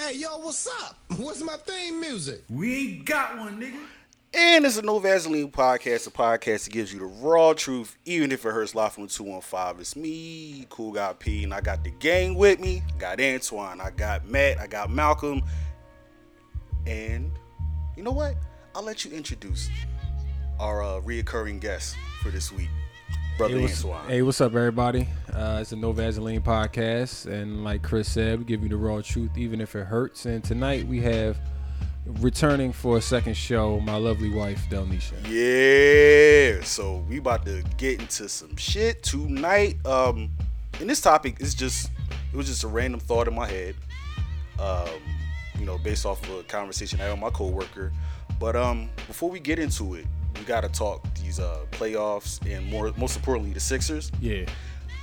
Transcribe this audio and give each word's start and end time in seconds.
Hey, 0.00 0.16
yo, 0.16 0.38
what's 0.38 0.66
up? 0.66 0.96
What's 1.18 1.42
my 1.42 1.58
theme 1.58 2.00
music? 2.00 2.44
We 2.48 2.74
ain't 2.74 3.04
got 3.04 3.36
one, 3.36 3.60
nigga. 3.60 3.82
And 4.32 4.64
it's 4.64 4.78
a 4.78 4.82
No 4.82 4.98
Vaseline 4.98 5.50
podcast, 5.50 6.06
a 6.06 6.10
podcast 6.10 6.64
that 6.64 6.70
gives 6.72 6.90
you 6.90 7.00
the 7.00 7.04
raw 7.04 7.52
truth, 7.52 7.98
even 8.06 8.32
if 8.32 8.46
it 8.46 8.50
hurts 8.50 8.74
live 8.74 8.94
from 8.94 9.08
215. 9.08 9.78
It's 9.78 9.96
me, 9.96 10.66
Cool 10.70 10.92
Guy 10.92 11.12
P, 11.18 11.44
and 11.44 11.52
I 11.52 11.60
got 11.60 11.84
the 11.84 11.90
gang 11.90 12.34
with 12.34 12.60
me. 12.60 12.82
I 12.94 12.98
got 12.98 13.20
Antoine, 13.20 13.78
I 13.78 13.90
got 13.90 14.26
Matt, 14.26 14.58
I 14.58 14.66
got 14.68 14.90
Malcolm. 14.90 15.42
And 16.86 17.30
you 17.94 18.02
know 18.02 18.12
what? 18.12 18.36
I'll 18.74 18.82
let 18.82 19.04
you 19.04 19.10
introduce 19.10 19.68
our 20.58 20.82
uh, 20.82 21.00
reoccurring 21.02 21.60
guest 21.60 21.94
for 22.22 22.30
this 22.30 22.50
week, 22.50 22.70
Brother 23.40 23.56
Hey 23.56 23.62
what's, 23.62 23.82
hey, 24.06 24.20
what's 24.20 24.40
up, 24.42 24.54
everybody? 24.54 25.08
Uh, 25.32 25.60
it's 25.62 25.70
the 25.70 25.76
No 25.76 25.92
Vaseline 25.92 26.42
podcast, 26.42 27.24
and 27.24 27.64
like 27.64 27.80
Chris 27.82 28.06
said, 28.06 28.38
we 28.38 28.44
give 28.44 28.62
you 28.62 28.68
the 28.68 28.76
raw 28.76 29.00
truth, 29.00 29.30
even 29.38 29.62
if 29.62 29.74
it 29.74 29.86
hurts. 29.86 30.26
And 30.26 30.44
tonight 30.44 30.86
we 30.86 31.00
have 31.00 31.40
returning 32.04 32.70
for 32.70 32.98
a 32.98 33.00
second 33.00 33.38
show, 33.38 33.80
my 33.80 33.96
lovely 33.96 34.28
wife, 34.28 34.62
Delnisha. 34.68 35.14
Yeah, 35.26 36.62
so 36.62 37.02
we 37.08 37.16
about 37.16 37.46
to 37.46 37.64
get 37.78 38.02
into 38.02 38.28
some 38.28 38.54
shit 38.56 39.02
tonight. 39.02 39.78
Um, 39.86 40.30
and 40.78 40.90
this 40.90 41.00
topic 41.00 41.40
is 41.40 41.54
just 41.54 41.90
it 42.10 42.36
was 42.36 42.46
just 42.46 42.64
a 42.64 42.68
random 42.68 43.00
thought 43.00 43.26
in 43.26 43.34
my 43.34 43.48
head. 43.48 43.74
Um, 44.58 45.00
you 45.58 45.64
know, 45.64 45.78
based 45.78 46.04
off 46.04 46.22
of 46.28 46.40
a 46.40 46.42
conversation 46.42 47.00
I 47.00 47.04
had 47.04 47.12
with 47.12 47.20
my 47.20 47.30
coworker. 47.30 47.90
But 48.38 48.54
um, 48.54 48.90
before 49.06 49.30
we 49.30 49.40
get 49.40 49.58
into 49.58 49.94
it, 49.94 50.04
we 50.40 50.44
gotta 50.46 50.68
talk 50.68 51.06
these 51.14 51.38
uh 51.38 51.60
playoffs 51.70 52.40
and 52.50 52.66
more 52.66 52.92
most 52.96 53.14
importantly 53.16 53.52
the 53.52 53.60
Sixers. 53.60 54.10
Yeah, 54.20 54.46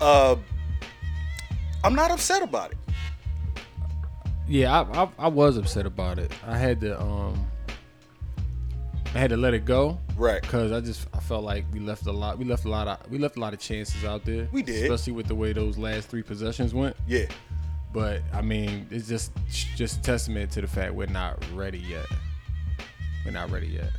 Uh, 0.01 0.35
I'm 1.83 1.95
not 1.95 2.11
upset 2.11 2.41
about 2.43 2.71
it. 2.71 2.77
yeah, 4.47 4.81
I, 4.81 5.03
I, 5.03 5.09
I 5.19 5.27
was 5.27 5.55
upset 5.57 5.85
about 5.85 6.19
it. 6.19 6.31
I 6.45 6.57
had 6.57 6.81
to 6.81 6.99
um, 7.01 7.47
I 9.15 9.19
had 9.19 9.29
to 9.29 9.37
let 9.37 9.53
it 9.53 9.63
go. 9.65 9.99
Right. 10.17 10.41
Cause 10.41 10.71
I 10.71 10.81
just 10.81 11.07
I 11.13 11.19
felt 11.19 11.43
like 11.43 11.65
we 11.71 11.79
left 11.79 12.05
a 12.07 12.11
lot. 12.11 12.37
We 12.37 12.45
left 12.45 12.65
a 12.65 12.69
lot 12.69 12.87
of 12.87 13.09
we 13.11 13.17
left 13.19 13.37
a 13.37 13.39
lot 13.39 13.53
of 13.53 13.59
chances 13.59 14.03
out 14.03 14.25
there. 14.25 14.47
We 14.51 14.63
did. 14.63 14.83
especially 14.83 15.13
with 15.13 15.27
the 15.27 15.35
way 15.35 15.53
those 15.53 15.77
last 15.77 16.09
three 16.09 16.23
possessions 16.23 16.73
went. 16.73 16.95
Yeah. 17.07 17.25
But 17.93 18.21
I 18.33 18.41
mean, 18.41 18.87
it's 18.91 19.07
just 19.07 19.31
just 19.75 20.03
testament 20.03 20.51
to 20.51 20.61
the 20.61 20.67
fact 20.67 20.93
we're 20.93 21.05
not 21.07 21.41
ready 21.53 21.79
yet. 21.79 22.05
We're 23.25 23.31
not 23.31 23.49
ready 23.51 23.67
yet. 23.67 23.91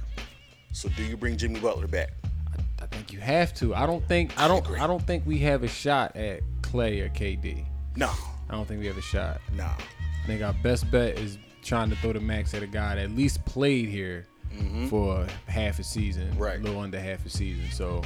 So 0.73 0.89
do 0.91 1.03
you 1.05 1.17
bring 1.17 1.37
Jimmy 1.37 1.61
Butler 1.61 1.87
back? 1.89 2.11
I 2.81 2.87
think 2.87 3.13
you 3.13 3.21
have 3.21 3.53
to. 3.55 3.75
I 3.75 3.87
don't 3.87 4.07
think 4.09 4.39
I 4.39 4.49
don't 4.49 4.65
agree. 4.65 4.79
I 4.79 4.87
don't 4.87 5.03
think 5.07 5.27
we 5.27 5.39
have 5.41 5.63
a 5.63 5.69
shot 5.69 6.17
at 6.17 6.41
Clay 6.63 7.01
or 7.01 7.09
KD. 7.11 7.65
No. 7.97 8.11
I 8.49 8.53
don't 8.53 8.67
think 8.67 8.81
we 8.81 8.87
have 8.87 8.97
a 8.99 9.03
shot. 9.03 9.41
Nah. 9.55 9.65
I 9.75 10.27
think 10.27 10.43
our 10.43 10.55
best 10.63 10.91
bet 10.91 11.19
is 11.19 11.39
trying 11.63 11.91
to 11.91 11.97
throw 11.97 12.13
the 12.13 12.21
max 12.21 12.55
at 12.55 12.63
a 12.63 12.67
guy 12.67 12.95
that 12.95 13.05
at 13.05 13.11
least 13.11 13.45
played 13.45 13.89
here 13.89 14.27
for 14.89 15.27
half 15.47 15.79
a 15.79 15.85
season, 15.85 16.29
Mm-hmm. 16.31 16.39
Right. 16.43 16.59
a 16.59 16.63
little 16.63 16.81
under 16.81 16.99
half 16.99 17.25
a 17.27 17.29
season. 17.29 17.67
So 17.73 18.03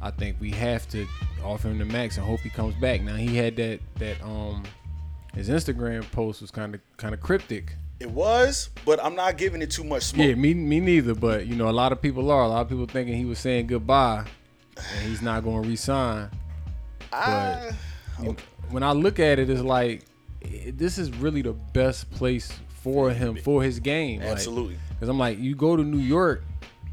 I 0.00 0.10
think 0.10 0.36
we 0.40 0.50
have 0.52 0.88
to 0.90 1.06
offer 1.44 1.68
him 1.68 1.78
the 1.78 1.84
max 1.84 2.16
and 2.16 2.24
hope 2.26 2.40
he 2.40 2.48
comes 2.50 2.74
back. 2.76 3.02
Now 3.02 3.16
he 3.16 3.36
had 3.36 3.56
that 3.56 3.80
that 3.96 4.22
um 4.22 4.62
his 5.34 5.48
Instagram 5.48 6.10
post 6.12 6.40
was 6.40 6.50
kind 6.50 6.74
of 6.74 6.80
kind 6.96 7.12
of 7.14 7.20
cryptic. 7.20 7.74
It 8.00 8.10
was, 8.10 8.70
but 8.86 9.02
I'm 9.04 9.14
not 9.14 9.36
giving 9.36 9.60
it 9.60 9.70
too 9.70 9.84
much 9.84 10.04
smoke. 10.04 10.26
Yeah, 10.26 10.34
me 10.34 10.54
me 10.54 10.80
neither. 10.80 11.14
But 11.14 11.46
you 11.46 11.54
know, 11.54 11.68
a 11.68 11.70
lot 11.72 11.92
of 11.92 12.00
people 12.00 12.30
are. 12.30 12.42
A 12.44 12.48
lot 12.48 12.62
of 12.62 12.68
people 12.68 12.86
thinking 12.86 13.14
he 13.14 13.26
was 13.26 13.38
saying 13.38 13.66
goodbye, 13.66 14.24
and 14.76 15.08
he's 15.08 15.20
not 15.22 15.44
going 15.44 15.62
to 15.62 15.68
resign. 15.68 16.30
I, 17.12 17.72
You- 18.22 18.36
When 18.70 18.82
I 18.82 18.92
look 18.92 19.18
at 19.20 19.38
it, 19.38 19.50
it's 19.50 19.60
like 19.62 20.04
this 20.72 20.96
is 20.96 21.10
really 21.16 21.42
the 21.42 21.52
best 21.52 22.10
place 22.10 22.50
for 22.82 23.10
him 23.10 23.36
for 23.36 23.62
his 23.62 23.80
game. 23.80 24.22
Absolutely. 24.22 24.78
Because 24.94 25.08
I'm 25.10 25.18
like, 25.18 25.38
you 25.38 25.54
go 25.54 25.76
to 25.76 25.82
New 25.82 25.98
York, 25.98 26.42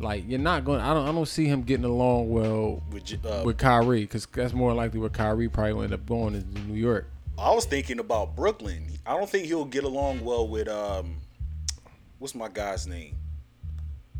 like 0.01 0.25
you're 0.27 0.39
not 0.39 0.65
going. 0.65 0.81
I 0.81 0.93
don't. 0.93 1.07
I 1.07 1.11
don't 1.13 1.25
see 1.27 1.45
him 1.45 1.61
getting 1.61 1.85
along 1.85 2.29
well 2.29 2.83
with, 2.91 3.25
uh, 3.25 3.43
with 3.45 3.57
Kyrie. 3.57 4.01
Because 4.01 4.25
that's 4.25 4.53
more 4.53 4.73
likely 4.73 4.99
where 4.99 5.09
Kyrie 5.09 5.47
probably 5.47 5.71
will 5.73 5.83
end 5.83 5.93
up 5.93 6.05
going 6.05 6.35
is 6.35 6.43
New 6.67 6.75
York. 6.75 7.09
I 7.37 7.51
was 7.53 7.65
thinking 7.65 7.99
about 7.99 8.35
Brooklyn. 8.35 8.87
I 9.05 9.15
don't 9.15 9.29
think 9.29 9.45
he'll 9.45 9.65
get 9.65 9.83
along 9.83 10.23
well 10.25 10.47
with 10.47 10.67
um, 10.67 11.17
what's 12.19 12.33
my 12.35 12.49
guy's 12.49 12.87
name? 12.87 13.15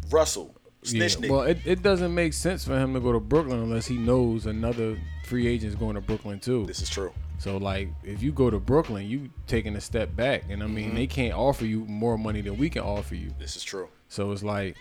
Russell. 0.09 0.55
Nigga. 0.83 1.29
Well, 1.29 1.41
it, 1.41 1.57
it 1.65 1.81
doesn't 1.81 2.13
make 2.13 2.31
sense 2.33 2.63
for 2.63 2.77
him 2.77 2.93
to 2.93 2.99
go 2.99 3.11
to 3.11 3.19
Brooklyn 3.19 3.59
unless 3.59 3.87
he 3.87 3.97
knows 3.97 4.45
another 4.45 4.97
free 5.25 5.47
agent 5.47 5.69
is 5.73 5.75
going 5.75 5.95
to 5.95 6.01
Brooklyn 6.01 6.39
too. 6.39 6.65
this 6.65 6.81
is 6.81 6.89
true. 6.89 7.11
So 7.39 7.57
like, 7.57 7.89
if 8.03 8.23
you 8.23 8.31
go 8.31 8.49
to 8.49 8.59
Brooklyn, 8.59 9.05
you 9.07 9.29
taking 9.47 9.75
a 9.75 9.81
step 9.81 10.15
back, 10.15 10.43
and 10.49 10.63
I 10.63 10.67
mean, 10.67 10.87
Mm-hmm. 10.89 10.95
they 10.95 11.07
can't 11.07 11.33
offer 11.33 11.65
you 11.65 11.83
more 11.85 12.17
money 12.17 12.41
than 12.41 12.57
we 12.57 12.69
can 12.69 12.83
offer 12.83 13.15
you. 13.15 13.31
This 13.37 13.55
is 13.57 13.63
true. 13.63 13.89
So 14.07 14.31
it's 14.31 14.43
like, 14.43 14.77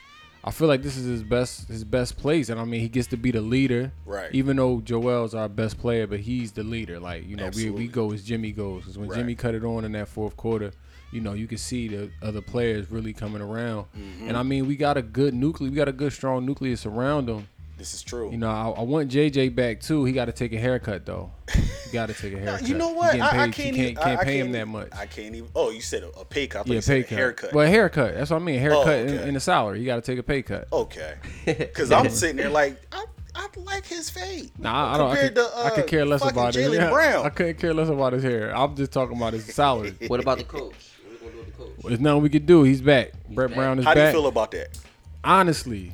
I 0.47 0.53
feel 0.53 0.69
like 0.69 0.83
this 0.83 0.97
is 0.97 1.07
his 1.07 1.23
best 1.25 1.69
his 1.69 1.83
best 1.83 2.17
place, 2.17 2.49
and 2.51 2.61
I 2.61 2.65
mean, 2.65 2.81
he 2.81 2.89
gets 2.89 3.09
to 3.09 3.17
be 3.17 3.33
the 3.33 3.41
leader. 3.41 3.93
Right. 4.05 4.33
Even 4.33 4.57
though 4.57 4.81
Joel's 4.81 5.34
our 5.34 5.49
best 5.49 5.77
player, 5.79 6.07
but 6.07 6.21
he's 6.21 6.53
the 6.53 6.62
leader. 6.62 7.01
Like 7.01 7.27
you 7.27 7.34
know, 7.34 7.45
we, 7.45 7.49
Absolutely. 7.49 7.83
we 7.83 7.89
go 7.89 8.12
as 8.12 8.23
Jimmy 8.23 8.53
goes. 8.53 8.83
Because 8.83 8.97
when 8.97 9.09
Right. 9.09 9.19
Jimmy 9.19 9.34
cut 9.34 9.57
it 9.57 9.65
on 9.65 9.84
in 9.84 9.93
that 9.93 10.07
fourth 10.07 10.37
quarter, 10.37 10.71
you 11.11 11.21
know, 11.21 11.33
you 11.33 11.49
can 11.49 11.59
see 11.59 11.89
the 11.89 12.11
other 12.23 12.41
players 12.41 12.91
really 12.91 13.12
coming 13.12 13.43
around. 13.43 13.87
Mm-hmm. 13.99 14.29
And 14.29 14.37
I 14.37 14.45
mean, 14.45 14.67
we 14.69 14.77
got 14.77 14.97
a 14.97 15.03
good 15.03 15.34
nucleus. 15.34 15.71
We 15.71 15.77
got 15.77 15.89
a 15.89 15.93
good 15.93 16.12
strong 16.12 16.47
nucleus 16.47 16.87
around 16.87 17.28
him. 17.28 17.49
This 17.76 17.92
is 17.92 18.03
true. 18.03 18.31
You 18.31 18.38
know, 18.38 18.48
I, 18.48 18.81
I 18.81 18.82
want 18.82 19.10
JJ 19.10 19.54
back 19.54 19.81
too. 19.81 20.04
He 20.06 20.12
got 20.12 20.26
to 20.26 20.32
take 20.32 20.53
a 20.54 20.59
haircut 20.59 21.04
though. 21.04 21.31
He 21.53 21.92
got 21.92 22.06
to 22.06 22.14
take 22.14 22.32
a 22.32 22.38
haircut. 22.41 22.66
you 22.66 22.75
know 22.75 22.91
what? 22.91 23.12
getting 23.12 23.20
I, 23.22 23.26
I 23.26 23.31
paid- 23.31 23.53
can't. 23.53 23.54
he 23.76 23.82
even, 23.82 23.94
can't, 23.97 23.98
can't 23.98 24.19
I, 24.19 24.22
I 24.22 24.25
pay 24.25 24.38
him 24.38 24.47
can't 24.47 24.53
that 24.54 24.69
much. 24.69 24.88
I 24.92 25.06
can't 25.06 25.34
even. 25.34 25.50
Oh, 25.54 25.70
you 25.70 25.82
said 25.82 26.03
a, 26.03 26.09
a 26.19 26.25
pay 26.25 26.47
cut. 26.47 26.66
I 26.66 26.70
yeah, 26.70 26.75
you 26.76 26.78
pay 26.78 26.82
said 26.82 26.98
a 27.00 27.04
cut. 27.04 27.19
haircut. 27.19 27.53
Well, 27.53 27.66
a 27.66 27.69
haircut. 27.69 28.15
That's 28.15 28.31
what 28.31 28.41
I 28.41 28.44
mean. 28.44 28.60
Haircut 28.60 28.88
in, 28.88 29.15
okay. 29.19 29.28
in 29.28 29.34
the 29.34 29.41
salary. 29.41 29.81
You 29.81 29.86
got 29.86 29.97
to 29.97 30.03
take 30.03 30.19
a 30.19 30.22
pay 30.22 30.42
cut. 30.42 30.69
okay. 30.72 31.15
Because 31.44 31.92
I'm 31.92 32.09
sitting 32.09 32.36
there 32.36 32.48
like 32.48 32.81
I, 32.92 33.04
I 33.34 33.48
like 33.56 33.84
his 33.84 34.09
fade. 34.09 34.50
Nah, 34.59 34.94
I 34.94 34.98
don't. 34.98 35.10
I 35.10 35.16
could, 35.20 35.34
to, 35.34 35.50
I 35.56 35.70
could 35.70 35.84
uh, 35.84 35.86
care 35.86 36.06
less 36.06 36.22
fucking 36.22 36.38
about 36.38 36.54
his 36.54 36.66
Jaylen 36.66 36.81
hair. 36.81 36.91
Brown. 36.91 37.26
I 37.26 37.28
couldn't 37.28 37.59
care 37.59 37.75
less 37.75 37.88
about 37.88 38.15
his 38.15 38.22
hair. 38.22 38.56
I'm 38.56 38.75
just 38.75 38.92
talking 38.92 39.16
about 39.16 39.34
his 39.34 39.44
salary. 39.44 39.94
What 40.06 40.20
about 40.20 40.38
the 40.38 40.44
coach? 40.44 40.75
What 41.04 41.12
we 41.12 41.19
gonna 41.19 41.32
do 41.32 41.38
with 41.38 41.47
the 41.47 41.53
coach? 41.53 41.84
There's 41.84 42.00
nothing 42.00 42.22
we 42.22 42.31
could 42.31 42.47
do. 42.47 42.62
He's 42.62 42.81
back. 42.81 43.12
Brett 43.28 43.50
back. 43.50 43.56
Brown 43.59 43.78
is 43.78 43.84
back. 43.84 43.97
How 43.97 44.00
do 44.00 44.06
you 44.06 44.12
feel 44.12 44.26
about 44.28 44.50
that? 44.53 44.78
Honestly, 45.22 45.92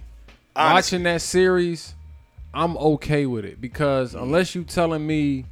Honestly. 0.56 0.96
watching 0.98 1.02
that 1.04 1.22
series, 1.22 1.94
I'm 2.54 2.76
okay 2.76 3.26
with 3.26 3.44
it 3.44 3.60
because 3.60 4.14
Mm. 4.14 4.22
unless 4.22 4.54
you 4.54 4.64
telling 4.64 5.06
me 5.06 5.46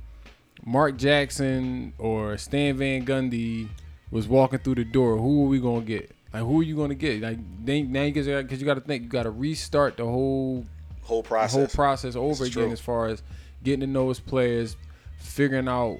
Mark 0.64 0.96
Jackson 0.96 1.92
or 1.98 2.36
Stan 2.36 2.76
Van 2.76 3.04
Gundy 3.06 3.68
was 4.10 4.28
walking 4.28 4.58
through 4.58 4.74
the 4.76 4.84
door, 4.84 5.16
who 5.16 5.44
are 5.44 5.48
we 5.48 5.58
gonna 5.60 5.80
get? 5.80 6.10
Like 6.34 6.42
who 6.42 6.60
are 6.60 6.62
you 6.64 6.76
gonna 6.76 6.94
get? 6.94 7.22
Like 7.22 7.38
then 7.64 7.90
now 7.92 8.02
you 8.02 8.12
because 8.12 8.60
you 8.60 8.66
got 8.66 8.74
to 8.74 8.80
think 8.80 9.04
you 9.04 9.08
got 9.08 9.22
to 9.24 9.30
restart 9.30 9.96
the 9.96 10.04
whole 10.04 10.64
Whole 11.02 11.22
process. 11.22 11.56
whole 11.56 11.66
process 11.66 12.14
over 12.14 12.44
is 12.44 12.50
again 12.52 12.64
true. 12.64 12.72
as 12.72 12.80
far 12.80 13.06
as 13.06 13.22
getting 13.64 13.80
to 13.80 13.86
know 13.86 14.08
his 14.10 14.20
players, 14.20 14.76
figuring 15.18 15.66
out 15.66 15.98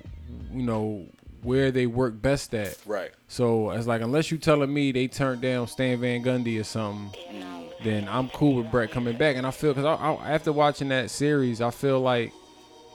you 0.53 0.63
know 0.63 1.07
where 1.43 1.71
they 1.73 1.87
work 1.87 2.21
best 2.21 2.55
at. 2.55 2.77
Right. 2.87 3.11
So 3.27 3.71
it's 3.71 3.87
like 3.87 4.03
unless 4.03 4.31
you 4.31 4.37
telling 4.39 4.73
me 4.73 4.93
they 4.93 5.09
turned 5.09 5.41
down 5.41 5.67
Stan 5.69 5.99
Van 6.01 6.23
Gundy 6.23 6.61
or 6.61 6.65
something, 6.65 7.19
then 7.83 8.09
I'm 8.09 8.29
cool 8.31 8.57
with 8.57 8.71
Brett 8.71 8.91
coming 8.91 9.17
back. 9.17 9.37
And 9.37 9.47
I 9.47 9.51
feel 9.51 9.75
because 9.75 9.99
after 10.25 10.53
watching 10.53 10.89
that 10.89 11.11
series, 11.11 11.61
I 11.61 11.71
feel 11.71 12.01
like 12.01 12.33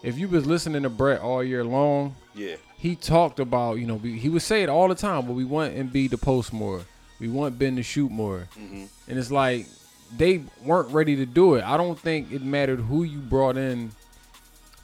if 0.03 0.17
you 0.17 0.27
was 0.27 0.45
listening 0.45 0.83
to 0.83 0.89
Brett 0.89 1.21
all 1.21 1.43
year 1.43 1.63
long, 1.63 2.15
Yeah. 2.35 2.55
he 2.77 2.95
talked 2.95 3.39
about 3.39 3.79
you 3.79 3.87
know 3.87 3.95
we, 3.95 4.19
he 4.19 4.29
would 4.29 4.41
say 4.43 4.63
it 4.63 4.69
all 4.69 4.87
the 4.87 4.95
time, 4.95 5.25
but 5.25 5.33
we 5.33 5.45
want 5.45 5.75
Embiid 5.75 6.11
to 6.11 6.17
post 6.17 6.53
more, 6.53 6.81
we 7.19 7.27
want 7.27 7.57
Ben 7.57 7.75
to 7.77 7.83
shoot 7.83 8.11
more, 8.11 8.47
mm-hmm. 8.57 8.85
and 9.07 9.19
it's 9.19 9.31
like 9.31 9.67
they 10.15 10.43
weren't 10.63 10.89
ready 10.93 11.15
to 11.15 11.25
do 11.25 11.55
it. 11.55 11.63
I 11.63 11.77
don't 11.77 11.99
think 11.99 12.31
it 12.31 12.43
mattered 12.43 12.79
who 12.79 13.03
you 13.03 13.17
brought 13.19 13.57
in 13.57 13.91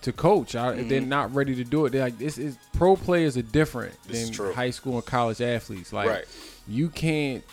to 0.02 0.12
coach. 0.12 0.56
I, 0.56 0.74
if 0.74 0.90
They're 0.90 1.00
mm-hmm. 1.00 1.10
not 1.10 1.34
ready 1.36 1.54
to 1.56 1.64
do 1.64 1.86
it. 1.86 1.92
They're 1.92 2.02
like 2.06 2.18
this 2.18 2.40
is 2.40 2.58
pro 2.74 2.96
players 2.96 3.38
are 3.38 3.44
different 3.44 3.94
This 4.08 4.36
than 4.36 4.54
high 4.54 4.72
school 4.72 4.96
and 4.96 5.06
college 5.06 5.42
athletes. 5.42 5.94
Like 5.94 6.10
Right. 6.10 6.26
you 6.68 6.90
can't 6.90 7.44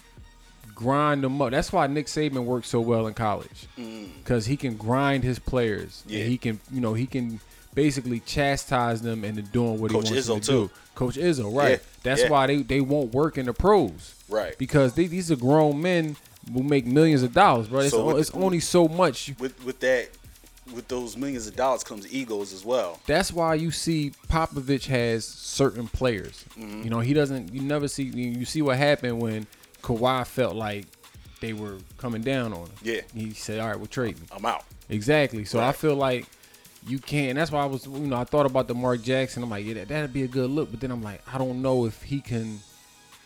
grind 0.78 1.22
them 1.24 1.42
up. 1.42 1.50
That's 1.50 1.72
why 1.72 1.86
Nick 1.88 2.06
Saban 2.06 2.44
works 2.44 2.68
so 2.68 2.80
well 2.80 3.06
in 3.08 3.14
college 3.14 3.66
because 4.22 4.46
he 4.46 4.56
can 4.56 4.76
grind 4.76 5.24
his 5.24 5.38
players. 5.38 6.04
Mm. 6.06 6.10
Yeah. 6.12 6.20
And 6.20 6.28
he 6.30 6.38
can 6.38 6.60
you 6.72 6.80
know 6.80 6.94
he 6.94 7.06
can 7.06 7.40
basically 7.74 8.20
chastise 8.20 9.02
them 9.02 9.24
into 9.24 9.42
doing 9.42 9.80
what 9.80 9.90
Coach 9.90 10.08
he 10.08 10.14
wants 10.14 10.26
them 10.28 10.38
Izzo, 10.38 10.40
to 10.42 10.46
too. 10.46 10.66
do. 10.68 10.70
Coach 10.94 11.16
Izzo, 11.16 11.54
right? 11.56 11.70
Yeah, 11.72 11.76
That's 12.02 12.22
yeah. 12.22 12.28
why 12.30 12.46
they 12.46 12.62
they 12.62 12.80
won't 12.80 13.12
work 13.12 13.36
in 13.38 13.46
the 13.46 13.52
pros, 13.52 14.14
Right. 14.28 14.56
Because 14.58 14.94
they, 14.94 15.06
these 15.06 15.30
are 15.32 15.36
grown 15.36 15.80
men 15.82 16.16
who 16.52 16.62
make 16.62 16.86
millions 16.86 17.22
of 17.22 17.32
dollars, 17.32 17.68
bro. 17.68 17.80
It's, 17.80 17.90
So 17.90 18.10
o- 18.10 18.16
it's 18.16 18.30
only 18.32 18.60
so 18.60 18.88
much. 18.88 19.32
With 19.38 19.64
with 19.64 19.80
that, 19.80 20.08
with 20.74 20.86
those 20.88 21.16
millions 21.16 21.46
of 21.46 21.56
dollars 21.56 21.82
comes 21.84 22.12
egos 22.12 22.52
as 22.52 22.64
well. 22.64 23.00
That's 23.06 23.32
why 23.32 23.54
you 23.54 23.70
see 23.70 24.12
Popovich 24.28 24.86
has 24.86 25.24
certain 25.24 25.88
players. 25.88 26.44
Mm-hmm. 26.58 26.82
You 26.84 26.90
know, 26.90 27.00
he 27.00 27.12
doesn't. 27.14 27.52
You 27.54 27.62
never 27.62 27.88
see. 27.88 28.04
You 28.04 28.44
see 28.44 28.62
what 28.62 28.76
happened 28.76 29.20
when 29.20 29.46
Kawhi 29.82 30.26
felt 30.26 30.56
like 30.56 30.86
they 31.40 31.52
were 31.52 31.78
coming 31.98 32.22
down 32.22 32.52
on 32.52 32.66
him. 32.66 32.70
Yeah. 32.82 33.00
He 33.14 33.32
said, 33.32 33.60
"All 33.60 33.68
right, 33.68 33.76
we'll 33.76 33.86
trade 33.86 34.18
me." 34.20 34.26
I'm 34.32 34.44
out. 34.44 34.64
Exactly. 34.88 35.44
So 35.44 35.60
I 35.60 35.72
feel 35.72 35.94
like 35.94 36.26
you 36.86 36.98
can't. 36.98 37.36
That's 37.36 37.52
why 37.52 37.62
I 37.62 37.66
was, 37.66 37.86
you 37.86 37.98
know, 37.98 38.16
I 38.16 38.24
thought 38.24 38.46
about 38.46 38.68
the 38.68 38.74
Mark 38.74 39.02
Jackson. 39.02 39.42
I'm 39.42 39.50
like, 39.50 39.64
yeah, 39.66 39.74
that, 39.74 39.88
that'd 39.88 40.12
be 40.12 40.22
a 40.22 40.28
good 40.28 40.50
look. 40.50 40.70
But 40.70 40.80
then 40.80 40.90
I'm 40.90 41.02
like, 41.02 41.20
I 41.32 41.38
don't 41.38 41.60
know 41.62 41.86
if 41.86 42.02
he 42.02 42.20
can 42.20 42.60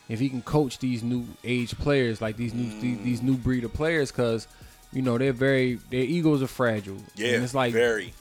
if 0.09 0.19
he 0.21 0.29
can 0.29 0.43
coach 0.43 0.79
these 0.79 1.03
new 1.03 1.27
age 1.45 1.77
players, 1.79 2.21
like 2.21 2.37
these 2.37 2.53
new 2.53 2.69
these, 2.81 2.99
these 3.03 3.23
new 3.23 3.37
breed 3.37 3.65
of 3.65 3.73
players, 3.73 4.11
because 4.11 4.47
you 4.93 5.01
know 5.03 5.17
they're 5.17 5.33
very 5.33 5.75
their 5.91 6.03
egos 6.03 6.43
are 6.43 6.49
fragile. 6.49 6.99
Yeah, 7.15 7.35
and 7.35 7.45
it's 7.45 7.55
like 7.55 7.73
very. 7.73 8.13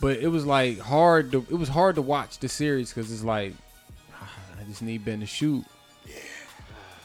but 0.00 0.18
it 0.18 0.28
was 0.28 0.46
like 0.46 0.78
hard 0.78 1.32
to 1.32 1.38
it 1.50 1.56
was 1.58 1.68
hard 1.68 1.96
to 1.96 2.02
watch 2.02 2.38
the 2.38 2.48
series 2.48 2.90
because 2.90 3.12
it's 3.12 3.24
like 3.24 3.52
I 4.60 4.64
just 4.64 4.82
need 4.82 5.04
Ben 5.04 5.20
to 5.20 5.26
shoot. 5.26 5.64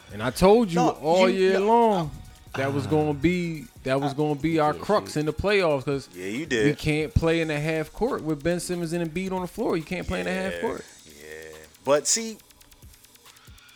Yeah. 0.08 0.14
And 0.14 0.22
I 0.22 0.30
told 0.30 0.68
you 0.70 0.76
No, 0.76 0.90
all 0.90 1.28
you- 1.28 1.38
year 1.38 1.60
no, 1.60 1.66
long 1.66 2.10
that 2.54 2.72
was 2.72 2.86
gonna 2.86 3.12
be 3.14 3.66
that 3.84 4.00
was 4.00 4.14
gonna 4.14 4.34
be 4.34 4.58
our 4.58 4.72
crux 4.74 5.16
in 5.16 5.26
the 5.26 5.32
playoffs 5.32 5.80
because 5.84 6.08
Yeah, 6.14 6.26
you 6.26 6.46
did. 6.46 6.66
we 6.66 6.74
can't 6.74 7.12
play 7.14 7.40
in 7.40 7.48
the 7.48 7.58
half 7.60 7.92
court 7.92 8.22
with 8.22 8.42
Ben 8.42 8.60
Simmons 8.60 8.92
and 8.92 9.08
Embiid 9.12 9.32
on 9.32 9.42
the 9.42 9.46
floor. 9.48 9.76
You 9.76 9.82
can't 9.84 10.06
play 10.06 10.20
in 10.20 10.26
the 10.26 10.32
half 10.32 10.60
court. 10.60 10.84
Yeah. 11.06 11.56
But 11.84 12.06
see, 12.06 12.38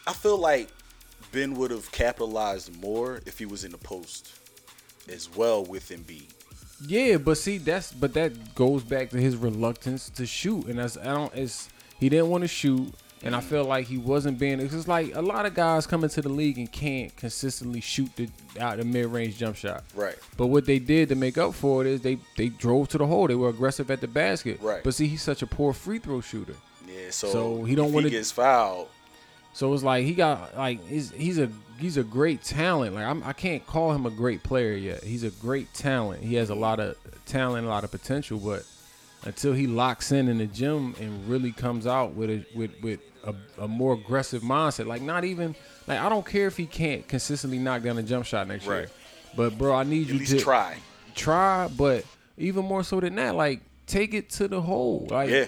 I 0.06 0.12
feel 0.12 0.38
like 0.38 0.68
Ben 1.32 1.54
would 1.54 1.70
have 1.70 1.92
capitalized 1.92 2.74
more 2.80 3.20
if 3.26 3.38
he 3.38 3.46
was 3.46 3.64
in 3.64 3.70
the 3.72 3.78
post 3.78 4.30
as 5.08 5.28
well 5.34 5.64
with 5.64 5.90
Embiid. 5.90 6.28
Yeah, 6.86 7.18
but 7.18 7.36
see 7.36 7.58
that's 7.58 7.92
but 7.92 8.14
that 8.14 8.54
goes 8.54 8.82
back 8.82 9.10
to 9.10 9.18
his 9.18 9.36
reluctance 9.36 10.08
to 10.10 10.24
shoot, 10.26 10.66
and 10.66 10.78
that's 10.78 10.96
I 10.96 11.04
don't 11.14 11.34
it's 11.34 11.68
he 11.98 12.08
didn't 12.08 12.30
want 12.30 12.42
to 12.42 12.48
shoot, 12.48 12.94
and 13.22 13.36
I 13.36 13.40
feel 13.40 13.64
like 13.64 13.86
he 13.86 13.98
wasn't 13.98 14.38
being. 14.38 14.60
It's 14.60 14.72
just 14.72 14.88
like 14.88 15.14
a 15.14 15.20
lot 15.22 15.44
of 15.46 15.54
guys 15.54 15.86
come 15.86 16.04
into 16.04 16.22
the 16.22 16.28
league 16.28 16.58
and 16.58 16.70
can't 16.70 17.14
consistently 17.16 17.80
shoot 17.80 18.10
the 18.16 18.28
out 18.58 18.78
the 18.78 18.84
mid 18.84 19.06
range 19.06 19.36
jump 19.38 19.56
shot. 19.56 19.84
Right. 19.94 20.16
But 20.36 20.46
what 20.46 20.64
they 20.66 20.78
did 20.78 21.08
to 21.10 21.14
make 21.14 21.36
up 21.38 21.54
for 21.54 21.82
it 21.82 21.86
is 21.86 22.00
they 22.00 22.18
they 22.36 22.48
drove 22.48 22.88
to 22.90 22.98
the 22.98 23.06
hole. 23.06 23.26
They 23.26 23.34
were 23.34 23.50
aggressive 23.50 23.90
at 23.90 24.00
the 24.00 24.08
basket. 24.08 24.58
Right. 24.62 24.82
But 24.82 24.94
see, 24.94 25.06
he's 25.06 25.22
such 25.22 25.42
a 25.42 25.46
poor 25.46 25.72
free 25.72 25.98
throw 25.98 26.20
shooter. 26.20 26.54
Yeah. 26.88 27.10
So, 27.10 27.28
So 27.30 27.64
he 27.64 27.74
don't 27.74 27.92
wanna- 27.92 28.08
he 28.08 28.12
gets 28.12 28.30
fouled. 28.32 28.88
So 29.52 29.74
it's 29.74 29.82
like 29.82 30.04
he 30.04 30.14
got 30.14 30.56
like 30.56 30.86
he's 30.86 31.10
he's 31.10 31.38
a 31.38 31.50
he's 31.78 31.96
a 31.96 32.04
great 32.04 32.42
talent. 32.42 32.94
Like 32.94 33.04
I'm, 33.04 33.22
I 33.24 33.32
can't 33.32 33.66
call 33.66 33.92
him 33.92 34.06
a 34.06 34.10
great 34.10 34.42
player 34.44 34.74
yet. 34.74 35.02
He's 35.02 35.24
a 35.24 35.30
great 35.30 35.74
talent. 35.74 36.22
He 36.22 36.36
has 36.36 36.50
a 36.50 36.54
lot 36.54 36.78
of 36.78 36.96
talent, 37.26 37.66
a 37.66 37.68
lot 37.68 37.82
of 37.84 37.90
potential, 37.90 38.38
but 38.38 38.62
until 39.24 39.52
he 39.52 39.66
locks 39.66 40.12
in 40.12 40.28
in 40.28 40.38
the 40.38 40.46
gym 40.46 40.94
and 41.00 41.28
really 41.28 41.50
comes 41.52 41.86
out 41.86 42.14
with 42.14 42.30
a 42.30 42.44
with 42.54 42.70
with 42.80 43.00
a, 43.24 43.34
a 43.64 43.68
more 43.68 43.94
aggressive 43.94 44.42
mindset, 44.42 44.86
like 44.86 45.02
not 45.02 45.24
even 45.24 45.54
like 45.86 45.98
I 45.98 46.08
don't 46.08 46.24
care 46.26 46.46
if 46.46 46.56
he 46.56 46.66
can't 46.66 47.06
consistently 47.08 47.58
knock 47.58 47.82
down 47.82 47.98
a 47.98 48.02
jump 48.02 48.24
shot 48.26 48.48
next 48.48 48.66
Right. 48.66 48.78
year. 48.80 48.90
But 49.36 49.56
bro, 49.58 49.74
I 49.74 49.84
need 49.84 50.08
At 50.08 50.12
you 50.14 50.18
least 50.20 50.32
to 50.32 50.40
try. 50.40 50.76
try, 51.14 51.68
but 51.68 52.04
even 52.38 52.64
more 52.64 52.82
so 52.82 53.00
than 53.00 53.14
that, 53.16 53.34
like 53.34 53.60
take 53.86 54.14
it 54.14 54.30
to 54.30 54.48
the 54.48 54.60
hole. 54.62 55.06
Like 55.10 55.30
Yeah. 55.30 55.46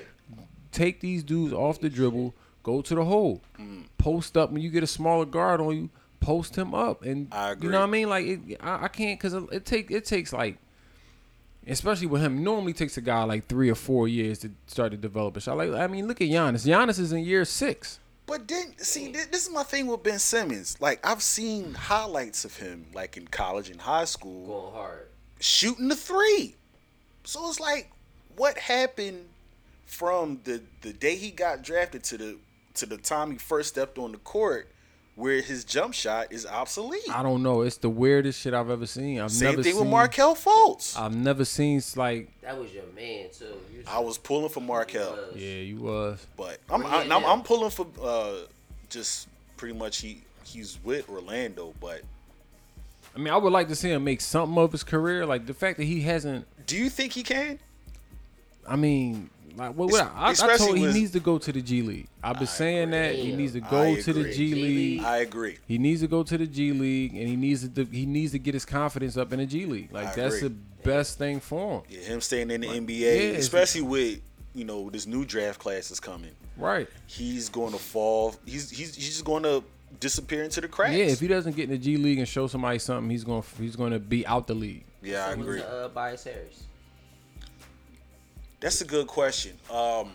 take 0.71 1.01
these 1.01 1.23
dudes 1.23 1.53
off 1.53 1.81
the 1.81 1.89
dribble, 1.91 2.35
go 2.63 2.83
to 2.83 2.95
the 2.95 3.05
hole, 3.05 3.41
Mm. 3.59 3.85
post 3.99 4.37
up. 4.37 4.51
When 4.53 4.63
you 4.63 4.71
get 4.71 4.83
a 4.83 4.87
smaller 4.87 5.25
guard 5.25 5.61
on 5.61 5.77
you, 5.77 5.91
post 6.21 6.57
him 6.57 6.75
up, 6.75 7.03
and 7.03 7.29
I 7.33 7.55
you 7.61 7.69
know 7.71 7.81
what 7.81 7.89
I 7.89 7.91
mean. 7.91 8.09
Like 8.09 8.27
it, 8.27 8.41
I, 8.61 8.85
I 8.85 8.89
can't 8.89 9.19
because 9.19 9.35
it, 9.35 9.45
it 9.53 9.65
take 9.67 9.91
it 9.91 10.05
takes 10.05 10.33
like, 10.33 10.59
especially 11.67 12.07
with 12.07 12.23
him. 12.23 12.43
Normally 12.43 12.73
takes 12.73 12.97
a 12.97 13.01
guy 13.01 13.23
like 13.25 13.47
three 13.47 13.71
or 13.71 13.75
four 13.75 14.09
years 14.09 14.39
to 14.41 14.51
start 14.67 14.93
to 14.93 14.97
develop 14.97 15.37
a 15.37 15.41
shot. 15.41 15.57
Like 15.57 15.71
I 15.73 15.87
mean, 15.87 16.07
look 16.09 16.21
at 16.21 16.29
Giannis. 16.29 16.67
Giannis 16.67 16.99
is 16.99 17.13
in 17.13 17.25
year 17.25 17.45
six. 17.45 17.99
But 18.25 18.47
then, 18.49 18.75
see, 18.79 19.11
this 19.11 19.47
is 19.47 19.51
my 19.51 19.65
thing 19.65 19.89
with 19.89 20.05
Ben 20.05 20.19
Simmons. 20.21 20.81
Like, 20.81 21.05
I've 21.05 21.23
seen 21.23 21.75
highlights 21.75 22.45
of 22.45 22.57
him, 22.57 22.87
like 22.95 23.17
in 23.17 23.27
college 23.27 23.69
and 23.69 23.81
high 23.81 24.05
school, 24.05 24.47
Going 24.47 24.73
hard. 24.75 25.09
shooting 25.41 25.89
the 25.89 25.97
three. 25.97 26.55
So 27.25 27.47
it's 27.49 27.59
like, 27.61 27.91
what 28.37 28.57
happened 28.59 29.25
from 29.87 30.41
the 30.45 30.63
the 30.81 30.93
day 30.93 31.17
he 31.17 31.31
got 31.31 31.63
drafted 31.63 32.05
to 32.05 32.17
the 32.17 32.39
to 32.75 32.87
the 32.87 32.97
time 32.97 33.33
he 33.33 33.39
first 33.39 33.69
stepped 33.71 33.99
on 33.99 34.13
the 34.13 34.19
court, 34.19 34.69
where 35.15 35.41
his 35.43 35.65
jump 35.65 35.93
shot 35.95 36.29
is 36.33 36.47
obsolete? 36.47 37.03
I 37.11 37.23
don't 37.23 37.43
know. 37.43 37.63
It's 37.63 37.77
the 37.77 37.91
weirdest 37.91 38.41
shit 38.41 38.55
I've 38.55 38.71
ever 38.71 38.87
seen. 38.87 39.21
I've 39.21 39.31
Same 39.31 39.51
never 39.51 39.63
thing 39.63 39.73
seen, 39.73 39.81
with 39.83 39.91
Markelle 39.91 40.35
Fultz. 40.35 40.99
I've 40.99 41.15
never 41.15 41.45
seen 41.45 41.83
like 41.97 42.29
That 42.41 42.59
was 42.59 42.73
your 42.73 42.85
man 42.97 43.27
too. 43.37 43.45
You 43.73 43.83
I 43.87 43.99
was 44.01 44.17
pulling 44.19 44.49
for 44.49 44.61
Markelle, 44.61 45.13
was- 45.13 45.37
yeah, 45.37 45.57
you 45.57 45.77
was. 45.77 46.27
but 46.37 46.59
I'm 46.71 46.85
I'm, 46.87 47.13
I'm. 47.13 47.25
I'm 47.25 47.43
pulling 47.43 47.71
for 47.71 47.87
uh, 48.03 48.33
just 48.89 49.29
pretty 49.57 49.75
much 49.75 49.99
he 50.01 50.23
he's 50.45 50.79
with 50.83 51.09
Orlando, 51.09 51.75
but. 51.81 52.03
I 53.15 53.19
mean, 53.19 53.35
I 53.35 53.37
would 53.37 53.53
like 53.53 53.69
to 53.69 53.77
see 53.77 53.91
him 53.91 54.05
make 54.05 54.23
something 54.23 54.57
of 54.57 54.73
his 54.73 54.83
career. 54.83 55.27
Like 55.27 55.45
the 55.45 55.53
fact 55.53 55.77
that 55.77 55.85
he 55.85 56.01
hasn't. 56.01 56.47
Do 56.67 56.79
you 56.79 56.89
think 56.89 57.13
he 57.13 57.23
can? 57.23 57.59
I 58.67 58.77
mean, 58.77 59.29
like 59.57 59.75
what? 59.75 59.91
what 59.91 60.03
I, 60.15 60.29
I, 60.29 60.31
I 60.31 60.57
told 60.57 60.77
he 60.77 60.83
with- 60.85 60.95
needs 60.95 61.11
to 61.13 61.21
go 61.21 61.39
to 61.39 61.53
the 61.53 61.63
G 61.63 61.83
League. 61.83 62.09
I've 62.23 62.39
been 62.39 62.47
saying 62.47 62.91
that 62.91 63.15
he 63.15 63.33
needs 63.35 63.53
to 63.53 63.63
I 63.65 63.71
go 63.71 63.97
to 63.97 64.13
the 64.13 64.21
agree. 64.21 64.33
G 64.35 64.49
G 64.49 64.55
League. 64.55 64.65
League. 64.77 65.05
I 65.05 65.17
agree. 65.19 65.59
He 65.67 65.79
needs 65.79 66.01
to 66.03 66.07
go 66.09 66.23
to 66.23 66.39
the 66.39 66.47
G 66.47 66.73
League, 66.73 67.15
and 67.15 67.29
he 67.29 67.37
needs 67.37 67.69
to 67.69 67.85
he 67.85 68.07
needs 68.07 68.33
to 68.33 68.39
get 68.39 68.55
his 68.55 68.65
confidence 68.65 69.17
up 69.17 69.33
in 69.33 69.39
the 69.39 69.47
G 69.47 69.67
League. 69.67 69.93
Like 69.93 70.09
I 70.09 70.15
that's 70.15 70.37
agree. 70.37 70.49
the 70.49 70.55
best 70.89 71.19
thing 71.19 71.41
for 71.41 71.77
him. 71.79 71.83
Yeah, 71.89 72.01
him 72.01 72.21
staying 72.21 72.51
in 72.51 72.61
the 72.63 72.69
NBA, 72.69 72.99
yeah, 73.33 73.39
especially 73.39 73.83
with 73.83 74.21
you 74.55 74.65
know 74.65 74.91
this 74.91 75.07
new 75.07 75.25
draft 75.25 75.59
class 75.59 75.91
is 75.91 76.01
coming. 76.01 76.33
Right. 76.57 76.89
He's 77.07 77.49
going 77.49 77.73
to 77.73 77.79
fall. 77.79 78.35
He's 78.45 78.69
he's 78.71 78.95
he's 78.95 79.07
just 79.09 79.25
going 79.25 79.43
to 79.45 79.65
disappear 80.01 80.43
into 80.43 80.61
the 80.61 80.69
cracks. 80.69 80.95
Yeah. 80.95 81.05
If 81.07 81.21
he 81.21 81.29
doesn't 81.29 81.57
get 81.57 81.65
in 81.65 81.71
the 81.71 81.79
G 81.79 81.97
League 81.97 82.19
and 82.19 82.29
show 82.29 82.47
somebody 82.47 82.79
something, 82.79 83.11
he's 83.11 83.25
going 83.25 83.43
to 83.43 83.49
he's 83.63 83.77
going 83.77 83.93
to 83.93 83.99
be 83.99 84.27
out 84.27 84.47
the 84.47 84.55
league. 84.55 84.85
yeah, 85.03 85.27
I 85.27 85.31
Someone 85.31 85.49
agree. 85.49 85.61
To, 85.61 85.69
uh, 85.69 85.89
Bias 85.89 86.25
Harris. 86.25 86.65
That's 88.63 88.81
a 88.81 88.85
good 88.87 89.07
question. 89.07 89.53
Um, 89.71 90.11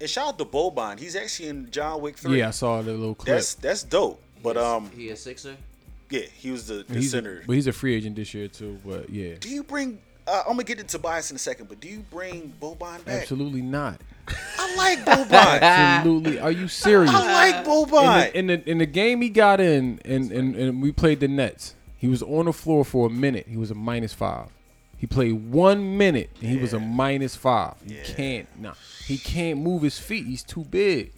and 0.00 0.08
shout 0.08 0.28
out 0.28 0.38
to 0.38 0.44
Boban. 0.44 0.98
He's 1.00 1.16
actually 1.16 1.48
in 1.48 1.70
John 1.70 2.00
Wick 2.00 2.16
three. 2.16 2.38
Yeah, 2.38 2.48
I 2.48 2.50
saw 2.52 2.80
the 2.82 2.92
little 2.92 3.14
clip. 3.16 3.34
that's 3.34 3.54
that's 3.54 3.82
dope. 3.82 4.20
But 4.42 4.56
He 4.56 4.62
a- 4.62 4.64
um, 4.64 4.90
he 4.96 5.08
a 5.10 5.16
Sixer. 5.16 5.56
yeah, 6.10 6.20
he 6.36 6.50
was 6.50 6.66
the, 6.66 6.84
the 6.86 6.94
he's 6.94 7.06
a, 7.14 7.16
center. 7.16 7.42
but 7.46 7.54
he's 7.54 7.66
a 7.66 7.72
free 7.72 7.94
agent 7.94 8.16
this 8.16 8.34
year 8.34 8.48
too. 8.48 8.78
But 8.84 9.10
yeah, 9.10 9.34
do 9.40 9.48
you 9.48 9.62
bring? 9.62 9.98
Uh, 10.26 10.42
I'm 10.46 10.52
gonna 10.52 10.64
get 10.64 10.78
into 10.78 10.92
Tobias 10.98 11.30
in 11.30 11.36
a 11.36 11.38
second, 11.38 11.68
but 11.68 11.80
do 11.80 11.88
you 11.88 12.00
bring 12.10 12.52
Boban 12.60 13.04
back? 13.04 13.22
absolutely 13.22 13.62
not. 13.62 14.00
I 14.58 14.76
like 14.76 14.98
Boban. 15.04 15.60
Absolutely. 15.62 16.38
Are 16.38 16.52
you 16.52 16.68
serious? 16.68 17.10
I 17.12 17.52
like 17.54 17.64
Boban. 17.66 18.32
in 18.32 18.46
the, 18.46 18.52
in 18.54 18.60
the 18.64 18.70
in 18.72 18.78
the 18.78 18.86
game 18.86 19.20
he 19.20 19.28
got 19.28 19.60
in 19.60 20.00
and, 20.04 20.30
and 20.30 20.54
and 20.54 20.80
we 20.82 20.92
played 20.92 21.18
the 21.20 21.26
Nets. 21.28 21.74
He 21.98 22.06
was 22.08 22.22
on 22.22 22.44
the 22.46 22.52
floor 22.52 22.84
for 22.84 23.06
a 23.08 23.10
minute. 23.10 23.46
He 23.48 23.56
was 23.56 23.70
a 23.72 23.74
minus 23.74 24.12
five. 24.12 24.46
He 25.02 25.08
played 25.08 25.32
one 25.50 25.98
minute 25.98 26.30
and 26.40 26.48
he 26.48 26.58
was 26.58 26.72
a 26.74 26.78
minus 26.78 27.34
five. 27.34 27.74
He 27.84 27.96
Yeah. 27.96 28.02
can't 28.04 28.48
nah. 28.60 28.74
He 29.04 29.18
can't 29.18 29.58
move 29.60 29.82
his 29.82 29.98
feet. 29.98 30.26
He's 30.26 30.44
too 30.44 30.62
big. 30.64 31.10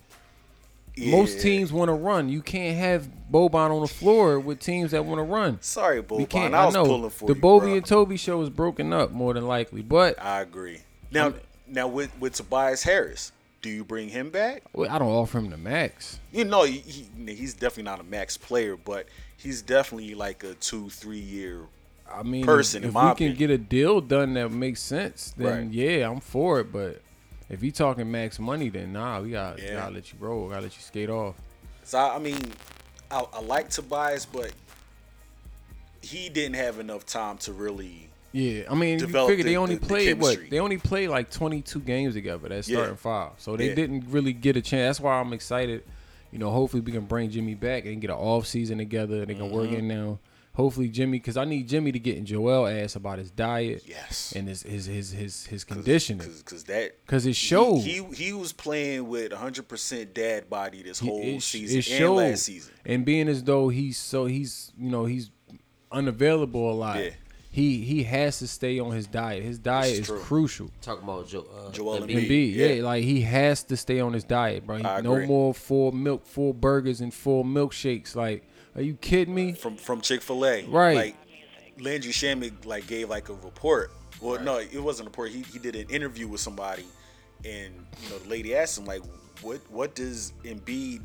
Yeah. 0.97 1.11
Most 1.15 1.41
teams 1.43 1.71
want 1.71 1.91
to 1.91 1.93
run. 1.93 2.31
You 2.31 2.41
can't 2.41 2.79
have 2.79 3.11
Boban 3.31 3.71
on 3.71 3.83
the 3.83 3.87
floor 3.87 4.41
with 4.41 4.59
teams 4.59 4.93
that 4.93 5.05
want 5.05 5.19
to 5.19 5.23
run. 5.23 5.59
Sorry, 5.61 6.01
We 6.01 6.07
Boban. 6.25 6.29
can't. 6.31 6.55
I 6.55 6.63
I, 6.63 6.65
was 6.65 6.75
know 6.75 6.87
pulling 6.87 7.11
for 7.11 7.29
the 7.29 7.35
you, 7.35 7.41
Bobby 7.43 7.67
bro. 7.67 7.75
and 7.75 7.85
Toby 7.85 8.17
show 8.17 8.41
is 8.41 8.49
broken 8.49 8.91
up 8.95 9.11
more 9.11 9.35
than 9.35 9.47
likely. 9.47 9.83
But 9.83 10.19
I 10.19 10.41
agree. 10.41 10.79
Now, 11.11 11.35
now 11.67 11.87
with 11.87 12.11
with 12.19 12.33
Tobias 12.33 12.85
Harris, 12.85 13.33
do 13.61 13.69
you 13.69 13.85
bring 13.85 14.09
him 14.09 14.31
back? 14.31 14.63
well, 14.73 14.91
I 14.91 14.99
don't 14.99 15.09
offer 15.11 15.37
him 15.37 15.51
the 15.51 15.59
max. 15.59 16.21
You 16.33 16.47
know, 16.47 16.63
he, 16.63 16.79
he, 16.79 17.07
he's 17.35 17.53
definitely 17.53 17.83
not 17.83 18.01
a 18.01 18.05
max 18.05 18.39
player, 18.39 18.79
but 18.79 19.07
he's 19.37 19.61
definitely 19.61 20.15
like 20.15 20.43
a 20.43 20.55
two, 20.55 20.89
three 20.89 21.19
year. 21.19 21.67
I 22.13 22.23
mean, 22.23 22.45
person, 22.45 22.79
if, 22.79 22.85
in 22.85 22.89
if 22.91 22.95
my 22.95 23.11
we 23.13 23.17
can 23.17 23.35
get 23.35 23.51
a 23.51 23.59
deal 23.59 24.01
done 24.01 24.35
that 24.35 24.51
makes 24.51 24.81
sense, 24.81 25.33
then 25.37 25.47
Right. 25.67 25.73
yeah, 25.73 26.09
I'm 26.11 26.21
for 26.21 26.61
it. 26.61 26.71
But 26.73 27.01
if 27.51 27.63
you 27.63 27.73
talking 27.73 28.11
max 28.11 28.39
money, 28.39 28.69
then 28.69 28.93
nah, 28.93 29.21
we 29.21 29.31
got 29.31 29.61
Yeah. 29.61 29.75
gotta 29.75 29.95
let 29.95 30.13
you 30.13 30.19
roll. 30.21 30.49
Gotta 30.49 30.63
let 30.63 30.77
you 30.77 30.83
skate 30.83 31.11
off. 31.11 31.35
So 31.83 31.99
I, 31.99 32.19
mean, 32.19 32.39
I, 33.11 33.25
I 33.33 33.41
like 33.41 33.69
Tobias, 33.71 34.27
but 34.27 34.53
he 36.03 36.29
didn't 36.29 36.55
have 36.57 36.79
enough 36.79 37.07
time 37.07 37.39
to 37.39 37.53
really. 37.53 38.09
Yeah, 38.33 38.65
I 38.69 38.75
mean, 38.75 38.99
you 38.99 39.07
figure 39.07 39.37
the- 39.37 39.43
they 39.45 39.57
only 39.57 39.77
the- 39.77 39.81
the 39.81 39.87
played 39.87 40.21
what? 40.21 40.39
They 40.51 40.59
only 40.59 40.77
played 40.79 41.09
like 41.09 41.31
22 41.31 41.81
games 41.81 42.15
together. 42.15 42.49
That 42.49 42.67
Yeah. 42.69 42.77
starting 42.77 42.97
five, 42.97 43.33
so 43.39 43.57
they 43.57 43.69
Yeah. 43.69 43.75
didn't 43.75 44.07
really 44.09 44.33
get 44.33 44.57
a 44.57 44.61
chance. 44.61 44.97
That's 44.99 45.01
why 45.05 45.15
I'm 45.21 45.33
excited. 45.33 45.85
You 46.33 46.39
know, 46.41 46.51
hopefully 46.51 46.81
we 46.81 46.91
can 46.91 47.05
bring 47.07 47.31
Jimmy 47.31 47.55
back 47.55 47.87
and 47.87 48.01
get 48.01 48.11
an 48.11 48.17
off 48.17 48.47
season 48.47 48.79
together. 48.79 49.21
and 49.21 49.29
They 49.29 49.35
can 49.35 49.51
work 49.51 49.67
Mm-hmm. 49.69 49.77
in 49.77 49.89
now. 49.89 50.19
Hopefully 50.55 50.89
Jimmy, 50.89 51.19
because 51.19 51.37
I 51.37 51.45
need 51.45 51.69
Jimmy 51.69 51.91
to 51.91 51.99
get 51.99 52.17
in 52.17 52.25
Joel 52.27 52.69
ass 52.69 52.95
about 52.95 53.19
his 53.19 53.31
diet 53.33 53.83
Yes. 53.87 54.33
and 54.37 54.47
his 54.49 54.63
his 54.63 54.87
his 54.87 55.11
his, 55.11 55.47
his 55.47 55.65
conditioning. 55.65 56.29
Because 56.39 56.63
that. 56.65 56.97
Because 57.05 57.27
it 57.27 57.31
He, 57.31 57.35
showed. 57.35 57.79
he 57.81 58.05
he 58.15 58.33
was 58.33 58.53
playing 58.53 59.09
with 59.09 59.33
100% 59.33 60.15
dad 60.15 60.49
body 60.49 60.83
this 60.85 61.01
whole 61.01 61.21
it, 61.23 61.41
season 61.43 61.79
it 61.81 61.91
and 62.01 62.15
last 62.15 62.45
season. 62.45 62.73
And 62.87 63.05
being 63.05 63.29
as 63.29 63.43
though 63.43 63.69
he's 63.69 63.99
so 63.99 64.27
he's 64.27 64.73
you 64.79 64.91
know 64.91 65.07
he's 65.07 65.31
unavailable 65.91 66.71
a 66.71 66.75
lot. 66.75 67.03
Yeah. 67.03 67.11
He 67.51 67.83
he 67.85 68.03
has 68.05 68.41
to 68.41 68.49
stay 68.49 68.81
on 68.81 68.91
his 68.93 69.07
diet. 69.07 69.45
His 69.45 69.59
diet 69.61 69.93
is 69.93 69.99
is 70.01 70.07
true. 70.09 70.19
crucial. 70.19 70.71
Talking 70.83 71.05
about 71.05 71.29
Joe. 71.29 71.47
Uh, 71.53 71.71
Joel 71.71 72.01
Embiid. 72.01 72.11
Embiid. 72.11 72.29
Embiid, 72.29 72.55
yeah. 72.55 72.67
yeah. 72.67 72.83
like 72.83 73.05
he 73.05 73.21
has 73.23 73.63
to 73.65 73.77
stay 73.77 74.01
on 74.01 74.13
his 74.13 74.25
diet, 74.25 74.67
bro. 74.67 74.79
He- 74.79 74.85
I 74.85 75.01
no 75.03 75.25
more 75.25 75.55
full 75.55 75.93
milk, 75.93 76.27
full 76.27 76.53
burgers, 76.53 77.01
and 77.01 77.15
full 77.15 77.45
milkshakes. 77.45 78.17
Like, 78.17 78.45
are 78.77 78.83
you 78.83 78.95
kidding 78.95 79.35
me? 79.35 79.53
from 79.53 79.77
from 79.77 80.01
Chick 80.01 80.23
Fil 80.23 80.45
A. 80.47 80.65
Right. 80.65 80.97
Like 80.97 81.17
Landry 81.81 82.13
Shamet 82.13 82.65
like 82.67 82.87
gave 82.87 83.09
like 83.09 83.29
a 83.29 83.35
report. 83.35 83.91
Well, 84.21 84.41
no, 84.41 84.59
it 84.59 84.79
wasn't 84.83 85.07
a 85.07 85.11
report. 85.11 85.31
He 85.33 85.43
he 85.43 85.59
did 85.59 85.75
an 85.77 85.89
interview 85.91 86.29
with 86.29 86.41
somebody, 86.41 86.85
and 87.45 87.73
you 88.03 88.11
know 88.11 88.19
the 88.19 88.29
lady 88.29 88.55
asked 88.55 88.79
him 88.79 88.85
like, 88.85 89.03
what 89.43 89.61
what 89.71 89.95
does 89.95 90.33
Embiid 90.45 91.03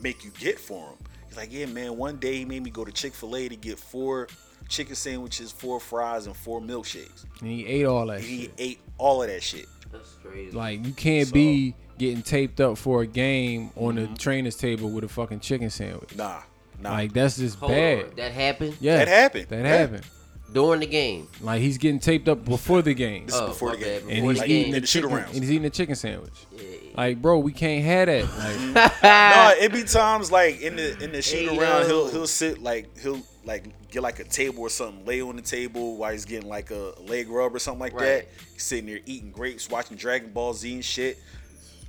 make 0.00 0.24
you 0.24 0.30
get 0.38 0.58
for 0.58 0.88
him. 0.88 0.96
He's 1.28 1.36
like, 1.36 1.52
yeah, 1.52 1.66
man. 1.66 1.96
One 1.96 2.16
day 2.16 2.38
he 2.38 2.44
made 2.44 2.62
me 2.62 2.70
go 2.70 2.84
to 2.84 2.90
Chick 2.92 3.12
Fil 3.14 3.36
A 3.36 3.48
to 3.48 3.56
get 3.56 3.78
four 3.78 4.26
chicken 4.68 4.94
sandwiches, 4.94 5.52
four 5.52 5.78
fries, 5.80 6.26
and 6.26 6.34
four 6.36 6.60
milkshakes. 6.60 7.24
And 7.40 7.50
he 7.50 7.66
ate 7.66 7.86
all 7.86 8.06
that 8.06 8.16
And 8.16 8.24
he 8.24 8.42
shit. 8.42 8.52
ate 8.58 8.80
all 8.98 9.22
of 9.22 9.28
that 9.28 9.42
shit. 9.42 9.66
That's 9.92 10.14
crazy. 10.24 10.56
Like 10.56 10.84
you 10.84 10.92
can't 10.92 11.28
So- 11.28 11.34
be 11.34 11.74
getting 11.98 12.22
taped 12.22 12.60
up 12.60 12.78
for 12.78 13.02
a 13.02 13.06
game 13.06 13.70
on 13.76 13.94
Mm-hmm. 13.96 14.14
the 14.14 14.18
trainer's 14.18 14.56
table 14.56 14.90
with 14.90 15.04
a 15.04 15.08
fucking 15.08 15.40
chicken 15.40 15.68
sandwich. 15.70 16.16
Nah, 16.16 16.40
nah. 16.82 16.92
Like 16.92 17.12
that's 17.12 17.36
just 17.36 17.58
Hold 17.58 17.72
bad. 17.72 18.04
on. 18.04 18.10
That 18.16 18.32
happened 18.32 18.76
Yeah, 18.80 18.96
That 18.98 19.08
happened. 19.08 19.46
That 19.48 19.60
Yeah. 19.64 19.76
happened. 19.78 20.04
during 20.52 20.80
the 20.80 20.86
game. 20.86 21.28
Like 21.40 21.60
he's 21.60 21.78
getting 21.78 22.00
taped 22.00 22.28
up 22.28 22.44
before 22.44 22.82
the 22.82 22.92
game, 22.94 23.26
This 23.26 23.34
is 23.36 23.40
Oh, 23.40 23.46
before 23.48 23.68
my 23.70 23.76
the 23.76 23.84
game. 23.84 23.92
bad, 23.92 24.00
and 24.02 24.08
before 24.10 24.30
he's 24.30 24.38
the 24.38 24.40
like, 24.42 24.50
eating 24.50 24.62
game. 24.64 24.70
the 24.72 24.76
in 24.76 24.80
the 24.82 24.86
shoot 24.86 25.00
chicken. 25.02 25.16
arounds. 25.16 25.32
And 25.34 25.42
he's 25.42 25.50
eating 25.52 25.64
a 25.66 25.70
chicken 25.70 25.94
sandwich. 25.94 26.32
Yeah. 26.56 26.62
Like, 26.96 27.22
bro, 27.22 27.38
we 27.38 27.52
can't 27.52 27.84
have 27.84 28.06
that. 28.08 28.74
Like, 28.74 29.02
nah, 29.02 29.50
it 29.64 29.72
be 29.72 29.84
times 29.84 30.32
like 30.32 30.60
in 30.60 30.74
the 30.76 30.98
in 31.02 31.12
the 31.12 31.22
shoot 31.22 31.48
Hey, 31.50 31.58
around, 31.58 31.82
yo. 31.82 31.86
he'll 31.86 32.10
he'll 32.10 32.26
sit 32.26 32.60
like 32.60 32.98
he'll 32.98 33.22
like 33.44 33.64
get 33.92 34.02
like 34.02 34.18
a 34.18 34.24
table 34.24 34.62
or 34.62 34.68
something, 34.70 35.04
lay 35.06 35.20
on 35.22 35.36
the 35.36 35.42
table 35.42 35.96
while 35.96 36.10
he's 36.12 36.24
getting 36.24 36.48
like 36.48 36.70
a 36.72 36.94
leg 37.06 37.28
rub 37.28 37.54
or 37.54 37.58
something 37.60 37.80
like 37.80 37.92
Right. 37.94 38.04
that. 38.04 38.28
He's 38.52 38.64
sitting 38.64 38.86
there 38.86 38.98
eating 39.06 39.30
grapes, 39.30 39.70
watching 39.70 39.96
Dragon 39.96 40.30
Ball 40.32 40.52
Z 40.52 40.74
and 40.74 40.84
shit. 40.84 41.16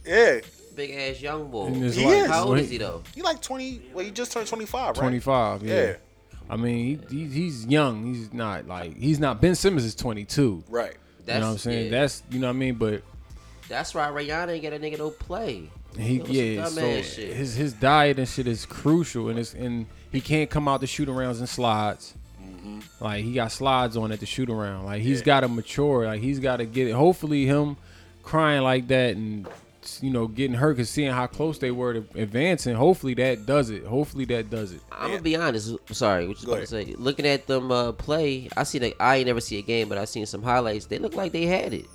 Yeah, 0.06 0.40
Big 0.76 0.92
ass 0.92 1.22
young 1.22 1.50
boy. 1.52 1.68
in 1.68 1.76
his 1.76 1.96
He 1.96 2.06
life, 2.06 2.16
is. 2.24 2.28
How 2.28 2.46
old 2.46 2.58
is 2.60 2.70
he 2.70 2.78
though? 2.78 3.04
he 3.16 3.22
like 3.22 3.42
twenty. 3.42 3.82
Well, 3.94 4.06
he 4.06 4.12
just 4.12 4.32
turned 4.32 4.48
twenty 4.48 4.66
five, 4.66 4.90
right? 4.98 5.02
25. 5.02 5.64
Yeah. 5.64 5.74
Yeah. 5.84 5.94
I 6.50 6.56
mean, 6.58 7.00
he, 7.10 7.16
he, 7.24 7.28
he's 7.28 7.66
young. 7.66 8.06
He's 8.14 8.34
not 8.34 8.68
like 8.68 8.96
he's 8.98 9.20
not. 9.20 9.40
Ben 9.42 9.56
Simmons 9.56 9.86
is 9.86 9.96
22. 9.96 10.64
Right. 10.70 10.96
That's, 11.26 11.36
you 11.36 11.40
know 11.42 11.46
what 11.48 11.52
I'm 11.54 11.58
saying? 11.60 11.86
yeah. 11.86 11.92
That's 12.02 12.24
you 12.32 12.40
know 12.40 12.48
what 12.48 12.56
I 12.56 12.60
mean. 12.60 12.76
But 12.76 13.04
That's 13.70 13.94
why 13.96 14.08
Rihanna 14.08 14.50
ain't 14.54 14.62
get 14.62 14.74
a 14.74 14.80
nigga 14.80 14.98
no 14.98 15.12
play. 15.12 15.70
he 15.98 16.22
yeah. 16.56 16.66
So 16.66 17.02
shit. 17.04 17.34
his 17.36 17.56
his 17.56 17.74
diet 17.74 18.18
and 18.20 18.28
shit 18.28 18.48
is 18.48 18.66
crucial, 18.66 19.30
and 19.30 19.40
it's 19.40 19.54
and 19.54 19.86
he 20.12 20.20
can't 20.20 20.50
come 20.50 20.68
out 20.68 20.82
the 20.82 20.88
shoot 20.88 21.08
arounds 21.08 21.40
and 21.40 21.48
slides. 21.48 22.16
Mm-hmm. 22.44 22.80
Like 23.00 23.24
he 23.24 23.34
got 23.34 23.52
slides 23.52 23.96
on 23.96 24.12
at 24.12 24.20
the 24.20 24.26
shoot 24.26 24.50
around. 24.50 24.86
Like 24.86 25.02
he's 25.04 25.20
Yeah. 25.20 25.26
got 25.26 25.40
to 25.42 25.48
mature. 25.48 26.06
Like 26.06 26.20
he's 26.22 26.40
got 26.40 26.58
to 26.58 26.66
get 26.66 26.88
it. 26.88 26.92
Hopefully 26.94 27.46
him 27.46 27.78
crying 28.24 28.62
like 28.64 28.88
that 28.90 29.16
and 29.16 29.48
you 30.02 30.10
know 30.12 30.28
getting 30.28 30.56
hurt 30.56 30.74
because 30.74 30.90
seeing 30.90 31.12
how 31.12 31.28
close 31.28 31.58
they 31.58 31.72
were 31.72 31.94
to 31.94 32.06
advancing. 32.16 32.76
Hopefully 32.76 33.14
that 33.16 33.46
does 33.46 33.70
it. 33.70 33.84
Hopefully 33.86 34.26
that 34.26 34.50
does 34.50 34.72
it. 34.74 34.82
I'm 34.92 35.12
gonna 35.12 35.22
be 35.22 35.36
honest. 35.36 35.76
Sorry, 35.92 36.28
what 36.28 36.40
you 36.40 36.46
Go 36.46 36.54
about 36.54 36.62
to 36.62 36.68
say? 36.68 36.94
Looking 36.98 37.26
at 37.26 37.48
them 37.48 37.72
uh, 37.72 37.92
play, 37.94 38.50
I 38.56 38.64
seen. 38.64 38.84
A, 38.84 38.94
I 39.00 39.18
ain't 39.18 39.28
never 39.28 39.42
see 39.42 39.58
a 39.58 39.62
game, 39.62 39.90
but 39.90 39.98
I 39.98 40.06
seen 40.06 40.26
some 40.26 40.44
highlights. 40.44 40.86
They 40.86 41.00
look 41.00 41.16
like 41.16 41.32
they 41.32 41.46
had 41.46 41.74
it. 41.74 41.86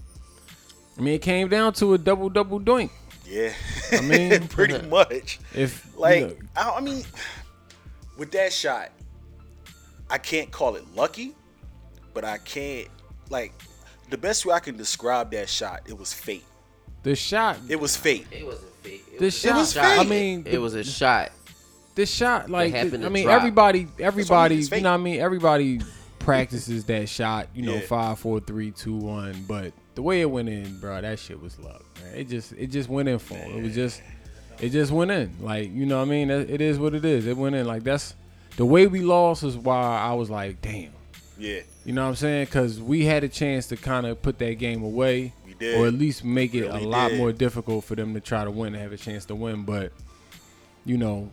I 0.98 1.02
mean, 1.02 1.14
it 1.14 1.22
came 1.22 1.48
down 1.48 1.72
to 1.74 1.94
a 1.94 1.98
double 1.98 2.28
double 2.28 2.58
doink. 2.60 2.90
Yeah. 3.26 3.52
I 3.92 4.00
mean- 4.00 4.48
pretty 4.48 4.78
much. 4.88 5.38
If 5.54 5.84
you 5.94 6.00
Like, 6.00 6.20
know, 6.20 6.36
I, 6.56 6.70
I 6.76 6.80
mean, 6.80 7.04
with 8.16 8.30
that 8.32 8.52
shot, 8.52 8.90
I 10.08 10.18
can't 10.18 10.50
call 10.50 10.76
it 10.76 10.84
lucky, 10.94 11.34
but 12.14 12.24
I 12.24 12.38
can't 12.38 12.88
like 13.30 13.52
the 14.10 14.16
best 14.18 14.46
way 14.46 14.54
I 14.54 14.60
can 14.60 14.76
describe 14.76 15.30
that 15.32 15.48
shot. 15.48 15.82
It 15.86 15.98
was 15.98 16.12
fate. 16.12 16.44
The 17.06 17.14
shot, 17.16 17.58
It 17.68 17.78
was 17.80 17.96
fake. 17.96 18.26
It 18.32 18.44
wasn't 18.44 18.72
fake. 18.82 19.04
It 19.14 19.18
This 19.20 19.44
was 19.44 19.44
a 19.44 19.48
shot- 19.48 19.56
was 19.56 19.76
I 19.76 19.96
fake. 19.98 20.08
mean, 20.08 20.42
it 20.46 20.58
was 20.58 20.74
a 20.74 20.84
shot. 20.84 21.30
this 21.94 22.10
shot, 22.12 22.50
like, 22.50 22.74
happened 22.74 23.04
I 23.04 23.08
to 23.08 23.10
mean, 23.10 23.24
drop. 23.24 23.36
everybody, 23.38 23.86
everybody, 23.98 24.56
you 24.56 24.80
know, 24.80 24.90
what 24.92 25.00
I 25.00 25.02
mean, 25.02 25.20
everybody 25.20 25.80
practices 26.18 26.84
that 26.86 27.08
shot. 27.18 27.48
You 27.54 27.62
know, 27.62 27.74
Yeah. 27.74 27.80
five, 27.80 28.18
four, 28.18 28.40
three, 28.40 28.70
two, 28.70 28.94
one. 28.96 29.44
But 29.48 29.72
the 29.94 30.02
way 30.02 30.20
it 30.20 30.30
went 30.30 30.48
in, 30.48 30.78
bro, 30.80 31.00
that 31.00 31.18
shit 31.18 31.40
was 31.40 31.58
luck, 31.58 31.84
man. 32.02 32.14
It 32.14 32.28
just, 32.28 32.52
it 32.52 32.66
just 32.68 32.88
went 32.88 33.08
in 33.08 33.18
for 33.18 33.34
him. 33.34 33.56
It 33.58 33.62
was 33.62 33.74
just, 33.74 34.02
it 34.60 34.70
just 34.70 34.90
went 34.92 35.10
in. 35.10 35.32
Like, 35.40 35.72
you 35.72 35.86
know, 35.86 35.98
what 35.98 36.08
I 36.08 36.10
mean, 36.10 36.30
it 36.30 36.60
is 36.60 36.78
what 36.78 36.94
it 36.94 37.04
is. 37.04 37.26
It 37.26 37.36
went 37.36 37.54
in. 37.54 37.66
Like 37.66 37.84
that's 37.84 38.14
the 38.56 38.64
way 38.66 38.86
we 38.86 39.00
lost 39.00 39.42
is 39.44 39.56
why 39.56 39.98
I 39.98 40.12
was 40.14 40.28
like, 40.30 40.60
damn. 40.60 40.90
Yeah. 41.38 41.60
You 41.84 41.92
know 41.92 42.02
what 42.04 42.08
I'm 42.10 42.14
saying? 42.16 42.46
Because 42.46 42.80
we 42.80 43.04
had 43.04 43.22
a 43.22 43.28
chance 43.28 43.66
to 43.68 43.76
kind 43.76 44.06
of 44.06 44.20
put 44.22 44.38
that 44.38 44.54
game 44.58 44.82
away, 44.82 45.32
We 45.45 45.45
did. 45.58 45.78
or 45.80 45.86
at 45.86 45.94
least 45.94 46.24
make 46.24 46.54
it 46.54 46.62
Really 46.66 46.84
a 46.84 46.88
lot 46.88 47.08
did. 47.10 47.18
more 47.18 47.32
difficult 47.32 47.84
for 47.84 47.94
them 47.94 48.14
to 48.14 48.20
try 48.20 48.44
to 48.44 48.50
win 48.50 48.74
and 48.74 48.82
have 48.82 48.92
a 48.92 48.96
chance 48.96 49.24
to 49.26 49.34
win. 49.34 49.62
But 49.64 49.92
you 50.84 50.96
know, 50.96 51.30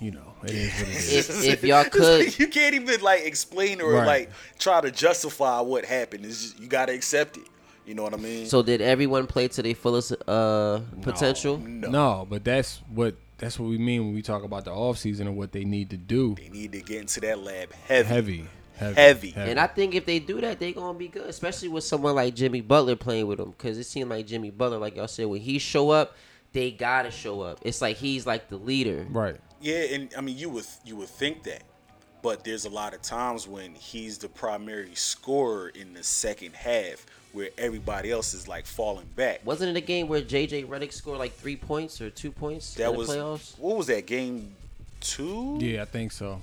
you 0.00 0.10
know, 0.12 0.34
it 0.44 0.50
is 0.50 0.72
what 0.80 0.88
it 0.88 0.94
is. 0.94 1.28
If, 1.44 1.44
if 1.44 1.64
y'all 1.64 1.84
could, 1.90 2.38
you 2.38 2.48
can't 2.48 2.74
even 2.74 3.00
like 3.00 3.22
explain 3.24 3.80
or 3.80 3.92
Right. 3.92 4.06
like 4.06 4.30
try 4.58 4.80
to 4.80 4.90
justify 4.90 5.60
what 5.60 5.84
happened. 5.84 6.24
It's 6.24 6.42
just 6.42 6.60
you 6.60 6.66
gotta 6.68 6.92
accept 6.92 7.36
it. 7.36 7.44
You 7.86 7.94
know 7.94 8.02
what 8.04 8.14
I 8.14 8.18
mean? 8.18 8.46
so 8.46 8.62
did 8.62 8.80
everyone 8.80 9.26
play 9.26 9.48
to 9.48 9.62
their 9.62 9.74
fullest 9.74 10.12
uh, 10.28 10.80
potential? 11.02 11.58
no, 11.58 11.88
no, 11.90 12.26
but 12.28 12.44
that's 12.44 12.80
what 12.88 13.16
that's 13.38 13.58
what 13.58 13.68
we 13.68 13.78
mean 13.78 14.04
when 14.04 14.14
we 14.14 14.22
talk 14.22 14.44
about 14.44 14.64
the 14.64 14.70
offseason 14.70 15.20
and 15.22 15.36
what 15.36 15.50
they 15.52 15.64
need 15.64 15.90
to 15.90 15.96
do. 15.96 16.34
they 16.36 16.50
need 16.50 16.72
to 16.72 16.80
get 16.82 17.00
into 17.00 17.20
that 17.20 17.38
lab 17.42 17.72
heavy. 17.72 18.08
Heavy, 18.08 18.46
heavy, 18.80 19.30
Heavy. 19.30 19.50
And 19.50 19.60
I 19.60 19.66
think 19.66 19.94
if 19.94 20.06
they 20.06 20.18
do 20.18 20.40
that, 20.40 20.58
they're 20.58 20.72
gonna 20.72 20.98
be 20.98 21.08
good, 21.08 21.26
especially 21.28 21.68
with 21.68 21.84
someone 21.84 22.14
like 22.14 22.34
Jimmy 22.34 22.60
Butler 22.60 22.96
playing 22.96 23.26
with 23.26 23.38
them. 23.38 23.50
Because 23.50 23.78
it 23.78 23.84
seemed 23.84 24.10
like 24.10 24.26
Jimmy 24.26 24.50
Butler, 24.50 24.78
like 24.78 24.96
y'all 24.96 25.08
said, 25.08 25.26
when 25.26 25.40
he 25.40 25.58
show 25.58 25.90
up, 25.90 26.16
they 26.52 26.70
gotta 26.70 27.10
show 27.10 27.42
up. 27.42 27.58
It's 27.62 27.80
like 27.80 27.96
he's 27.96 28.26
like 28.26 28.48
the 28.48 28.56
leader. 28.56 29.06
right. 29.10 29.36
Yeah, 29.62 29.82
and 29.92 30.12
I 30.16 30.20
mean 30.22 30.36
you 30.38 30.48
would 30.50 30.64
you 30.84 30.96
would 30.96 31.08
think 31.10 31.42
that, 31.44 31.62
but 32.22 32.44
there's 32.44 32.64
a 32.64 32.70
lot 32.70 32.94
of 32.94 33.02
times 33.02 33.46
when 33.46 33.74
he's 33.74 34.16
the 34.18 34.28
primary 34.28 34.94
scorer 34.94 35.68
in 35.68 35.92
the 35.92 36.02
second 36.02 36.54
half, 36.54 37.04
where 37.32 37.50
everybody 37.58 38.10
else 38.10 38.32
is 38.34 38.48
like 38.48 38.64
falling 38.66 39.06
back. 39.16 39.40
Wasn't 39.44 39.68
it 39.70 39.76
a 39.76 39.84
game 39.84 40.08
where 40.08 40.22
JJ 40.22 40.66
Redick 40.66 40.92
scored 40.94 41.18
like 41.18 41.34
three 41.34 41.56
points 41.56 42.00
or 42.00 42.08
two 42.10 42.32
points 42.32 42.74
That 42.74 42.86
in 42.86 42.92
the 42.92 42.98
was 42.98 43.08
playoffs? 43.10 43.58
what 43.58 43.76
was 43.76 43.86
that 43.88 44.06
game 44.06 44.54
two? 45.00 45.58
Yeah, 45.60 45.82
I 45.82 45.84
think 45.84 46.10
so. 46.12 46.40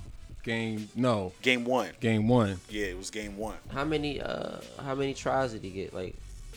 Game 0.48 0.88
no, 0.96 1.32
Game 1.42 1.64
one. 1.66 1.90
game 2.00 2.26
one. 2.26 2.58
Yeah, 2.70 2.86
it 2.86 2.96
was 2.96 3.10
game 3.10 3.36
one. 3.36 3.56
How 3.70 3.84
many 3.84 4.20
uh 4.20 4.56
how 4.82 4.94
many 4.94 5.12
tries 5.12 5.52
did 5.52 5.62
he 5.62 5.68
get? 5.70 5.92
Like 5.92 6.14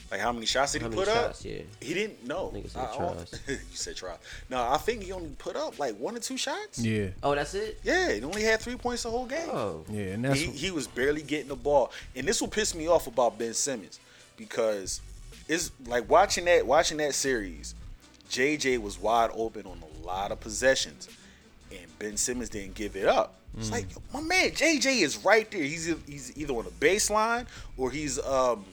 Like 0.10 0.22
how 0.22 0.32
many 0.32 0.46
shots 0.46 0.72
did 0.72 0.82
how 0.82 0.90
he 0.90 0.96
many 0.96 1.06
put 1.06 1.14
up? 1.14 1.26
shots? 1.28 1.44
Yeah. 1.44 1.62
He 1.82 1.94
didn't 1.94 2.26
know. 2.26 2.52
Nigga 2.56 2.70
said 2.70 2.82
I 2.90 2.98
don't- 2.98 3.18
tries. 3.30 3.40
you 3.50 3.58
said 3.74 3.96
try. 3.98 4.16
No, 4.50 4.62
I 4.66 4.78
think 4.78 5.04
he 5.04 5.12
only 5.12 5.32
put 5.38 5.56
up 5.58 5.78
like 5.78 5.98
one 5.98 6.16
or 6.16 6.20
two 6.20 6.38
shots. 6.38 6.80
Yeah, 6.80 7.08
Oh, 7.22 7.36
that's 7.36 7.54
it. 7.54 7.80
Yeah, 7.84 8.14
he 8.14 8.24
only 8.24 8.44
had 8.44 8.62
three 8.62 8.76
points 8.78 9.04
the 9.04 9.10
whole 9.12 9.26
game. 9.26 9.50
Oh, 9.52 9.84
yeah, 9.90 10.14
and 10.14 10.24
that's 10.24 10.40
he, 10.40 10.48
he 10.52 10.72
was 10.72 10.88
barely 10.88 11.22
getting 11.22 11.50
the 11.50 11.56
ball, 11.58 11.92
and 12.16 12.26
this 12.28 12.40
will 12.40 12.48
piss 12.48 12.74
me 12.74 12.88
off 12.88 13.08
about 13.08 13.38
Ben 13.38 13.54
Simmons 13.54 14.00
because 14.38 15.02
it's 15.50 15.70
like 15.86 16.10
watching 16.10 16.46
that 16.46 16.66
watching 16.66 16.98
that 17.00 17.14
series. 17.14 17.76
JJ 18.30 18.78
was 18.82 18.98
wide 18.98 19.30
open 19.34 19.66
on 19.66 19.80
a 19.84 20.06
lot 20.08 20.32
of 20.32 20.40
possessions, 20.40 21.10
and 21.72 22.00
Ben 22.00 22.18
Simmons 22.18 22.50
didn't 22.50 22.75
give 22.75 22.96
it 22.96 23.08
up. 23.08 23.36
It's 23.58 23.70
Mm. 23.70 23.72
like 23.74 23.88
my 24.13 24.22
man 24.22 24.51
JJ 24.51 25.01
is 25.01 25.18
right 25.25 25.50
there. 25.51 25.62
He's 25.63 25.94
he's 26.08 26.32
either 26.38 26.54
on 26.54 26.63
the 26.66 26.72
baseline 26.72 27.46
or 27.78 27.92
he's 27.92 28.18
um 28.20 28.63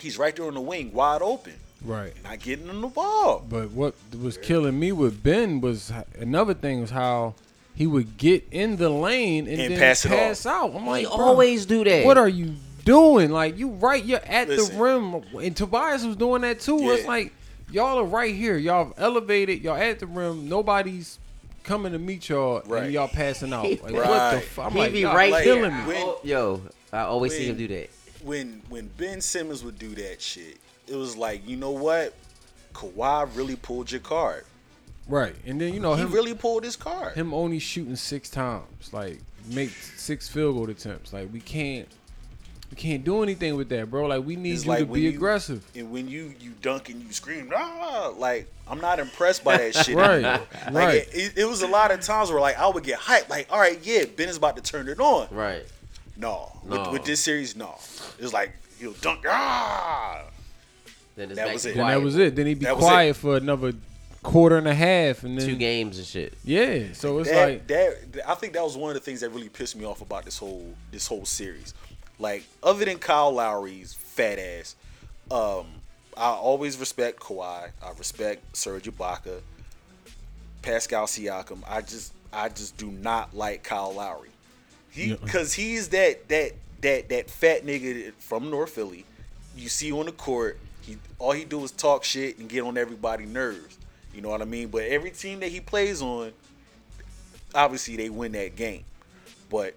he's 0.00 0.18
right 0.18 0.34
there 0.34 0.46
on 0.46 0.54
the 0.54 0.60
wing, 0.60 0.92
wide 0.92 1.22
open, 1.22 1.52
right. 1.84 2.12
not 2.24 2.40
getting 2.40 2.66
him 2.68 2.80
the 2.80 2.88
ball. 2.88 3.44
But 3.48 3.70
what 3.70 3.94
was 4.20 4.36
killing 4.36 4.78
me 4.80 4.90
with 4.92 5.22
Ben 5.22 5.60
was 5.60 5.92
another 6.18 6.54
thing 6.54 6.80
was 6.80 6.90
how 6.90 7.34
he 7.74 7.86
would 7.86 8.16
get 8.18 8.44
in 8.50 8.76
the 8.76 8.90
lane 8.90 9.46
and, 9.46 9.60
And 9.60 9.72
then 9.72 9.78
pass 9.78 10.04
pass, 10.04 10.44
out. 10.44 10.74
I'm 10.74 10.86
like, 10.86 11.06
bro, 11.06 11.14
always 11.16 11.64
do 11.64 11.84
that. 11.84 12.04
what 12.04 12.18
are 12.18 12.28
you 12.28 12.56
doing? 12.84 13.30
Like 13.30 13.56
you 13.58 13.68
right, 13.68 14.04
you're 14.04 14.18
at 14.26 14.48
Listen. 14.48 14.76
the 14.76 14.82
rim, 14.82 15.22
and 15.40 15.56
Tobias 15.56 16.04
was 16.04 16.16
doing 16.16 16.42
that 16.42 16.58
too. 16.60 16.78
It's 16.90 17.06
like 17.06 17.32
y'all 17.70 17.98
are 18.00 18.04
right 18.04 18.34
here. 18.34 18.56
Y'all 18.56 18.86
have 18.86 18.94
elevated. 18.98 19.62
Y'all 19.62 19.76
at 19.76 20.00
the 20.00 20.06
rim. 20.08 20.48
Nobody's 20.48 21.18
coming 21.62 21.92
to 21.92 21.98
meet 21.98 22.28
y'all, 22.28 22.62
Right. 22.66 22.84
and 22.84 22.92
y'all 22.92 23.08
passing 23.08 23.52
out. 23.52 23.64
Like 23.64 23.80
what 23.82 23.92
the? 23.92 23.98
fuck? 24.02 24.34
F- 24.42 24.58
I'm 24.58 24.72
he 24.72 24.78
like, 24.78 24.92
be 24.92 25.00
y'all 25.00 25.14
right 25.14 25.32
like- 25.32 25.44
killing 25.44 25.76
me. 25.76 25.82
When- 25.84 26.14
yo, 26.24 26.62
I 26.92 27.00
always 27.02 27.32
see 27.36 27.46
him 27.46 27.56
do 27.56 27.68
that. 27.68 27.90
when 28.22 28.62
when 28.68 28.88
Ben 28.98 29.20
Simmons 29.20 29.62
would 29.64 29.78
do 29.78 29.94
that 29.96 30.20
shit, 30.20 30.58
it 30.88 30.96
was 30.96 31.16
like, 31.16 31.46
you 31.48 31.56
know 31.56 31.70
what? 31.70 32.14
Kawhi 32.74 33.28
really 33.36 33.56
pulled 33.56 33.90
your 33.90 34.00
card. 34.00 34.44
Right, 35.08 35.34
and 35.44 35.60
then 35.60 35.74
you 35.74 35.80
know 35.80 35.94
He 35.94 36.02
him. 36.02 36.12
really 36.12 36.34
pulled 36.34 36.62
his 36.64 36.76
card. 36.76 37.14
him 37.16 37.34
only 37.34 37.58
shooting 37.58 37.96
six 37.96 38.30
times, 38.30 38.92
like 38.92 39.20
make 39.46 39.70
six 39.70 40.28
field 40.28 40.54
goal 40.56 40.70
attempts. 40.70 41.12
Like 41.12 41.32
we 41.32 41.40
can't, 41.40 41.88
we 42.70 42.76
can't 42.76 43.04
do 43.04 43.22
anything 43.22 43.56
with 43.56 43.68
that, 43.70 43.90
bro. 43.90 44.06
Like 44.06 44.24
we 44.24 44.36
need 44.36 44.52
It's 44.52 44.64
you 44.64 44.70
like 44.70 44.78
to 44.80 44.86
be 44.86 45.00
you- 45.02 45.08
aggressive. 45.10 45.64
And 45.74 45.90
when 45.90 46.08
you 46.08 46.34
you 46.40 46.52
dunk 46.62 46.88
and 46.88 47.02
you 47.02 47.12
scream, 47.12 47.52
ah, 47.54 48.12
like 48.16 48.46
I'm 48.68 48.80
not 48.80 49.00
impressed 49.00 49.42
by 49.42 49.56
that 49.56 49.74
shit. 49.74 49.96
Right, 49.96 50.24
anymore. 50.24 50.46
Like 50.66 50.74
right. 50.74 50.94
it, 50.96 51.08
it, 51.14 51.38
it 51.38 51.44
was 51.46 51.62
a 51.62 51.66
lot 51.66 51.90
of 51.90 52.00
times 52.00 52.30
where 52.30 52.40
like 52.40 52.58
I 52.58 52.68
would 52.68 52.84
get 52.84 52.98
hyped, 53.00 53.28
like, 53.28 53.48
all 53.50 53.58
right, 53.58 53.78
yeah, 53.82 54.04
Ben 54.16 54.28
is 54.28 54.36
about 54.36 54.56
to 54.56 54.62
turn 54.62 54.88
it 54.88 55.00
on. 55.00 55.28
Right. 55.30 55.64
No, 56.16 56.52
No. 56.66 56.82
With, 56.82 56.92
with 56.92 57.04
this 57.04 57.20
series, 57.20 57.56
no. 57.56 57.76
It 58.18 58.22
was 58.22 58.32
like 58.32 58.52
he'll 58.78 58.92
dunk, 58.92 59.24
ah. 59.26 60.22
Then 61.16 61.30
That 61.34 61.52
was 61.52 61.62
to 61.64 61.70
it. 61.70 61.74
Then 61.74 61.86
that 61.86 62.02
was 62.02 62.16
it. 62.16 62.36
Then 62.36 62.46
he'd 62.46 62.58
be 62.60 62.66
That 62.66 62.76
was 62.76 62.84
quiet 62.84 63.16
for 63.16 63.36
another 63.36 63.72
quarter 64.22 64.58
and 64.58 64.68
a 64.68 64.74
half, 64.74 65.24
and 65.24 65.38
then 65.38 65.46
Two 65.48 65.56
games 65.56 65.98
and 65.98 66.06
shit. 66.06 66.34
yeah. 66.44 66.92
So 66.92 67.18
it's 67.18 67.30
that, 67.30 67.48
like 67.48 67.66
that 67.68 68.28
I 68.28 68.34
think 68.34 68.52
that 68.52 68.62
was 68.62 68.76
one 68.76 68.90
of 68.90 68.94
the 68.94 69.00
things 69.00 69.20
that 69.22 69.30
really 69.30 69.48
pissed 69.48 69.76
me 69.76 69.84
off 69.84 70.02
about 70.02 70.24
this 70.24 70.38
whole 70.38 70.72
this 70.92 71.06
whole 71.06 71.24
series. 71.24 71.74
Like 72.20 72.44
other 72.62 72.84
than 72.84 72.98
Kyle 72.98 73.32
Lowry's 73.32 73.94
fat 73.94 74.38
ass, 74.38 74.76
um, 75.30 75.66
I 76.16 76.28
always 76.28 76.78
respect 76.78 77.18
Kawhi. 77.18 77.70
I 77.82 77.90
respect 77.98 78.56
Serge 78.56 78.84
Ibaka. 78.84 79.40
Pascal 80.62 81.06
Siakam. 81.06 81.62
I 81.66 81.80
just 81.80 82.12
I 82.32 82.48
just 82.50 82.76
do 82.76 82.90
not 82.90 83.34
like 83.34 83.62
Kyle 83.62 83.94
Lowry. 83.94 84.28
He 84.90 85.06
Yeah. 85.10 85.16
because 85.22 85.54
he's 85.54 85.88
that 85.88 86.28
that 86.28 86.52
that 86.82 87.08
that 87.08 87.30
fat 87.30 87.64
nigga 87.64 88.12
from 88.18 88.50
North 88.50 88.70
Philly. 88.70 89.06
You 89.56 89.68
see 89.68 89.88
him 89.88 89.96
on 89.96 90.06
the 90.06 90.12
court, 90.12 90.58
he 90.82 90.98
all 91.18 91.32
he 91.32 91.44
do 91.44 91.64
is 91.64 91.70
talk 91.72 92.04
shit 92.04 92.38
and 92.38 92.48
get 92.48 92.62
on 92.62 92.76
everybody's 92.76 93.28
nerves. 93.28 93.78
You 94.14 94.20
know 94.20 94.28
what 94.28 94.42
I 94.42 94.44
mean? 94.44 94.68
But 94.68 94.82
every 94.84 95.10
team 95.10 95.40
that 95.40 95.48
he 95.50 95.60
plays 95.60 96.02
on, 96.02 96.32
obviously 97.54 97.96
they 97.96 98.10
win 98.10 98.32
that 98.32 98.56
game. 98.56 98.84
But 99.48 99.74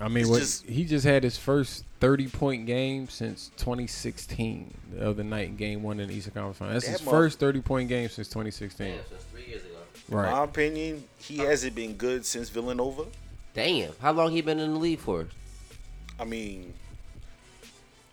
I 0.00 0.08
mean, 0.08 0.22
It's 0.22 0.30
what 0.30 0.38
just- 0.40 0.66
he 0.66 0.84
just 0.84 1.04
had 1.06 1.22
his 1.24 1.36
first 1.38 1.84
thirty 2.00 2.28
point 2.28 2.66
game 2.66 3.08
since 3.08 3.50
2016. 3.56 4.74
The 4.92 5.08
other 5.08 5.24
night, 5.24 5.48
in 5.48 5.56
game 5.56 5.82
one 5.82 6.00
in 6.00 6.08
the 6.08 6.14
Eastern 6.14 6.34
Conference 6.34 6.58
Final. 6.58 6.74
That's 6.74 6.84
That 6.86 6.92
his 6.92 7.02
mother- 7.02 7.16
first 7.16 7.38
thirty 7.38 7.60
point 7.62 7.88
game 7.88 8.08
since 8.10 8.28
2016. 8.28 8.88
Damn, 8.88 8.98
since 9.08 9.22
three 9.32 9.46
years 9.46 9.62
ago. 9.64 9.72
in 10.08 10.14
Right. 10.16 10.30
my 10.32 10.44
opinion, 10.44 11.04
he 11.18 11.38
hasn't 11.38 11.74
been 11.74 11.94
good 11.94 12.26
since 12.26 12.48
Villanova. 12.50 13.06
Damn, 13.54 13.92
how 14.00 14.12
long 14.12 14.32
he 14.32 14.42
been 14.42 14.58
in 14.60 14.74
the 14.74 14.78
league 14.78 14.98
for? 15.00 15.26
I 16.20 16.24
mean, 16.24 16.74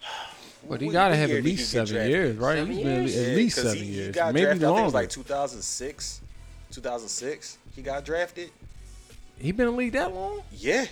But 0.69 0.79
he 0.79 0.87
got 0.87 1.09
to 1.09 1.15
have 1.17 1.29
at 1.31 1.43
least 1.43 1.69
seven 1.71 2.09
years, 2.09 2.37
right? 2.37 2.55
Seven 2.59 2.73
He's 2.73 2.83
been 2.83 3.07
years? 3.07 3.17
at 3.17 3.37
Yeah, 3.37 3.49
seven 3.49 3.77
he, 3.83 3.83
years, 3.91 4.05
He 4.07 4.11
got 4.13 4.33
maybe 4.33 4.45
drafted, 4.45 4.49
I 4.49 4.51
think 4.51 4.63
it 4.63 4.67
longer. 4.71 4.83
was 4.85 4.93
like 4.93 5.09
2006. 5.09 6.21
2006, 6.71 7.57
he 7.75 7.81
got 7.81 8.05
drafted. 8.05 8.49
he 9.37 9.51
been 9.51 9.67
in 9.67 9.73
the 9.73 9.77
league 9.77 9.91
that 9.93 10.13
long? 10.13 10.41
Yeah. 10.53 10.85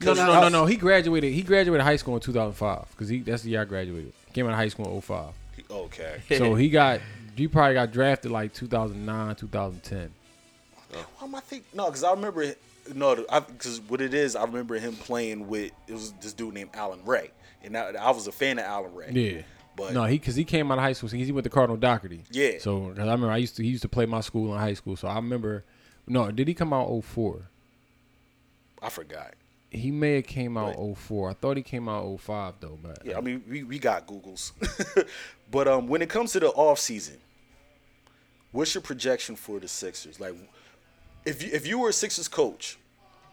No, 0.00 0.12
no, 0.12 0.26
no, 0.26 0.40
no, 0.42 0.48
no. 0.48 0.66
He 0.66 0.76
graduated. 0.76 1.32
He 1.32 1.42
graduated 1.42 1.84
high 1.84 1.96
school 1.96 2.14
in 2.14 2.20
2005 2.20 2.90
because 2.90 3.08
he 3.08 3.20
that's 3.20 3.42
the 3.42 3.50
year 3.50 3.62
I 3.62 3.64
graduated. 3.64 4.12
Came 4.32 4.46
out 4.46 4.52
of 4.52 4.56
high 4.56 4.68
school 4.68 4.92
in 4.94 5.00
05. 5.00 5.34
Okay. 5.70 6.20
So 6.36 6.54
he 6.54 6.68
got 6.68 7.00
he 7.36 7.48
probably 7.48 7.74
got 7.74 7.92
drafted 7.92 8.30
like 8.30 8.52
2009, 8.52 9.34
2010. 9.36 10.10
Why 10.92 11.26
am 11.26 11.34
I 11.34 11.40
think? 11.40 11.64
No, 11.74 11.86
because 11.86 12.04
I 12.04 12.10
remember. 12.12 12.54
No, 12.94 13.16
because 13.16 13.80
what 13.82 14.02
it 14.02 14.12
is, 14.12 14.36
I 14.36 14.44
remember 14.44 14.78
him 14.78 14.94
playing 14.94 15.48
with 15.48 15.72
it 15.88 15.92
was 15.92 16.12
this 16.20 16.34
dude 16.34 16.52
named 16.52 16.70
Allan 16.74 17.00
Ray, 17.06 17.30
and 17.62 17.76
I, 17.76 17.92
I 17.92 18.10
was 18.10 18.26
a 18.26 18.32
fan 18.32 18.58
of 18.58 18.66
Allan 18.66 18.94
Ray. 18.94 19.10
Yeah. 19.12 19.42
But 19.76 19.94
no, 19.94 20.04
he 20.04 20.18
because 20.18 20.36
he 20.36 20.44
came 20.44 20.70
out 20.70 20.78
of 20.78 20.84
high 20.84 20.92
school. 20.92 21.08
So 21.08 21.16
he 21.16 21.32
went 21.32 21.44
to 21.44 21.50
Cardinal 21.50 21.76
Dougherty. 21.78 22.24
Yeah. 22.30 22.58
So 22.60 22.88
'cause 22.90 22.98
I 22.98 23.02
remember 23.02 23.30
I 23.30 23.38
used 23.38 23.56
to 23.56 23.62
he 23.62 23.70
used 23.70 23.82
to 23.82 23.88
play 23.88 24.06
my 24.06 24.20
school 24.20 24.52
in 24.52 24.60
high 24.60 24.74
school. 24.74 24.96
So 24.96 25.08
I 25.08 25.16
remember. 25.16 25.64
No, 26.06 26.30
did 26.30 26.46
he 26.48 26.52
come 26.54 26.74
out 26.74 26.90
04? 27.02 27.48
I 28.82 28.90
forgot. 28.90 29.32
He 29.74 29.90
may 29.90 30.14
have 30.16 30.26
came 30.26 30.56
out 30.56 30.76
Right. 30.78 30.96
04. 30.96 31.30
I 31.30 31.32
thought 31.34 31.56
he 31.56 31.62
came 31.62 31.88
out 31.88 32.20
05 32.20 32.54
though. 32.60 32.78
But 32.82 33.04
Yeah, 33.04 33.18
I 33.18 33.20
mean 33.20 33.42
we, 33.48 33.62
we 33.64 33.78
got 33.78 34.06
Googles, 34.06 34.52
but 35.50 35.68
um, 35.68 35.88
when 35.88 36.00
it 36.02 36.08
comes 36.08 36.32
to 36.32 36.40
the 36.40 36.48
off 36.48 36.78
season, 36.78 37.18
what's 38.52 38.74
your 38.74 38.82
projection 38.82 39.36
for 39.36 39.60
the 39.60 39.68
Sixers? 39.68 40.20
Like, 40.20 40.34
if 41.24 41.42
you, 41.42 41.50
if 41.52 41.66
you 41.66 41.78
were 41.78 41.88
a 41.88 41.92
Sixers 41.92 42.28
coach, 42.28 42.78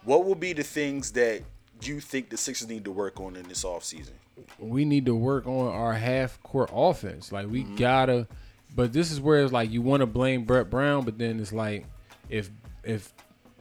what 0.04 0.24
will 0.24 0.34
be 0.34 0.52
the 0.52 0.62
things 0.62 1.12
that 1.12 1.42
you 1.82 2.00
think 2.00 2.30
the 2.30 2.36
Sixers 2.36 2.68
need 2.68 2.84
to 2.84 2.90
work 2.92 3.20
on 3.20 3.36
in 3.36 3.44
this 3.48 3.64
off 3.64 3.84
season? 3.84 4.14
we 4.58 4.84
need 4.84 5.04
to 5.06 5.14
work 5.14 5.46
on 5.46 5.68
our 5.72 5.92
half 5.92 6.42
court 6.42 6.70
offense. 6.72 7.30
Like 7.32 7.48
we 7.50 7.64
Mm-hmm. 7.64 7.76
gotta, 7.76 8.26
but 8.74 8.92
this 8.92 9.10
is 9.12 9.20
where 9.20 9.42
it's 9.44 9.52
like 9.52 9.70
you 9.70 9.82
want 9.82 10.00
to 10.00 10.06
blame 10.06 10.44
Brett 10.44 10.70
Brown, 10.70 11.04
but 11.04 11.18
then 11.18 11.38
it's 11.38 11.52
like 11.52 11.84
if 12.30 12.50
if 12.82 13.12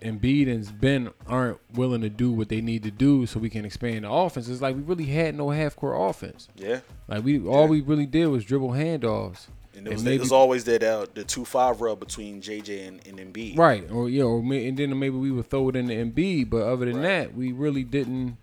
Embiid 0.01 0.51
and 0.51 0.81
Ben 0.81 1.11
aren't 1.27 1.59
willing 1.73 2.01
to 2.01 2.09
do 2.09 2.31
what 2.31 2.49
they 2.49 2.61
need 2.61 2.83
to 2.83 2.91
do 2.91 3.25
so 3.25 3.39
we 3.39 3.49
can 3.49 3.65
expand 3.65 4.03
the 4.03 4.11
offense, 4.11 4.47
it's 4.49 4.61
like 4.61 4.75
we 4.75 4.81
really 4.81 5.05
had 5.05 5.35
no 5.35 5.49
half 5.51 5.75
court 5.75 5.95
offense. 5.99 6.47
Yeah, 6.55 6.79
Like 7.07 7.23
we 7.23 7.39
all 7.45 7.67
we 7.67 7.81
really 7.81 8.05
did 8.05 8.27
was 8.27 8.43
dribble 8.43 8.69
handoffs. 8.71 9.47
and 9.75 9.87
it 9.87 9.93
was, 9.93 10.03
maybe- 10.03 10.15
it 10.17 10.19
was 10.21 10.31
always 10.31 10.63
that 10.65 10.83
uh, 10.83 11.05
the 11.13 11.23
two 11.23 11.45
five 11.45 11.81
rub 11.81 11.99
between 11.99 12.41
JJ 12.41 12.87
and, 12.87 13.07
and 13.07 13.19
Embiid. 13.33 13.57
Right, 13.57 13.89
or 13.91 14.09
yeah, 14.09 14.23
or 14.23 14.41
may, 14.43 14.67
and 14.67 14.77
then 14.77 14.97
maybe 14.97 15.17
we 15.17 15.31
would 15.31 15.49
throw 15.49 15.69
it 15.69 15.75
in 15.75 15.85
the 15.87 15.95
Embiid, 15.95 16.49
but 16.49 16.63
other 16.63 16.85
than 16.85 16.95
Right. 16.97 17.03
that, 17.03 17.35
we 17.35 17.51
really 17.51 17.83
didn't. 17.83 18.37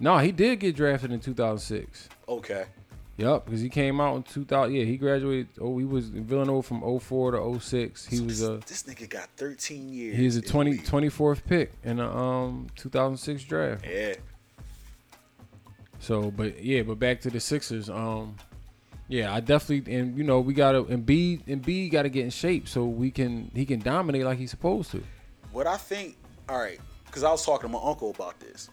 No, 0.00 0.18
he 0.18 0.32
did 0.32 0.60
get 0.60 0.74
drafted 0.76 1.12
in 1.12 1.20
2006. 1.20 2.08
Okay. 2.28 2.64
Yep, 3.16 3.44
because 3.44 3.60
he 3.60 3.68
came 3.68 4.00
out 4.00 4.16
in 4.16 4.22
2000. 4.24 4.74
Yeah, 4.74 4.84
he 4.84 4.96
graduated. 4.96 5.48
Oh, 5.60 5.78
he 5.78 5.84
was 5.84 6.08
in 6.10 6.24
Villanova 6.24 6.62
from 6.62 6.98
04 6.98 7.32
to 7.32 7.60
06. 7.60 8.06
He 8.06 8.16
So 8.16 8.24
was 8.24 8.40
this, 8.40 8.48
a 8.48 8.56
this 8.66 8.82
nigga 8.82 9.08
got 9.08 9.28
13 9.36 9.92
years. 9.92 10.16
He's 10.16 10.36
a 10.36 10.40
in 10.40 10.48
20 10.48 10.78
24th 10.78 11.44
pick 11.44 11.72
in 11.84 11.98
the 11.98 12.08
um 12.08 12.66
2006 12.76 13.44
draft. 13.44 13.84
Yeah. 13.88 14.14
So, 16.00 16.30
but 16.30 16.62
yeah, 16.62 16.82
but 16.82 16.98
back 16.98 17.20
to 17.22 17.30
the 17.30 17.40
Sixers. 17.40 17.88
Um, 17.88 18.36
yeah, 19.08 19.32
I 19.32 19.40
definitely 19.40 19.94
and 19.94 20.18
you 20.18 20.24
know 20.24 20.40
we 20.40 20.52
gotta 20.52 20.82
and 20.84 21.06
B 21.06 21.40
Embiid 21.46 21.62
Embiid 21.62 21.92
got 21.92 22.02
to 22.02 22.08
get 22.08 22.24
in 22.24 22.30
shape 22.30 22.68
so 22.68 22.84
we 22.84 23.10
can 23.10 23.50
he 23.54 23.64
can 23.64 23.80
dominate 23.80 24.24
like 24.24 24.38
he's 24.38 24.50
supposed 24.50 24.90
to. 24.90 25.02
What 25.52 25.66
I 25.66 25.76
think, 25.76 26.16
all 26.48 26.58
right, 26.58 26.80
because 27.06 27.22
I 27.22 27.30
was 27.30 27.44
talking 27.46 27.68
to 27.70 27.72
my 27.72 27.80
uncle 27.82 28.10
about 28.10 28.40
this. 28.40 28.68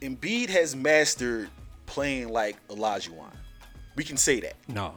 Embiid 0.00 0.48
has 0.50 0.76
mastered 0.76 1.50
playing 1.88 2.28
like 2.28 2.56
Olajuwon. 2.68 3.32
We 3.96 4.04
can 4.04 4.16
say 4.16 4.40
that. 4.40 4.54
No, 4.68 4.94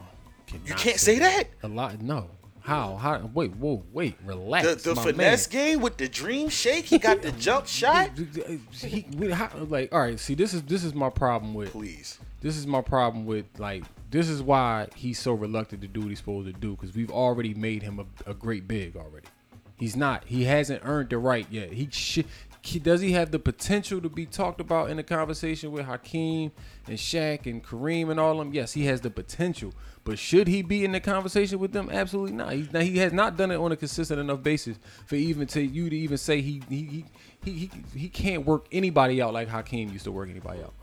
You 0.67 0.75
can't 0.75 0.99
say 0.99 1.17
that. 1.19 1.45
A 1.63 1.67
lot. 1.67 2.01
No. 2.01 2.30
How? 2.60 2.95
How? 2.97 3.30
Wait. 3.34 3.56
Whoa. 3.56 3.84
Wait. 3.91 4.15
Relax. 4.23 4.67
The, 4.84 4.89
the 4.89 4.95
my 4.95 5.04
finesse 5.04 5.51
man. 5.51 5.65
game 5.65 5.82
with 5.82 5.97
the 5.97 6.08
dream 6.08 6.49
shake, 6.49 6.86
he 6.86 6.99
got 6.99 7.23
the 7.23 7.32
jump 7.47 7.65
shot. 7.65 8.12
He, 8.71 9.08
we- 9.17 9.32
how- 9.32 9.49
like, 9.67 9.91
all 9.91 10.01
right. 10.01 10.19
See, 10.19 10.36
this 10.36 10.54
is 10.54 10.62
this 10.63 10.84
is 10.84 10.93
my 10.93 11.10
problem 11.10 11.56
with 11.56 11.71
Please. 11.71 12.19
this 12.41 12.56
is 12.58 12.67
my 12.67 12.82
problem 12.82 13.25
with 13.25 13.45
like 13.58 13.84
this 14.12 14.30
is 14.30 14.43
why 14.43 14.88
he's 14.95 15.17
so 15.17 15.34
reluctant 15.34 15.82
to 15.82 15.88
do 15.88 16.01
what 16.01 16.10
he's 16.10 16.19
supposed 16.19 16.45
to 16.45 16.54
do 16.54 16.71
because 16.75 16.93
we've 16.95 17.10
already 17.12 17.56
made 17.56 17.82
him 17.82 17.99
a, 17.99 18.30
a 18.30 18.34
great 18.36 18.67
big 18.67 18.95
already. 18.95 19.27
He's 19.77 19.95
not. 19.95 20.25
He 20.25 20.43
hasn't 20.43 20.84
earned 20.86 21.10
the 21.10 21.17
right 21.17 21.47
yet. 21.49 21.71
He 21.73 21.88
should. 21.91 22.27
Does 22.62 23.02
he 23.02 23.13
have 23.13 23.32
the 23.32 23.39
potential 23.39 24.02
to 24.02 24.10
be 24.10 24.26
talked 24.26 24.62
about 24.62 24.89
in 24.89 24.97
the 24.97 25.04
conversation 25.04 25.71
with 25.71 25.86
Hakeem 25.86 26.52
and 26.88 26.97
Shaq 26.97 27.45
and 27.45 27.63
Kareem 27.63 28.12
and 28.12 28.19
all 28.19 28.34
of 28.34 28.38
them? 28.38 28.54
Yes, 28.54 28.74
he 28.74 28.86
has 28.86 29.02
the 29.02 29.10
potential. 29.10 29.74
But 30.04 30.19
should 30.19 30.47
he 30.47 30.62
be 30.62 30.86
in 30.86 30.91
the 30.91 31.00
conversation 31.00 31.60
with 31.60 31.74
them? 31.74 31.89
Absolutely 31.91 32.34
not. 32.34 32.56
Not 32.71 32.84
he 32.84 32.97
has 33.00 33.13
not 33.13 33.38
done 33.38 33.52
it 33.52 33.58
on 33.58 33.71
a 33.71 33.76
consistent 33.76 34.19
enough 34.19 34.43
basis 34.43 34.78
for 35.06 35.15
even 35.15 35.47
to 35.47 35.62
you 35.62 35.89
to 35.89 35.95
even 35.95 36.17
say 36.17 36.41
he 36.41 36.62
he 36.69 36.86
he 36.86 37.06
he, 37.43 37.52
he, 37.52 38.00
he 38.00 38.10
can't 38.10 38.45
work 38.45 38.67
anybody 38.71 39.21
out 39.21 39.34
like 39.34 39.47
Hakeem 39.47 39.89
used 39.89 40.06
to 40.06 40.12
work 40.12 40.30
anybody 40.30 40.62
out. 40.62 40.74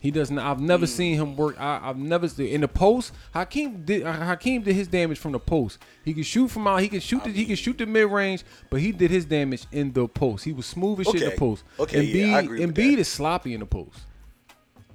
He 0.00 0.10
doesn't. 0.10 0.38
I've 0.38 0.60
never 0.60 0.86
hmm. 0.86 0.90
seen 0.90 1.16
him 1.16 1.36
work. 1.36 1.58
I, 1.58 1.80
I've 1.82 1.96
never 1.96 2.28
seen 2.28 2.48
in 2.48 2.60
the 2.60 2.68
post. 2.68 3.12
Hakeem 3.32 3.84
did. 3.84 4.04
Hakeem 4.04 4.62
did 4.62 4.74
his 4.74 4.88
damage 4.88 5.18
from 5.18 5.32
the 5.32 5.38
post. 5.38 5.78
He 6.04 6.12
could 6.12 6.26
shoot 6.26 6.48
from 6.48 6.66
out. 6.66 6.80
He 6.82 6.88
could 6.88 7.02
shoot. 7.02 7.24
The, 7.24 7.30
he 7.30 7.46
could 7.46 7.58
shoot 7.58 7.78
the 7.78 7.86
mid 7.86 8.10
range, 8.10 8.44
but 8.70 8.80
he 8.80 8.92
did 8.92 9.10
his 9.10 9.24
damage 9.24 9.66
in 9.72 9.92
the 9.92 10.06
post. 10.06 10.44
He 10.44 10.52
was 10.52 10.66
smooth 10.66 11.00
as 11.00 11.06
shit 11.06 11.22
in 11.22 11.30
the 11.30 11.36
post. 11.36 11.64
Okay, 11.80 12.06
Embiid, 12.06 12.28
yeah, 12.28 12.36
I 12.36 12.40
agree 12.40 12.60
with 12.60 12.74
Embiid 12.74 12.92
that. 12.92 13.00
is 13.00 13.08
sloppy 13.08 13.54
in 13.54 13.60
the 13.60 13.66
post. 13.66 13.98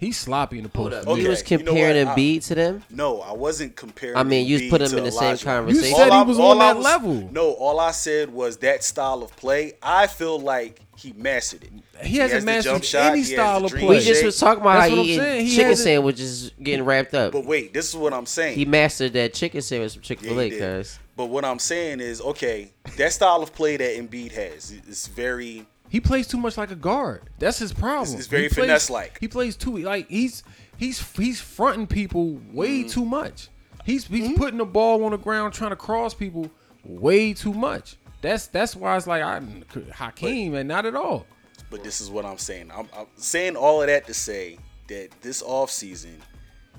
He's 0.01 0.17
sloppy 0.17 0.57
in 0.57 0.63
the 0.63 0.69
post. 0.69 0.95
up. 0.95 1.07
Okay, 1.07 1.21
You 1.21 1.29
was 1.29 1.51
you 1.51 1.57
know 1.57 1.63
comparing 1.65 2.07
what? 2.07 2.17
I- 2.17 2.19
Embiid 2.19 2.47
to 2.47 2.55
them? 2.55 2.83
No, 2.89 3.21
I 3.21 3.33
wasn't 3.33 3.75
comparing. 3.75 4.17
I 4.17 4.23
mean, 4.23 4.47
you 4.47 4.57
Embiid 4.57 4.69
put 4.71 4.81
him 4.81 4.97
in 4.97 5.03
the 5.03 5.11
same 5.11 5.37
conversation. 5.37 5.89
You 5.89 5.95
said 5.95 6.09
All 6.09 6.23
he 6.23 6.27
was 6.27 6.39
all 6.39 6.51
on 6.53 6.61
I 6.61 6.73
that 6.73 6.79
level. 6.79 7.29
No, 7.31 7.51
all 7.51 7.79
I 7.79 7.91
said 7.91 8.31
was 8.31 8.57
that 8.57 8.83
style 8.83 9.21
of 9.21 9.35
play. 9.35 9.73
I 9.83 10.07
feel 10.07 10.39
like 10.39 10.81
he 11.01 11.13
mastered 11.13 11.63
it. 11.63 11.71
He 12.05 12.17
hasn't 12.17 12.37
has 12.39 12.45
mastered 12.45 12.71
jump 12.73 12.83
shot, 12.83 13.11
any 13.11 13.19
he 13.19 13.23
style 13.33 13.65
of 13.65 13.71
play. 13.71 13.87
We 13.87 13.99
just 13.99 14.23
was 14.23 14.39
talking 14.39 14.61
about 14.61 14.79
That's 14.79 14.89
how 14.91 14.97
what 14.97 15.05
he 15.05 15.17
saying. 15.17 15.35
eating 15.35 15.45
He 15.47 15.51
chicken 15.55 15.69
hasn't- 15.69 15.83
sandwiches 15.85 16.51
getting 16.61 16.85
wrapped 16.85 17.13
up. 17.13 17.31
But 17.33 17.45
wait, 17.45 17.73
this 17.73 17.89
is 17.89 17.95
what 17.95 18.13
I'm 18.13 18.25
saying. 18.25 18.57
He 18.57 18.65
mastered 18.65 19.13
that 19.13 19.33
chicken 19.33 19.61
sandwich 19.61 19.93
from 19.93 20.01
Chick 20.03 20.19
Fil 20.19 20.39
A, 20.39 20.49
did. 20.49 20.59
guys. 20.59 20.99
But 21.17 21.25
what 21.27 21.43
I'm 21.45 21.59
saying 21.59 21.99
is, 21.99 22.21
okay, 22.21 22.71
that 22.97 23.11
style 23.13 23.43
of 23.43 23.53
play 23.53 23.77
that 23.77 23.97
Embiid 23.97 24.31
has 24.31 24.71
is 24.87 25.07
very. 25.07 25.65
He 25.89 25.99
plays 25.99 26.27
too 26.27 26.37
much 26.37 26.57
like 26.57 26.71
a 26.71 26.75
guard. 26.75 27.23
That's 27.39 27.59
his 27.59 27.73
problem. 27.73 28.03
It's- 28.09 28.19
it's 28.21 28.27
very 28.27 28.43
He 28.43 28.49
plays- 28.49 28.55
finesse-like. 28.67 29.17
He 29.19 29.27
plays 29.27 29.55
too 29.55 29.77
like 29.77 30.07
he's 30.09 30.43
he's 30.77 31.03
he's 31.17 31.41
fronting 31.41 31.87
people 31.87 32.39
way 32.53 32.79
Mm-hmm. 32.81 32.89
too 32.89 33.05
much. 33.05 33.49
He's 33.85 34.05
he's 34.05 34.37
putting 34.37 34.57
the 34.59 34.65
ball 34.65 35.03
on 35.03 35.11
the 35.11 35.17
ground 35.17 35.53
trying 35.53 35.71
to 35.71 35.75
cross 35.75 36.13
people 36.13 36.49
way 36.85 37.33
too 37.33 37.53
much. 37.53 37.97
That's 38.21 38.47
that's 38.47 38.75
why 38.75 38.95
it's 38.97 39.07
like 39.07 39.23
I'm 39.23 39.65
Hakeem 39.93 40.53
and 40.55 40.67
not 40.67 40.85
at 40.85 40.95
all. 40.95 41.25
But 41.69 41.83
this 41.83 42.01
is 42.01 42.09
what 42.09 42.25
I'm 42.25 42.37
saying. 42.37 42.69
I'm, 42.75 42.87
I'm 42.95 43.07
saying 43.15 43.55
all 43.55 43.81
of 43.81 43.87
that 43.87 44.05
to 44.07 44.13
say 44.13 44.57
that 44.87 45.09
this 45.21 45.41
off 45.41 45.71
season, 45.71 46.21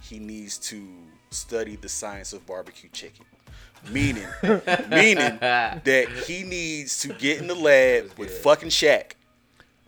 he 0.02 0.18
needs 0.18 0.58
to 0.58 0.86
study 1.30 1.76
the 1.76 1.88
science 1.88 2.32
of 2.32 2.46
barbecue 2.46 2.90
chicken. 2.90 3.24
Meaning, 3.90 4.28
meaning 4.42 5.38
that 5.40 6.06
he 6.26 6.44
needs 6.44 7.00
to 7.00 7.08
get 7.08 7.40
in 7.40 7.48
the 7.48 7.54
lab 7.54 8.16
with 8.16 8.30
fucking 8.38 8.68
Shaq. 8.68 9.12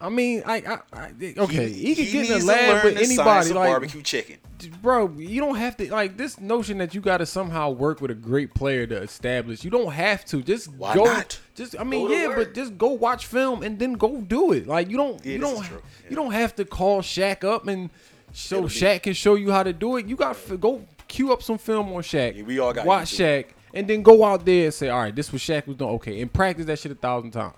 I 0.01 0.09
mean, 0.09 0.43
I, 0.45 0.57
I, 0.57 0.79
I 0.93 1.13
okay, 1.39 1.71
he, 1.71 1.95
can 1.95 2.05
get 2.05 2.31
in 2.31 2.39
the 2.41 2.45
lab 2.45 2.85
with 2.85 2.95
the 2.97 3.05
anybody. 3.05 3.51
of 3.51 3.57
Like, 3.57 3.69
barbecue 3.71 4.03
chicken. 4.03 4.39
bro, 4.83 5.09
you 5.17 5.41
don't 5.41 5.55
have 5.55 5.77
to 5.77 5.91
like 5.91 6.17
this 6.17 6.41
notion 6.41 6.79
that 6.79 6.95
you 6.95 7.01
got 7.01 7.19
to 7.19 7.27
somehow 7.27 7.71
work 7.71 8.01
with 8.01 8.11
a 8.11 8.15
great 8.15 8.55
player 8.55 8.87
to 8.89 8.97
establish. 8.97 9.65
You 9.65 9.71
don't 9.71 9.93
have 9.93 10.25
to. 10.27 10.43
Just 10.43 10.73
Why 10.73 10.95
go. 10.95 11.05
not? 11.05 11.39
Just 11.55 11.77
I 11.79 11.85
mean, 11.85 12.09
Go 12.09 12.15
yeah, 12.15 12.33
but 12.35 12.55
just 12.55 12.77
go 12.77 12.89
watch 12.89 13.27
film 13.27 13.63
and 13.63 13.79
then 13.79 13.93
go 13.95 14.21
do 14.21 14.53
it. 14.53 14.67
Like 14.67 14.91
you 14.91 14.97
don't. 14.97 15.25
Yeah, 15.25 15.33
you 15.35 15.39
don't. 15.39 15.65
true. 15.65 15.83
You 16.11 16.17
don't 16.17 16.33
have 16.33 16.57
to 16.57 16.65
call 16.65 17.01
Shaq 17.01 17.45
up 17.45 17.67
and 17.69 17.89
so 18.33 18.57
It'll 18.57 18.69
be- 18.69 18.75
Shaq 18.75 19.03
can 19.05 19.15
show 19.15 19.37
you 19.37 19.53
how 19.53 19.63
to 19.63 19.73
do 19.73 19.97
it. 19.97 20.07
You 20.07 20.17
got 20.17 20.37
to 20.49 20.57
go 20.57 20.85
queue 21.07 21.33
up 21.33 21.41
some 21.43 21.57
film 21.57 21.93
on 21.93 22.03
Shaq. 22.03 22.37
Yeah, 22.37 22.43
we 22.43 22.59
all 22.59 22.73
got 22.73 22.85
watch. 22.85 23.13
Shaq 23.13 23.47
and 23.73 23.87
then 23.89 24.03
go 24.03 24.25
out 24.25 24.45
there 24.45 24.67
and 24.67 24.75
say, 24.75 24.89
all 24.89 25.01
right, 25.01 25.15
this 25.15 25.33
was 25.33 25.41
Shaq 25.41 25.67
was 25.69 25.77
doing. 25.77 25.91
Okay, 25.93 26.21
and 26.21 26.33
practice 26.33 26.67
that 26.67 26.79
shit 26.81 26.93
a 26.93 26.97
thousand 26.97 27.31
times. 27.31 27.55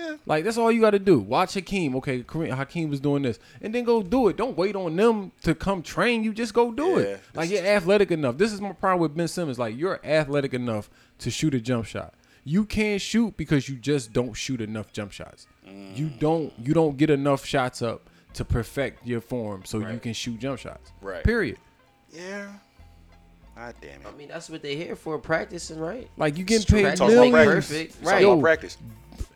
Yeah. 0.00 0.16
Like 0.26 0.44
that's 0.44 0.56
all 0.56 0.70
you 0.72 0.80
got 0.80 0.90
to 0.90 0.98
do. 0.98 1.18
Watch 1.18 1.54
Hakeem. 1.54 1.94
Okay, 1.96 2.22
Kareem, 2.22 2.50
Hakeem 2.54 2.88
was 2.90 3.00
doing 3.00 3.22
this, 3.22 3.38
and 3.60 3.74
then 3.74 3.84
go 3.84 4.02
do 4.02 4.28
it. 4.28 4.36
Don't 4.36 4.56
wait 4.56 4.74
on 4.76 4.96
them 4.96 5.32
to 5.42 5.54
come 5.54 5.82
train 5.82 6.24
you. 6.24 6.32
Just 6.32 6.54
go 6.54 6.72
do 6.72 6.90
Yeah, 6.92 6.96
it. 6.98 7.20
Like 7.34 7.50
you're 7.50 7.64
athletic 7.64 8.10
enough. 8.10 8.38
This 8.38 8.52
is 8.52 8.60
my 8.60 8.72
problem 8.72 9.00
with 9.02 9.16
Ben 9.16 9.28
Simmons. 9.28 9.58
Like 9.58 9.76
you're 9.76 10.00
athletic 10.04 10.54
enough 10.54 10.88
to 11.18 11.30
shoot 11.30 11.54
a 11.54 11.60
jump 11.60 11.86
shot. 11.86 12.14
You 12.44 12.64
can't 12.64 13.00
shoot 13.02 13.36
because 13.36 13.68
you 13.68 13.76
just 13.76 14.12
don't 14.12 14.32
shoot 14.34 14.60
enough 14.60 14.92
jump 14.92 15.12
shots. 15.12 15.46
You 15.94 16.06
Mm. 16.06 16.18
don't. 16.18 16.52
You 16.58 16.72
don't 16.74 16.96
get 16.96 17.10
enough 17.10 17.44
shots 17.44 17.82
up 17.82 18.08
to 18.34 18.44
perfect 18.44 19.06
your 19.06 19.20
form 19.20 19.64
so 19.64 19.78
you 19.78 19.98
can 19.98 20.12
shoot 20.14 20.38
jump 20.38 20.58
shots. 20.58 20.92
Right. 21.02 21.22
Period. 21.24 21.58
Yeah. 22.12 22.52
God 23.60 23.74
damn 23.82 24.00
it. 24.00 24.06
I 24.06 24.16
mean, 24.16 24.28
that's 24.28 24.48
what 24.48 24.62
they're 24.62 24.74
here 24.74 24.96
for, 24.96 25.18
practicing, 25.18 25.78
right? 25.78 26.08
Like 26.16 26.38
you 26.38 26.44
getting 26.44 26.66
paid 26.66 26.82
Practice 26.82 26.98
Talk 27.00 27.10
about 27.10 27.20
millions. 27.30 27.44
practice. 27.44 27.68
perfect, 27.68 27.94
Talk 28.02 28.10
right? 28.12 28.22
about 28.24 28.36
Yo, 28.36 28.40
practice. 28.40 28.78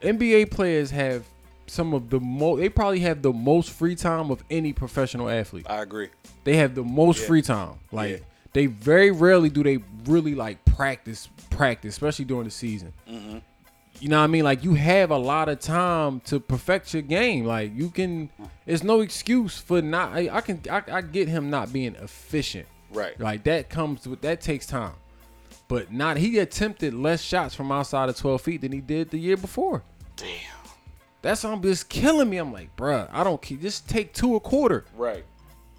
NBA 0.02 0.50
players 0.50 0.90
have 0.92 1.24
some 1.66 1.92
of 1.92 2.08
the 2.08 2.20
most. 2.20 2.60
They 2.60 2.70
probably 2.70 3.00
have 3.00 3.20
the 3.20 3.34
most 3.34 3.70
free 3.70 3.94
time 3.94 4.30
of 4.30 4.42
any 4.50 4.72
professional 4.72 5.28
athlete. 5.28 5.66
I 5.68 5.82
agree. 5.82 6.08
They 6.44 6.56
have 6.56 6.74
the 6.74 6.82
most 6.82 7.20
Yeah. 7.20 7.26
free 7.26 7.42
time. 7.42 7.74
Like 7.92 8.10
Yeah. 8.12 8.16
they 8.54 8.64
very 8.66 9.10
rarely 9.10 9.50
do 9.50 9.62
they 9.62 9.80
really 10.06 10.34
like 10.34 10.64
practice, 10.64 11.28
practice, 11.50 11.92
especially 11.94 12.24
during 12.24 12.44
the 12.44 12.50
season. 12.50 12.94
Mm-hmm. 13.06 13.38
You 14.00 14.08
know 14.08 14.18
what 14.18 14.24
I 14.24 14.28
mean? 14.28 14.44
Like 14.44 14.64
you 14.64 14.72
have 14.72 15.10
a 15.10 15.18
lot 15.18 15.50
of 15.50 15.60
time 15.60 16.20
to 16.20 16.40
perfect 16.40 16.94
your 16.94 17.02
game. 17.02 17.44
Like 17.44 17.72
you 17.74 17.90
can. 17.90 18.30
There's 18.64 18.82
no 18.82 19.00
excuse 19.02 19.58
for 19.58 19.82
not. 19.82 20.12
I, 20.14 20.30
I 20.32 20.40
can. 20.40 20.62
I, 20.70 20.82
I 20.90 21.00
get 21.02 21.28
him 21.28 21.50
not 21.50 21.74
being 21.74 21.94
efficient. 21.96 22.66
Right. 22.94 23.18
Like 23.20 23.44
that 23.44 23.68
comes 23.68 24.06
with 24.06 24.20
that 24.22 24.40
takes 24.40 24.66
time. 24.66 24.94
But 25.68 25.92
not 25.92 26.16
he 26.18 26.38
attempted 26.38 26.94
less 26.94 27.20
shots 27.22 27.54
from 27.54 27.72
outside 27.72 28.08
of 28.08 28.16
12 28.16 28.40
feet 28.40 28.60
than 28.60 28.72
he 28.72 28.80
did 28.80 29.10
the 29.10 29.18
year 29.18 29.36
before. 29.36 29.82
Damn. 30.16 30.28
That's 31.22 31.44
I'm 31.44 31.62
just 31.62 31.88
killing 31.88 32.28
me. 32.28 32.36
I'm 32.36 32.52
like, 32.52 32.74
bruh, 32.76 33.08
I 33.12 33.24
don't 33.24 33.40
keep 33.40 33.62
just 33.62 33.88
take 33.88 34.12
two 34.12 34.36
a 34.36 34.40
quarter. 34.40 34.84
Right. 34.94 35.24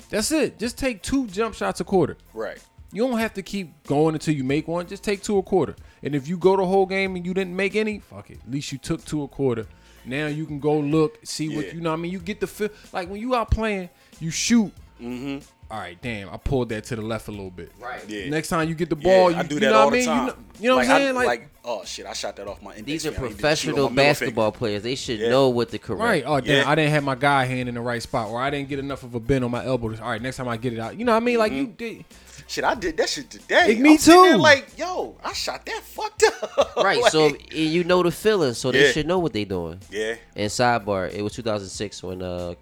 That's 0.09 0.31
it. 0.31 0.57
Just 0.59 0.77
take 0.77 1.01
two 1.03 1.27
jump 1.27 1.55
shots 1.55 1.79
a 1.79 1.83
quarter. 1.83 2.17
Right. 2.33 2.57
You 2.91 3.07
don't 3.07 3.19
have 3.19 3.33
to 3.35 3.41
keep 3.43 3.83
going 3.83 4.15
until 4.15 4.33
you 4.33 4.43
make 4.43 4.67
one. 4.67 4.87
Just 4.87 5.03
take 5.03 5.21
two 5.21 5.37
a 5.37 5.43
quarter. 5.43 5.75
And 6.01 6.15
if 6.15 6.27
you 6.27 6.37
go 6.37 6.55
the 6.55 6.65
whole 6.65 6.85
game 6.85 7.15
and 7.15 7.25
you 7.25 7.33
didn't 7.33 7.55
make 7.55 7.75
any, 7.75 7.99
fuck 7.99 8.29
it. 8.31 8.39
At 8.43 8.49
least 8.51 8.71
you 8.71 8.77
took 8.77 9.03
two 9.05 9.23
a 9.23 9.27
quarter. 9.27 9.67
Now 10.05 10.27
you 10.27 10.45
can 10.45 10.59
go 10.59 10.79
look, 10.79 11.19
see 11.25 11.45
Yeah. 11.47 11.55
what 11.57 11.73
you 11.73 11.81
know. 11.81 11.89
what 11.91 11.99
I 11.99 12.01
mean, 12.01 12.11
you 12.11 12.19
get 12.19 12.39
the 12.39 12.47
feel. 12.47 12.69
Like 12.93 13.09
when 13.09 13.19
you 13.19 13.35
out 13.35 13.51
playing, 13.51 13.89
you 14.19 14.29
shoot. 14.31 14.71
Mm-hmm. 15.01 15.45
All 15.75 15.81
right, 15.81 16.01
damn, 16.01 16.29
I 16.29 16.37
pulled 16.37 16.69
that 16.69 16.85
to 16.85 16.95
the 16.95 17.01
left 17.01 17.27
a 17.27 17.31
little 17.31 17.51
bit. 17.51 17.69
Right. 17.81 18.01
Yeah. 18.07 18.29
Next 18.29 18.47
time 18.47 18.69
you 18.69 18.75
get 18.75 18.89
the 18.89 18.95
Yeah, 18.95 19.03
ball, 19.03 19.31
you, 19.31 19.35
I 19.37 19.43
do 19.43 19.55
you 19.55 19.59
know 19.61 19.73
all 19.73 19.85
what 19.87 19.93
I 19.95 19.97
the 19.97 19.97
mean? 19.97 20.05
time. 20.05 20.25
You 20.27 20.29
know, 20.29 20.35
you 20.61 20.69
know 20.69 20.75
what 20.77 20.85
I'm 20.85 20.91
I- 20.91 20.97
saying? 20.99 21.15
Like, 21.15 21.49
oh 21.65 21.83
shit, 21.83 22.05
I 22.05 22.13
shot 22.13 22.37
that 22.37 22.47
off 22.47 22.61
my 22.61 22.69
index 22.75 22.85
These 22.85 23.05
are 23.07 23.11
finger. 23.11 23.25
I 23.25 23.29
need 23.29 23.35
to 23.35 23.35
shoot 23.35 23.35
on 23.35 23.41
professional 23.41 23.75
my 23.75 23.81
middle 23.81 23.89
finger. 23.89 24.09
basketball 24.09 24.51
players. 24.53 24.83
They 24.83 24.95
should 24.95 25.19
Yeah. 25.19 25.29
know 25.29 25.49
what 25.49 25.69
to 25.71 25.77
correct. 25.79 26.01
right? 26.01 26.23
Oh 26.25 26.39
damn, 26.39 26.63
Yeah. 26.63 26.69
I 26.71 26.75
didn't 26.75 26.91
have 26.91 27.03
my 27.03 27.15
guy 27.15 27.43
hand 27.43 27.67
in 27.67 27.75
the 27.75 27.81
right 27.81 28.01
spot, 28.01 28.29
or 28.29 28.39
I 28.41 28.49
didn't 28.49 28.69
get 28.69 28.79
enough 28.79 29.03
of 29.03 29.15
a 29.15 29.19
bend 29.19 29.43
on 29.43 29.51
my 29.51 29.65
elbow. 29.65 29.93
All 30.01 30.09
right, 30.11 30.21
next 30.21 30.37
time 30.37 30.47
I 30.47 30.55
get 30.55 30.71
it 30.71 30.79
out. 30.79 30.97
You 30.97 31.03
know 31.03 31.11
what 31.11 31.21
I 31.21 31.25
mean? 31.25 31.39
Like 31.39 31.51
you 31.51 31.67
did. 31.67 32.05
Shit, 32.47 32.63
I 32.63 32.75
did 32.75 32.95
that 32.97 33.09
shit 33.09 33.29
today. 33.29 33.69
Like, 33.69 33.79
me 33.79 33.91
I'm 33.93 33.97
too. 33.97 34.37
like, 34.37 34.77
yo, 34.77 35.15
I 35.23 35.33
shot 35.33 35.65
that 35.65 35.81
fucked 35.83 36.23
up. 36.23 36.71
Right. 36.77 37.01
Like, 37.01 37.11
so 37.11 37.27
and 37.27 37.53
you 37.53 37.83
know 37.83 38.03
the 38.03 38.11
feeling, 38.11 38.53
so 38.53 38.71
they 38.71 38.85
Yeah. 38.85 38.91
should 38.91 39.07
know 39.07 39.17
what 39.19 39.33
they 39.33 39.43
doing. 39.45 39.79
yeah, 39.89 40.15
And 40.35 40.49
sidebar, 40.51 41.11
it 41.11 41.21
was 41.21 41.33
2006 41.33 42.03
when 42.03 42.21
uh 42.21 42.53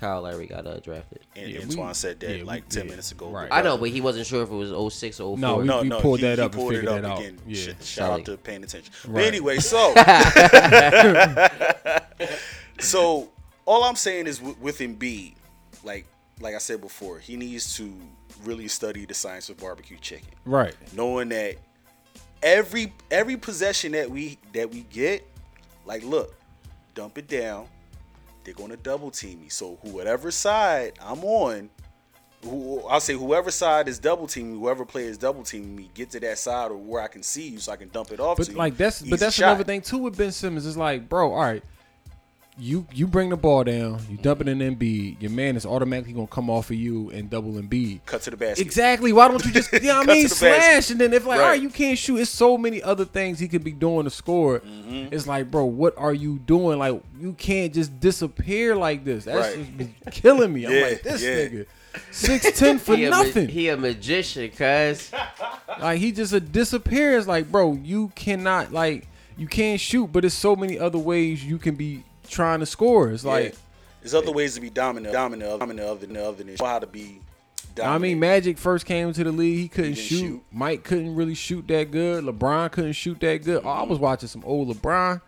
Kyle 0.00 0.22
Lowry 0.22 0.46
got 0.46 0.66
uh, 0.66 0.80
drafted. 0.80 1.20
and 1.36 1.50
Yeah, 1.50 1.60
Antoine 1.60 1.88
we- 1.88 1.94
said 1.94 2.18
that 2.20 2.38
yeah, 2.38 2.44
like 2.44 2.64
we- 2.64 2.70
ten 2.70 2.84
yeah, 2.86 2.90
minutes 2.92 3.12
ago. 3.12 3.28
right. 3.30 3.48
I 3.52 3.60
know, 3.60 3.76
but 3.76 3.90
he 3.90 4.00
wasn't 4.00 4.26
sure 4.26 4.42
if 4.42 4.50
it 4.50 4.54
was 4.54 4.94
06 4.94 5.20
or 5.20 5.36
04. 5.36 5.38
No, 5.38 5.56
we- 5.58 5.64
no, 5.64 5.82
no, 5.82 6.00
pulled 6.00 6.20
he, 6.20 6.26
that 6.26 6.38
he 6.38 6.44
up 6.44 6.52
and 6.52 6.60
pulled 6.60 6.72
it 6.72 6.76
figured 6.80 6.94
up 6.94 7.02
that 7.02 7.10
out. 7.10 7.18
again. 7.20 7.38
Yeah. 7.46 7.56
Shit, 7.62 7.82
shout 7.82 8.10
out 8.20 8.24
to 8.24 8.36
paying 8.38 8.64
attention. 8.64 8.92
But 9.12 9.24
anyway, 9.24 9.58
so 9.72 9.92
so 12.80 13.28
all 13.66 13.84
I'm 13.84 13.96
saying 13.96 14.26
is 14.26 14.40
with, 14.40 14.58
with 14.58 14.78
Embiid, 14.78 15.34
like 15.84 16.06
like 16.40 16.54
I 16.54 16.58
said 16.58 16.80
before, 16.80 17.18
he 17.18 17.36
needs 17.36 17.76
to 17.76 17.92
really 18.44 18.68
study 18.68 19.04
the 19.04 19.12
science 19.14 19.50
of 19.50 19.58
barbecue 19.58 19.98
chicken, 19.98 20.30
Right. 20.46 20.74
knowing 20.94 21.28
that 21.30 21.56
every 22.42 22.92
every 23.10 23.36
possession 23.36 23.92
that 23.92 24.10
we 24.10 24.38
that 24.54 24.70
we 24.70 24.80
get, 24.84 25.26
like 25.84 26.02
look, 26.04 26.34
dump 26.94 27.18
it 27.18 27.28
down. 27.28 27.66
They're 28.50 28.66
gonna 28.66 28.76
double 28.76 29.12
team 29.12 29.40
me. 29.42 29.48
So 29.48 29.78
whoever 29.84 30.32
side 30.32 30.98
I'm 31.00 31.22
on, 31.22 31.70
who 32.42 32.80
I'll 32.88 32.98
say 33.00 33.12
whoever 33.14 33.52
side 33.52 33.86
is 33.86 34.00
double 34.00 34.26
teaming, 34.26 34.58
whoever 34.58 34.84
player 34.84 35.08
is 35.08 35.16
double 35.18 35.44
teaming 35.44 35.76
me, 35.76 35.88
get 35.94 36.10
to 36.10 36.20
that 36.20 36.36
side 36.36 36.72
or 36.72 36.76
where 36.76 37.00
I 37.00 37.06
can 37.06 37.22
see 37.22 37.46
you 37.48 37.58
so 37.60 37.70
I 37.70 37.76
can 37.76 37.90
dump 37.90 38.10
it 38.10 38.18
off 38.18 38.38
But 38.38 38.46
to 38.46 38.52
you. 38.52 38.58
like 38.58 38.76
that's 38.76 39.02
Easy 39.02 39.10
but 39.10 39.20
that's 39.20 39.36
shot. 39.36 39.50
another 39.50 39.62
thing 39.62 39.82
too 39.82 39.98
with 39.98 40.16
Ben 40.18 40.32
Simmons. 40.32 40.66
It's 40.66 40.76
like, 40.76 41.08
bro, 41.08 41.32
all 41.32 41.40
right, 41.42 41.62
you 42.60 42.86
you 42.92 43.06
bring 43.06 43.30
the 43.30 43.36
ball 43.36 43.64
down, 43.64 44.00
you 44.10 44.16
dump 44.18 44.40
it 44.42 44.48
in 44.48 44.58
Embiid, 44.58 45.20
your 45.22 45.30
man 45.30 45.56
is 45.56 45.64
automatically 45.64 46.12
gonna 46.12 46.26
come 46.26 46.50
off 46.50 46.70
of 46.70 46.76
you 46.76 47.10
and 47.10 47.30
double 47.30 47.52
Embiid. 47.52 48.00
Cut 48.06 48.22
to 48.22 48.30
the 48.30 48.36
basket. 48.36 48.64
Exactly. 48.66 49.12
Why 49.12 49.28
don't 49.28 49.44
you 49.44 49.50
just, 49.50 49.72
you 49.72 49.80
know 49.80 49.98
what 49.98 50.10
I 50.10 50.14
mean, 50.14 50.28
to 50.28 50.34
the 50.34 50.40
basket. 50.40 50.60
slash? 50.84 50.90
And 50.90 51.00
then 51.00 51.12
if 51.12 51.24
like, 51.26 51.38
all 51.38 51.44
Right. 51.46 51.50
right, 51.52 51.62
you 51.62 51.70
can't 51.70 51.96
shoot. 51.98 52.18
It's 52.18 52.30
so 52.30 52.58
many 52.58 52.82
other 52.82 53.04
things 53.04 53.38
he 53.38 53.48
could 53.48 53.64
be 53.64 53.72
doing 53.72 54.04
to 54.04 54.10
score. 54.10 54.60
Mm-hmm. 54.60 55.12
It's 55.14 55.26
like, 55.26 55.50
bro, 55.50 55.64
what 55.64 55.94
are 55.96 56.12
you 56.12 56.38
doing? 56.38 56.78
Like, 56.78 57.00
you 57.18 57.32
can't 57.32 57.72
just 57.72 57.98
disappear 57.98 58.76
like 58.76 59.04
this. 59.04 59.24
That's 59.24 59.48
Right. 59.48 59.58
just 59.58 59.76
been 59.78 59.94
killing 60.10 60.52
me. 60.52 60.66
I'm 60.66 60.72
Yeah, 60.72 60.82
like, 60.82 61.02
this 61.02 61.22
yeah. 61.22 61.30
nigga, 61.30 61.66
six 62.10 62.58
ten 62.58 62.78
for 62.80 62.94
he 62.94 63.06
a 63.06 63.10
ma- 63.10 63.22
nothing. 63.22 63.48
he 63.48 63.68
a 63.68 63.76
magician, 63.76 64.50
cuz. 64.50 65.10
Like 65.80 65.98
he 65.98 66.12
just 66.12 66.32
a 66.32 66.40
disappears. 66.40 67.26
Like, 67.26 67.50
bro, 67.50 67.72
you 67.74 68.12
cannot 68.14 68.70
like 68.72 69.06
you 69.38 69.46
can't 69.46 69.80
shoot, 69.80 70.08
but 70.12 70.20
there's 70.20 70.34
so 70.34 70.54
many 70.54 70.78
other 70.78 70.98
ways 70.98 71.42
you 71.44 71.56
can 71.56 71.74
be 71.74 72.04
trying 72.30 72.60
to 72.60 72.66
score. 72.66 73.10
It's 73.10 73.24
like 73.24 73.52
yeah. 73.52 73.58
there's 74.00 74.14
other 74.14 74.32
ways 74.32 74.54
to 74.54 74.60
be 74.60 74.70
dominant, 74.70 75.12
dominant, 75.12 75.58
dominant 75.60 75.88
other 75.88 76.06
than 76.06 76.16
other 76.16 76.42
than 76.42 76.56
how 76.56 76.78
to 76.78 76.86
be. 76.86 77.20
Dominant. 77.74 77.94
I 77.94 77.98
mean, 77.98 78.18
Magic 78.18 78.58
first 78.58 78.84
came 78.84 79.08
into 79.08 79.22
the 79.22 79.30
league, 79.30 79.58
he 79.58 79.68
couldn't 79.68 79.92
didn't 79.92 80.06
shoot. 80.06 80.18
shoot. 80.18 80.42
Mike 80.50 80.82
couldn't 80.82 81.14
really 81.14 81.34
shoot 81.34 81.68
that 81.68 81.90
good. 81.90 82.24
LeBron 82.24 82.72
couldn't 82.72 82.94
shoot 82.94 83.20
that 83.20 83.44
good. 83.44 83.62
Oh, 83.64 83.68
I 83.68 83.82
was 83.82 83.96
mm-hmm. 83.96 84.04
watching 84.04 84.28
some 84.28 84.42
old 84.44 84.74
LeBron. 84.74 85.20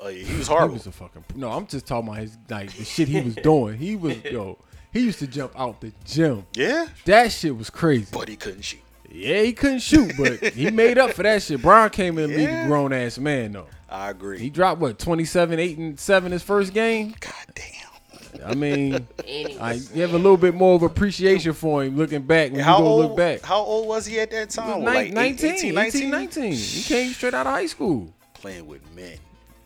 oh 0.00 0.08
yeah, 0.08 0.24
he 0.24 0.36
was 0.36 0.48
He 0.48 0.54
was 0.54 0.86
a 0.86 0.92
fucking 0.92 1.24
no. 1.36 1.50
I'm 1.50 1.66
just 1.66 1.86
talking 1.86 2.08
about 2.08 2.20
his 2.20 2.36
like 2.48 2.72
the 2.72 2.84
shit 2.84 3.08
he 3.08 3.20
was 3.20 3.34
doing. 3.36 3.78
He 3.78 3.96
was 3.96 4.22
yo. 4.24 4.58
He 4.92 5.00
used 5.00 5.18
to 5.18 5.26
jump 5.26 5.52
out 5.58 5.80
the 5.80 5.92
gym. 6.04 6.46
yeah, 6.54 6.86
That 7.04 7.32
shit 7.32 7.56
was 7.56 7.68
crazy. 7.68 8.06
but 8.12 8.28
he 8.28 8.36
couldn't 8.36 8.62
shoot. 8.62 8.80
Yeah, 9.10 9.42
he 9.42 9.52
couldn't 9.52 9.80
shoot, 9.80 10.12
but 10.16 10.42
he 10.54 10.70
made 10.70 10.98
up 10.98 11.12
for 11.12 11.22
that 11.24 11.42
shit. 11.42 11.62
Brian 11.62 11.90
came 11.90 12.18
in 12.18 12.30
the 12.30 12.36
league 12.36 12.48
Yeah. 12.48 12.64
a 12.64 12.68
grown 12.68 12.92
ass 12.92 13.18
man 13.18 13.52
though. 13.52 13.66
I 13.94 14.10
agree. 14.10 14.38
He 14.40 14.50
dropped 14.50 14.80
what 14.80 14.98
27, 14.98 15.58
8, 15.58 15.78
and 15.78 16.00
7 16.00 16.32
his 16.32 16.42
first 16.42 16.72
game. 16.74 17.14
God 17.20 17.32
damn. 17.54 18.50
I 18.50 18.54
mean, 18.54 19.06
I, 19.60 19.74
you 19.94 20.02
have 20.02 20.12
a 20.14 20.18
little 20.18 20.36
bit 20.36 20.54
more 20.54 20.74
of 20.74 20.82
appreciation 20.82 21.52
for 21.52 21.84
him 21.84 21.96
looking 21.96 22.22
back 22.22 22.50
when 22.50 22.60
How 22.60 22.78
you 22.78 22.84
go 22.84 22.88
old? 22.90 23.04
look 23.06 23.16
back. 23.16 23.42
How 23.42 23.60
old 23.60 23.86
was 23.86 24.04
he 24.06 24.18
at 24.18 24.30
that 24.32 24.50
time? 24.50 24.82
was 24.82 24.92
like 24.94 25.12
nine- 25.12 25.26
eight- 25.34 25.42
19, 25.42 25.78
18, 25.78 25.78
18, 25.78 26.10
19. 26.10 26.52
He 26.52 26.82
came 26.82 27.12
straight 27.12 27.34
out 27.34 27.46
of 27.46 27.52
high 27.52 27.66
school. 27.66 28.12
Playing 28.34 28.66
with 28.66 28.82
men, 28.94 29.16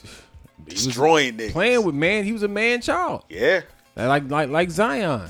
destroying 0.66 1.36
niggas. 1.36 1.52
Playing 1.52 1.84
with 1.84 1.94
man, 1.94 2.24
he 2.24 2.32
was 2.32 2.42
a 2.42 2.48
man 2.48 2.80
child. 2.80 3.24
Yeah. 3.28 3.62
Like 3.96 4.30
like 4.30 4.48
like 4.50 4.70
Zion. 4.70 5.28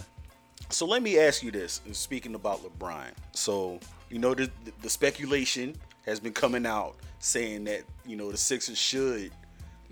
So 0.70 0.84
let 0.84 1.02
me 1.02 1.18
ask 1.18 1.42
you 1.42 1.50
this. 1.50 1.80
Speaking 1.92 2.34
about 2.34 2.62
LeBron, 2.62 3.06
so 3.32 3.80
you 4.10 4.18
know 4.18 4.34
the 4.34 4.50
the 4.82 4.90
speculation 4.90 5.74
has 6.04 6.20
been 6.20 6.34
coming 6.34 6.66
out 6.66 6.96
saying 7.18 7.64
that 7.64 7.82
you 8.06 8.16
know 8.16 8.30
the 8.30 8.36
Sixers 8.38 8.78
should 8.78 9.32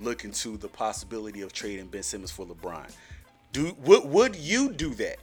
look 0.00 0.24
into 0.24 0.56
the 0.56 0.68
possibility 0.68 1.40
of 1.42 1.52
trading 1.52 1.86
Ben 1.86 2.02
Simmons 2.02 2.30
for 2.30 2.46
LeBron. 2.46 2.90
Do 3.52 3.76
would 3.84 4.04
would 4.04 4.36
you 4.36 4.72
do 4.72 4.94
that? 4.94 5.16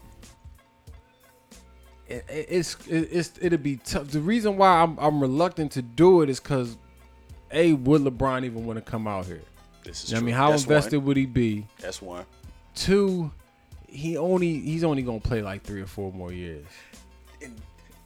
It, 2.08 2.26
it- 2.30 2.48
it's 2.50 2.76
it, 2.88 3.10
it's 3.12 3.32
it'll 3.42 3.58
be 3.60 3.78
tough. 3.78 4.08
The 4.10 4.20
reason 4.20 4.58
why 4.58 4.82
I'm 4.82 4.98
I'm 5.00 5.22
reluctant 5.22 5.72
to 5.74 5.82
do 5.82 6.22
it 6.22 6.30
is 6.30 6.40
because, 6.40 6.78
a 7.52 7.74
would 7.74 8.02
LeBron 8.02 8.44
even 8.46 8.66
want 8.66 8.78
to 8.84 8.84
come 8.90 9.08
out 9.08 9.26
here? 9.26 9.42
This 9.84 10.04
is 10.06 10.12
You 10.12 10.16
know 10.16 10.22
I 10.22 10.24
mean, 10.26 10.36
how 10.36 10.52
That's 10.52 10.64
invested 10.64 10.98
One. 10.98 11.06
would 11.08 11.18
he 11.18 11.26
be? 11.26 11.66
That's 11.80 12.02
one. 12.02 12.26
Two, 12.76 13.32
he 13.88 14.18
only 14.18 14.60
he's 14.60 14.84
only 14.84 15.02
gonna 15.04 15.20
play 15.20 15.42
like 15.42 15.64
three 15.64 15.82
or 15.82 15.86
four 15.88 16.12
more 16.12 16.32
years. 16.32 16.66
And 17.42 17.52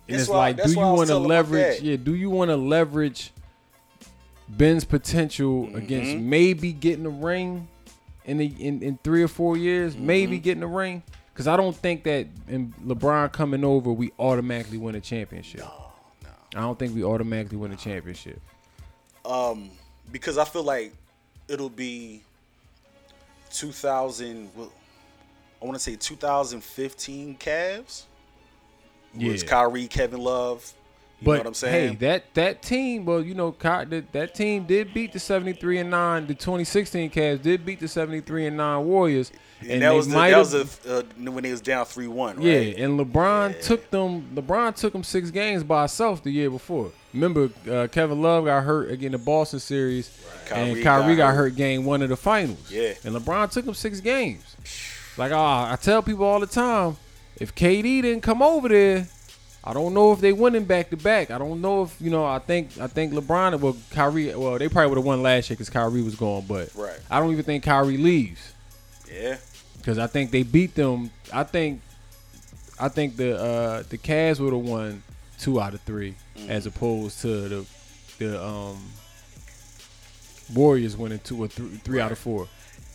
And 0.08 0.20
it's 0.20 0.28
why- 0.30 0.38
like, 0.52 0.64
do 0.64 0.70
you 0.72 0.78
why 0.78 0.84
I 0.84 0.92
was 0.92 0.98
want 0.98 1.10
to 1.10 1.18
leverage? 1.18 1.82
Yeah, 1.82 1.96
do 1.96 2.14
you 2.16 2.30
want 2.30 2.50
to 2.50 2.58
leverage 2.58 3.32
Ben's 4.50 4.86
potential 4.86 5.66
Mm-hmm. 5.66 5.76
against 5.76 6.18
maybe 6.18 6.74
getting 6.74 7.06
a 7.06 7.10
ring 7.10 7.68
in 8.26 8.38
the 8.38 8.46
in, 8.46 8.82
in 8.82 9.00
three 9.04 9.24
or 9.24 9.28
four 9.28 9.58
years? 9.58 9.96
Mm-hmm. 9.96 10.06
Maybe 10.06 10.40
getting 10.40 10.64
a 10.64 10.68
ring? 10.68 11.04
Because 11.34 11.48
I 11.48 11.56
don't 11.58 11.76
think 11.76 12.04
that 12.06 12.28
in 12.48 12.74
LeBron 12.86 13.32
coming 13.32 13.64
over, 13.64 13.92
we 13.92 14.12
automatically 14.18 14.78
win 14.80 14.96
a 14.96 15.02
championship. 15.02 15.60
No, 15.60 15.92
no. 16.24 16.30
I 16.56 16.62
don't 16.62 16.80
think 16.80 16.96
we 16.96 17.04
automatically 17.04 17.58
win 17.58 17.72
a 17.72 17.76
championship. 17.76 18.42
Um, 19.24 19.70
because 20.12 20.38
I 20.40 20.46
feel 20.46 20.64
like 20.64 20.94
it'll 21.48 21.70
be 21.70 22.24
2000. 23.54 24.50
Well, 24.56 24.72
I 25.62 25.66
want 25.66 25.76
to 25.76 25.84
say 25.84 25.96
2015 25.96 27.38
Cavs. 27.38 28.04
Yeah. 29.14 29.32
It's 29.32 29.44
Kyrie, 29.44 29.88
Kevin 29.88 30.20
Love, 30.22 30.72
You 31.20 31.26
but 31.26 31.32
know 31.32 31.38
what 31.40 31.48
I'm 31.48 31.54
saying? 31.56 31.90
hey, 31.90 31.96
that 31.96 32.34
that 32.36 32.62
team, 32.62 33.06
well, 33.06 33.22
you 33.24 33.34
know, 33.34 33.56
that, 33.60 34.12
that 34.12 34.36
team 34.36 34.66
did 34.66 34.94
beat 34.94 35.14
the 35.14 35.20
73 35.20 35.80
and 35.80 35.90
nine. 35.90 36.28
The 36.28 36.36
2016 36.36 37.10
Cavs 37.10 37.42
did 37.42 37.66
beat 37.66 37.80
the 37.80 37.88
73 37.88 38.46
and 38.48 38.58
nine 38.58 38.86
Warriors, 38.86 39.32
and, 39.68 39.82
that 39.82 39.96
was 39.96 40.08
the, 40.08 40.14
that 40.14 40.38
was 40.38 40.52
the, 40.52 41.00
uh, 41.00 41.32
when 41.32 41.42
they 41.42 41.50
was 41.50 41.62
down 41.62 41.86
three 41.86 42.06
one. 42.08 42.40
Yeah, 42.40 42.54
and 42.60 43.00
LeBron 43.00 43.54
Yeah. 43.56 43.62
took 43.62 43.90
them. 43.90 44.30
LeBron 44.36 44.76
took 44.76 44.94
them 44.94 45.04
six 45.04 45.32
games 45.32 45.64
by 45.64 45.82
himself 45.82 46.22
the 46.22 46.30
year 46.30 46.52
before. 46.52 46.92
Remember, 47.16 47.50
uh, 47.68 47.88
Kevin 47.88 48.22
Love 48.22 48.46
got 48.46 48.64
hurt 48.64 48.92
again 48.92 49.08
in 49.08 49.12
the 49.14 49.18
Boston 49.18 49.60
series, 49.60 50.12
and 50.54 50.74
Kyrie 50.76 50.84
Kyrie 50.84 51.16
got 51.16 51.30
got, 51.30 51.36
hurt. 51.36 51.44
hurt 51.46 51.56
game 51.56 51.84
one 51.84 52.04
of 52.04 52.10
the 52.10 52.18
finals. 52.18 52.70
Yeah. 52.72 52.94
and 53.04 53.16
LeBron 53.16 53.50
took 53.52 53.66
them 53.66 53.74
six 53.74 54.02
games. 54.02 54.56
Like 55.18 55.32
ah, 55.32 55.72
I 55.72 55.78
tell 55.78 56.04
people 56.04 56.26
all 56.26 56.40
the 56.40 56.46
time, 56.46 56.98
if 57.38 57.56
KD 57.56 58.04
didn't 58.04 58.22
come 58.22 58.44
over 58.44 58.70
there, 58.70 59.08
I 59.70 59.74
don't 59.74 59.94
know 59.94 60.14
if 60.14 60.22
they 60.22 60.32
winning 60.32 60.64
back 60.64 60.90
to 60.92 60.98
back. 60.98 61.30
I 61.30 61.38
don't 61.38 61.60
know 61.60 61.84
if 61.84 62.00
you 62.00 62.10
know. 62.10 62.26
I 62.26 62.40
think 62.40 62.80
I 62.80 62.88
think 62.88 63.12
LeBron 63.12 63.60
well 63.60 63.76
Kyrie 63.92 64.34
well 64.34 64.58
they 64.58 64.70
probably 64.70 64.90
would 64.90 64.98
have 65.00 65.06
won 65.06 65.22
last 65.22 65.50
year 65.50 65.56
because 65.56 65.70
Kyrie 65.70 66.02
was 66.02 66.16
gone, 66.16 66.46
but 66.48 66.74
Right. 66.74 66.98
I 67.12 67.20
don't 67.20 67.32
even 67.34 67.44
think 67.44 67.64
Kyrie 67.66 67.98
leaves 67.98 68.54
yeah. 69.14 69.38
because 69.78 69.98
I 69.98 70.08
think 70.08 70.32
they 70.32 70.44
beat 70.44 70.74
them. 70.76 71.12
I 71.34 71.44
think, 71.44 71.82
I 72.80 72.88
think 72.88 73.18
the 73.18 73.38
uh, 73.38 73.84
the 73.90 73.98
Cavs 73.98 74.40
would 74.40 74.54
have 74.54 74.62
won 74.64 75.04
two 75.38 75.60
out 75.60 75.74
of 75.74 75.82
3 75.82 76.16
Mm. 76.38 76.50
as 76.50 76.66
opposed 76.66 77.20
to 77.22 77.28
the 77.50 77.66
the 78.20 78.42
um, 78.44 78.78
Warriors 80.54 80.96
winning 80.96 81.20
two 81.20 81.44
or 81.44 81.48
three, 81.48 81.68
three 81.84 82.00
out 82.00 82.12
of 82.12 82.20
four. 82.20 82.48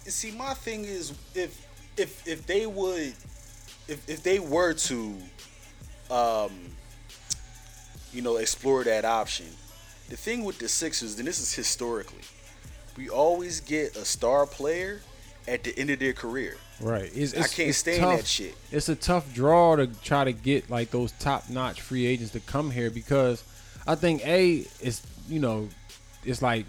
See, 0.07 0.31
my 0.33 0.55
thing 0.55 0.85
is, 0.85 1.13
if 1.35 1.67
if 1.99 2.27
if 2.27 2.47
they 2.47 2.67
would, 2.67 3.13
if 3.89 4.09
if 4.09 4.23
they 4.23 4.39
were 4.39 4.73
to, 4.73 5.17
um, 6.11 6.51
you 8.13 8.23
know, 8.23 8.37
explore 8.37 8.85
that 8.85 9.05
option, 9.05 9.47
the 10.09 10.17
thing 10.17 10.45
with 10.45 10.59
the 10.59 10.69
Sixers, 10.69 11.19
and 11.19 11.27
this 11.27 11.41
is 11.41 11.55
historically, 11.55 12.21
we 12.97 13.09
always 13.09 13.61
get 13.61 13.97
a 13.97 14.05
star 14.05 14.47
player 14.47 15.01
at 15.49 15.65
the 15.65 15.77
end 15.79 15.91
of 15.91 15.99
their 15.99 16.13
career. 16.13 16.57
Right. 16.81 17.11
It's, 17.15 17.35
I 17.35 17.47
can't 17.49 17.69
it's 17.71 17.79
stand 17.79 18.01
tough. 18.01 18.17
that 18.19 18.27
shit. 18.27 18.55
It's 18.71 18.89
a 18.89 18.97
tough 18.97 19.33
draw 19.33 19.77
to 19.77 19.87
try 19.87 20.25
to 20.25 20.33
get 20.33 20.69
like 20.69 20.91
those 20.91 21.13
top 21.13 21.49
notch 21.49 21.81
free 21.81 22.07
agents 22.07 22.33
to 22.33 22.41
come 22.41 22.71
here 22.71 22.91
because 22.91 23.45
I 23.87 23.95
think 23.95 24.27
a 24.27 24.65
it's 24.81 25.03
you 25.29 25.39
know 25.39 25.69
it's 26.25 26.43
like 26.43 26.67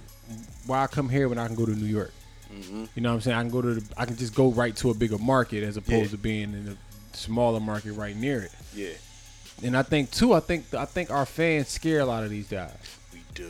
why 0.68 0.84
I 0.84 0.88
come 0.88 1.10
here 1.10 1.28
when 1.30 1.40
I 1.40 1.48
can 1.48 1.56
go 1.56 1.66
to 1.66 1.72
New 1.72 1.88
York. 1.88 2.14
Mm-hmm. 2.54 2.86
You 2.96 3.02
know 3.02 3.10
what 3.10 3.16
I'm 3.16 3.22
saying? 3.22 3.38
I 3.38 3.42
can 3.42 3.50
go 3.52 3.62
to 3.64 3.74
the, 3.76 3.94
I 4.00 4.06
can 4.06 4.16
just 4.16 4.36
go 4.36 4.52
right 4.52 4.76
to 4.78 4.92
a 4.92 4.94
bigger 4.94 5.18
market 5.18 5.64
as 5.64 5.78
opposed 5.78 6.06
Yeah. 6.06 6.08
to 6.10 6.18
being 6.18 6.54
in 6.54 6.78
a 6.78 7.18
smaller 7.18 7.60
market 7.60 7.94
right 7.94 8.16
near 8.16 8.44
it. 8.44 8.52
Yeah, 8.76 8.90
And 9.62 9.78
I 9.78 9.84
think 9.84 10.12
too, 10.12 10.34
I 10.34 10.40
think 10.40 10.74
I 10.74 10.86
think 10.86 11.12
our 11.12 11.26
fans 11.26 11.68
scare 11.70 12.00
a 12.00 12.06
lot 12.06 12.24
of 12.24 12.30
these 12.30 12.48
guys. 12.48 12.72
we 13.14 13.22
do. 13.34 13.50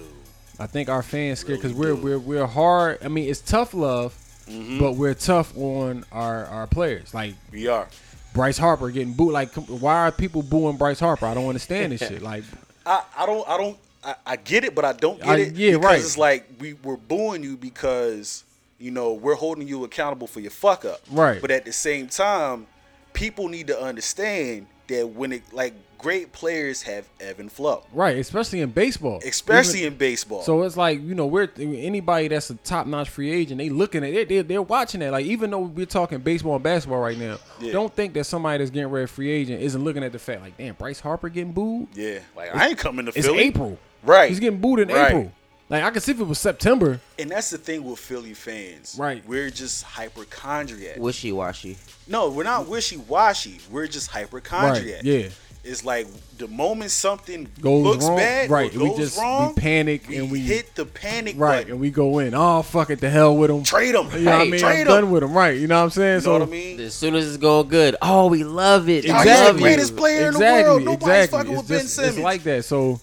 I 0.60 0.68
think 0.68 0.90
our 0.90 1.02
fans 1.04 1.40
scare 1.40 1.56
because 1.56 1.74
Really 1.74 1.94
we're 2.00 2.18
we're 2.18 2.40
we're 2.42 2.48
hard. 2.48 3.00
I 3.04 3.08
mean, 3.08 3.30
it's 3.30 3.40
tough 3.42 3.74
love, 3.74 4.14
Mhm. 4.48 4.80
but 4.80 4.94
we're 4.94 5.14
tough 5.16 5.56
on 5.58 6.06
our 6.12 6.46
our 6.46 6.68
players. 6.68 7.14
Like 7.14 7.36
We 7.52 7.68
are. 7.68 7.88
Bryce 8.34 8.58
Harper 8.58 8.90
getting 8.90 9.14
booed. 9.14 9.32
Like, 9.32 9.54
why 9.54 10.08
are 10.08 10.12
people 10.12 10.42
booing 10.42 10.76
Bryce 10.78 11.00
Harper? 11.00 11.28
I 11.28 11.36
don't 11.36 11.48
understand 11.48 11.92
this 11.92 12.00
shit. 12.02 12.22
Like, 12.24 12.44
I, 12.86 13.04
I 13.18 13.26
don't 13.26 13.48
I 13.48 13.58
don't 13.58 13.78
I, 14.04 14.16
I 14.26 14.36
get 14.36 14.64
it, 14.66 14.74
but 14.76 14.86
I 14.86 14.94
don't 14.94 15.20
get 15.20 15.28
I- 15.30 15.38
it. 15.40 15.56
yeah, 15.56 15.72
because 15.74 15.84
right. 15.86 16.00
It's 16.00 16.18
like 16.18 16.48
we 16.60 16.74
we're 16.74 16.98
booing 16.98 17.44
you 17.44 17.58
because 17.58 18.44
you 18.80 18.92
know 18.92 19.14
we're 19.14 19.36
holding 19.36 19.68
you 19.68 19.84
accountable 19.86 20.28
for 20.28 20.40
your 20.42 20.52
fuck 20.52 20.84
up. 20.86 21.00
Right. 21.10 21.42
But 21.42 21.50
at 21.52 21.64
the 21.66 21.72
same 21.72 22.08
time, 22.08 22.68
people 23.14 23.48
need 23.50 23.68
to 23.68 23.80
understand 23.80 24.68
that 24.88 25.08
when 25.10 25.32
it 25.32 25.44
like 25.54 25.74
great 26.04 26.34
players 26.34 26.82
have 26.84 27.08
ebb 27.22 27.40
and 27.40 27.52
flow, 27.52 27.84
right? 27.94 28.18
Especially 28.18 28.60
in 28.62 28.70
baseball, 28.72 29.20
especially 29.26 29.80
Even- 29.80 29.94
in 29.94 29.98
baseball. 29.98 30.42
So 30.44 30.62
it's 30.64 30.76
like 30.78 31.02
you 31.02 31.16
know, 31.16 31.26
we're 31.26 31.50
anybody 31.58 32.28
that's 32.28 32.50
a 32.50 32.56
top 32.56 32.86
notch 32.86 33.10
free 33.10 33.32
agent. 33.32 33.58
They 33.58 33.70
looking 33.70 34.04
at 34.04 34.14
it. 34.14 34.30
They're, 34.30 34.44
they're 34.44 34.62
watching 34.62 35.00
that. 35.00 35.14
Like 35.14 35.26
even 35.26 35.50
though 35.50 35.60
we're 35.62 35.86
talking 35.86 36.20
baseball 36.20 36.56
and 36.56 36.64
basketball 36.64 37.00
right 37.00 37.18
now, 37.18 37.38
Yeah. 37.60 37.72
don't 37.72 37.94
think 37.94 38.14
that 38.16 38.26
somebody 38.26 38.58
that's 38.60 38.70
getting 38.70 38.92
ready 38.92 39.08
free 39.08 39.32
agent 39.32 39.62
isn't 39.62 39.84
looking 39.84 40.04
at 40.04 40.12
the 40.12 40.20
fact 40.20 40.42
like, 40.42 40.58
damn, 40.58 40.76
Bryce 40.76 41.00
Harper 41.00 41.30
getting 41.30 41.54
booed. 41.54 41.88
yeah, 41.96 42.20
like 42.36 42.54
I 42.54 42.68
ain't 42.70 42.78
coming 42.78 43.06
to 43.06 43.14
It's 43.16 43.26
Philly. 43.26 43.40
It's 43.40 43.48
April, 43.48 43.80
Right. 44.04 44.30
He's 44.30 44.40
getting 44.42 44.60
booed 44.60 44.82
in 44.82 44.90
Right. 44.90 45.08
April. 45.08 45.32
Like 45.70 45.84
I 45.84 45.90
could 45.92 46.04
see 46.04 46.12
if 46.12 46.20
it 46.20 46.26
was 46.26 46.38
September. 46.40 47.00
And 47.18 47.32
that's 47.32 47.50
the 47.50 47.58
thing 47.58 47.84
with 47.90 47.98
Philly 47.98 48.34
fans. 48.34 48.96
Right. 49.00 49.24
We're 49.26 49.50
just 49.50 49.84
hypochondriac. 49.84 50.98
Wishy 50.98 51.32
washy. 51.32 51.78
No, 52.08 52.30
we're 52.30 52.44
not 52.44 52.68
wishy 52.68 52.98
washy. 52.98 53.60
We're 53.72 53.88
just 53.88 54.10
hypochondriac. 54.12 54.98
Right. 54.98 55.04
Yeah. 55.06 55.30
It's 55.66 55.86
like 55.86 56.08
the 56.38 56.48
moment 56.50 56.92
something 56.92 57.48
Goes 57.62 57.84
looks 57.86 58.06
wrong. 58.06 58.18
bad, 58.18 58.50
Right. 58.50 58.76
or 58.76 58.80
goes 58.80 58.90
we 58.90 58.98
just 58.98 59.18
wrong, 59.18 59.54
we 59.56 59.62
panic 59.62 60.10
we 60.10 60.18
and 60.18 60.30
we 60.30 60.40
hit 60.42 60.76
the 60.76 60.86
panic 60.86 61.36
right 61.38 61.60
button. 61.60 61.72
and 61.72 61.80
we 61.80 61.90
go 61.90 62.20
in. 62.20 62.34
Oh 62.34 62.62
fuck 62.64 62.90
it, 62.90 63.00
the 63.00 63.10
hell 63.10 63.38
with 63.38 63.50
them. 63.50 63.64
Trade 63.64 63.96
them. 63.96 64.10
You 64.14 64.26
know 64.26 64.32
what 64.40 64.42
I 64.48 64.50
mean? 64.50 64.60
Trade 64.60 64.74
I'm 64.74 64.80
'em. 64.82 65.02
done 65.04 65.12
with 65.12 65.22
them, 65.22 65.34
Right. 65.34 65.58
You 65.58 65.68
know 65.68 65.78
what 65.78 65.84
I'm 65.86 65.90
saying? 65.92 66.16
You 66.16 66.22
so 66.22 66.34
know 66.34 66.40
what 66.40 66.50
I 66.50 66.52
mean? 66.52 66.80
As 66.82 66.94
soon 66.94 67.16
as 67.16 67.28
it's 67.28 67.38
going 67.38 67.70
good, 67.70 67.96
oh, 68.02 68.28
we 68.28 68.44
love 68.44 68.90
it. 68.90 69.06
Y'all, 69.06 69.22
he's 69.24 69.54
the 69.54 69.58
greatest 69.58 69.92
you. 69.92 69.98
player 69.98 70.18
in 70.28 70.34
the 70.34 70.40
exactly, 70.40 70.64
world. 70.64 70.84
Nobody's 70.84 71.08
exactly. 71.08 71.38
fucking 71.40 71.54
It's 71.54 71.62
with 71.62 71.70
Ben 71.70 71.88
Simmons. 71.88 72.16
It's 72.18 72.24
like 72.24 72.44
that. 72.44 72.66
So 72.66 73.00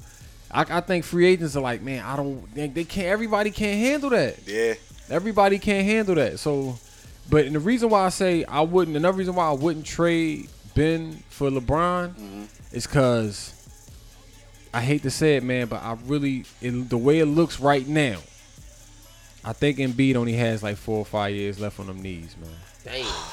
I, 0.50 0.66
I 0.68 0.80
think 0.82 1.04
free 1.06 1.26
agents 1.28 1.56
are 1.56 1.62
like, 1.62 1.80
man, 1.80 2.04
I 2.04 2.14
don't. 2.16 2.54
They, 2.54 2.66
they 2.66 2.84
can't. 2.84 3.06
Everybody 3.08 3.50
can't 3.52 3.78
handle 3.78 4.10
that. 4.10 4.36
yeah, 4.46 4.74
Everybody 5.08 5.58
can't 5.58 5.86
handle 5.86 6.16
that. 6.16 6.38
So, 6.38 6.78
but 7.30 7.46
and 7.46 7.54
the 7.54 7.60
reason 7.60 7.88
why 7.88 8.04
I 8.04 8.10
say 8.10 8.44
I 8.44 8.60
wouldn't, 8.60 8.98
another 8.98 9.16
reason 9.16 9.34
why 9.34 9.48
I 9.48 9.52
wouldn't 9.52 9.86
trade 9.86 10.48
Ben 10.74 11.22
for 11.28 11.50
LeBron 11.50 12.14
Mm-hmm. 12.14 12.44
is 12.72 12.86
because 12.86 13.54
I 14.72 14.80
hate 14.80 15.02
to 15.02 15.10
say 15.10 15.36
it, 15.36 15.42
man, 15.42 15.66
but 15.66 15.82
I 15.82 15.96
really, 16.06 16.44
in 16.62 16.86
the 16.88 16.96
way 16.98 17.18
it 17.18 17.26
looks 17.26 17.58
right 17.60 17.86
now, 17.86 18.18
I 19.44 19.52
think 19.52 19.78
Embiid 19.78 20.14
only 20.16 20.34
has 20.34 20.62
like 20.62 20.76
four 20.76 20.98
or 20.98 21.04
five 21.04 21.34
years 21.34 21.58
left 21.58 21.80
on 21.80 21.86
them 21.86 22.00
knees, 22.02 22.36
man. 22.40 22.50
Damn. 22.84 23.06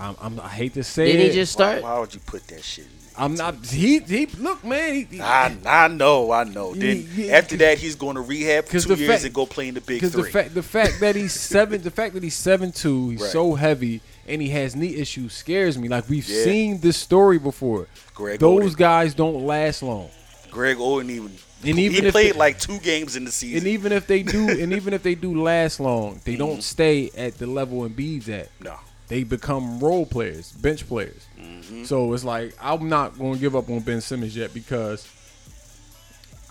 I'm, 0.00 0.16
I'm 0.20 0.40
I 0.40 0.48
hate 0.48 0.74
to 0.74 0.84
say 0.84 1.10
Did 1.12 1.20
it. 1.20 1.28
he 1.30 1.32
just 1.34 1.52
start? 1.52 1.82
why 1.82 1.98
would 1.98 2.14
you 2.14 2.20
put 2.20 2.46
that 2.48 2.62
shit? 2.62 2.86
I'm 3.16 3.34
not. 3.34 3.66
He 3.66 3.98
he. 3.98 4.26
Look, 4.26 4.62
man. 4.62 4.94
He, 4.94 5.02
he, 5.16 5.20
I, 5.20 5.56
I 5.66 5.88
know, 5.88 6.30
I 6.30 6.44
know. 6.44 6.72
Then 6.72 7.04
Yeah, 7.16 7.36
after 7.36 7.56
that, 7.56 7.78
he's 7.78 7.96
going 7.96 8.14
to 8.14 8.20
rehab 8.20 8.66
for 8.66 8.72
'Cause 8.72 8.86
two 8.86 8.94
years 8.94 9.10
fact- 9.10 9.24
and 9.24 9.34
go 9.34 9.44
play 9.44 9.66
in 9.66 9.74
the 9.74 9.80
big 9.80 9.96
Because 9.96 10.12
the 10.12 10.22
three. 10.22 10.30
fact 10.30 10.54
the 10.54 10.62
fact 10.62 11.00
that 11.00 11.16
he's 11.16 11.32
seven 11.32 11.82
the 11.82 11.90
fact 11.90 12.14
that 12.14 12.22
he's 12.22 12.36
seven 12.36 12.70
two, 12.70 13.10
he's 13.10 13.22
Right. 13.22 13.30
so 13.32 13.54
heavy 13.56 14.00
and 14.28 14.40
he 14.42 14.48
has 14.50 14.76
knee 14.76 14.94
issues 14.96 15.32
scares 15.32 15.78
me. 15.78 15.88
Like 15.88 16.08
we've 16.08 16.28
Yeah. 16.28 16.44
seen 16.44 16.80
this 16.80 16.96
story 16.96 17.38
before. 17.38 17.86
Greg 18.14 18.38
Those 18.40 18.74
Oden. 18.74 18.78
guys 18.78 19.14
don't 19.14 19.44
last 19.46 19.82
long. 19.82 20.08
Greg 20.50 20.76
Oden 20.78 21.10
even, 21.10 21.32
And 21.64 21.78
he 21.78 21.86
even 21.86 22.06
if 22.06 22.12
played 22.12 22.34
they- 22.34 22.38
like 22.38 22.58
two 22.58 22.78
games 22.78 23.16
in 23.16 23.24
the 23.24 23.32
season. 23.32 23.58
And 23.58 23.66
even 23.68 23.92
if 23.92 24.06
they 24.06 24.22
do 24.22 24.48
and 24.48 24.72
even 24.72 24.92
if 24.94 25.02
they 25.02 25.14
do 25.14 25.42
last 25.42 25.80
long, 25.80 26.20
they 26.24 26.32
Mm-hmm. 26.32 26.38
don't 26.38 26.62
stay 26.62 27.10
at 27.16 27.38
the 27.38 27.46
level 27.46 27.88
Embiid's 27.88 28.28
at. 28.28 28.48
no, 28.60 28.74
They 29.08 29.24
become 29.24 29.80
role 29.80 30.04
players, 30.06 30.52
bench 30.52 30.86
players. 30.86 31.22
Mm-hmm. 31.40 31.84
So 31.84 32.12
it's 32.12 32.24
like 32.24 32.54
I'm 32.60 32.88
not 32.88 33.18
going 33.18 33.34
to 33.34 33.40
give 33.40 33.56
up 33.56 33.68
on 33.70 33.80
Ben 33.80 34.00
Simmons 34.00 34.36
yet 34.36 34.52
because 34.54 35.06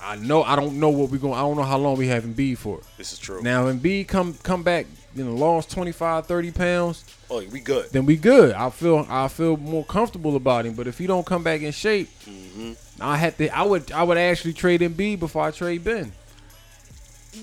I 0.01 0.15
know 0.15 0.43
I 0.43 0.55
don't 0.55 0.79
know 0.79 0.89
what 0.89 1.09
we're 1.09 1.17
going. 1.17 1.33
I 1.33 1.41
don't 1.41 1.57
know 1.57 1.63
how 1.63 1.77
long 1.77 1.97
we 1.97 2.07
have 2.07 2.23
Embiid 2.23 2.57
for. 2.57 2.79
this 2.97 3.13
is 3.13 3.19
true. 3.19 3.41
Now 3.41 3.65
Embiid 3.65 4.07
come 4.07 4.35
come 4.43 4.61
back, 4.63 4.85
you 5.15 5.24
know, 5.24 5.34
lost 5.34 5.72
25, 5.72 6.26
30 6.28 6.52
pounds. 6.52 7.04
oh, 7.32 7.43
we 7.52 7.60
good. 7.60 7.89
then 7.91 8.06
we 8.06 8.15
good. 8.17 8.54
I 8.54 8.70
feel 8.70 9.06
I 9.10 9.28
feel 9.28 9.58
more 9.58 9.84
comfortable 9.86 10.36
about 10.36 10.65
him. 10.65 10.74
But 10.74 10.88
if 10.88 10.98
he 10.98 11.08
don't 11.08 11.26
come 11.26 11.43
back 11.43 11.62
in 11.62 11.72
shape, 11.72 12.10
Mm-hmm. 12.26 12.74
I 13.02 13.15
had 13.17 13.38
to. 13.38 13.48
I 13.56 13.62
would 13.63 13.91
I 13.91 14.04
would 14.04 14.17
actually 14.17 14.54
trade 14.54 14.82
Embiid 14.82 15.20
before 15.20 15.43
I 15.43 15.52
trade 15.52 15.84
Ben. 15.84 16.12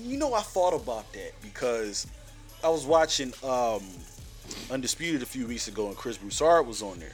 You 0.03 0.17
know, 0.17 0.33
I 0.33 0.41
thought 0.41 0.73
about 0.73 1.11
that 1.13 1.31
because 1.41 2.05
I 2.63 2.67
was 2.69 2.85
watching 2.85 3.33
um, 3.43 3.81
Undisputed 4.69 5.21
a 5.21 5.25
few 5.25 5.47
weeks 5.47 5.67
ago, 5.67 5.87
and 5.87 5.95
Chris 5.95 6.17
Broussard 6.17 6.67
was 6.67 6.81
on 6.81 6.99
there. 6.99 7.13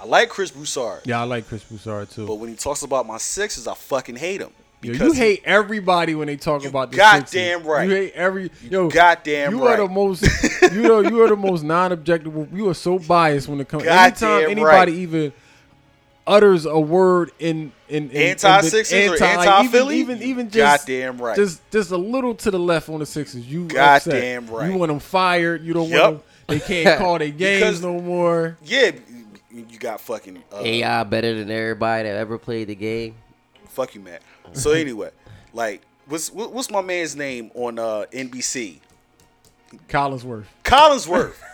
I 0.00 0.04
like 0.04 0.28
Chris 0.28 0.50
Broussard, 0.50 1.02
Yeah, 1.06 1.20
I 1.20 1.24
like 1.24 1.46
Chris 1.48 1.64
Broussard 1.64 2.10
too. 2.10 2.26
but 2.26 2.36
when 2.36 2.48
he 2.50 2.56
talks 2.56 2.82
about 2.82 3.04
my 3.06 3.18
Sixers, 3.18 3.66
I 3.66 3.74
fucking 3.74 4.16
hate 4.16 4.40
him. 4.40 4.50
Yo, 4.80 4.92
you 4.92 5.12
hate 5.12 5.42
everybody 5.44 6.14
when 6.14 6.28
they 6.28 6.36
talk 6.36 6.62
You 6.62 6.68
about 6.68 6.90
the 6.92 6.96
goddamn 6.98 7.26
Sixers. 7.26 7.62
right. 7.66 7.88
You 7.88 7.94
hate 7.96 8.12
every 8.14 8.50
yo. 8.62 8.88
goddamn 8.88 9.52
you 9.56 9.64
are 9.66 9.76
the 9.76 9.88
most. 9.88 10.24
You 10.72 10.82
know 10.82 11.00
you 11.00 11.22
are 11.22 11.28
the 11.28 11.36
most 11.36 11.62
non-objective. 11.64 12.52
You 12.54 12.68
are 12.68 12.74
so 12.74 12.98
biased 12.98 13.48
when 13.48 13.60
it 13.60 13.68
comes. 13.68 13.84
Goddamn 13.84 14.28
Anytime 14.28 14.50
anybody 14.50 14.92
right. 14.92 14.98
even 15.00 15.32
utters 16.26 16.66
a 16.66 16.78
word 16.78 17.30
in 17.38 17.72
in, 17.88 18.10
in 18.10 18.16
Anti-Sixers 18.30 18.92
in 18.92 19.06
the, 19.06 19.12
or 19.12 19.12
anti- 19.24 19.36
like, 19.36 19.48
anti-Philly? 19.48 19.96
even, 19.96 20.16
even 20.18 20.28
even 20.28 20.50
just 20.50 20.86
Goddamn 20.86 21.18
right. 21.22 21.36
just 21.36 21.68
just 21.70 21.90
a 21.90 21.96
little 21.96 22.34
to 22.36 22.50
the 22.50 22.58
left 22.58 22.88
on 22.88 23.00
the 23.00 23.06
Sixers. 23.06 23.46
You 23.50 23.64
Goddamn 23.66 24.44
upset. 24.44 24.54
right. 24.60 24.70
You 24.70 24.76
want 24.78 24.90
them 24.90 25.00
fired. 25.00 25.64
You 25.64 25.72
don't 25.72 25.88
Yup. 25.88 26.02
want 26.12 26.16
them. 26.18 26.24
They 26.48 26.60
can't 26.60 26.98
call 26.98 27.18
their 27.18 27.30
games 27.30 27.60
Because- 27.60 27.82
no 27.82 28.00
more. 28.00 28.56
yeah, 28.62 28.90
you 29.50 29.78
got 29.78 30.00
fucking 30.00 30.42
uh, 30.52 30.60
AI 30.62 31.02
better 31.04 31.34
than 31.34 31.50
everybody 31.50 32.04
that 32.08 32.16
ever 32.16 32.36
played 32.38 32.68
the 32.68 32.74
game. 32.74 33.14
Fuck 33.68 33.94
you, 33.94 34.00
Matt. 34.02 34.22
So 34.54 34.72
anyway, 34.72 35.10
like, 35.52 35.82
what's 36.06 36.32
what's 36.32 36.70
my 36.70 36.80
man's 36.82 37.16
name 37.16 37.50
on 37.54 37.78
uh, 37.78 38.04
NBC? 38.12 38.80
Collinsworth. 39.88 40.44
Collinsworth. 40.64 41.34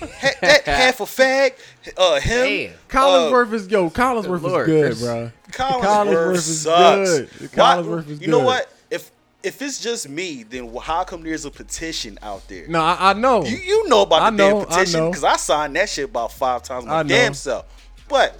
Ha- 0.00 0.30
that 0.40 0.64
half 0.64 1.00
a 1.00 1.04
fag. 1.04 1.52
Uh, 1.96 2.18
him. 2.18 2.46
Damn. 2.46 2.72
Collinsworth 2.88 3.52
is 3.52 3.68
yo. 3.68 3.90
Collinsworth 3.90 4.42
Lord, 4.42 4.68
is 4.68 4.98
good, 4.98 5.06
bro. 5.06 5.30
Collinsworth, 5.52 5.82
Collinsworth 5.82 6.34
is 6.34 6.62
sucks. 6.62 7.10
good. 7.10 7.28
Why- 7.40 7.46
Collinsworth 7.76 8.08
is 8.08 8.20
you 8.20 8.28
know 8.28 8.40
what? 8.40 8.72
If 8.90 9.12
if 9.42 9.60
it's 9.60 9.80
just 9.80 10.08
me, 10.08 10.42
then 10.42 10.74
how 10.82 11.04
come 11.04 11.22
there's 11.22 11.44
a 11.44 11.50
petition 11.50 12.18
out 12.22 12.48
there? 12.48 12.66
No, 12.66 12.80
I, 12.80 13.10
I 13.10 13.12
know. 13.12 13.44
You 13.44 13.58
you 13.58 13.88
know 13.88 14.02
about 14.02 14.30
the 14.30 14.36
know, 14.36 14.60
damn 14.60 14.66
petition 14.66 15.10
because 15.10 15.22
I, 15.22 15.36
signed 15.36 15.76
that 15.76 15.88
shit 15.88 16.06
about 16.06 16.32
five 16.32 16.62
times 16.62 16.86
my 16.86 17.02
damn 17.02 17.34
self. 17.34 17.66
But 18.08 18.36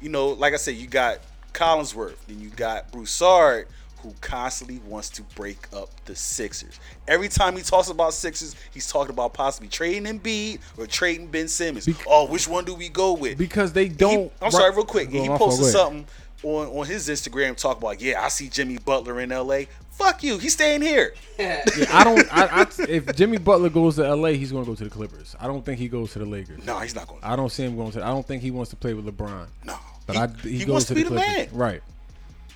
you 0.00 0.08
know, 0.08 0.28
like 0.30 0.54
I 0.54 0.56
said, 0.56 0.74
you 0.76 0.86
got 0.86 1.18
Collinsworth, 1.52 2.16
then 2.28 2.40
you 2.40 2.48
got 2.50 2.90
Broussard, 2.92 3.68
who 4.02 4.12
constantly 4.20 4.80
wants 4.86 5.08
to 5.10 5.22
break 5.36 5.68
up 5.72 5.88
the 6.06 6.16
Sixers. 6.16 6.80
Every 7.06 7.28
time 7.28 7.56
he 7.56 7.62
talks 7.62 7.88
about 7.88 8.14
Sixers, 8.14 8.56
he's 8.74 8.90
talking 8.90 9.12
about 9.12 9.32
possibly 9.32 9.68
trading 9.68 10.04
Embiid 10.18 10.58
or 10.76 10.86
trading 10.86 11.28
Ben 11.28 11.46
Simmons. 11.48 11.86
Bec- 11.86 12.04
oh, 12.08 12.26
which 12.26 12.48
one 12.48 12.64
do 12.64 12.74
we 12.74 12.88
go 12.88 13.12
with? 13.12 13.38
because 13.38 13.72
they 13.72 13.88
don't. 13.88 14.32
I'm 14.40 14.50
sorry, 14.50 14.74
real 14.74 14.84
quick. 14.84 15.10
He 15.10 15.20
on, 15.20 15.28
my 15.28 15.38
fault, 15.38 15.50
posted 15.50 15.68
something 15.68 16.06
on, 16.42 16.66
on 16.66 16.86
his 16.86 17.08
Instagram 17.08 17.56
talking 17.56 17.82
about, 17.82 18.00
yeah, 18.00 18.22
I 18.22 18.28
see 18.28 18.48
Jimmy 18.48 18.78
Butler 18.78 19.20
in 19.20 19.30
LA. 19.30 19.62
Fuck 19.92 20.24
you. 20.24 20.38
He's 20.38 20.54
staying 20.54 20.82
here. 20.82 21.14
Yeah, 21.38 21.64
I 21.90 22.04
don't. 22.04 22.20
I, 22.32 22.60
I, 22.62 22.66
if 22.88 23.16
Jimmy 23.16 23.38
Butler 23.38 23.68
goes 23.68 23.96
to 23.96 24.14
LA, 24.14 24.28
he's 24.28 24.52
going 24.52 24.64
to 24.64 24.70
go 24.70 24.76
to 24.76 24.84
the 24.84 24.90
Clippers. 24.90 25.34
I 25.40 25.48
don't 25.48 25.64
think 25.64 25.80
he 25.80 25.88
goes 25.88 26.12
to 26.12 26.20
the 26.20 26.24
Lakers. 26.26 26.64
No, 26.64 26.78
he's 26.78 26.94
not 26.94 27.08
going. 27.08 27.18
I 27.20 27.34
don't 27.34 27.50
see 27.50 27.64
him 27.64 27.74
going 27.74 27.90
to. 27.92 28.04
I 28.04 28.08
don't 28.08 28.24
think 28.24 28.42
he 28.42 28.52
wants 28.52 28.70
to 28.70 28.76
play 28.76 28.94
with 28.94 29.06
LeBron. 29.06 29.48
No. 29.64 29.74
But 30.06 30.16
he, 30.16 30.22
I, 30.22 30.26
he, 30.42 30.58
he 30.58 30.64
goes 30.64 30.68
wants 30.72 30.86
to, 30.86 30.94
to 30.94 31.00
be 31.02 31.02
the 31.08 31.14
man. 31.14 31.48
right? 31.52 31.82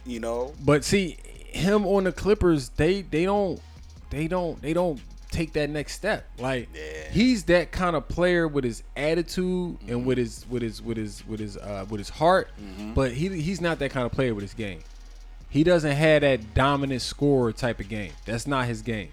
You 0.04 0.20
know, 0.20 0.54
But 0.64 0.84
see, 0.84 1.16
him 1.46 1.86
on 1.86 2.04
the 2.04 2.12
Clippers, 2.12 2.68
they 2.70 3.02
they 3.02 3.24
don't 3.24 3.60
they 4.10 4.28
don't 4.28 4.60
they 4.62 4.72
don't 4.72 5.00
take 5.30 5.52
that 5.54 5.68
next 5.70 5.94
step. 5.94 6.26
Like 6.38 6.68
Yeah. 6.74 7.10
he's 7.10 7.44
that 7.44 7.72
kind 7.72 7.96
of 7.96 8.08
player 8.08 8.46
with 8.46 8.64
his 8.64 8.82
attitude 8.96 9.76
and 9.88 10.06
with 10.06 10.18
his 10.18 10.46
with 10.48 10.62
his 10.62 10.80
with 10.82 10.96
his 10.96 11.26
with 11.26 11.40
his 11.40 11.56
uh 11.56 11.84
with 11.90 11.98
his 11.98 12.08
heart, 12.10 12.50
Mm-hmm. 12.62 12.94
but 12.94 13.12
he 13.12 13.28
he's 13.40 13.60
not 13.60 13.78
that 13.80 13.90
kind 13.90 14.06
of 14.06 14.12
player 14.12 14.34
with 14.34 14.42
his 14.42 14.54
game. 14.54 14.80
He 15.48 15.64
doesn't 15.64 15.92
have 15.96 16.20
that 16.22 16.54
dominant 16.54 17.02
scorer 17.02 17.52
type 17.52 17.80
of 17.80 17.88
game. 17.88 18.12
That's 18.26 18.46
not 18.46 18.66
his 18.66 18.82
game. 18.82 19.08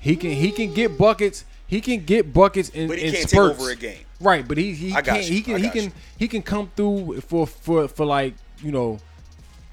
He 0.00 0.16
can 0.16 0.30
he 0.30 0.50
can 0.52 0.72
get 0.74 0.98
buckets. 0.98 1.44
He 1.66 1.80
can 1.80 2.04
get 2.04 2.32
buckets 2.32 2.68
in, 2.68 2.88
but 2.88 2.98
he 2.98 3.06
in 3.06 3.12
can't 3.14 3.30
spurts. 3.30 3.52
take 3.56 3.60
over 3.62 3.70
a 3.70 3.76
game. 3.76 4.04
Right, 4.20 4.46
but 4.46 4.58
he 4.58 4.74
he 4.74 4.90
I 4.92 5.02
got 5.02 5.14
can't 5.16 5.24
you. 5.26 5.32
he 5.34 5.42
can 5.42 5.54
I 5.54 5.58
he 5.58 5.64
got 5.64 5.72
can 5.74 5.84
you. 5.84 5.92
he 6.18 6.28
can 6.28 6.42
come 6.42 6.70
through 6.76 7.20
for 7.22 7.46
for 7.46 7.88
for 7.88 8.04
like 8.06 8.34
you 8.62 8.70
know 8.72 8.98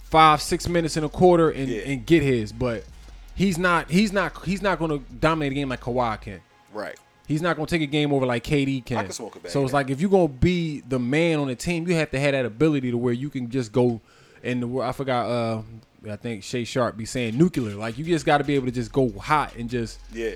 five 0.06 0.42
six 0.42 0.68
minutes 0.68 0.98
in 0.98 1.04
a 1.04 1.10
quarter 1.10 1.50
and, 1.52 1.68
Yeah. 1.70 1.82
and 1.82 2.06
get 2.06 2.22
his, 2.24 2.52
but 2.52 2.84
he's 3.36 3.58
not 3.58 3.90
he's 3.90 4.12
not 4.12 4.44
he's 4.46 4.62
not 4.62 4.80
going 4.80 4.92
to 4.92 5.14
dominate 5.16 5.52
a 5.52 5.56
game 5.56 5.70
like 5.70 5.82
Kawhi 5.82 6.20
can. 6.22 6.42
Right. 6.74 6.98
He's 7.28 7.42
not 7.42 7.56
going 7.56 7.66
to 7.66 7.74
take 7.74 7.82
a 7.88 7.90
game 7.90 8.12
over 8.12 8.26
like 8.26 8.44
KD 8.44 8.84
can. 8.86 9.06
can 9.06 9.12
smoke 9.12 9.36
a 9.38 9.40
bag 9.40 9.52
so 9.52 9.64
it's 9.64 9.72
like 9.74 9.90
if 9.90 10.02
you're 10.02 10.10
going 10.10 10.28
to 10.28 10.34
be 10.34 10.82
the 10.82 11.00
man 11.00 11.40
on 11.40 11.48
the 11.48 11.56
team, 11.56 11.88
you 11.88 11.96
have 11.96 12.12
to 12.12 12.20
have 12.20 12.34
that 12.34 12.46
ability 12.46 12.92
to 12.92 12.98
where 12.98 13.14
you 13.14 13.30
can 13.30 13.50
just 13.50 13.72
go. 13.72 14.02
And 14.44 14.64
the 14.64 14.80
I 14.82 14.92
forgot. 14.92 15.28
Uh, 15.30 15.62
I 16.10 16.16
think 16.16 16.44
Shay 16.44 16.64
Sharp 16.64 16.98
be 16.98 17.06
saying 17.06 17.38
nuclear. 17.38 17.76
Like 17.76 17.98
you 17.98 18.04
just 18.04 18.26
got 18.26 18.40
to 18.40 18.44
be 18.44 18.56
able 18.56 18.66
to 18.66 18.72
just 18.72 18.92
go 18.92 19.12
hot 19.12 19.56
and 19.56 19.70
just 19.70 20.00
Yeah. 20.12 20.32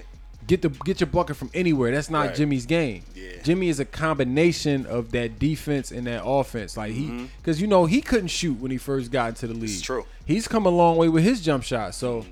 Get 0.47 0.62
the 0.62 0.69
get 0.69 0.99
your 0.99 1.08
bucket 1.08 1.36
from 1.36 1.49
anywhere. 1.53 1.91
That's 1.91 2.10
not 2.10 2.27
Right. 2.27 2.36
Jimmy's 2.36 2.65
game. 2.65 3.03
Yeah. 3.15 3.41
Jimmy 3.43 3.69
is 3.69 3.79
a 3.79 3.86
combination 3.86 4.86
of 4.86 5.12
that 5.12 5.39
defense 5.39 5.91
and 5.91 6.08
that 6.08 6.23
offense. 6.25 6.77
Like 6.77 6.93
he, 6.93 7.27
because 7.38 7.60
you 7.62 7.67
know 7.67 7.86
he 7.86 8.01
couldn't 8.01 8.27
shoot 8.29 8.60
when 8.60 8.71
he 8.71 8.77
first 8.77 9.12
got 9.12 9.29
into 9.29 9.47
the 9.47 9.53
league. 9.53 9.63
is 9.65 9.77
Mm-hmm. 9.81 9.86
true. 9.86 10.05
He's 10.25 10.47
come 10.47 10.65
a 10.65 10.69
long 10.69 10.97
way 10.97 11.10
with 11.10 11.23
his 11.23 11.41
jump 11.41 11.63
shot. 11.63 11.93
So, 11.95 12.25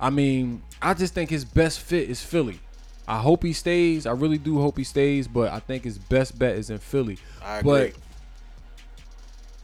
I 0.00 0.10
mean, 0.10 0.62
I 0.80 0.94
just 0.94 1.14
think 1.14 1.30
his 1.30 1.44
best 1.44 1.80
fit 1.80 2.08
is 2.10 2.22
Philly. 2.22 2.60
I 3.06 3.18
hope 3.18 3.42
he 3.42 3.52
stays. 3.52 4.06
I 4.06 4.12
really 4.12 4.38
do 4.38 4.60
hope 4.60 4.78
he 4.78 4.84
stays. 4.84 5.26
But 5.28 5.52
I 5.52 5.58
think 5.60 5.84
his 5.84 5.98
best 5.98 6.38
bet 6.38 6.56
is 6.56 6.70
in 6.70 6.78
Philly. 6.78 7.18
I 7.42 7.60
But 7.62 7.82
agree. 7.88 8.00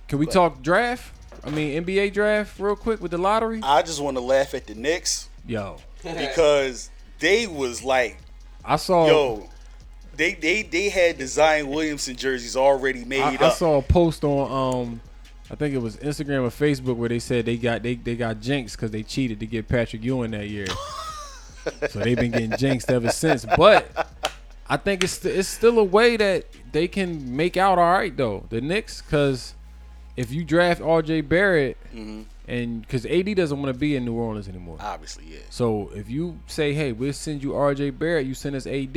can 0.09 0.19
we 0.19 0.27
talk 0.27 0.63
draft? 0.63 1.15
I 1.43 1.51
mean 1.51 1.83
NBA 1.85 2.13
draft 2.13 2.59
real 2.61 2.77
quick 2.77 3.01
with 3.01 3.13
the 3.13 3.19
lottery. 3.19 3.61
I 3.63 3.83
just 3.83 4.01
want 4.03 4.17
to 4.17 4.21
laugh 4.21 4.53
at 4.55 4.67
the 4.67 4.75
Knicks 4.75 5.29
Yo, 5.47 5.79
because 6.03 6.91
they 7.21 7.47
was 7.47 7.83
like, 7.83 8.19
I 8.65 8.77
saw. 8.77 9.07
yo, 9.07 9.49
they 10.17 10.35
they 10.35 10.63
they 10.63 10.89
had 10.89 11.21
Zion 11.27 11.69
Williamson 11.69 12.17
jerseys 12.17 12.57
already 12.57 13.05
made 13.05 13.23
I, 13.23 13.35
up. 13.37 13.43
I 13.43 13.51
saw 13.51 13.79
a 13.79 13.83
post 13.83 14.25
on 14.25 14.85
um 14.87 15.01
I 15.51 15.57
think 15.57 15.75
it 15.75 15.79
was 15.79 15.97
Instagram 15.97 16.43
or 16.43 16.51
Facebook 16.51 16.97
where 16.97 17.09
they 17.09 17.19
said 17.19 17.47
they 17.47 17.57
got 17.57 17.83
they, 17.83 17.97
they 17.97 18.17
got 18.17 18.41
jinxed 18.41 18.77
because 18.77 18.91
they 18.91 19.03
cheated 19.03 19.41
to 19.41 19.47
get 19.47 19.69
Patrick 19.69 20.03
Ewing 20.03 20.31
that 20.33 20.49
year. 20.49 20.67
so 21.89 21.99
they've 21.99 22.17
been 22.17 22.31
getting 22.31 22.57
jinxed 22.57 22.91
ever 22.91 23.11
since. 23.11 23.45
But 23.57 24.09
I 24.69 24.77
think 24.77 25.03
it's 25.03 25.25
it's 25.25 25.49
still 25.49 25.79
a 25.79 25.85
way 25.85 26.17
that 26.17 26.47
they 26.73 26.87
can 26.87 27.37
make 27.37 27.57
out 27.57 27.79
all 27.79 27.93
right 27.93 28.17
though. 28.17 28.47
The 28.51 28.61
Knicks, 28.61 29.03
because 29.03 29.55
if 30.17 30.31
you 30.33 30.45
draft 30.45 30.81
R.J. 30.81 31.23
Barrett 31.23 31.77
Mm-hmm. 31.95 32.23
And 32.51 32.83
because 32.83 33.07
AD 33.07 33.35
doesn't 33.37 33.61
want 33.63 33.73
to 33.73 33.79
be 33.79 33.95
in 33.97 34.05
New 34.05 34.15
Orleans 34.15 34.49
anymore. 34.49 34.77
Obviously, 34.81 35.25
yeah. 35.31 35.39
So 35.51 35.91
if 35.95 36.11
you 36.11 36.39
say, 36.47 36.75
"Hey, 36.75 36.93
we'll 36.93 37.13
send 37.13 37.43
you 37.43 37.55
R.J. 37.55 37.91
Barrett," 37.91 38.27
you 38.27 38.35
send 38.35 38.57
us 38.57 38.67
AD, 38.67 38.97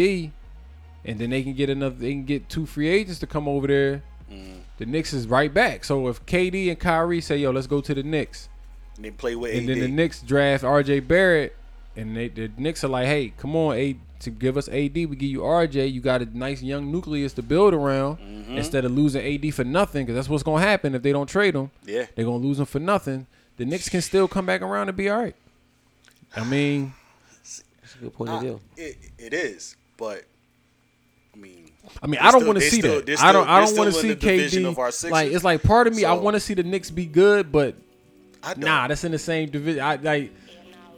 and 1.06 1.20
then 1.20 1.30
they 1.30 1.44
can 1.44 1.54
get 1.54 1.70
another. 1.70 1.96
They 1.96 2.12
can 2.12 2.26
get 2.26 2.50
two 2.50 2.66
free 2.66 2.88
agents 2.90 3.20
to 3.20 3.28
come 3.28 3.48
over 3.48 3.68
there. 3.68 4.04
Mm-hmm. 4.32 4.60
The 4.78 4.86
Knicks 4.88 5.14
is 5.14 5.28
right 5.28 5.54
back. 5.54 5.84
So 5.86 6.08
if 6.08 6.26
KD 6.26 6.70
and 6.70 6.80
Kyrie 6.80 7.22
say, 7.22 7.38
"Yo, 7.38 7.52
let's 7.52 7.68
go 7.68 7.82
to 7.82 7.94
the 7.94 8.04
Knicks," 8.04 8.50
And 8.96 9.06
they 9.06 9.12
play 9.12 9.36
with 9.36 9.52
AD. 9.52 9.58
and 9.62 9.70
AD. 9.70 9.76
then 9.76 9.82
the 9.82 9.88
Knicks 9.96 10.22
draft 10.22 10.64
R.J. 10.64 11.02
Barrett, 11.02 11.56
and 11.96 12.16
they, 12.18 12.30
the 12.30 12.50
Knicks 12.58 12.84
are 12.84 12.88
like, 12.90 13.06
"Hey, 13.08 13.34
come 13.38 13.56
on, 13.56 13.78
AD." 13.78 13.96
to 14.24 14.30
give 14.32 14.56
us 14.56 14.70
AD, 14.70 14.96
we 14.96 15.06
give 15.18 15.24
you 15.30 15.44
R.J. 15.44 15.88
You 15.88 16.00
got 16.00 16.22
a 16.22 16.38
nice 16.38 16.64
young 16.64 16.90
nucleus 16.90 17.34
to 17.34 17.42
build 17.44 17.74
around 17.74 18.20
Mm-hmm. 18.20 18.58
instead 18.58 18.86
of 18.86 18.92
losing 18.94 19.22
AD 19.22 19.54
for 19.54 19.66
nothing, 19.66 20.06
because 20.06 20.16
that's 20.16 20.30
what's 20.30 20.44
gonna 20.44 20.62
happen 20.64 20.96
if 20.96 21.02
they 21.02 21.12
don't 21.12 21.28
trade 21.28 21.54
him. 21.56 21.72
yeah. 21.86 22.06
They're 22.16 22.24
gonna 22.24 22.38
lose 22.38 22.58
him 22.58 22.66
for 22.66 22.80
nothing. 22.80 23.28
The 23.64 23.70
Knicks 23.70 23.88
can 23.88 24.02
still 24.02 24.28
come 24.28 24.46
back 24.46 24.62
around 24.62 24.90
and 24.90 24.98
be 24.98 25.10
all 25.10 25.20
right. 25.22 25.36
I 26.36 26.44
mean." 26.44 26.94
That's 27.82 27.96
a 27.96 27.98
good 28.00 28.14
point 28.14 28.30
of 28.32 28.42
view. 28.42 28.60
It, 28.76 28.98
it 29.18 29.34
is, 29.34 29.76
but 29.98 30.26
I 31.34 31.38
mean, 31.38 31.72
I 32.02 32.08
mean, 32.08 32.20
I 32.22 32.32
don't 32.32 32.46
want 32.46 32.60
to 32.60 32.66
see 32.70 32.80
still- 32.80 32.96
that. 32.96 33.06
they're 33.06 33.16
I 33.20 33.32
don't. 33.32 33.48
I 33.48 33.64
don't 33.64 33.78
want 33.78 33.94
to 33.94 34.00
see 34.02 34.12
in 34.12 34.18
KD. 34.18 34.66
of 34.68 34.80
our 34.80 34.92
Sixers. 34.92 35.12
like 35.12 35.32
it's 35.32 35.44
like 35.44 35.64
part 35.64 35.88
of 35.88 35.96
me. 35.96 36.04
I 36.06 36.14
want 36.14 36.36
to 36.36 36.40
see 36.42 36.54
the 36.54 36.64
Knicks 36.64 36.90
be 36.92 37.06
good, 37.06 37.52
but 37.52 37.76
I 38.42 38.54
don't, 38.54 38.66
nah, 38.66 38.88
that's 38.88 39.04
in 39.06 39.12
the 39.14 39.20
same 39.20 39.50
division. 39.50 39.82
I 39.82 39.96
like 39.96 40.32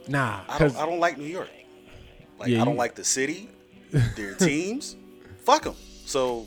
nah, 0.08 0.40
I 0.48 0.52
because 0.58 0.72
don't, 0.74 0.82
I 0.82 0.86
don't 0.86 0.98
like 1.00 1.18
New 1.18 1.24
York. 1.26 1.48
Like 2.38 2.48
Yeah, 2.50 2.62
I 2.62 2.64
don't 2.64 2.74
you- 2.74 2.78
like 2.78 2.94
the 2.96 3.04
city, 3.04 3.48
their 4.16 4.34
teams. 4.38 4.96
Fuck 5.44 5.62
them. 5.62 5.74
So 6.06 6.46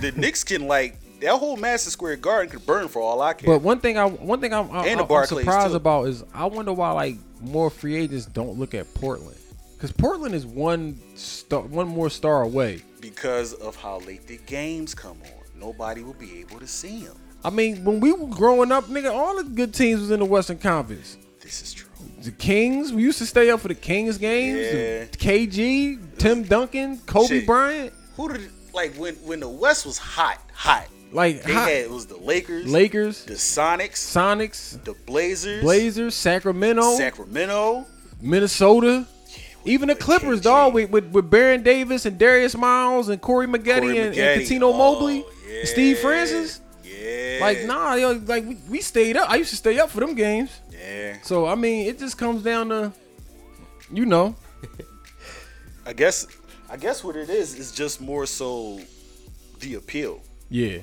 the 0.00 0.12
Knicks 0.16 0.44
can 0.44 0.66
like 0.66 0.98
that 1.20 1.36
whole 1.36 1.56
Madison 1.56 1.90
Square 1.90 2.16
Garden 2.16 2.50
could 2.50 2.64
burn 2.66 2.88
for 2.88 3.00
all 3.02 3.20
I 3.20 3.32
care. 3.34 3.46
But 3.54 3.62
one 3.62 3.80
thing 3.80 3.98
I 3.98 4.06
one 4.06 4.40
thing 4.40 4.52
I'm, 4.52 4.70
I, 4.70 4.86
And 4.86 5.00
the 5.00 5.04
I'm 5.14 5.26
surprised 5.26 5.70
too. 5.70 5.76
about 5.76 6.08
is 6.08 6.24
I 6.32 6.46
wonder 6.46 6.72
why 6.72 6.92
like 6.92 7.16
more 7.40 7.70
free 7.70 7.96
agents 7.96 8.26
don't 8.26 8.58
look 8.58 8.74
at 8.74 8.92
Portland 8.94 9.36
because 9.74 9.92
Portland 9.92 10.34
is 10.34 10.44
one 10.46 10.98
star, 11.14 11.60
one 11.62 11.88
more 11.88 12.10
star 12.10 12.42
away. 12.42 12.82
because 13.00 13.54
of 13.54 13.76
how 13.76 13.98
late 14.00 14.26
the 14.26 14.38
games 14.46 14.94
come 14.94 15.18
on, 15.22 15.60
nobody 15.60 16.02
will 16.02 16.14
be 16.14 16.40
able 16.40 16.58
to 16.58 16.66
see 16.66 17.04
them. 17.04 17.16
I 17.44 17.50
mean, 17.50 17.84
when 17.84 18.00
we 18.00 18.12
were 18.12 18.26
growing 18.26 18.72
up, 18.72 18.84
nigga, 18.86 19.12
all 19.12 19.36
the 19.36 19.44
good 19.44 19.72
teams 19.72 20.00
was 20.00 20.10
in 20.10 20.18
the 20.18 20.24
Western 20.26 20.58
Conference. 20.58 21.16
This 21.40 21.62
is 21.62 21.72
true. 21.72 21.86
The 22.24 22.32
Kings, 22.32 22.92
we 22.92 23.02
used 23.04 23.18
to 23.18 23.26
stay 23.26 23.48
up 23.50 23.60
for 23.60 23.68
the 23.68 23.76
Kings 23.76 24.18
games. 24.18 24.58
Yeah. 24.58 25.04
KG, 25.04 26.18
Tim 26.18 26.42
Duncan, 26.42 26.98
Kobe 27.06 27.28
Shit. 27.28 27.46
Bryant. 27.46 27.92
Who 28.16 28.32
did 28.32 28.50
like 28.74 28.92
when 28.96 29.14
when 29.16 29.38
the 29.38 29.48
West 29.48 29.86
was 29.86 29.98
hot, 29.98 30.38
hot? 30.52 30.88
Like 31.12 31.42
They 31.42 31.52
hot- 31.52 31.68
had 31.68 31.76
it 31.84 31.90
was 31.90 32.06
the 32.06 32.16
Lakers, 32.18 32.66
Lakers, 32.66 33.24
the 33.24 33.34
Sonics, 33.34 33.94
Sonics, 33.96 34.82
the 34.84 34.92
Blazers, 35.06 35.62
Blazers, 35.62 36.14
Sacramento, 36.14 36.96
Sacramento. 36.96 37.86
Minnesota, 38.20 39.06
even 39.64 39.88
the 39.88 39.94
Clippers, 39.94 40.40
dog, 40.40 40.74
with, 40.74 40.90
with 40.90 41.06
with 41.12 41.30
Baron 41.30 41.62
Davis 41.62 42.04
and 42.04 42.18
Darius 42.18 42.56
Miles 42.56 43.08
and 43.08 43.20
Corey 43.22 43.46
Maggette 43.46 43.80
Corey 43.80 43.98
and, 43.98 44.16
and 44.16 44.62
oh, 44.64 44.72
Mobley, 44.76 45.24
Oh, 45.26 45.58
and 45.60 45.68
Steve. 45.68 45.98
Francis. 45.98 46.60
Yeah. 46.84 47.38
Like 47.40 47.64
nah, 47.64 47.94
yo, 47.94 48.12
like 48.26 48.44
we, 48.44 48.56
we 48.68 48.80
stayed 48.80 49.16
up. 49.16 49.30
I 49.30 49.36
used 49.36 49.50
to 49.50 49.56
stay 49.56 49.78
up 49.78 49.88
for 49.90 50.00
them 50.00 50.14
games. 50.14 50.50
Yeah. 50.72 51.16
So 51.22 51.46
I 51.46 51.54
mean, 51.54 51.86
it 51.86 51.98
just 51.98 52.18
comes 52.18 52.42
down 52.42 52.68
to, 52.70 52.92
you 53.92 54.04
know, 54.04 54.34
I 55.86 55.92
guess 55.92 56.26
I 56.68 56.76
guess 56.76 57.02
what 57.02 57.16
it 57.16 57.30
is 57.30 57.54
is 57.58 57.72
just 57.72 58.00
more 58.00 58.26
so 58.26 58.80
the 59.60 59.74
appeal. 59.74 60.20
yeah, 60.50 60.78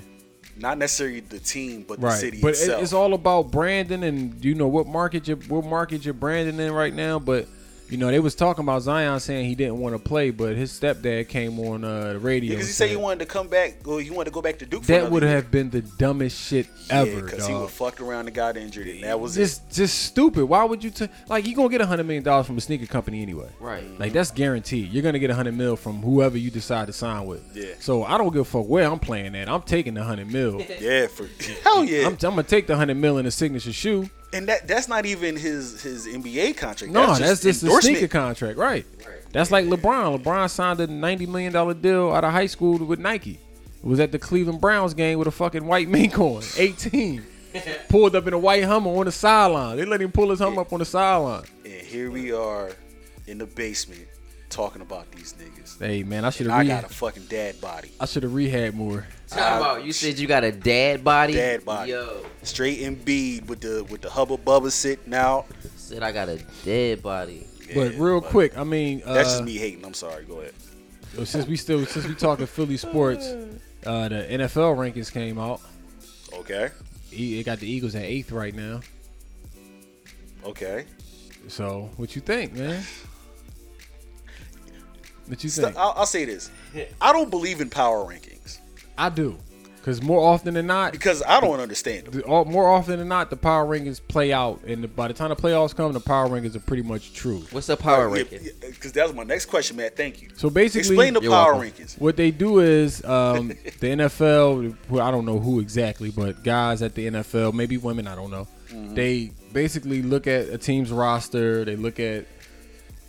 Not 0.58 0.78
necessarily 0.78 1.20
the 1.20 1.40
team, 1.40 1.84
but 1.88 2.00
the 2.00 2.08
right. 2.08 2.18
city 2.20 2.40
But 2.42 2.50
it, 2.50 2.52
itself. 2.52 2.84
it's 2.84 2.94
all 2.94 3.14
about 3.14 3.52
branding 3.52 4.04
and 4.04 4.44
you 4.44 4.56
know 4.56 4.68
what 4.68 4.88
market 4.88 5.28
you 5.28 5.36
what 5.48 5.66
market 5.66 6.06
you're 6.06 6.14
branding 6.14 6.60
in 6.60 6.72
right 6.72 6.94
now. 6.94 7.20
But 7.20 7.48
you 7.90 7.98
know, 7.98 8.10
they 8.10 8.20
was 8.20 8.36
talking 8.36 8.64
about 8.64 8.82
Zion 8.82 9.20
saying 9.20 9.46
he 9.46 9.56
didn't 9.56 9.78
want 9.80 9.96
to 9.96 10.00
play, 10.00 10.32
but 10.32 10.56
his 10.56 10.72
stepdad 10.72 11.28
came 11.28 11.60
on 11.60 11.84
uh, 11.84 12.14
the 12.14 12.20
radio. 12.20 12.52
Because 12.52 12.68
he 12.68 12.74
said 12.74 12.90
he 12.90 12.96
wanted 12.96 13.20
to 13.20 13.26
come 13.26 13.48
back. 13.48 13.88
Or 13.88 14.02
he 14.02 14.10
wanted 14.10 14.26
to 14.26 14.34
go 14.34 14.42
back 14.42 14.60
to 14.60 14.66
Duke. 14.66 14.84
For 14.84 14.92
that 14.92 15.12
would 15.12 15.24
year. 15.24 15.32
have 15.32 15.52
been 15.52 15.70
the 15.70 15.82
dumbest 15.82 16.40
shit 16.40 16.68
ever. 16.90 17.22
because 17.22 17.46
he 17.46 17.54
dog. 17.54 17.64
was 17.64 17.72
fucked 17.72 18.00
around 18.00 18.28
and 18.28 18.36
got 18.36 18.58
injured, 18.58 18.88
and 18.88 19.04
that 19.04 19.20
was 19.20 19.38
it. 19.38 19.42
just 19.42 19.72
just 19.72 20.00
stupid. 20.04 20.46
Why 20.46 20.64
would 20.64 20.84
you 20.84 20.90
t- 20.90 21.08
like 21.28 21.46
you 21.46 21.56
gonna 21.56 21.70
get 21.70 21.82
a 21.82 21.86
hundred 21.86 22.06
million 22.06 22.24
dollars 22.24 22.48
from 22.48 22.58
a 22.58 22.62
sneaker 22.62 22.86
company 22.86 23.22
anyway? 23.22 23.50
Right. 23.60 23.84
Like 24.00 24.14
that's 24.14 24.32
guaranteed. 24.32 24.92
You're 24.92 25.04
gonna 25.04 25.20
get 25.20 25.30
a 25.30 25.36
hundred 25.36 25.56
mil 25.56 25.76
from 25.76 26.02
whoever 26.02 26.38
you 26.38 26.52
decide 26.52 26.88
to 26.88 26.94
sign 26.94 27.26
with. 27.26 27.44
Yeah. 27.56 27.74
So 27.80 28.04
I 28.04 28.18
don't 28.18 28.32
give 28.32 28.42
a 28.42 28.46
fuck 28.46 28.68
where 28.68 28.90
I'm 28.90 29.00
playing 29.00 29.36
at. 29.36 29.50
I'm 29.50 29.62
taking 29.62 29.94
the 29.94 30.04
hundred 30.04 30.32
mil. 30.32 30.64
Yeah, 30.80 31.08
for 31.08 31.28
hell 31.64 31.86
yeah. 31.86 32.06
I'm, 32.06 32.14
I'm 32.14 32.18
gonna 32.18 32.44
take 32.44 32.68
the 32.68 32.76
hundred 32.76 32.96
mil 32.98 33.18
in 33.18 33.26
a 33.26 33.32
signature 33.32 33.72
shoe. 33.74 34.10
And 34.36 34.48
that 34.50 34.68
that's 34.68 34.88
not 34.88 35.06
even 35.06 35.36
his 35.36 35.82
his 35.82 36.08
NBA 36.08 36.58
contract. 36.58 36.94
No, 36.94 37.08
that's 37.08 37.20
that's 37.20 37.42
just 37.42 37.64
a 37.64 37.68
endorsement. 37.68 37.98
sneaker 37.98 38.12
contract, 38.12 38.58
right? 38.58 38.86
That's 39.32 39.52
like 39.52 39.66
LeBron. 39.66 40.22
LeBron 40.22 40.50
signed 40.50 40.80
a 40.80 40.88
ninety 40.88 41.26
million 41.26 41.54
dollar 41.54 41.74
deal 41.74 42.12
out 42.12 42.24
of 42.24 42.32
high 42.32 42.46
school 42.48 42.78
with 42.78 43.00
Nike. 43.00 43.40
It 43.84 43.88
was 43.88 44.00
at 44.00 44.12
the 44.12 44.20
Cleveland 44.20 44.62
Browns 44.62 44.94
game 44.94 45.20
with 45.20 45.28
a 45.28 45.32
fucking 45.32 45.66
white 45.66 45.88
mink 45.88 46.20
on, 46.20 46.44
eighteen. 46.58 47.26
Pulled 47.90 48.18
up 48.18 48.28
in 48.28 48.34
a 48.34 48.38
white 48.38 48.66
Hummer 48.66 48.92
on 48.92 49.06
the 49.06 49.14
sideline. 49.14 49.78
They 49.78 49.86
let 49.86 50.02
him 50.02 50.12
pull 50.12 50.30
his 50.30 50.40
Hummer 50.40 50.62
up 50.62 50.74
on 50.74 50.80
the 50.80 50.86
sideline. 50.86 51.46
And 51.64 51.74
here 51.74 52.12
we 52.12 52.34
are 52.34 52.72
in 53.28 53.38
the 53.38 53.46
basement 53.46 54.08
talking 54.50 54.82
about 54.82 55.10
these 55.12 55.34
niggas. 55.34 55.65
Hey 55.80 56.04
man, 56.04 56.24
I 56.24 56.30
should 56.30 56.48
have 56.48 56.56
I 56.56 56.62
re- 56.62 56.68
got 56.68 56.86
a 56.86 56.90
fucking 56.90 57.26
dad 57.26 57.60
body. 57.60 57.92
I 58.00 58.06
should 58.06 58.24
have 58.24 58.34
rehab 58.34 58.74
more. 58.76 59.06
Talk 59.28 59.58
about 59.58 59.84
you 59.86 59.92
said 59.92 60.18
you 60.18 60.28
got 60.28 60.44
a 60.46 60.52
dad 60.52 61.04
body. 61.04 61.34
Dad 61.34 61.66
body. 61.66 61.92
Yo, 61.92 62.24
Straight 62.44 62.80
in 62.80 62.96
bead 62.96 63.50
with 63.50 63.60
the 63.62 63.84
with 63.90 64.02
the 64.02 64.10
hubba 64.10 64.38
bubba 64.38 64.72
sitting 64.72 65.14
out. 65.14 65.48
said 65.76 66.02
I 66.04 66.12
got 66.14 66.30
a 66.30 66.40
dead 66.64 67.04
body. 67.04 67.46
But 67.74 67.94
Yeah, 67.96 68.04
real 68.04 68.22
quick, 68.22 68.58
I 68.58 68.64
mean, 68.64 69.02
uh, 69.06 69.14
That's 69.16 69.32
just 69.32 69.44
me 69.44 69.58
hating. 69.58 69.84
I'm 69.84 69.94
sorry. 69.96 70.24
Go 70.24 70.42
ahead. 70.42 70.54
since 71.28 71.46
we 71.48 71.58
still 71.58 71.86
since 71.86 72.06
we 72.08 72.16
talking 72.16 72.46
Philly 72.46 72.78
sports, 72.78 73.26
uh, 73.86 74.08
the 74.08 74.16
NFL 74.30 74.76
rankings 74.78 75.12
came 75.12 75.38
out. 75.38 75.60
Okay. 76.34 76.70
E- 77.12 77.40
It 77.40 77.44
got 77.44 77.60
the 77.60 77.70
Eagles 77.70 77.96
at 77.96 78.04
eighth 78.04 78.32
right 78.32 78.56
now. 78.56 78.80
Okay. 80.46 80.86
So 81.48 81.90
what 81.98 82.16
you 82.16 82.22
think, 82.22 82.54
man? 82.54 82.84
What 85.28 85.44
you 85.44 85.50
So, 85.50 85.64
think? 85.64 85.78
I'll, 85.78 85.94
I'll 85.98 86.06
say 86.06 86.26
this. 86.26 86.50
I 87.02 87.12
don't 87.14 87.30
believe 87.30 87.62
in 87.62 87.70
power 87.70 88.00
rankings 88.06 88.60
I 88.98 89.10
do, 89.10 89.38
because 89.78 90.02
more 90.02 90.22
often 90.26 90.54
than 90.54 90.68
not, 90.68 90.92
because 90.94 91.22
I 91.28 91.40
don't 91.42 91.60
understand 91.60 92.06
them. 92.08 92.22
the- 92.22 92.24
all- 92.26 92.46
more 92.46 92.70
often 92.70 93.00
than 93.00 93.08
not, 93.08 93.30
the 93.30 93.36
power 93.36 93.66
rankings 93.66 94.00
play 94.08 94.32
out, 94.32 94.62
and 94.66 94.84
the, 94.84 94.88
by 94.88 95.08
the 95.10 95.14
time 95.14 95.30
the 95.30 95.36
playoffs 95.36 95.76
come, 95.76 95.92
the 95.94 96.00
power 96.00 96.28
rankings 96.30 96.56
are 96.56 96.60
pretty 96.62 96.84
much 96.84 97.14
true. 97.14 97.44
What's 97.52 97.68
the 97.68 97.76
power 97.78 98.08
ranking? 98.10 98.48
Because 98.62 98.92
that 98.94 99.06
was 99.08 99.14
my 99.16 99.24
next 99.24 99.46
question, 99.48 99.78
Matt. 99.78 99.98
Thank 99.98 100.22
you. 100.22 100.30
So 100.36 100.50
basically, 100.50 100.96
Explain 100.96 101.14
the 101.16 101.22
You're 101.22 101.32
power 101.32 101.56
welcome. 101.56 101.72
rankings. 101.86 102.00
What 102.00 102.16
they 102.18 102.32
do 102.32 102.60
is 102.60 103.04
um, 103.04 103.48
the 103.80 103.88
NFL. 103.88 104.76
Well, 104.90 105.06
I 105.06 105.12
don't 105.12 105.26
know 105.26 105.40
who 105.40 105.60
exactly, 105.60 106.10
but 106.12 106.44
guys 106.44 106.82
at 106.82 106.96
the 106.96 107.08
NFL, 107.08 107.54
maybe 107.54 107.78
women, 107.78 108.08
I 108.08 108.16
don't 108.16 108.32
know. 108.32 108.48
They 108.94 109.32
basically 109.54 110.02
look 110.02 110.28
at 110.28 110.50
a 110.50 110.58
team's 110.58 110.92
roster. 110.92 111.64
They 111.64 111.76
look 111.78 112.00
at 112.00 112.26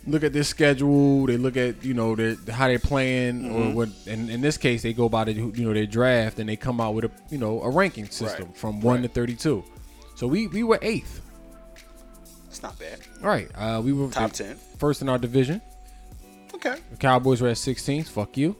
look 0.07 0.23
at 0.23 0.33
their 0.33 0.43
schedule. 0.43 1.25
They 1.27 1.37
look 1.37 1.57
at 1.57 1.83
you 1.83 1.93
know 1.93 2.15
their, 2.15 2.35
how 2.49 2.67
they're 2.67 2.79
playing, 2.79 3.51
or 3.51 3.71
what. 3.73 3.89
And 4.07 4.29
in 4.29 4.41
this 4.41 4.57
case, 4.57 4.81
they 4.83 4.93
go 4.93 5.09
by 5.09 5.25
the 5.25 5.33
you 5.33 5.65
know 5.65 5.73
their 5.73 5.85
draft, 5.85 6.39
and 6.39 6.49
they 6.49 6.55
come 6.55 6.79
out 6.81 6.93
with 6.95 7.05
a 7.05 7.11
you 7.29 7.37
know 7.37 7.61
a 7.61 7.69
ranking 7.69 8.05
system 8.09 8.47
Right. 8.47 8.57
from 8.57 8.81
one 8.81 9.01
to 9.03 9.07
thirty-two. 9.07 9.63
So 10.15 10.27
we 10.27 10.47
we 10.47 10.63
were 10.63 10.79
eighth. 10.81 11.21
It's 12.49 12.63
not 12.63 12.79
bad. 12.79 12.99
All 13.21 13.29
right, 13.29 13.49
uh, 13.55 13.81
we 13.83 13.93
were 13.93 14.09
Top 14.09 14.31
10. 14.31 14.55
first 14.79 15.01
in 15.03 15.09
our 15.09 15.19
division. 15.19 15.61
Okay. 16.55 16.77
The 16.89 16.97
Cowboys 16.97 17.39
were 17.39 17.49
at 17.49 17.57
16th. 17.57 18.07
Fuck 18.07 18.35
you. 18.37 18.55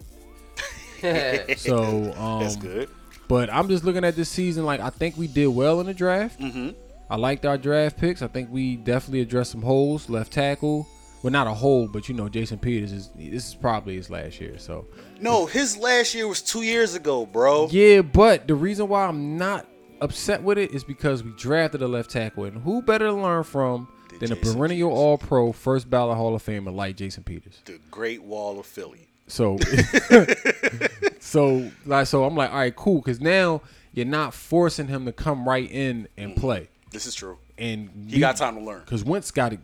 So 1.58 2.14
um, 2.18 2.42
That's 2.42 2.56
good. 2.56 2.90
But 3.28 3.52
I'm 3.54 3.68
just 3.70 3.84
looking 3.84 4.04
at 4.04 4.16
this 4.16 4.30
season 4.30 4.66
like 4.66 4.80
I 4.80 4.90
think 4.90 5.18
we 5.18 5.28
did 5.28 5.48
well 5.48 5.80
in 5.80 5.86
the 5.88 5.94
draft. 5.94 6.40
Mm-hmm. 6.40 6.70
I 7.10 7.16
liked 7.16 7.46
our 7.46 7.58
draft 7.58 7.98
picks. 7.98 8.22
I 8.22 8.28
think 8.28 8.50
we 8.52 8.76
definitely 8.78 9.22
addressed 9.22 9.52
some 9.52 9.62
holes. 9.62 10.10
Left 10.10 10.32
tackle, 10.32 10.88
well, 11.24 11.32
not 11.32 11.48
a 11.48 11.54
whole, 11.54 11.88
but 11.88 12.08
you 12.10 12.16
know, 12.16 12.30
Jason 12.30 12.58
Peters 12.60 12.92
is 12.92 13.10
this 13.16 13.48
is 13.50 13.56
probably 13.56 13.96
his 13.96 14.10
last 14.10 14.40
year. 14.40 14.58
So 14.58 14.86
No, 15.20 15.46
his 15.46 15.78
last 15.78 16.14
year 16.16 16.28
was 16.28 16.42
two 16.42 16.62
years 16.62 16.94
ago, 16.96 17.26
bro. 17.26 17.68
yeah, 17.72 18.02
but 18.02 18.48
the 18.48 18.56
reason 18.56 18.88
why 18.88 19.06
I'm 19.06 19.38
not 19.38 19.66
upset 20.02 20.44
with 20.44 20.58
it 20.60 20.72
is 20.72 20.84
because 20.84 21.24
we 21.24 21.32
drafted 21.32 21.82
a 21.82 21.88
left 21.88 22.12
tackle, 22.12 22.44
and 22.46 22.62
who 22.62 22.82
better 22.82 23.08
to 23.08 23.14
learn 23.14 23.44
from 23.44 23.88
Than 24.20 24.30
than 24.30 24.32
a 24.34 24.36
perennial 24.36 24.90
Peters. 24.90 25.00
All 25.04 25.18
Pro, 25.18 25.52
first 25.52 25.90
ballot 25.90 26.18
Hall 26.18 26.36
of 26.36 26.44
Famer 26.46 26.74
like 26.74 26.96
Jason 26.96 27.24
Peters. 27.24 27.62
The 27.66 27.80
Great 27.90 28.22
Wall 28.24 28.60
of 28.60 28.66
Philly. 28.66 29.08
So, 29.30 29.58
so 31.20 31.70
like, 31.86 32.08
so 32.08 32.24
I'm 32.24 32.36
like, 32.36 32.52
all 32.52 32.58
right, 32.58 32.76
cool, 32.76 32.98
because 33.02 33.20
now 33.20 33.62
you're 33.94 34.06
not 34.06 34.34
forcing 34.34 34.88
him 34.88 35.06
to 35.06 35.12
come 35.12 35.48
right 35.48 35.70
in 35.70 36.08
and 36.18 36.36
play. 36.36 36.70
This 36.92 37.06
is 37.06 37.16
true. 37.16 37.38
and 37.58 37.90
Mm. 37.90 38.10
He 38.12 38.20
got 38.20 38.38
time 38.38 38.56
to 38.56 38.62
learn. 38.62 38.80
because 38.82 39.04
Wentz 39.04 39.32
got 39.32 39.50
to 39.52 39.58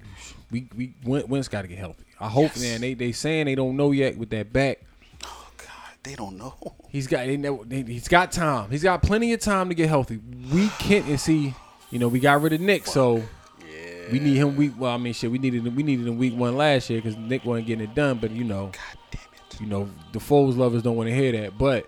we 0.53 0.93
we 1.03 1.23
Wentz 1.27 1.47
got 1.47 1.63
to 1.63 1.67
get 1.67 1.77
healthy. 1.79 2.05
I 2.19 2.29
hope, 2.29 2.51
Yes. 2.55 2.61
man. 2.61 2.81
They 2.81 2.93
they 2.93 3.11
saying 3.11 3.45
they 3.47 3.55
don't 3.55 3.75
know 3.75 3.91
yet 3.91 4.17
with 4.17 4.29
that 4.29 4.53
back. 4.53 4.79
Oh 5.25 5.47
God, 5.57 5.67
they 6.03 6.15
don't 6.15 6.37
know. 6.37 6.53
He's 6.89 7.07
got 7.07 7.25
they 7.25 7.37
never, 7.37 7.57
they, 7.65 7.81
he's 7.81 8.07
got 8.07 8.31
time. 8.31 8.69
He's 8.69 8.83
got 8.83 9.01
plenty 9.01 9.33
of 9.33 9.39
time 9.39 9.67
to 9.69 9.75
get 9.75 9.89
healthy. 9.89 10.19
We 10.53 10.67
can't 10.79 11.07
and 11.07 11.19
see. 11.19 11.53
You 11.89 11.99
know, 11.99 12.07
we 12.07 12.19
got 12.19 12.41
rid 12.41 12.53
of 12.53 12.61
Nick, 12.61 12.85
so 12.87 13.17
Yeah. 13.17 14.11
we 14.11 14.19
need 14.19 14.37
him 14.37 14.55
week. 14.55 14.73
Well, 14.77 14.91
I 14.91 14.97
mean, 14.97 15.13
shit, 15.13 15.31
we 15.31 15.37
needed 15.39 15.65
him- 15.65 15.75
we 15.75 15.81
needed 15.83 16.07
him 16.07 16.17
week 16.19 16.35
one 16.35 16.55
last 16.55 16.89
year 16.89 16.99
because 17.01 17.17
Nick 17.17 17.45
wasn't 17.45 17.67
getting 17.67 17.83
it 17.89 17.95
done. 17.95 18.19
But 18.19 18.31
you 18.31 18.43
know, 18.43 18.65
God 18.67 18.97
damn 19.11 19.21
it. 19.21 19.61
you 19.61 19.65
know, 19.67 19.89
the 20.11 20.19
Foles 20.19 20.55
lovers 20.57 20.83
don't 20.83 20.95
want 20.95 21.09
to 21.09 21.15
hear 21.15 21.31
that. 21.33 21.57
But. 21.57 21.87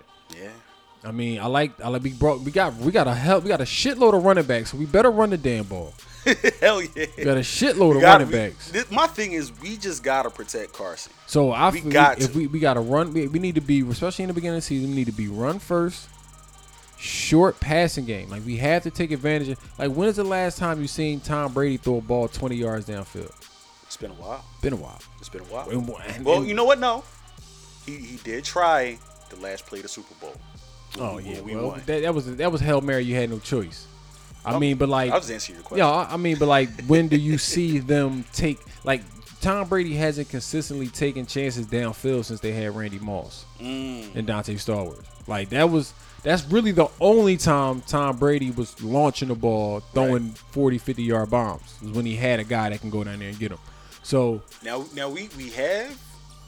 I 1.05 1.11
mean, 1.11 1.39
I 1.39 1.45
like 1.47 1.79
I 1.81 1.89
like 1.89 2.03
we 2.03 2.13
brought 2.13 2.39
we 2.41 2.51
got 2.51 2.75
we 2.77 2.91
got 2.91 3.07
a 3.07 3.13
hell 3.13 3.39
we 3.41 3.47
got 3.47 3.61
a 3.61 3.65
shitload 3.65 4.13
of 4.15 4.23
running 4.23 4.45
backs, 4.45 4.71
so 4.71 4.77
we 4.77 4.85
better 4.85 5.11
run 5.11 5.29
the 5.29 5.37
damn 5.37 5.65
ball. 5.65 5.93
Hell 6.59 6.81
yeah. 6.81 7.05
We 7.17 7.23
got 7.23 7.37
a 7.37 7.41
shitload 7.41 7.91
We 7.91 7.95
of 7.97 8.01
gotta- 8.01 8.25
running 8.25 8.27
we- 8.27 8.33
backs. 8.49 8.71
this- 8.71 8.89
my 8.89 9.05
thing 9.05 9.33
is, 9.33 9.51
we 9.61 9.77
just 9.77 10.03
gotta 10.03 10.31
protect 10.31 10.73
Carson. 10.73 11.13
So 11.27 11.51
I 11.51 11.69
We 11.69 11.81
got 11.81 12.19
if 12.19 12.31
to. 12.31 12.37
we 12.39 12.47
we 12.47 12.59
got 12.59 12.73
to 12.73 12.79
run, 12.79 13.13
we, 13.13 13.27
we 13.27 13.37
need 13.37 13.53
to 13.55 13.61
be 13.61 13.81
especially 13.81 14.23
in 14.23 14.29
the 14.29 14.33
beginning 14.33 14.57
of 14.57 14.63
the 14.63 14.67
season. 14.67 14.89
We 14.89 14.95
need 14.95 15.05
to 15.05 15.11
be 15.11 15.27
run 15.27 15.59
first, 15.59 16.07
short 16.97 17.59
passing 17.59 18.05
game. 18.05 18.29
Like 18.29 18.43
we 18.45 18.57
have 18.57 18.83
to 18.83 18.89
take 18.91 19.11
advantage 19.11 19.49
of. 19.49 19.59
Like 19.79 19.91
when 19.91 20.07
is 20.09 20.15
the 20.15 20.23
last 20.23 20.57
time 20.57 20.81
you 20.81 20.87
seen 20.87 21.19
Tom 21.19 21.53
Brady 21.53 21.77
throw 21.77 21.97
a 21.97 22.01
ball 22.01 22.27
twenty 22.27 22.55
yards 22.55 22.87
downfield? 22.87 23.31
It's 23.83 23.97
been 23.97 24.11
a 24.11 24.15
while. 24.15 24.43
Been 24.63 24.73
a 24.73 24.77
while. 24.77 24.99
It's 25.19 25.29
been 25.29 25.41
a 25.41 25.45
while. 25.45 25.69
And- 25.69 25.87
and- 26.15 26.25
well, 26.25 26.43
you 26.43 26.53
know 26.55 26.65
what? 26.65 26.79
No, 26.79 27.03
he 27.85 27.97
he 27.97 28.17
did 28.23 28.43
try 28.43 28.97
the 29.29 29.35
last 29.37 29.65
play 29.67 29.79
of 29.79 29.83
the 29.83 29.89
Super 29.89 30.13
Bowl. 30.15 30.33
Oh 30.99 31.17
yeah, 31.17 31.41
we 31.41 31.55
well, 31.55 31.69
won. 31.69 31.81
that, 31.85 32.01
that 32.03 32.13
was 32.13 32.35
that 32.37 32.51
was 32.51 32.61
hail 32.61 32.81
mary. 32.81 33.03
You 33.03 33.15
had 33.15 33.29
no 33.29 33.39
choice. 33.39 33.87
I 34.45 34.51
I'm- 34.51 34.59
mean, 34.61 34.77
but 34.77 34.89
like, 34.89 35.11
I 35.11 35.17
was 35.17 35.29
answering 35.31 35.57
your 35.57 35.63
question. 35.63 35.85
yeah, 35.85 35.91
I 35.91 36.13
I 36.13 36.17
mean, 36.17 36.37
but 36.37 36.47
like, 36.47 36.69
when 36.85 37.07
do 37.07 37.17
you 37.17 37.37
see 37.37 37.79
them 37.93 38.25
take 38.33 38.59
like? 38.83 39.01
Tom 39.41 39.67
Brady 39.67 39.93
hasn't 39.93 40.29
consistently 40.29 40.87
taken 40.87 41.27
chances 41.27 41.67
downfield 41.67 42.25
since 42.25 42.39
they 42.39 42.51
had 42.51 42.75
Randy 42.75 42.97
Moss. 42.97 43.45
Mm, 43.59 44.15
and 44.15 44.27
Donté 44.27 44.55
Stallworth. 44.55 45.05
Like 45.27 45.49
that 45.49 45.69
was 45.69 45.93
that's 46.23 46.43
really 46.45 46.71
the 46.71 46.87
only 46.99 47.37
time 47.37 47.81
Tom 47.81 48.17
Brady 48.17 48.49
was 48.49 48.81
launching 48.81 49.27
the 49.27 49.35
ball, 49.35 49.81
throwing 49.93 50.29
40, 50.31 50.79
50 50.79 51.03
yard 51.03 51.29
bombs. 51.29 51.77
Was 51.83 51.91
when 51.91 52.05
he 52.07 52.15
had 52.15 52.39
a 52.39 52.43
guy 52.43 52.69
that 52.69 52.81
can 52.81 52.89
go 52.89 53.03
down 53.03 53.19
there 53.19 53.27
and 53.29 53.37
get 53.37 53.51
him. 53.51 53.59
So, 54.01 54.41
now 54.63 54.85
now 54.95 55.09
we 55.09 55.29
we 55.37 55.49
have 55.51 55.95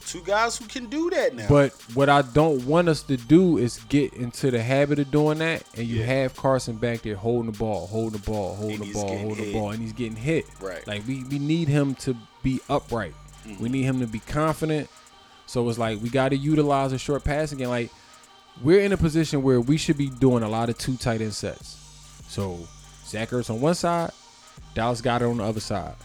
two 0.08 0.22
guys 0.22 0.58
who 0.58 0.66
can 0.66 0.86
do 0.88 1.10
that 1.10 1.36
now. 1.36 1.48
but 1.50 1.72
what 1.94 2.10
I 2.10 2.22
don't 2.22 2.66
want 2.66 2.88
us 2.90 3.04
to 3.04 3.18
do 3.18 3.58
is 3.58 3.80
get 3.90 4.14
into 4.14 4.50
the 4.52 4.62
habit 4.62 5.00
of 5.00 5.12
doing 5.12 5.40
that, 5.40 5.64
and 5.76 5.86
you 5.88 5.98
Yeah. 6.00 6.06
have 6.06 6.36
Carson 6.36 6.76
back 6.78 7.02
there 7.02 7.16
holding 7.16 7.52
the 7.52 7.58
ball, 7.58 7.88
holding 7.88 8.20
the 8.20 8.26
ball, 8.32 8.56
holding 8.56 8.82
And 8.82 8.90
the 8.90 8.94
ball, 8.94 9.18
holding 9.18 9.46
the 9.46 9.54
ball, 9.54 9.72
and 9.72 9.82
he's 9.82 9.94
getting 9.94 10.16
hit. 10.16 10.46
Right. 10.62 10.86
Like 10.88 11.06
we 11.08 11.24
we 11.26 11.40
need 11.40 11.68
him 11.68 11.96
to 11.96 12.16
be 12.44 12.60
upright. 12.70 13.14
Mm-hmm. 13.48 13.62
We 13.64 13.70
need 13.70 13.84
him 13.84 14.00
to 14.00 14.08
be 14.08 14.20
confident. 14.20 14.90
So 15.46 15.68
it's 15.70 15.78
like 15.78 16.02
we 16.02 16.10
got 16.10 16.30
to 16.30 16.38
utilize 16.38 16.92
a 16.94 16.98
short 16.98 17.24
passing 17.24 17.58
game. 17.58 17.70
Like 17.70 17.90
we're 18.64 18.82
in 18.82 18.92
a 18.92 18.98
position 18.98 19.44
where 19.44 19.62
we 19.62 19.78
should 19.78 19.98
be 19.98 20.10
doing 20.10 20.44
a 20.44 20.50
lot 20.50 20.70
of 20.70 20.78
two 20.78 20.96
tight 20.98 21.22
end 21.22 21.34
sets. 21.34 21.78
So 22.28 22.60
Zach 23.06 23.30
Ertz 23.30 23.50
on 23.50 23.62
one 23.62 23.76
side, 23.76 24.12
Dallas 24.74 25.02
Goedert 25.02 25.30
on 25.30 25.38
the 25.38 25.44
other 25.44 25.60
side. 25.62 25.96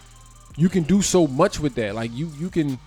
You 0.57 0.69
can 0.69 0.83
do 0.85 1.03
so 1.03 1.27
much 1.27 1.59
with 1.59 1.75
that. 1.77 1.95
Like 1.95 2.13
you 2.13 2.31
you 2.39 2.51
can 2.51 2.79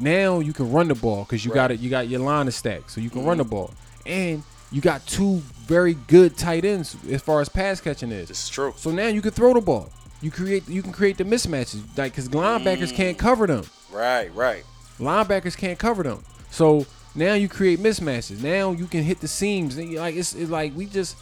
now 0.00 0.40
you 0.40 0.52
can 0.52 0.70
run 0.72 0.88
the 0.88 0.94
ball 0.94 1.24
because 1.24 1.44
you 1.44 1.50
Right. 1.50 1.56
got 1.56 1.70
it. 1.70 1.80
You 1.80 1.90
got 1.90 2.08
your 2.08 2.20
line 2.20 2.48
of 2.48 2.54
stack, 2.54 2.88
so 2.88 3.00
you 3.00 3.10
can 3.10 3.24
run 3.24 3.38
the 3.38 3.44
mm-hmm. 3.44 3.50
ball, 3.50 3.70
and 4.06 4.42
you 4.72 4.80
got 4.80 5.06
two 5.06 5.42
very 5.66 5.94
good 6.06 6.36
tight 6.36 6.64
ends 6.64 6.96
as 7.10 7.22
far 7.22 7.40
as 7.40 7.48
pass 7.48 7.80
catching 7.80 8.12
is. 8.12 8.28
this 8.28 8.44
is 8.44 8.48
true. 8.48 8.72
So 8.76 8.90
now 8.90 9.08
you 9.08 9.22
can 9.22 9.32
throw 9.32 9.54
the 9.54 9.60
ball. 9.60 9.90
You 10.22 10.30
create 10.30 10.68
you 10.68 10.82
can 10.82 10.92
create 10.92 11.16
the 11.16 11.24
mismatches 11.24 11.82
like 11.96 12.12
because 12.12 12.28
linebackers 12.28 12.94
can't 12.94 13.16
mm. 13.16 13.20
cover 13.20 13.46
them. 13.46 13.64
Right, 13.90 14.34
right. 14.34 14.64
Linebackers 14.98 15.56
can't 15.56 15.78
cover 15.78 16.02
them. 16.02 16.22
So 16.50 16.86
now 17.14 17.34
you 17.34 17.48
create 17.48 17.80
mismatches. 17.80 18.42
Now 18.42 18.72
you 18.72 18.86
can 18.86 19.02
hit 19.02 19.20
the 19.20 19.28
seams. 19.28 19.76
And, 19.76 19.94
Like 19.94 20.14
it's, 20.14 20.34
it's 20.34 20.50
like 20.50 20.76
we 20.76 20.86
just 20.86 21.16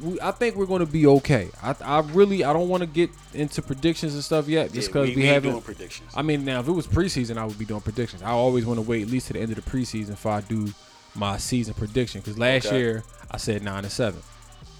we, 0.00 0.20
I 0.20 0.30
think 0.30 0.56
we're 0.56 0.66
going 0.66 0.84
to 0.84 0.90
be 0.90 1.06
okay. 1.06 1.50
I, 1.62 1.74
I 1.84 2.00
really, 2.00 2.44
I 2.44 2.52
don't 2.52 2.68
want 2.68 2.82
to 2.82 2.86
get 2.86 3.10
into 3.34 3.62
predictions 3.62 4.14
and 4.14 4.24
stuff 4.24 4.48
yet, 4.48 4.72
just 4.72 4.88
Yeah, 4.88 4.92
because 4.92 5.08
we- 5.10 5.16
we, 5.16 5.22
we 5.22 5.28
haven't. 5.28 5.60
predictions. 5.62 6.10
I 6.14 6.22
mean, 6.22 6.44
now 6.44 6.60
if 6.60 6.68
it 6.68 6.72
was 6.72 6.86
preseason, 6.86 7.36
I 7.36 7.44
would 7.44 7.58
be 7.58 7.64
doing 7.64 7.80
predictions. 7.82 8.22
I 8.22 8.30
always 8.30 8.64
want 8.66 8.78
to 8.78 8.82
wait 8.82 9.02
at 9.02 9.08
least 9.08 9.26
to 9.28 9.32
the 9.34 9.40
end 9.40 9.50
of 9.56 9.62
the 9.62 9.70
preseason 9.70 10.10
before 10.10 10.32
I 10.32 10.40
do 10.40 10.68
my 11.14 11.36
season 11.36 11.74
prediction. 11.74 12.20
Because 12.20 12.38
last 12.38 12.66
Okay. 12.66 12.78
year 12.78 13.04
I 13.30 13.36
said 13.36 13.62
nine 13.62 13.84
and 13.84 13.92
seven, 13.92 14.20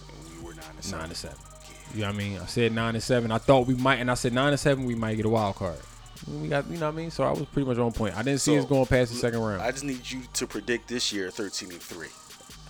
And 0.09 0.39
we 0.41 0.45
were 0.47 0.55
nine 0.55 0.65
and 0.75 0.83
seven. 0.85 0.99
nine 1.01 1.09
and 1.11 1.17
seven. 1.17 1.37
You 1.95 2.01
know 2.01 2.07
what 2.07 2.15
I 2.15 2.19
mean? 2.19 2.39
I 2.39 2.47
said 2.47 2.73
nine 2.73 2.95
and 2.95 3.03
seven. 3.03 3.31
I 3.31 3.39
thought 3.39 3.67
we 3.67 3.75
might, 3.75 3.97
and 4.01 4.11
I 4.11 4.15
said 4.15 4.33
nine 4.33 4.49
and 4.51 4.59
seven, 4.61 4.87
we 4.87 4.95
might 4.95 5.15
get 5.17 5.27
a 5.27 5.29
wild 5.29 5.57
card. 5.57 5.77
We 6.27 6.49
got, 6.49 6.67
you 6.71 6.79
know 6.79 6.87
what 6.87 6.95
I 6.95 6.97
mean? 6.97 7.11
So 7.11 7.25
I 7.25 7.31
was 7.33 7.43
pretty 7.47 7.69
much 7.69 7.79
on 7.79 7.93
point. 7.93 8.17
I 8.17 8.23
didn't 8.23 8.41
see 8.41 8.57
us 8.57 8.65
going 8.65 8.87
past 8.87 9.13
the 9.13 9.19
second 9.19 9.41
round. 9.41 9.61
I 9.61 9.73
just 9.73 9.85
need 9.85 10.09
you 10.09 10.23
to 10.35 10.47
predict 10.47 10.89
this 10.89 11.13
year 11.13 11.31
13 11.31 11.73
and 11.73 11.81
three. 11.83 12.09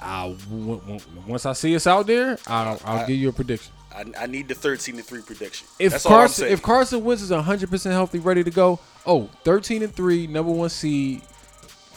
I'll, 0.02 0.34
w- 0.34 0.76
w- 0.80 1.00
once 1.26 1.46
I 1.46 1.52
see 1.52 1.74
us 1.76 1.86
out 1.86 2.06
there, 2.06 2.38
I'll, 2.46 2.78
I'll 2.84 2.98
I- 3.00 3.06
give 3.06 3.16
you 3.16 3.28
a 3.28 3.32
prediction. 3.32 3.72
I, 3.94 4.04
I 4.20 4.26
need 4.26 4.48
the 4.48 4.54
13 4.54 4.96
and 4.96 5.04
three 5.04 5.20
prediction. 5.20 5.66
If 5.78 5.92
That's 5.92 6.04
Carson, 6.06 6.48
if 6.48 6.62
Carson 6.62 7.04
Wentz 7.04 7.22
is 7.22 7.30
100 7.30 7.68
percent 7.70 7.92
healthy, 7.92 8.20
ready 8.20 8.42
to 8.42 8.50
go, 8.50 8.80
oh, 9.04 9.28
13 9.44 9.82
and 9.82 9.94
three, 9.94 10.26
number 10.26 10.50
one 10.50 10.70
seed, 10.70 11.20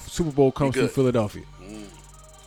Super 0.07 0.31
Bowl 0.31 0.51
comes 0.51 0.75
from 0.75 0.89
Philadelphia. 0.89 1.43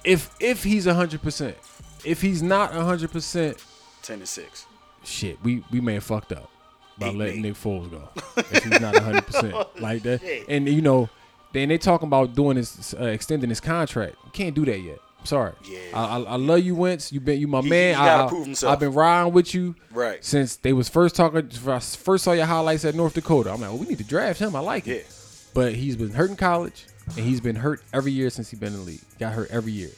If 0.04 0.30
if 0.40 0.62
he's 0.64 0.86
100 0.86 1.22
percent, 1.22 1.56
if 2.04 2.20
he's 2.22 2.42
not 2.42 2.74
100 2.74 3.10
percent, 3.10 3.64
10 4.02 4.18
and 4.18 4.28
six. 4.28 4.66
shit, 5.02 5.38
we 5.42 5.64
we 5.70 5.80
may 5.80 5.94
have 5.94 6.04
fucked 6.04 6.32
up 6.32 6.50
by 6.98 7.08
Eight 7.08 7.16
letting 7.16 7.36
eight. 7.38 7.42
Nick 7.42 7.54
Foles 7.54 7.90
go 7.90 8.08
if 8.36 8.64
he's 8.64 8.80
not 8.80 8.94
100 8.94 9.26
percent 9.26 9.54
like 9.80 10.02
that. 10.02 10.20
Shit. 10.20 10.44
And 10.48 10.68
you 10.68 10.82
know, 10.82 11.08
then 11.52 11.68
they 11.70 11.78
talking 11.78 12.06
about 12.06 12.34
doing 12.34 12.56
this, 12.56 12.94
uh, 12.94 13.04
extending 13.04 13.48
his 13.48 13.60
contract. 13.60 14.16
Can't 14.32 14.54
do 14.54 14.64
that 14.66 14.78
yet. 14.78 14.98
I'm 15.20 15.26
sorry. 15.26 15.52
Yeah. 15.68 15.78
I, 15.94 16.04
I, 16.04 16.22
I 16.22 16.36
love 16.36 16.60
you, 16.60 16.74
Wentz. 16.74 17.12
You 17.12 17.20
been 17.20 17.40
you 17.40 17.48
my 17.48 17.60
He- 17.60 17.68
man. 17.68 17.94
he 17.94 18.00
gotta 18.04 18.24
I, 18.24 18.28
prove 18.28 18.44
himself. 18.46 18.72
I've 18.72 18.80
been 18.80 18.92
riding 18.92 19.32
with 19.32 19.52
you 19.54 19.74
Right. 19.92 20.24
since 20.24 20.56
they 20.56 20.72
was 20.72 20.88
first 20.88 21.16
talking. 21.16 21.50
I 21.66 21.78
first 21.80 22.24
saw 22.24 22.32
your 22.32 22.46
highlights 22.46 22.84
at 22.84 22.94
North 22.94 23.14
Dakota. 23.14 23.50
I'm 23.52 23.60
like, 23.60 23.70
well, 23.70 23.78
we 23.78 23.86
need 23.86 23.98
to 23.98 24.04
draft 24.04 24.38
him. 24.40 24.54
I 24.54 24.60
like 24.60 24.86
Yeah. 24.86 24.96
it. 24.96 25.14
But 25.54 25.74
he's 25.74 25.96
been 25.96 26.10
hurt 26.10 26.30
in 26.30 26.36
college, 26.36 26.86
and 27.16 27.24
he's 27.24 27.40
been 27.40 27.56
hurt 27.56 27.82
every 27.92 28.12
year 28.12 28.30
since 28.30 28.50
he's 28.50 28.60
been 28.60 28.72
in 28.74 28.78
the 28.80 28.84
league. 28.84 29.00
Got 29.18 29.32
hurt 29.32 29.50
every 29.50 29.72
year. 29.72 29.90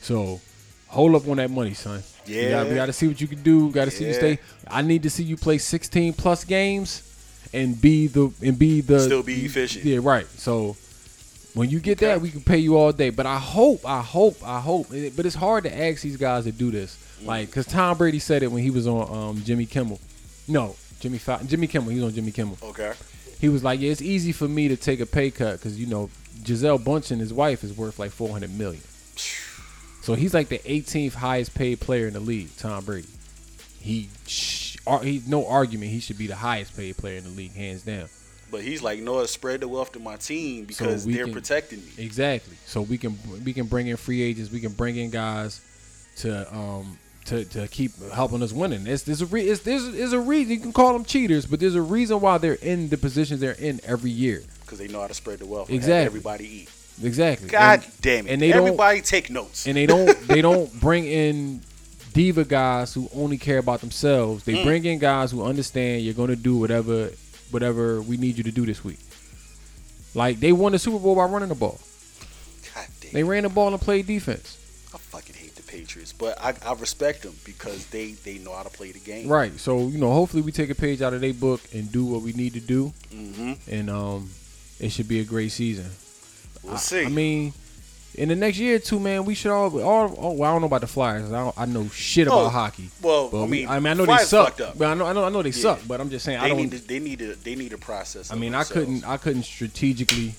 So 0.00 0.40
hold 0.86 1.14
up 1.16 1.26
on 1.26 1.38
that 1.38 1.50
money, 1.50 1.74
son. 1.74 2.02
We 2.26 2.34
Yeah. 2.40 2.50
got, 2.50 2.68
we 2.68 2.74
got 2.74 2.86
to 2.86 2.92
see 2.92 3.08
what 3.08 3.20
you 3.20 3.26
can 3.26 3.42
do. 3.42 3.70
Got 3.72 3.86
to 3.86 3.90
see 3.90 4.06
you 4.06 4.14
stay. 4.14 4.38
I 4.68 4.82
need 4.82 5.02
to 5.02 5.10
see 5.10 5.24
you 5.24 5.36
play 5.36 5.58
16 5.58 6.12
plus 6.12 6.44
games 6.44 7.02
and 7.52 7.80
be 7.80 8.06
the 8.06 8.30
and 8.44 8.58
be 8.58 8.80
the 8.82 9.00
Still 9.00 9.22
be 9.22 9.44
efficient. 9.46 9.84
Yeah, 9.84 9.98
right. 10.02 10.26
So 10.38 10.76
when 11.58 11.70
you 11.70 11.80
get 11.80 11.98
that, 11.98 12.20
we 12.20 12.30
can 12.30 12.40
pay 12.40 12.58
you 12.58 12.76
all 12.76 12.92
day. 12.92 13.10
But 13.10 13.26
I 13.26 13.38
hope, 13.38 13.86
I 13.86 14.00
hope, 14.00 14.36
I 14.44 14.60
hope. 14.60 14.88
But 14.90 15.26
it's 15.26 15.34
hard 15.34 15.64
to 15.64 15.76
ask 15.76 16.02
these 16.02 16.16
guys 16.16 16.44
to 16.44 16.52
do 16.52 16.70
this, 16.70 16.96
like, 17.24 17.50
cause 17.50 17.66
Tom 17.66 17.98
Brady 17.98 18.18
said 18.18 18.42
it 18.42 18.52
when 18.52 18.62
he 18.62 18.70
was 18.70 18.86
on 18.86 19.16
um, 19.16 19.42
Jimmy 19.44 19.66
Kimmel. 19.66 20.00
No, 20.46 20.76
Jimmy 21.00 21.18
Fallon. 21.18 21.48
Jimmy 21.48 21.66
Kimmel. 21.66 21.90
He 21.90 21.96
was 21.96 22.04
on 22.04 22.14
Jimmy 22.14 22.32
Kimmel. 22.32 22.58
Okay. 22.62 22.92
He 23.40 23.48
was 23.48 23.62
like, 23.62 23.80
"Yeah, 23.80 23.90
it's 23.90 24.02
easy 24.02 24.32
for 24.32 24.48
me 24.48 24.68
to 24.68 24.76
take 24.76 25.00
a 25.00 25.06
pay 25.06 25.30
cut 25.30 25.58
because 25.58 25.78
you 25.78 25.86
know 25.86 26.10
Gisele 26.42 26.78
Bündchen, 26.78 27.18
his 27.18 27.32
wife, 27.32 27.64
is 27.64 27.76
worth 27.76 27.98
like 27.98 28.10
400 28.10 28.56
million. 28.56 28.82
So 30.00 30.14
he's 30.14 30.32
like 30.32 30.48
the 30.48 30.60
18th 30.60 31.12
highest 31.12 31.54
paid 31.54 31.80
player 31.80 32.06
in 32.06 32.14
the 32.14 32.20
league. 32.20 32.56
Tom 32.56 32.82
Brady. 32.82 33.08
He, 33.78 34.08
he, 34.24 35.22
no 35.26 35.46
argument. 35.46 35.90
He 35.90 36.00
should 36.00 36.16
be 36.16 36.26
the 36.26 36.36
highest 36.36 36.74
paid 36.74 36.96
player 36.96 37.18
in 37.18 37.24
the 37.24 37.30
league, 37.30 37.52
hands 37.52 37.82
down. 37.82 38.08
But 38.50 38.62
he's 38.62 38.82
like, 38.82 39.00
no, 39.00 39.24
spread 39.26 39.60
the 39.60 39.68
wealth 39.68 39.92
to 39.92 39.98
my 40.00 40.16
team 40.16 40.64
because 40.64 41.06
we 41.06 41.14
they're 41.14 41.24
can- 41.24 41.34
protecting 41.34 41.80
me. 41.80 41.90
Exactly. 41.98 42.56
So 42.66 42.82
we 42.82 42.98
can 42.98 43.18
we 43.44 43.52
can 43.52 43.66
bring 43.66 43.86
in 43.88 43.96
free 43.96 44.22
agents. 44.22 44.50
We 44.50 44.60
can 44.60 44.72
bring 44.72 44.96
in 44.96 45.10
guys 45.10 45.60
to 46.16 46.52
um 46.54 46.98
to, 47.26 47.44
to 47.44 47.68
keep 47.68 47.92
helping 48.12 48.42
us 48.42 48.52
winning. 48.54 48.86
It's, 48.86 49.02
there's 49.02 49.20
a 49.20 49.26
re, 49.26 49.42
it's, 49.42 49.60
there's, 49.60 49.92
there's 49.92 50.14
a 50.14 50.18
reason 50.20 50.50
you 50.54 50.60
can 50.60 50.72
call 50.72 50.94
them 50.94 51.04
cheaters, 51.04 51.44
but 51.44 51.60
there's 51.60 51.74
a 51.74 51.82
reason 51.82 52.20
why 52.22 52.38
they're 52.38 52.54
in 52.54 52.88
the 52.88 52.96
positions 52.96 53.38
they're 53.40 53.52
in 53.52 53.80
every 53.84 54.10
year. 54.10 54.42
Because 54.62 54.78
they 54.78 54.88
know 54.88 55.02
how 55.02 55.08
to 55.08 55.12
spread 55.14 55.40
the 55.40 55.44
wealth. 55.46 55.68
and 55.68 55.74
have 55.76 55.82
Exactly. 55.84 56.06
everybody 56.06 56.44
eat. 56.62 56.70
Exactly. 57.02 57.48
God 57.50 57.82
And- 57.84 58.00
damn 58.00 58.26
it. 58.26 58.30
And 58.32 58.40
they 58.40 58.48
don't 58.50 58.64
everybody 58.66 59.02
take 59.02 59.28
notes. 59.28 59.66
and 59.66 59.76
they 59.76 59.84
don't 59.84 60.18
they 60.28 60.40
don't 60.40 60.72
bring 60.80 61.04
in 61.04 61.60
diva 62.14 62.44
guys 62.46 62.94
who 62.94 63.10
only 63.14 63.36
care 63.36 63.58
about 63.58 63.82
themselves. 63.82 64.42
Mm. 64.42 64.46
They 64.46 64.64
bring 64.64 64.84
in 64.86 64.98
guys 64.98 65.30
who 65.30 65.44
understand 65.44 66.02
you're 66.04 66.14
going 66.14 66.30
to 66.30 66.36
do 66.36 66.56
whatever 66.56 67.10
whatever 67.50 68.00
we 68.02 68.16
need 68.16 68.36
you 68.38 68.44
to 68.44 68.52
do 68.52 68.66
this 68.66 68.84
week. 68.84 68.98
Like 70.14 70.40
they 70.40 70.52
won 70.52 70.72
the 70.72 70.78
Super 70.78 70.98
Bowl 70.98 71.14
by 71.16 71.24
running 71.24 71.48
the 71.48 71.54
ball. 71.54 71.78
God 72.74 72.86
damn. 73.00 73.12
They 73.12 73.24
ran 73.24 73.42
the 73.44 73.48
ball 73.48 73.68
and 73.72 73.80
played 73.80 74.06
defense. 74.06 74.54
I 74.94 74.98
fucking 74.98 75.34
hate 75.34 75.54
the 75.54 75.62
Patriots, 75.62 76.12
but 76.14 76.38
I, 76.42 76.54
I 76.64 76.72
respect 76.74 77.22
them 77.22 77.34
because 77.44 77.86
they 77.86 78.12
they 78.12 78.38
know 78.38 78.54
how 78.54 78.62
to 78.62 78.70
play 78.70 78.90
the 78.92 79.00
game. 79.00 79.28
Right. 79.28 79.52
So 79.60 79.88
you 79.88 79.98
know, 79.98 80.12
hopefully 80.12 80.42
we 80.42 80.50
take 80.52 80.70
a 80.70 80.74
page 80.74 81.02
out 81.02 81.12
of 81.12 81.20
their 81.20 81.34
book 81.34 81.60
and 81.74 81.90
do 81.92 82.04
what 82.06 82.22
we 82.22 82.32
need 82.32 82.54
to 82.54 82.60
do, 82.60 82.92
Mm-hmm. 83.12 83.52
and 83.70 83.90
um, 83.90 84.30
it 84.80 84.90
should 84.90 85.08
be 85.08 85.20
a 85.20 85.24
great 85.24 85.50
season. 85.52 85.90
We'll 86.62 86.74
I- 86.74 86.78
see. 86.78 87.04
I, 87.04 87.08
mean, 87.08 87.52
in 88.18 88.28
the 88.28 88.36
next 88.36 88.58
year 88.58 88.76
or 88.76 88.78
two, 88.80 88.98
man, 89.00 89.24
we 89.24 89.34
should 89.34 89.50
all 89.52 89.80
all. 89.82 90.14
Oh, 90.18 90.32
well, 90.32 90.50
I 90.50 90.52
don't 90.54 90.60
know 90.62 90.66
about 90.66 90.80
the 90.82 90.86
Flyers. 90.86 91.32
I, 91.32 91.38
don't, 91.44 91.58
I 91.58 91.64
know 91.66 91.88
shit 91.88 92.26
about 92.26 92.46
Oh, 92.46 92.48
hockey. 92.48 92.88
well, 93.00 93.28
But 93.30 93.38
I 93.40 93.44
we- 93.44 93.50
mean, 93.50 93.68
I 93.68 93.78
mean, 93.78 93.86
I 93.92 93.94
know 93.94 94.06
they 94.06 94.18
suck. 94.18 94.60
up. 94.60 94.76
But 94.76 94.88
I 94.88 94.94
know, 94.94 95.06
I 95.06 95.12
know, 95.12 95.24
I 95.24 95.28
know 95.28 95.42
they 95.42 95.50
Yeah. 95.50 95.62
suck. 95.62 95.80
But 95.86 96.00
I'm 96.00 96.10
just 96.10 96.24
saying, 96.24 96.38
I 96.38 96.42
they 96.42 96.48
don't. 96.50 96.58
need 96.58 96.70
to 96.72 96.78
they 96.86 96.98
need 96.98 97.18
to 97.20 97.34
they 97.36 97.54
need 97.54 97.72
a 97.72 97.78
process. 97.78 98.30
I 98.32 98.34
mean, 98.34 98.54
I 98.54 98.64
couldn't, 98.64 99.04
I 99.04 99.16
couldn't 99.16 99.44
strategically, 99.44 100.34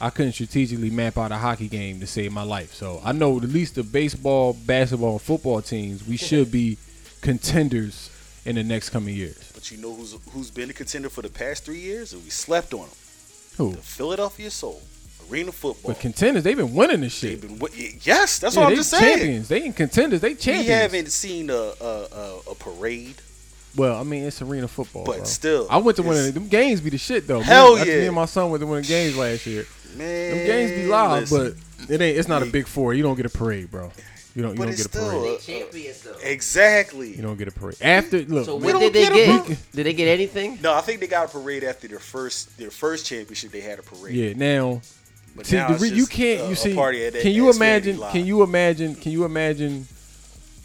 I 0.00 0.10
couldn't 0.10 0.32
strategically 0.32 0.90
map 0.90 1.16
out 1.18 1.32
a 1.32 1.36
hockey 1.36 1.68
game 1.68 2.00
to 2.00 2.06
save 2.06 2.32
my 2.32 2.42
life. 2.42 2.74
So 2.74 3.00
I 3.04 3.12
know 3.12 3.36
at 3.38 3.44
least 3.44 3.74
the 3.76 3.82
baseball, 3.82 4.52
basketball, 4.52 5.12
and 5.12 5.22
football 5.22 5.62
teams, 5.62 6.06
we 6.06 6.16
should 6.16 6.50
be 6.52 6.76
contenders 7.22 8.10
in 8.44 8.56
the 8.56 8.64
next 8.64 8.90
coming 8.90 9.14
years. 9.14 9.50
But 9.54 9.70
you 9.70 9.78
know 9.78 9.94
who's 9.94 10.14
who's 10.32 10.50
been 10.50 10.70
a 10.70 10.72
contender 10.72 11.08
for 11.08 11.22
the 11.22 11.28
past 11.28 11.64
three 11.64 11.80
years, 11.80 12.12
and 12.12 12.22
we 12.24 12.30
slept 12.30 12.72
on 12.74 12.80
them. 12.80 12.96
Who? 13.58 13.72
The 13.72 13.78
Philadelphia 13.82 14.50
Soul, 14.50 14.80
Arena 15.30 15.52
Football. 15.52 15.92
But 15.92 16.00
contenders, 16.00 16.44
they've 16.44 16.56
been 16.56 16.74
winning 16.74 17.00
this 17.02 17.12
shit. 17.14 17.40
been 17.40 17.58
yes, 18.02 18.38
that's 18.38 18.54
Yeah, 18.54 18.62
what 18.62 18.70
I'm 18.70 18.76
just 18.76 18.90
saying. 18.90 19.18
champions. 19.18 19.48
They 19.48 19.62
ain't 19.62 19.76
contenders. 19.76 20.20
They 20.20 20.30
We 20.30 20.34
champions. 20.36 20.66
We 20.66 20.72
haven't 20.72 21.10
seen 21.12 21.50
a 21.50 21.54
a, 21.54 21.84
a, 22.12 22.38
a 22.50 22.54
parade. 22.54 23.16
Well, 23.76 23.96
I 23.96 24.02
mean, 24.02 24.24
it's 24.24 24.42
arena 24.42 24.66
football. 24.66 25.04
But 25.04 25.16
bro. 25.18 25.24
still, 25.24 25.66
I 25.70 25.76
went 25.76 25.96
to 25.96 26.02
one 26.02 26.14
of 26.16 26.20
it's- 26.20 26.34
them 26.34 26.48
games. 26.48 26.80
Be 26.80 26.90
the 26.90 26.98
shit 26.98 27.26
though. 27.28 27.40
Hell 27.40 27.76
me, 27.76 27.80
yeah. 27.88 27.96
Me 28.00 28.06
and 28.06 28.16
my 28.16 28.24
son 28.24 28.50
went 28.50 28.60
to 28.62 28.66
one 28.66 28.78
of 28.78 28.84
the 28.84 28.88
games 28.88 29.16
last 29.16 29.46
year. 29.46 29.64
Man, 29.96 30.36
Them 30.36 30.46
games 30.46 30.70
be 30.72 30.86
live, 30.86 31.30
listen. 31.30 31.56
but 31.88 31.92
it 31.94 32.00
ain't. 32.00 32.18
It's 32.18 32.28
not 32.28 32.42
a 32.42 32.46
big 32.46 32.66
four. 32.66 32.94
You 32.94 33.02
don't 33.02 33.16
get 33.16 33.26
a 33.26 33.30
parade, 33.30 33.70
bro. 33.70 33.90
You 34.34 34.42
don't. 34.42 34.52
You 34.52 34.58
don't 34.64 34.76
get 34.76 34.86
a 34.86 34.88
parade. 34.88 35.40
still- 35.40 35.56
champions 35.56 36.02
though. 36.02 36.16
exactly. 36.22 37.14
You 37.16 37.22
don't 37.22 37.36
get 37.36 37.48
a 37.48 37.52
parade. 37.52 37.76
After 37.80 38.20
look, 38.22 38.44
So 38.46 38.56
We 38.56 38.66
when 38.66 38.74
don't 38.74 38.82
did 38.82 38.92
they 38.92 39.02
get 39.02 39.12
get? 39.14 39.46
them. 39.46 39.56
Did 39.72 39.86
they 39.86 39.92
get 39.92 40.06
anything? 40.08 40.58
No, 40.62 40.72
I 40.74 40.80
think 40.82 41.00
they 41.00 41.06
got 41.08 41.26
a 41.28 41.28
parade 41.32 41.64
after 41.64 41.88
their 41.88 41.98
first 41.98 42.56
their 42.58 42.70
first 42.70 43.06
championship. 43.06 43.50
They 43.52 43.60
had 43.60 43.78
a 43.78 43.82
parade. 43.82 44.14
yeah. 44.14 44.32
Now, 44.34 44.82
but 45.36 45.46
see, 45.46 45.56
now 45.56 45.76
re- 45.76 45.88
you 45.88 46.06
can't. 46.06 46.42
a- 46.42 46.48
you 46.48 46.54
see, 46.54 46.74
can 46.74 47.32
you 47.32 47.50
imagine? 47.50 47.98
Can 48.10 48.24
you 48.26 48.42
imagine? 48.42 48.94
Can 48.94 49.12
you 49.12 49.24
imagine 49.24 49.86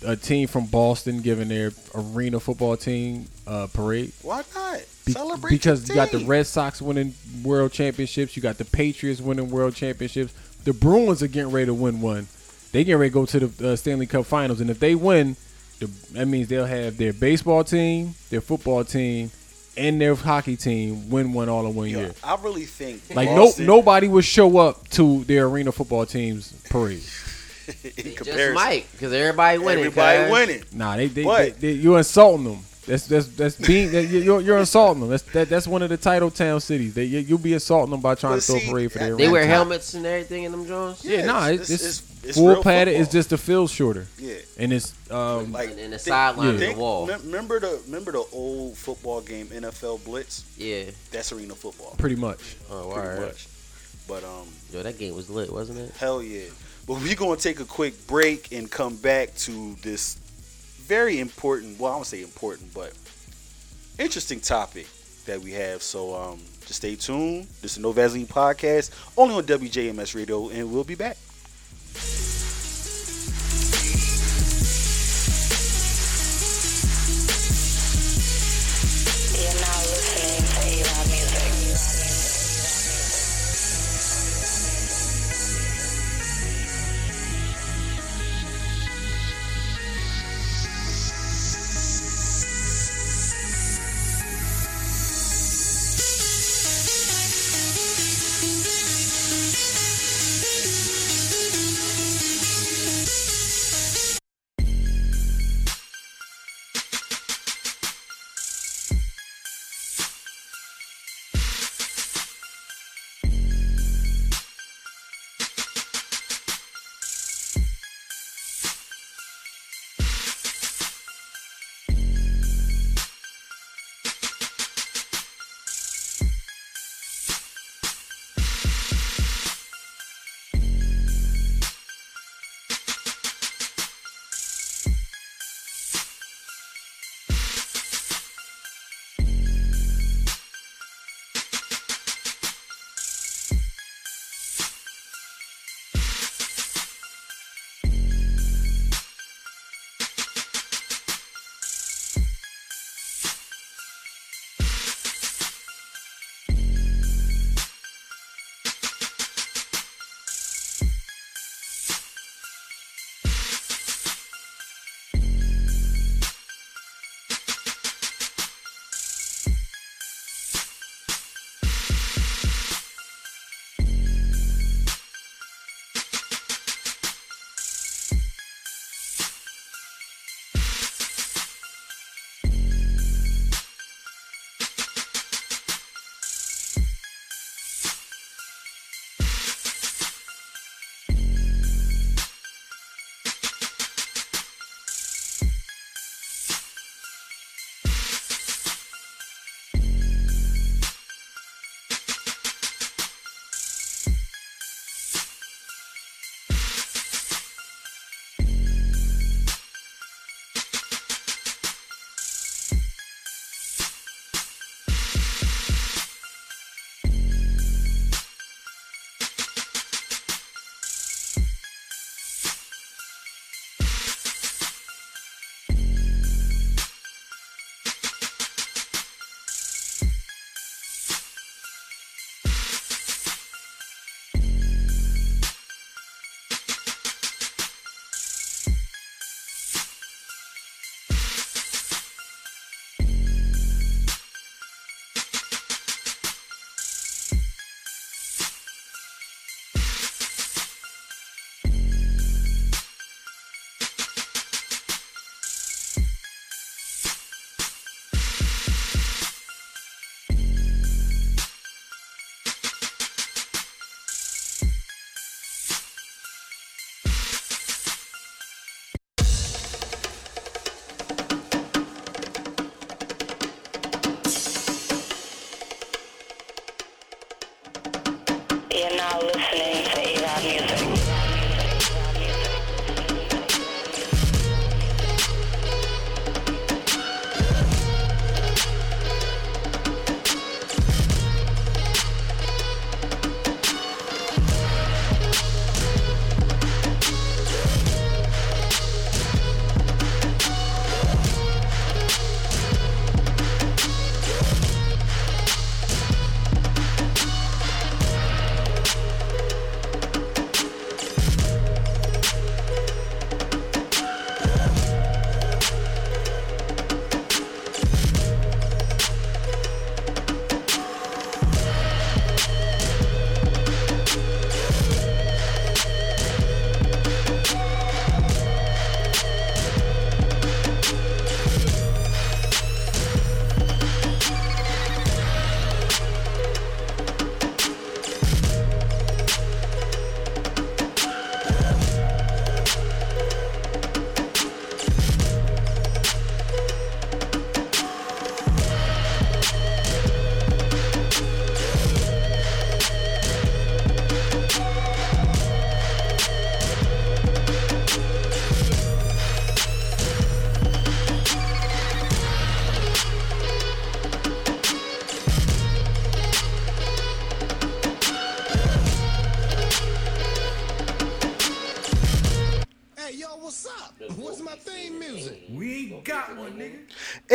a 0.06 0.16
team 0.16 0.48
from 0.48 0.66
Boston 0.66 1.22
giving 1.22 1.48
their 1.48 1.72
arena 1.94 2.40
football 2.40 2.78
team 2.78 3.28
a 3.48 3.68
parade? 3.68 4.12
Why 4.22 4.44
not 4.54 4.84
Be- 5.06 5.12
celebrate? 5.14 5.52
because 5.52 5.88
you 5.88 5.96
got 5.96 6.12
the. 6.12 6.20
Red 6.26 6.48
Sox 6.48 6.82
winning 6.82 7.14
world 7.44 7.72
championships, 7.72 8.36
you 8.36 8.42
got 8.42 8.58
the 8.58 8.66
Patriots 8.66 9.22
winning 9.22 9.50
world 9.50 9.76
championships. 9.76 10.34
The 10.64 10.74
Bruins 10.74 11.22
are 11.22 11.28
getting 11.28 11.52
ready 11.52 11.68
to 11.68 11.74
win 11.74 12.02
one. 12.02 12.28
They 12.72 12.84
getting 12.84 13.00
ready 13.00 13.12
to 13.12 13.14
go 13.14 13.26
to 13.26 13.48
the 13.48 13.72
uh, 13.72 13.76
Stanley 13.76 14.08
Cup 14.08 14.26
Finals, 14.26 14.60
and 14.60 14.70
if 14.70 14.80
they 14.80 14.96
win, 14.96 15.38
the, 15.80 15.86
that 16.14 16.28
means 16.28 16.48
they'll 16.50 16.66
have 16.66 16.98
their 16.98 17.14
baseball 17.14 17.64
team, 17.64 18.16
their 18.30 18.42
football 18.42 18.84
team, 18.84 19.32
and 19.78 20.00
their 20.00 20.16
hockey 20.16 20.56
team 20.56 21.10
win 21.10 21.34
one 21.34 21.50
all 21.50 21.66
in 21.68 21.76
one 21.76 21.90
Yo, 21.90 22.00
year. 22.00 22.14
I 22.24 22.36
really 22.42 22.66
think 22.66 23.02
Like 23.14 23.30
no 23.30 23.52
nobody 23.60 24.08
would 24.08 24.26
show 24.26 24.58
up 24.58 24.88
to 24.90 25.24
their 25.26 25.46
arena 25.48 25.72
football 25.72 26.06
team's 26.06 26.52
parade. 26.70 27.04
in 27.68 27.74
They 27.96 28.04
just 28.04 28.18
comparison, 28.18 28.54
might 28.54 28.92
because 28.92 29.12
everybody 29.12 29.58
winning. 29.58 29.86
everybody 29.86 30.24
cuz. 30.24 30.32
winning. 30.32 30.64
Nah, 30.74 30.96
they 30.98 31.08
they, 31.08 31.24
But- 31.24 31.60
they, 31.60 31.72
they 31.74 31.80
you're 31.80 31.98
insulting 31.98 32.46
them. 32.46 32.60
That's 32.88 33.08
that's 33.08 33.28
that's 33.30 33.56
being 33.56 33.92
that 33.94 34.04
you're 34.06 34.40
you're 34.42 34.60
insulting 34.60 35.02
them. 35.02 35.10
That's 35.10 35.24
that, 35.34 35.50
that's 35.50 35.66
one 35.68 35.82
of 35.82 35.90
the 35.90 35.98
title 35.98 36.30
town 36.30 36.60
cities. 36.62 36.94
They 36.94 37.06
you, 37.06 37.18
you'll 37.18 37.40
be 37.40 37.54
insulting 37.54 37.90
them 37.90 38.00
by 38.00 38.14
trying 38.14 38.34
But 38.34 38.42
to 38.42 38.52
throw 38.52 38.60
see, 38.60 38.68
a 38.68 38.72
parade 38.72 38.92
for 38.92 39.00
their 39.00 39.08
They 39.16 39.24
arena. 39.24 39.32
wear 39.32 39.48
helmets 39.48 39.96
and 39.96 40.06
everything 40.06 40.44
in 40.44 40.52
them 40.52 40.68
Jones. 40.68 41.04
Yeah, 41.04 41.18
Yeah, 41.22 41.26
nah, 41.26 41.48
it's- 41.50 41.72
it's, 41.72 41.82
it's- 41.84 42.00
it's, 42.00 42.15
it's 42.30 42.38
full 42.38 42.48
real 42.50 42.64
padded. 42.64 42.94
It's 42.96 43.06
football. 43.08 43.12
just 43.20 43.30
the 43.30 43.38
field 43.38 43.70
shorter, 43.70 44.08
Yeah, 44.18 44.36
and 44.58 44.74
it's 44.74 44.94
um 45.12 45.52
like 45.52 45.70
And 45.70 45.80
then 45.80 45.92
the 45.92 46.00
sideline 46.00 46.50
of 46.50 46.60
the 46.60 46.66
think- 46.68 46.78
wall. 46.80 47.08
Remember 47.08 47.60
the 47.60 47.80
remember 47.86 48.12
the 48.12 48.26
old 48.34 48.78
football 48.78 49.22
game 49.22 49.48
NFL 49.48 50.04
Blitz? 50.04 50.44
Yeah. 50.58 50.86
That's 51.12 51.32
arena 51.32 51.56
football, 51.56 51.96
pretty 51.98 52.16
much. 52.16 52.56
Oh, 52.70 52.92
pretty 52.94 53.08
word. 53.10 53.28
much. 53.28 53.48
But 54.08 54.24
um, 54.24 54.48
Yo, 54.72 54.84
that 54.84 54.98
game 55.00 55.16
was 55.16 55.30
lit, 55.30 55.52
wasn't 55.52 55.80
it? 55.80 55.92
hell 55.98 56.22
yeah. 56.22 56.46
But 56.88 57.02
we're 57.02 57.16
gonna 57.16 57.38
take 57.38 57.60
a 57.60 57.66
quick 57.66 58.06
break 58.08 58.52
and 58.52 58.70
come 58.70 58.96
back 58.98 59.34
to 59.38 59.76
this 59.82 60.16
very 60.86 61.20
important. 61.20 61.80
Well, 61.80 61.92
I 61.92 61.96
don't 61.96 62.06
say 62.06 62.22
important, 62.22 62.72
but 62.74 62.94
interesting 63.98 64.40
topic 64.40 64.88
that 65.26 65.42
we 65.42 65.52
have. 65.54 65.82
So 65.82 66.14
um, 66.16 66.40
just 66.62 66.76
stay 66.76 66.96
tuned. 66.96 67.48
This 67.62 67.74
is 67.74 67.80
No 67.80 67.92
Vaseline 67.92 68.28
podcast, 68.28 68.92
only 69.18 69.34
on 69.36 69.44
WJMS 69.44 70.14
Radio, 70.16 70.50
and 70.50 70.72
we'll 70.72 70.84
be 70.84 70.94
back. 70.96 71.18
Bye. 71.96 72.45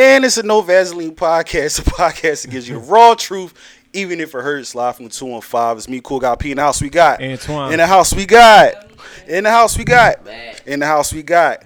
And 0.03 0.25
it's 0.25 0.37
a 0.37 0.41
No 0.41 0.61
Vaseline 0.61 1.13
podcast, 1.15 1.79
a 1.87 1.91
podcast 1.91 2.41
that 2.41 2.49
gives 2.49 2.67
you 2.67 2.73
the 2.73 2.81
raw 2.81 3.13
truth, 3.13 3.53
even 3.93 4.19
if 4.19 4.33
it 4.33 4.41
hurts. 4.41 4.73
Live 4.73 4.95
from 4.95 5.05
the 5.05 5.11
215. 5.11 5.77
It's 5.77 5.87
me, 5.87 6.01
Cool 6.03 6.19
Guy 6.19 6.35
P. 6.37 6.49
In 6.49 6.57
the 6.57 6.63
house, 6.63 6.81
we 6.81 6.89
got. 6.89 7.21
Antoine. 7.21 7.71
In 7.71 7.77
the 7.77 7.85
house, 7.85 8.11
we 8.11 8.25
got. 8.25 8.89
In 9.27 9.43
the 9.43 9.51
house, 9.51 9.77
we 9.77 9.83
got. 9.83 10.27
In 10.65 10.79
the 10.79 10.87
house, 10.87 11.13
we 11.13 11.21
got. 11.21 11.63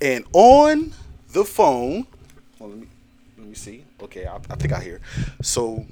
And 0.00 0.24
on 0.32 0.94
the 1.34 1.44
phone, 1.44 2.06
well, 2.58 2.70
let, 2.70 2.78
me, 2.78 2.86
let 3.36 3.46
me 3.46 3.54
see. 3.54 3.84
Okay, 4.00 4.24
I, 4.24 4.36
I 4.36 4.54
think 4.54 4.72
I 4.72 4.80
hear. 4.80 5.02
So, 5.42 5.84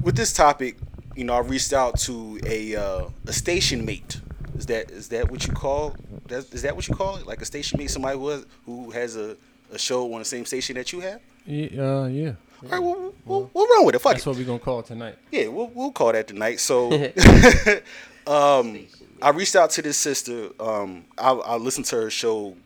with 0.00 0.14
this 0.14 0.32
topic, 0.32 0.76
you 1.16 1.24
know, 1.24 1.34
I 1.34 1.40
reached 1.40 1.72
out 1.72 1.98
to 2.02 2.38
a 2.46 2.76
uh, 2.76 3.08
a 3.26 3.32
station 3.32 3.84
mate. 3.84 4.20
Is 4.56 4.66
that 4.66 4.92
is 4.92 5.08
that 5.08 5.28
what 5.28 5.44
you 5.44 5.54
call? 5.54 5.96
That, 6.28 6.54
is 6.54 6.62
that 6.62 6.76
what 6.76 6.86
you 6.86 6.94
call 6.94 7.16
it? 7.16 7.26
Like 7.26 7.42
a 7.42 7.46
station 7.46 7.78
mate, 7.80 7.90
somebody 7.90 8.16
who 8.16 8.28
has, 8.28 8.46
who 8.64 8.90
has 8.92 9.16
a, 9.16 9.36
a 9.72 9.78
show 9.78 10.12
on 10.12 10.20
the 10.20 10.24
same 10.24 10.44
station 10.44 10.76
that 10.76 10.92
you 10.92 11.00
have? 11.00 11.20
Yeah, 11.46 11.82
uh, 11.82 12.06
yeah. 12.06 12.32
All 12.64 12.68
right, 12.68 12.78
we'll, 12.78 13.14
we'll, 13.24 13.50
we'll 13.52 13.66
run 13.66 13.86
with 13.86 13.94
it. 13.96 14.00
Fuck 14.00 14.12
That's 14.12 14.26
it. 14.26 14.28
what 14.28 14.38
we're 14.38 14.44
gonna 14.44 14.58
call 14.58 14.80
it 14.80 14.86
tonight. 14.86 15.16
Yeah, 15.32 15.48
we'll, 15.48 15.68
we'll 15.74 15.90
call 15.90 16.12
that 16.12 16.28
tonight. 16.28 16.60
So, 16.60 16.92
um, 18.26 18.86
I 19.20 19.30
reached 19.30 19.56
out 19.56 19.70
to 19.70 19.82
this 19.82 19.96
sister. 19.96 20.50
Um, 20.60 21.04
I, 21.18 21.32
I 21.32 21.56
listened 21.56 21.86
to 21.86 21.96
her 21.96 22.10
show, 22.10 22.56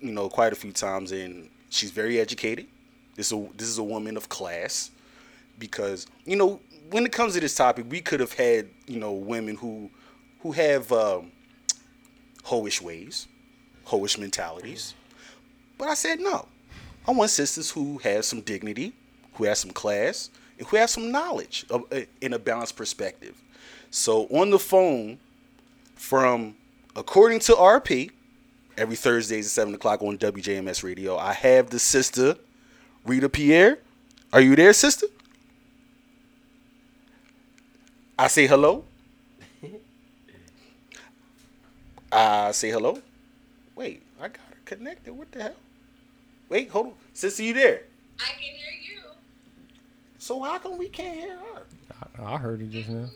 you 0.00 0.12
know, 0.12 0.28
quite 0.28 0.52
a 0.52 0.56
few 0.56 0.72
times, 0.72 1.12
and 1.12 1.48
she's 1.70 1.90
very 1.90 2.20
educated. 2.20 2.66
This 3.14 3.26
is 3.26 3.32
a, 3.32 3.48
this 3.56 3.68
is 3.68 3.78
a 3.78 3.82
woman 3.84 4.16
of 4.18 4.28
class, 4.28 4.90
because 5.58 6.06
you 6.26 6.36
know 6.36 6.60
when 6.90 7.06
it 7.06 7.12
comes 7.12 7.34
to 7.34 7.40
this 7.40 7.54
topic, 7.54 7.86
we 7.88 8.00
could 8.00 8.20
have 8.20 8.32
had 8.34 8.68
you 8.86 9.00
know 9.00 9.12
women 9.12 9.56
who 9.56 9.90
who 10.40 10.52
have 10.52 10.92
um, 10.92 11.32
hoish 12.44 12.82
ways, 12.82 13.26
hoish 13.86 14.18
mentalities, 14.18 14.94
but 15.78 15.88
I 15.88 15.94
said 15.94 16.20
no. 16.20 16.46
I 17.06 17.12
want 17.12 17.30
sisters 17.30 17.70
who 17.70 17.98
have 17.98 18.24
some 18.24 18.40
dignity, 18.40 18.92
who 19.34 19.44
have 19.44 19.58
some 19.58 19.70
class, 19.70 20.30
and 20.58 20.66
who 20.66 20.76
have 20.76 20.90
some 20.90 21.12
knowledge 21.12 21.64
of, 21.70 21.84
uh, 21.92 22.00
in 22.20 22.32
a 22.32 22.38
balanced 22.38 22.76
perspective. 22.76 23.40
So 23.90 24.26
on 24.26 24.50
the 24.50 24.58
phone, 24.58 25.18
from 25.94 26.56
according 26.96 27.40
to 27.40 27.52
RP, 27.52 28.10
every 28.76 28.96
Thursdays 28.96 29.46
at 29.46 29.52
seven 29.52 29.74
o'clock 29.74 30.02
on 30.02 30.18
WJMS 30.18 30.82
Radio, 30.82 31.16
I 31.16 31.32
have 31.32 31.70
the 31.70 31.78
sister 31.78 32.36
Rita 33.04 33.28
Pierre. 33.28 33.78
Are 34.32 34.40
you 34.40 34.56
there, 34.56 34.72
sister? 34.72 35.06
I 38.18 38.26
say 38.26 38.46
hello. 38.46 38.84
I 42.12 42.50
say 42.52 42.70
hello. 42.70 43.00
Wait, 43.76 44.02
I 44.20 44.28
got 44.28 44.38
her 44.38 44.56
connected. 44.64 45.12
What 45.12 45.30
the 45.30 45.42
hell? 45.44 45.54
Wait, 46.48 46.70
hold 46.70 46.86
on. 46.86 46.92
Sister, 47.12 47.42
you 47.42 47.52
there? 47.52 47.82
I 48.20 48.30
can 48.32 48.40
hear 48.40 48.94
you. 48.94 49.02
So 50.18 50.40
how 50.42 50.58
come 50.58 50.78
we 50.78 50.88
can't 50.88 51.18
hear 51.18 51.36
her? 51.36 51.62
I, 52.24 52.34
I 52.34 52.38
heard 52.38 52.62
it 52.62 52.70
just 52.70 52.88
now. 52.88 53.08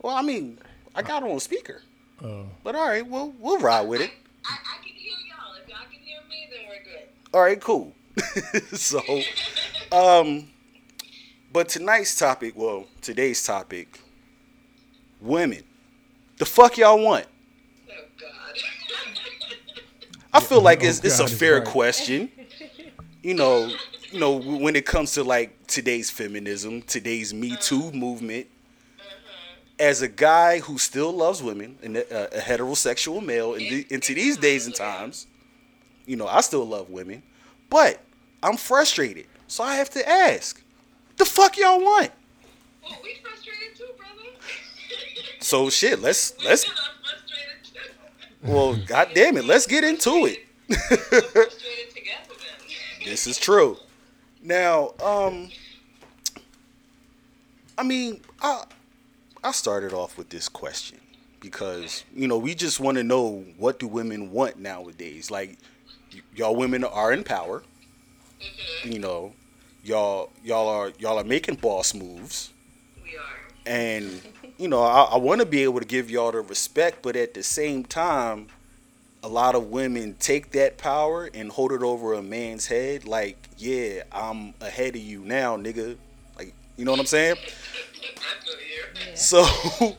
Well, 0.00 0.16
I 0.16 0.22
mean, 0.22 0.58
I 0.94 1.02
got 1.02 1.22
her 1.22 1.28
on 1.28 1.40
speaker. 1.40 1.82
Oh, 2.22 2.46
But 2.62 2.76
all 2.76 2.86
right, 2.86 3.04
we'll 3.06 3.34
we'll 3.38 3.58
ride 3.58 3.82
with 3.82 4.00
it. 4.00 4.10
I, 4.44 4.54
I 4.54 4.78
can 4.84 4.94
hear 4.94 5.12
y'all. 5.28 5.54
If 5.60 5.68
y'all 5.68 5.78
can 5.90 6.00
hear 6.00 6.20
me, 6.28 6.48
then 6.50 6.60
we're 6.68 6.82
good. 6.84 7.08
All 7.34 7.42
right, 7.42 7.60
cool. 7.60 7.92
so, 8.76 9.00
um, 9.92 10.48
but 11.52 11.68
tonight's 11.68 12.16
topic, 12.16 12.54
well, 12.56 12.86
today's 13.00 13.42
topic, 13.42 13.98
women. 15.20 15.64
The 16.38 16.46
fuck 16.46 16.78
y'all 16.78 17.02
want? 17.02 17.26
Oh 17.88 17.92
God. 18.20 18.30
I 20.32 20.40
feel 20.40 20.60
like 20.60 20.82
oh 20.82 20.86
it's 20.86 21.00
it's 21.00 21.18
a 21.20 21.28
fair 21.28 21.58
right. 21.58 21.64
question. 21.64 22.30
You 23.22 23.34
know, 23.34 23.72
you 24.10 24.18
know 24.18 24.32
when 24.32 24.74
it 24.74 24.84
comes 24.84 25.12
to 25.12 25.22
like 25.22 25.66
today's 25.68 26.10
feminism, 26.10 26.82
today's 26.82 27.32
Me 27.32 27.52
uh-huh. 27.52 27.60
Too 27.60 27.92
movement. 27.92 28.48
As 29.78 30.02
a 30.02 30.08
guy 30.08 30.58
who 30.60 30.78
still 30.78 31.12
loves 31.12 31.42
women 31.42 31.76
and 31.82 31.96
a, 31.96 32.38
a 32.38 32.40
heterosexual 32.40 33.24
male 33.24 33.54
in 33.54 33.60
the, 33.60 33.86
into 33.90 34.14
these 34.14 34.36
days 34.36 34.66
and 34.66 34.74
times, 34.74 35.26
you 36.06 36.16
know, 36.16 36.26
I 36.26 36.40
still 36.40 36.64
love 36.64 36.90
women, 36.90 37.22
but 37.70 38.00
I'm 38.42 38.56
frustrated. 38.56 39.26
So 39.48 39.64
I 39.64 39.76
have 39.76 39.90
to 39.90 40.08
ask, 40.08 40.62
the 41.16 41.24
fuck 41.24 41.56
y'all 41.56 41.80
want? 41.80 42.10
well, 42.82 42.98
we 43.02 43.14
frustrated 43.22 43.76
too, 43.76 43.86
brother. 43.96 44.30
So 45.40 45.70
shit, 45.70 46.00
let's 46.00 46.34
let's 46.44 46.64
I'm 46.68 46.74
frustrated 47.02 47.64
too. 48.44 48.52
well, 48.52 48.76
god 48.86 49.10
damn 49.14 49.36
it, 49.36 49.44
let's 49.44 49.66
get 49.66 49.84
into 49.84 50.26
it. 50.26 50.38
Frustrated 53.02 53.04
together 53.04 53.04
then. 53.04 53.12
This 53.12 53.26
is 53.26 53.38
true. 53.38 53.76
Now, 54.42 54.94
um, 55.02 55.50
I 57.78 57.82
mean, 57.82 58.20
I 58.40 58.64
I 59.44 59.52
started 59.52 59.92
off 59.92 60.16
with 60.18 60.28
this 60.30 60.48
question 60.48 60.98
because 61.40 62.04
you 62.14 62.28
know 62.28 62.38
we 62.38 62.54
just 62.54 62.80
want 62.80 62.96
to 62.98 63.04
know 63.04 63.44
what 63.56 63.78
do 63.78 63.86
women 63.86 64.30
want 64.30 64.58
nowadays. 64.58 65.30
Like, 65.30 65.58
y- 66.12 66.20
y'all 66.34 66.56
women 66.56 66.84
are 66.84 67.12
in 67.12 67.24
power. 67.24 67.62
You 68.84 68.98
know, 68.98 69.32
y'all 69.84 70.30
y'all 70.44 70.68
are 70.68 70.92
y'all 70.98 71.18
are 71.18 71.24
making 71.24 71.56
boss 71.56 71.94
moves, 71.94 72.50
We 73.02 73.16
are. 73.16 73.22
and 73.66 74.20
you 74.58 74.68
know 74.68 74.82
I, 74.82 75.02
I 75.04 75.16
want 75.16 75.40
to 75.40 75.46
be 75.46 75.62
able 75.62 75.78
to 75.80 75.86
give 75.86 76.10
y'all 76.10 76.32
the 76.32 76.40
respect, 76.40 77.02
but 77.02 77.16
at 77.16 77.34
the 77.34 77.42
same 77.42 77.84
time, 77.84 78.48
a 79.22 79.28
lot 79.28 79.54
of 79.54 79.66
women 79.70 80.16
take 80.18 80.52
that 80.52 80.78
power 80.78 81.30
and 81.32 81.50
hold 81.50 81.72
it 81.72 81.82
over 81.82 82.14
a 82.14 82.22
man's 82.22 82.66
head. 82.66 83.04
Like, 83.04 83.48
yeah, 83.56 84.02
I'm 84.10 84.54
ahead 84.60 84.96
of 84.96 85.02
you 85.02 85.20
now, 85.20 85.56
nigga. 85.56 85.96
Like, 86.36 86.54
you 86.76 86.84
know 86.84 86.90
what 86.90 87.00
I'm 87.00 87.06
saying? 87.06 87.36
So, 89.14 89.44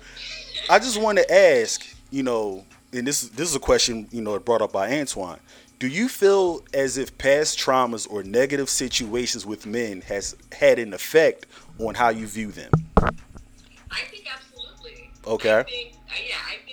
I 0.70 0.80
just 0.80 1.02
want 1.02 1.18
to 1.20 1.34
ask, 1.34 1.86
you 2.10 2.24
know, 2.24 2.66
and 2.92 3.08
this 3.08 3.22
this 3.30 3.50
is 3.50 3.56
a 3.56 3.60
question 3.60 4.08
you 4.12 4.22
know 4.22 4.38
brought 4.40 4.62
up 4.62 4.72
by 4.72 4.92
Antoine. 4.92 5.40
Do 5.80 5.88
you 5.88 6.08
feel 6.08 6.62
as 6.74 6.98
if 6.98 7.18
past 7.18 7.60
traumas 7.60 8.10
or 8.10 8.24
negative 8.24 8.70
situations 8.70 9.46
with 9.46 9.66
men 9.66 10.02
has 10.02 10.36
had 10.54 10.80
an 10.80 10.94
effect 10.94 11.46
on 11.80 11.96
how 11.96 12.10
you 12.10 12.26
view 12.28 12.52
them? 12.52 12.72
I 12.96 14.02
think 14.10 14.26
absolutely. 14.34 15.10
Okay. 15.28 15.60
I 15.60 15.64
think, 15.64 15.94
uh, 15.94 16.14
yeah, 16.26 16.36
I 16.48 16.56
think 16.66 16.73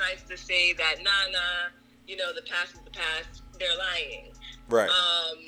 tries 0.00 0.22
to 0.28 0.36
say 0.36 0.72
that, 0.74 0.96
nah, 1.02 1.30
nah, 1.30 1.68
you 2.06 2.16
know, 2.16 2.32
the 2.34 2.42
past 2.42 2.74
is 2.74 2.80
the 2.80 2.90
past, 2.90 3.42
they're 3.58 3.68
lying. 3.76 4.32
Right. 4.68 4.88
Um, 4.88 5.38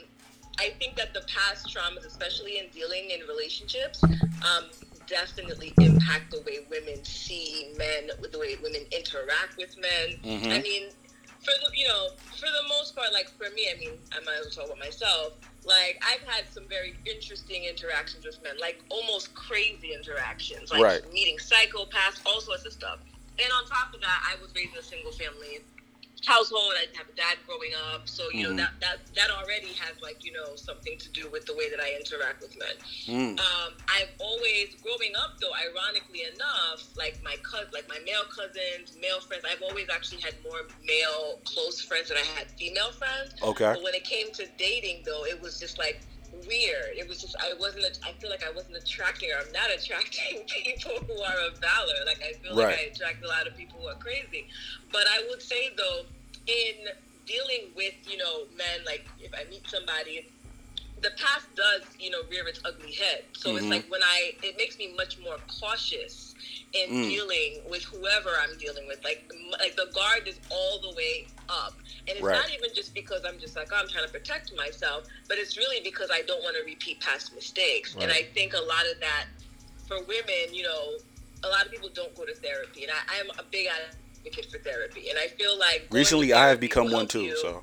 I 0.58 0.70
think 0.78 0.96
that 0.96 1.14
the 1.14 1.22
past 1.22 1.74
traumas, 1.74 2.06
especially 2.06 2.58
in 2.58 2.68
dealing 2.68 3.10
in 3.10 3.26
relationships, 3.26 4.02
um, 4.04 4.64
definitely 5.06 5.72
impact 5.80 6.30
the 6.30 6.40
way 6.42 6.58
women 6.70 7.02
see 7.04 7.72
men, 7.78 8.10
with 8.20 8.32
the 8.32 8.38
way 8.38 8.56
women 8.62 8.82
interact 8.92 9.56
with 9.56 9.76
men. 9.78 10.20
Mhm. 10.22 10.52
I 10.58 10.62
mean, 10.62 10.90
for 11.40 11.50
the 11.64 11.76
you 11.76 11.88
know, 11.88 12.10
for 12.38 12.46
the 12.46 12.68
most 12.68 12.94
part, 12.94 13.12
like 13.12 13.28
for 13.30 13.50
me, 13.54 13.68
I 13.74 13.78
mean, 13.78 13.98
I 14.12 14.20
might 14.20 14.36
as 14.38 14.44
well 14.56 14.66
talk 14.66 14.66
about 14.66 14.78
myself. 14.78 15.32
Like 15.64 16.00
I've 16.06 16.26
had 16.28 16.44
some 16.52 16.68
very 16.68 16.96
interesting 17.06 17.64
interactions 17.64 18.24
with 18.24 18.40
men, 18.42 18.58
like 18.60 18.80
almost 18.90 19.34
crazy 19.34 19.92
interactions, 19.92 20.70
like 20.70 20.82
Right. 20.82 21.12
meeting 21.12 21.38
psychopaths, 21.38 22.20
all 22.26 22.40
sorts 22.40 22.64
of 22.66 22.72
stuff. 22.72 23.00
And 23.38 23.50
on 23.52 23.64
top 23.66 23.94
of 23.94 24.00
that, 24.00 24.20
I 24.28 24.40
was 24.40 24.54
raised 24.54 24.72
in 24.72 24.78
a 24.78 24.82
single 24.82 25.12
family 25.12 25.60
household. 26.26 26.72
I 26.78 26.86
didn't 26.86 26.96
have 26.98 27.08
a 27.08 27.16
dad 27.18 27.38
growing 27.46 27.72
up, 27.92 28.08
so 28.08 28.30
you 28.30 28.46
Mhm. 28.46 28.50
know 28.50 28.56
that 28.62 28.78
that 28.80 29.14
that 29.14 29.30
already 29.30 29.72
has 29.74 30.00
like 30.00 30.24
you 30.24 30.30
know 30.32 30.54
something 30.54 30.96
to 30.98 31.08
do 31.08 31.28
with 31.30 31.46
the 31.46 31.54
way 31.54 31.68
that 31.68 31.80
I 31.80 31.94
interact 31.94 32.42
with 32.42 32.56
men. 32.56 32.76
Mm. 33.06 33.40
Um, 33.40 33.76
I've 33.88 34.10
always 34.18 34.74
growing 34.76 35.16
up 35.16 35.38
though, 35.40 35.52
ironically 35.54 36.22
enough, 36.32 36.84
like 36.96 37.20
my 37.24 37.36
cousin, 37.42 37.70
like 37.72 37.88
my 37.88 37.98
male 38.06 38.24
cousins, 38.24 38.96
male 39.00 39.20
friends. 39.20 39.44
I've 39.50 39.62
always 39.62 39.88
actually 39.90 40.20
had 40.20 40.34
more 40.44 40.62
male 40.84 41.40
close 41.44 41.80
friends 41.80 42.08
than 42.08 42.18
I 42.18 42.26
had 42.38 42.50
female 42.52 42.92
friends. 42.92 43.34
Okay. 43.42 43.72
But 43.74 43.82
when 43.82 43.94
it 43.94 44.04
came 44.04 44.30
to 44.34 44.46
dating, 44.58 45.02
though, 45.04 45.24
it 45.24 45.40
was 45.40 45.58
just 45.58 45.76
like 45.78 46.02
weird. 46.32 46.96
It 46.96 47.08
was 47.08 47.20
just 47.20 47.36
I 47.40 47.54
wasn't. 47.58 47.84
I 48.04 48.12
feel 48.20 48.30
like 48.30 48.44
I 48.44 48.50
wasn't 48.52 48.76
attracting, 48.76 49.30
or 49.30 49.44
I'm 49.46 49.52
not 49.52 49.70
attracting 49.76 50.42
people 50.48 50.92
who 51.06 51.20
are 51.22 51.38
of 51.48 51.58
valor. 51.58 51.98
Like 52.06 52.20
I 52.22 52.32
feel 52.42 52.56
like 52.56 52.78
I 52.78 52.82
attract 52.92 53.24
a 53.24 53.28
lot 53.28 53.46
of 53.46 53.56
people 53.56 53.80
who 53.80 53.88
are 53.88 53.96
crazy. 53.96 54.48
But 54.90 55.04
I 55.08 55.24
would 55.28 55.42
say 55.42 55.70
though, 55.76 56.02
in 56.46 56.88
dealing 57.26 57.70
with 57.76 57.94
you 58.08 58.16
know 58.16 58.44
men, 58.56 58.84
like 58.86 59.06
if 59.20 59.32
I 59.34 59.48
meet 59.50 59.68
somebody. 59.68 60.28
The 61.02 61.10
past 61.18 61.52
does, 61.56 61.82
you 61.98 62.10
know, 62.10 62.18
rear 62.30 62.46
its 62.46 62.60
ugly 62.64 62.92
head. 62.92 63.24
So 63.32 63.56
it's 63.56 63.66
Mhm. 63.66 63.70
like 63.70 63.90
when 63.90 64.04
I, 64.04 64.34
it 64.40 64.56
makes 64.56 64.78
me 64.78 64.94
much 64.96 65.18
more 65.18 65.36
cautious 65.48 66.31
in 66.74 66.90
Mm. 66.90 67.08
dealing 67.08 67.60
with 67.68 67.82
whoever 67.84 68.30
I'm 68.40 68.56
dealing 68.58 68.86
with. 68.86 69.02
Like, 69.04 69.30
like 69.60 69.76
the 69.76 69.86
guard 69.94 70.26
is 70.26 70.36
all 70.50 70.78
the 70.80 70.92
way 70.96 71.26
up, 71.48 71.74
and 72.08 72.16
it's 72.16 72.20
Right. 72.22 72.34
not 72.34 72.50
even 72.50 72.74
just 72.74 72.94
because 72.94 73.24
I'm 73.26 73.38
just 73.38 73.56
like 73.56 73.68
oh, 73.72 73.76
I'm 73.76 73.88
trying 73.88 74.06
to 74.06 74.10
protect 74.10 74.54
myself, 74.56 75.04
but 75.28 75.38
it's 75.38 75.56
really 75.58 75.80
because 75.80 76.10
I 76.10 76.22
don't 76.22 76.42
want 76.42 76.56
to 76.56 76.62
repeat 76.64 77.00
past 77.00 77.34
mistakes. 77.34 77.94
And 78.00 78.10
I 78.10 78.22
think 78.34 78.54
a 78.54 78.60
lot 78.60 78.86
of 78.86 78.98
that 79.00 79.26
for 79.86 80.00
women, 80.04 80.52
you 80.52 80.62
know, 80.62 80.98
a 81.44 81.48
lot 81.48 81.66
of 81.66 81.70
people 81.72 81.90
don't 81.92 82.14
go 82.14 82.24
to 82.24 82.34
therapy, 82.34 82.84
and 82.84 82.92
I, 82.92 83.18
I'm 83.20 83.30
a 83.38 83.42
big 83.42 83.66
advocate 83.66 84.50
for 84.50 84.58
therapy, 84.58 85.10
and 85.10 85.18
I 85.18 85.28
feel 85.28 85.58
like 85.58 85.88
Recently, 85.90 86.32
I 86.32 86.48
have 86.48 86.60
become 86.60 86.90
one 86.90 87.06
too. 87.08 87.22
you- 87.22 87.36
So 87.36 87.62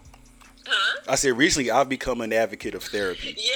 huh? 0.68 1.00
I 1.08 1.16
said 1.16 1.36
recently, 1.36 1.72
I've 1.72 1.90
become 1.90 2.22
an 2.22 2.32
advocate 2.32 2.76
of 2.76 2.84
therapy. 2.84 3.34
Yeah, 3.38 3.56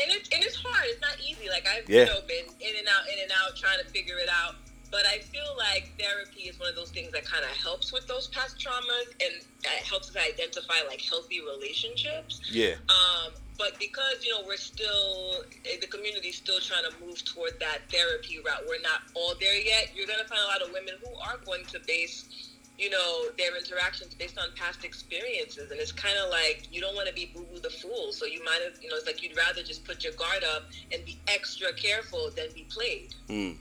and 0.00 0.12
it's 0.12 0.28
and 0.28 0.44
it's 0.44 0.54
hard. 0.56 0.84
It's 0.86 1.00
not 1.00 1.16
easy. 1.20 1.48
Like 1.48 1.66
I've 1.66 1.88
Yeah. 1.90 2.00
you 2.02 2.06
know 2.06 2.20
been 2.22 2.44
in 2.60 2.76
and 2.76 2.86
out, 2.86 3.08
in 3.12 3.18
and 3.18 3.32
out, 3.32 3.56
trying 3.56 3.80
to 3.82 3.90
figure 3.90 4.18
it 4.18 4.28
out. 4.28 4.56
But 4.92 5.06
I 5.06 5.20
feel 5.20 5.56
like 5.56 5.90
therapy 5.98 6.42
is 6.42 6.60
one 6.60 6.68
of 6.68 6.76
those 6.76 6.90
things 6.90 7.12
that 7.12 7.24
kind 7.24 7.42
of 7.42 7.50
helps 7.56 7.94
with 7.94 8.06
those 8.06 8.28
past 8.28 8.58
traumas 8.60 9.08
and 9.24 9.42
it 9.64 9.84
helps 9.88 10.10
us 10.10 10.16
identify 10.16 10.86
like 10.86 11.00
healthy 11.00 11.40
relationships. 11.40 12.42
Yeah. 12.52 12.74
Um, 12.90 13.32
but 13.58 13.78
because 13.78 14.22
you 14.22 14.30
know 14.32 14.42
we're 14.46 14.56
still 14.56 15.44
eh, 15.64 15.78
the 15.80 15.86
community's 15.86 16.36
still 16.36 16.60
trying 16.60 16.84
to 16.84 16.92
move 17.04 17.24
toward 17.24 17.58
that 17.60 17.78
therapy 17.90 18.38
route, 18.44 18.64
we're 18.68 18.82
not 18.82 19.00
all 19.14 19.34
there 19.40 19.58
yet. 19.58 19.92
You're 19.96 20.06
gonna 20.06 20.28
find 20.28 20.40
a 20.44 20.46
lot 20.46 20.60
of 20.60 20.72
women 20.74 20.94
who 21.02 21.14
are 21.20 21.38
going 21.46 21.64
to 21.66 21.80
base, 21.86 22.50
you 22.78 22.90
know, 22.90 23.28
their 23.38 23.56
interactions 23.56 24.14
based 24.14 24.36
on 24.36 24.48
past 24.56 24.84
experiences, 24.84 25.70
and 25.70 25.80
it's 25.80 25.92
kind 25.92 26.18
of 26.18 26.28
like 26.28 26.68
you 26.70 26.82
don't 26.82 26.94
want 26.94 27.08
to 27.08 27.14
be 27.14 27.32
boo 27.34 27.46
boo 27.50 27.60
the 27.60 27.70
fool. 27.70 28.12
So 28.12 28.26
you 28.26 28.44
might 28.44 28.60
have, 28.62 28.82
you 28.82 28.90
know, 28.90 28.96
it's 28.96 29.06
like 29.06 29.22
you'd 29.22 29.36
rather 29.38 29.62
just 29.62 29.84
put 29.84 30.04
your 30.04 30.12
guard 30.14 30.44
up 30.54 30.64
and 30.92 31.02
be 31.06 31.18
extra 31.28 31.72
careful 31.72 32.30
than 32.36 32.48
be 32.54 32.66
played. 32.68 33.14
Mm. 33.28 33.56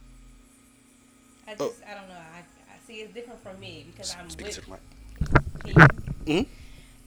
I 1.51 1.55
Oh. 1.59 1.67
just, 1.67 1.81
I 1.83 1.93
don't 1.95 2.07
know. 2.07 2.15
I, 2.15 2.39
I 2.39 2.77
see 2.87 2.93
it's 3.01 3.13
different 3.13 3.43
for 3.43 3.53
me 3.55 3.85
because 3.91 4.15
I'm 4.17 4.29
Speak 4.29 4.47
with. 4.47 4.55
to 4.55 4.61
the 4.61 4.71
mic. 4.71 4.79
Can 5.75 5.87
Mhm. 6.25 6.45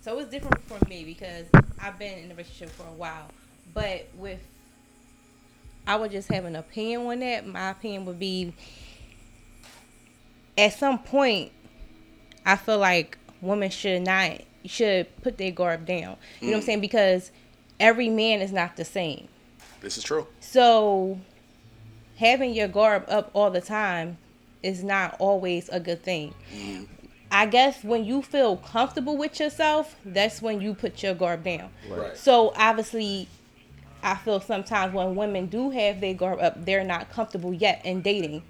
So 0.03 0.19
it's 0.19 0.31
different 0.31 0.63
for 0.67 0.79
me 0.89 1.03
because 1.05 1.47
I've 1.81 1.99
been 1.99 2.19
in 2.19 2.31
a 2.31 2.35
relationship 2.35 2.71
for 2.71 2.87
a 2.87 2.93
while, 2.93 3.31
but 3.73 4.07
with 4.17 4.41
I 5.87 5.97
would 5.97 6.11
just 6.11 6.29
have 6.29 6.45
an 6.45 6.57
opinion 6.57 7.07
on 7.07 7.21
that. 7.21 7.47
My 7.47 7.71
opinion 7.71 8.05
would 8.07 8.19
be 8.19 8.53
at 10.59 10.75
some 10.75 10.99
point 10.99 11.53
I 12.45 12.57
feel 12.57 12.79
like 12.79 13.17
women 13.41 13.71
should 13.71 14.03
not 14.03 14.43
should 14.67 15.07
put 15.23 15.39
their 15.39 15.51
guard 15.53 15.87
down. 15.87 16.17
You 16.41 16.49
know 16.49 16.53
what 16.53 16.57
I'm 16.59 16.63
saying? 16.63 16.81
Because 16.81 17.31
every 17.81 18.11
man 18.11 18.41
is 18.43 18.53
not 18.53 18.77
the 18.77 18.85
same. 18.85 19.29
This 19.81 19.97
is 19.97 20.05
true. 20.05 20.27
So 20.41 21.19
having 22.19 22.53
your 22.55 22.69
guard 22.69 23.05
up 23.09 23.31
all 23.33 23.51
the 23.51 23.61
time 23.63 24.19
is 24.65 24.83
not 24.83 25.17
always 25.19 25.69
a 25.69 25.79
good 25.79 26.03
thing. 26.03 26.35
Mm-hmm. 26.55 26.85
I 27.31 27.47
guess 27.47 27.83
when 27.83 28.05
you 28.05 28.23
feel 28.23 28.57
comfortable 28.59 29.17
with 29.17 29.41
yourself, 29.41 29.97
that's 30.05 30.41
when 30.41 30.61
you 30.61 30.75
put 30.75 31.03
your 31.03 31.15
guard 31.15 31.43
down. 31.43 31.69
Right. 31.89 32.17
So 32.17 32.53
obviously, 32.57 33.29
I 34.03 34.15
feel 34.15 34.41
sometimes 34.41 34.95
when 34.95 35.17
women 35.17 35.47
do 35.47 35.71
have 35.71 36.01
their 36.01 36.15
guard 36.15 36.41
up, 36.41 36.65
they're 36.65 36.85
not 36.85 37.11
comfortable 37.11 37.53
yet 37.53 37.85
in 37.85 38.03
dating. 38.03 38.43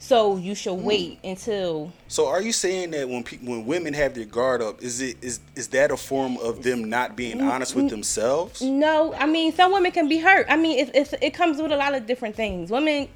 So 0.00 0.36
you 0.36 0.54
should 0.54 0.78
mm. 0.78 0.82
wait 0.82 1.18
until 1.24 1.92
So 2.06 2.28
are 2.28 2.40
you 2.40 2.52
saying 2.52 2.92
that 2.92 3.08
when 3.08 3.24
pe- 3.24 3.38
when 3.38 3.66
women 3.66 3.94
have 3.94 4.14
their 4.14 4.24
guard 4.24 4.62
up, 4.62 4.82
is 4.82 5.00
it 5.00 5.16
is 5.22 5.40
is 5.56 5.68
that 5.68 5.90
a 5.90 5.96
form 5.96 6.36
of 6.38 6.62
them 6.62 6.88
not 6.88 7.16
being 7.16 7.40
honest 7.40 7.74
with 7.74 7.88
themselves? 7.90 8.62
No, 8.62 9.12
I 9.14 9.26
mean 9.26 9.52
some 9.52 9.72
women 9.72 9.90
can 9.90 10.08
be 10.08 10.18
hurt. 10.18 10.46
I 10.48 10.56
mean 10.56 10.78
it 10.78 10.90
it's, 10.94 11.14
it 11.20 11.34
comes 11.34 11.60
with 11.60 11.72
a 11.72 11.76
lot 11.76 11.94
of 11.94 12.06
different 12.06 12.36
things. 12.36 12.70
Women 12.70 13.08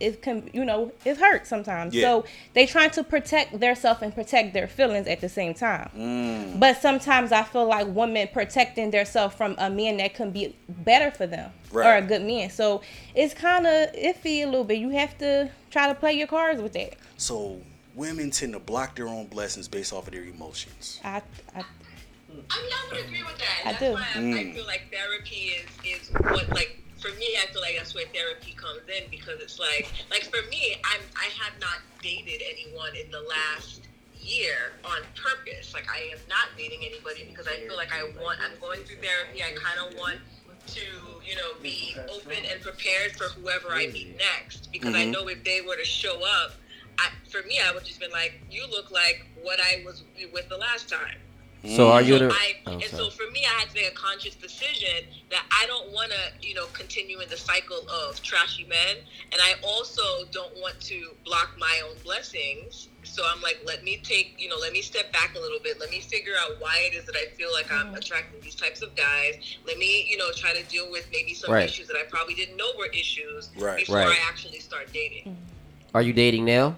it 0.00 0.22
can 0.22 0.48
you 0.52 0.64
know 0.64 0.92
it 1.04 1.16
hurts 1.16 1.48
sometimes. 1.48 1.94
Yeah. 1.94 2.02
So 2.02 2.24
they 2.54 2.66
trying 2.66 2.90
to 2.90 3.04
protect 3.04 3.58
themselves 3.58 4.02
and 4.02 4.14
protect 4.14 4.54
their 4.54 4.68
feelings 4.68 5.06
at 5.06 5.20
the 5.20 5.28
same 5.28 5.54
time. 5.54 5.90
Mm. 5.96 6.60
But 6.60 6.80
sometimes 6.80 7.32
I 7.32 7.42
feel 7.42 7.66
like 7.66 7.86
women 7.88 8.28
protecting 8.32 8.90
themselves 8.90 9.34
from 9.34 9.54
a 9.58 9.70
man 9.70 9.96
that 9.98 10.14
can 10.14 10.30
be 10.30 10.54
better 10.68 11.10
for 11.10 11.26
them 11.26 11.50
or 11.72 11.96
a 11.96 12.02
good 12.02 12.22
man. 12.22 12.50
So 12.50 12.82
it's 13.14 13.34
kind 13.34 13.66
of 13.66 13.92
iffy 13.92 14.42
a 14.42 14.46
little 14.46 14.64
bit. 14.64 14.78
You 14.78 14.90
have 14.90 15.16
to 15.18 15.50
try 15.70 15.88
to 15.88 15.94
play 15.94 16.12
your 16.12 16.26
cards 16.28 16.60
with 16.62 16.72
that. 16.74 16.94
So 17.16 17.60
women 17.94 18.30
tend 18.30 18.52
to 18.52 18.60
block 18.60 18.94
their 18.96 19.08
own 19.08 19.26
blessings 19.26 19.68
based 19.68 19.92
off 19.92 20.06
of 20.06 20.12
their 20.12 20.24
emotions. 20.24 21.00
I, 21.04 21.22
I 21.54 21.64
I 22.30 22.34
mean, 22.34 22.44
I 22.50 22.88
would 22.92 23.04
agree 23.04 23.22
with 23.22 23.38
that. 23.38 23.62
I 23.64 23.70
And 23.70 23.78
do. 23.78 23.92
why 23.94 24.06
I, 24.14 24.48
I 24.50 24.52
feel 24.54 24.66
like 24.66 24.82
therapy 24.92 25.52
is 25.84 26.00
is 26.00 26.10
what 26.10 26.48
like 26.50 26.82
for 26.98 27.08
me. 27.18 27.26
I 27.42 27.46
feel 27.52 27.62
like 27.62 27.76
that's 27.76 27.94
where 27.94 28.06
therapy 28.12 28.52
comes 28.56 28.82
in 28.88 29.10
because 29.10 29.40
it's 29.40 29.58
like 29.58 29.88
like 30.10 30.24
for 30.24 30.42
me, 30.50 30.76
I'm 30.84 31.00
I 31.16 31.28
have 31.42 31.58
not 31.60 31.78
dated 32.02 32.42
anyone 32.48 32.90
in 32.94 33.10
the 33.10 33.20
last 33.20 33.86
year 34.20 34.72
on 34.84 35.00
purpose. 35.14 35.72
Like 35.74 35.86
I 35.90 36.10
am 36.12 36.18
not 36.28 36.48
dating 36.56 36.80
anybody 36.84 37.26
because 37.30 37.46
I 37.46 37.56
feel 37.66 37.76
like 37.76 37.92
I 37.92 38.04
want. 38.20 38.38
I'm 38.42 38.58
going 38.60 38.80
through 38.84 38.96
therapy. 39.02 39.42
I 39.42 39.52
kind 39.54 39.78
of 39.86 39.98
want 39.98 40.18
to 40.68 40.80
you 41.24 41.34
know 41.36 41.54
be 41.62 41.96
open 42.12 42.44
and 42.50 42.60
prepared 42.60 43.16
for 43.16 43.24
whoever 43.24 43.68
I 43.70 43.86
meet 43.86 44.18
next 44.18 44.70
because 44.72 44.94
I 44.94 45.06
Mhm. 45.06 45.12
know 45.12 45.28
if 45.28 45.42
they 45.44 45.60
were 45.62 45.76
to 45.76 45.84
show 45.84 46.22
up. 46.24 46.52
I, 47.00 47.10
for 47.30 47.42
me, 47.46 47.60
I 47.60 47.70
would 47.72 47.84
just 47.84 48.00
been 48.00 48.10
like, 48.10 48.40
"You 48.50 48.66
look 48.66 48.90
like 48.90 49.24
what 49.40 49.60
I 49.60 49.82
was 49.86 50.02
with 50.32 50.48
the 50.48 50.56
last 50.56 50.88
time." 50.88 51.16
So 51.64 51.90
are 51.90 52.00
you 52.00 52.18
So 52.18 52.24
in 52.24 52.30
a, 52.30 52.34
I, 52.34 52.52
oh, 52.66 52.72
and 52.72 52.84
so 52.84 53.10
for 53.10 53.28
me, 53.32 53.44
I 53.44 53.60
had 53.60 53.68
to 53.70 53.74
make 53.74 53.90
a 53.90 53.94
conscious 53.94 54.36
decision 54.36 55.04
that 55.30 55.44
I 55.50 55.66
don't 55.66 55.92
want 55.92 56.12
to, 56.12 56.46
you 56.46 56.54
know, 56.54 56.66
continue 56.72 57.18
in 57.18 57.28
the 57.28 57.36
cycle 57.36 57.84
of 57.88 58.22
trashy 58.22 58.64
men, 58.64 58.98
and 59.32 59.40
I 59.42 59.54
also 59.66 60.02
don't 60.30 60.54
want 60.58 60.80
to 60.82 61.10
block 61.24 61.50
my 61.58 61.82
own 61.88 61.96
blessings. 62.04 62.88
So 63.02 63.24
I'm 63.26 63.42
like, 63.42 63.60
let 63.66 63.82
me 63.82 63.98
take, 64.04 64.36
you 64.38 64.48
know, 64.48 64.56
let 64.60 64.72
me 64.72 64.82
step 64.82 65.12
back 65.12 65.34
a 65.36 65.40
little 65.40 65.58
bit. 65.58 65.80
Let 65.80 65.90
me 65.90 65.98
figure 66.00 66.34
out 66.38 66.60
why 66.60 66.88
it 66.90 66.94
is 66.94 67.04
that 67.06 67.16
I 67.16 67.26
feel 67.36 67.52
like 67.52 67.72
I'm 67.72 67.86
mm-hmm. 67.86 67.96
attracting 67.96 68.40
these 68.40 68.54
types 68.54 68.82
of 68.82 68.94
guys. 68.94 69.56
Let 69.66 69.78
me, 69.78 70.06
you 70.08 70.16
know, 70.16 70.30
try 70.36 70.52
to 70.52 70.62
deal 70.64 70.90
with 70.90 71.08
maybe 71.10 71.34
some 71.34 71.52
Right. 71.52 71.64
issues 71.64 71.88
that 71.88 71.96
I 71.96 72.04
probably 72.04 72.34
didn't 72.34 72.56
know 72.56 72.70
were 72.78 72.86
issues 72.86 73.50
Right. 73.56 73.78
before 73.78 73.96
Right. 73.96 74.08
I 74.08 74.28
actually 74.28 74.60
start 74.60 74.92
dating. 74.92 75.24
Mm. 75.24 75.36
are 75.94 76.02
you 76.02 76.12
dating 76.12 76.44
now? 76.44 76.76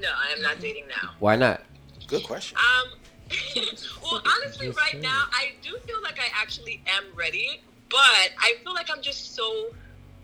No, 0.00 0.08
I 0.08 0.32
am 0.32 0.40
not 0.40 0.60
dating 0.60 0.86
now. 0.88 1.10
Why 1.18 1.36
not? 1.36 1.62
Good 2.06 2.22
question. 2.22 2.56
Um, 2.56 2.92
well, 4.02 4.22
honestly, 4.24 4.70
right 4.70 5.00
now, 5.00 5.24
I 5.32 5.52
do 5.62 5.76
feel 5.86 6.00
like 6.02 6.18
I 6.18 6.26
actually 6.40 6.82
am 6.86 7.04
ready, 7.14 7.60
but 7.90 8.30
I 8.38 8.54
feel 8.62 8.74
like 8.74 8.88
I'm 8.90 9.02
just 9.02 9.34
so 9.34 9.68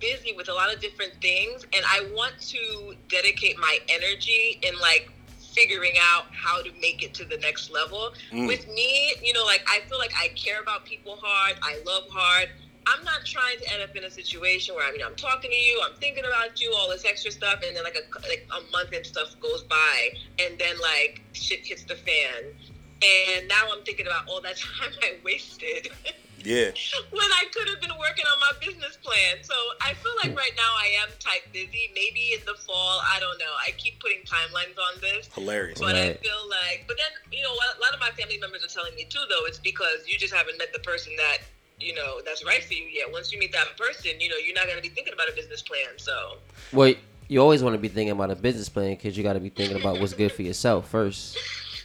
busy 0.00 0.32
with 0.32 0.48
a 0.48 0.52
lot 0.54 0.72
of 0.72 0.80
different 0.80 1.12
things, 1.20 1.64
and 1.72 1.84
I 1.88 2.08
want 2.14 2.38
to 2.48 2.94
dedicate 3.08 3.58
my 3.58 3.78
energy 3.88 4.60
in 4.62 4.78
like 4.80 5.10
figuring 5.52 5.94
out 6.00 6.24
how 6.32 6.62
to 6.62 6.70
make 6.80 7.02
it 7.02 7.12
to 7.14 7.24
the 7.24 7.36
next 7.38 7.70
level. 7.70 8.12
Mm. 8.30 8.46
With 8.46 8.66
me, 8.68 9.14
you 9.22 9.32
know, 9.32 9.44
like 9.44 9.64
I 9.68 9.80
feel 9.88 9.98
like 9.98 10.12
I 10.18 10.28
care 10.28 10.60
about 10.60 10.84
people 10.84 11.18
hard, 11.20 11.56
I 11.62 11.80
love 11.84 12.04
hard, 12.10 12.48
I'm 12.86 13.04
not 13.04 13.24
trying 13.24 13.58
to 13.58 13.72
end 13.72 13.82
up 13.82 13.94
in 13.94 14.04
a 14.04 14.10
situation 14.10 14.74
where 14.74 14.86
I 14.86 14.92
mean 14.92 15.02
I'm 15.04 15.14
talking 15.14 15.50
to 15.50 15.56
you, 15.56 15.80
I'm 15.84 15.94
thinking 15.98 16.24
about 16.24 16.60
you, 16.60 16.72
all 16.74 16.88
this 16.88 17.04
extra 17.04 17.30
stuff, 17.30 17.60
and 17.66 17.76
then 17.76 17.84
like 17.84 17.96
a 17.96 18.28
like 18.28 18.46
a 18.50 18.70
month 18.72 18.92
and 18.92 19.06
stuff 19.06 19.38
goes 19.40 19.62
by, 19.62 20.10
and 20.38 20.58
then 20.58 20.76
like 20.80 21.22
shit 21.32 21.60
hits 21.66 21.84
the 21.84 21.94
fan, 21.94 22.54
and 23.02 23.48
now 23.48 23.68
I'm 23.72 23.82
thinking 23.84 24.06
about 24.06 24.28
all 24.28 24.40
that 24.42 24.56
time 24.80 24.92
I 25.02 25.16
wasted. 25.24 25.88
Yeah. 26.44 26.74
when 27.10 27.30
I 27.38 27.46
could 27.54 27.68
have 27.68 27.80
been 27.80 27.96
working 27.98 28.24
on 28.26 28.38
my 28.40 28.52
business 28.58 28.98
plan. 28.98 29.42
So 29.42 29.54
I 29.80 29.94
feel 29.94 30.12
like 30.22 30.32
hmm. 30.32 30.38
right 30.38 30.54
now 30.56 30.72
I 30.74 30.90
am 31.02 31.08
type 31.18 31.46
busy. 31.52 31.90
Maybe 31.94 32.34
in 32.34 32.40
the 32.46 32.58
fall, 32.66 33.00
I 33.02 33.20
don't 33.20 33.38
know. 33.38 33.52
I 33.62 33.70
keep 33.78 34.00
putting 34.00 34.22
timelines 34.22 34.76
on 34.78 35.00
this. 35.00 35.28
Hilarious. 35.34 35.78
But 35.78 35.96
I 35.96 36.14
feel 36.14 36.42
like, 36.50 36.84
but 36.86 36.96
then, 36.98 37.12
you 37.30 37.42
know, 37.42 37.52
a 37.52 37.80
lot 37.80 37.94
of 37.94 38.00
my 38.00 38.10
family 38.18 38.38
members 38.38 38.64
are 38.64 38.68
telling 38.68 38.94
me 38.94 39.04
too, 39.04 39.22
though, 39.28 39.46
it's 39.46 39.58
because 39.58 40.06
you 40.06 40.18
just 40.18 40.34
haven't 40.34 40.58
met 40.58 40.72
the 40.72 40.80
person 40.80 41.12
that, 41.16 41.38
you 41.78 41.94
know, 41.94 42.20
that's 42.24 42.44
right 42.44 42.62
for 42.62 42.74
you 42.74 42.84
yet. 42.84 43.10
Once 43.10 43.32
you 43.32 43.38
meet 43.38 43.52
that 43.52 43.76
person, 43.76 44.12
you 44.20 44.28
know, 44.28 44.36
you're 44.36 44.54
not 44.54 44.64
going 44.64 44.76
to 44.76 44.82
be 44.82 44.88
thinking 44.88 45.12
about 45.12 45.28
a 45.28 45.34
business 45.34 45.62
plan. 45.62 45.94
So, 45.96 46.38
Wait. 46.72 46.98
you 47.28 47.40
always 47.40 47.62
want 47.62 47.74
to 47.74 47.78
be 47.78 47.88
thinking 47.88 48.12
about 48.12 48.30
a 48.30 48.36
business 48.36 48.68
plan 48.68 48.94
because 48.94 49.16
you 49.16 49.22
got 49.22 49.34
to 49.34 49.40
be 49.40 49.50
thinking 49.50 49.78
about 49.78 50.00
what's 50.00 50.14
good 50.14 50.32
for 50.32 50.42
yourself 50.42 50.88
first. 50.88 51.38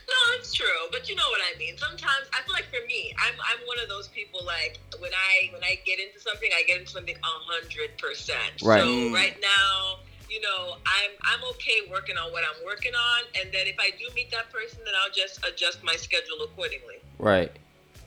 No, 0.08 0.16
it's 0.40 0.54
true. 0.54 0.66
But 0.92 1.10
you 1.10 1.16
know 1.16 1.28
what 1.30 1.42
I 1.54 1.58
mean. 1.60 1.78
Sometimes 1.78 2.28
I 2.34 2.42
feel 2.44 2.54
like 2.54 2.66
for 2.72 2.86
me, 2.88 3.14
I'm, 3.20 3.36
I'm 3.36 3.60
one 3.68 3.78
of 3.84 3.90
those 3.90 4.08
people 4.10 4.42
like 4.46 4.80
when 5.00 5.12
I 5.12 5.52
when 5.54 5.64
I 5.64 5.80
get 5.86 6.00
into 6.00 6.20
something, 6.20 6.50
I 6.56 6.64
get 6.64 6.80
into 6.80 6.92
something 6.92 7.16
a 7.16 7.34
hundred 7.52 7.98
percent. 7.98 8.62
Right. 8.64 8.82
So 8.82 8.88
Mm. 8.88 9.14
right 9.14 9.36
now, 9.42 10.00
you 10.30 10.40
know, 10.42 10.78
I'm 10.86 11.12
I'm 11.24 11.44
okay 11.52 11.88
working 11.92 12.18
on 12.18 12.32
what 12.32 12.44
I'm 12.44 12.64
working 12.66 12.94
on, 12.96 13.24
and 13.42 13.52
then 13.52 13.68
if 13.68 13.76
I 13.80 13.92
do 13.92 14.06
meet 14.16 14.32
that 14.32 14.52
person, 14.52 14.80
then 14.86 14.94
I'll 15.04 15.12
just 15.12 15.44
adjust 15.46 15.84
my 15.84 15.96
schedule 15.96 16.38
accordingly. 16.44 17.00
Right. 17.20 17.52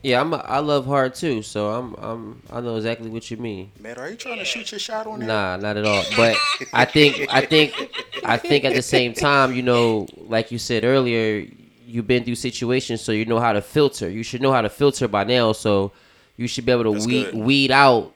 Yeah, 0.02 0.22
I'm. 0.22 0.32
A, 0.32 0.38
I 0.38 0.60
love 0.60 0.86
hard 0.86 1.14
too, 1.14 1.42
so 1.42 1.68
I'm. 1.68 1.94
I'm. 1.98 2.42
I 2.50 2.60
know 2.62 2.76
exactly 2.76 3.10
what 3.10 3.30
you 3.30 3.36
mean. 3.36 3.72
Man, 3.78 3.98
are 3.98 4.08
you 4.08 4.16
trying 4.16 4.38
to 4.38 4.46
shoot 4.46 4.72
your 4.72 4.78
shot 4.78 5.06
on 5.06 5.18
there? 5.18 5.28
Nah, 5.28 5.56
not 5.58 5.76
at 5.76 5.84
all. 5.84 6.02
But 6.16 6.38
I 6.72 6.86
think. 6.86 7.26
I 7.30 7.42
think. 7.44 7.74
I 8.22 8.36
think 8.36 8.64
at 8.64 8.74
the 8.74 8.82
same 8.82 9.14
time, 9.14 9.54
you 9.54 9.62
know, 9.62 10.06
like 10.16 10.50
you 10.50 10.58
said 10.58 10.84
earlier, 10.84 11.46
you've 11.90 12.06
been 12.06 12.24
through 12.24 12.36
situations, 12.36 13.00
so 13.00 13.12
you 13.12 13.24
know 13.24 13.38
how 13.38 13.52
to 13.52 13.60
filter. 13.60 14.08
You 14.08 14.22
should 14.22 14.42
know 14.42 14.52
how 14.52 14.62
to 14.62 14.68
filter 14.68 15.08
by 15.08 15.24
now, 15.24 15.52
so 15.52 15.92
you 16.36 16.46
should 16.46 16.64
be 16.64 16.72
able 16.72 16.84
to 16.84 16.92
That's 16.92 17.06
weed 17.06 17.24
good. 17.32 17.34
weed 17.34 17.70
out 17.70 18.14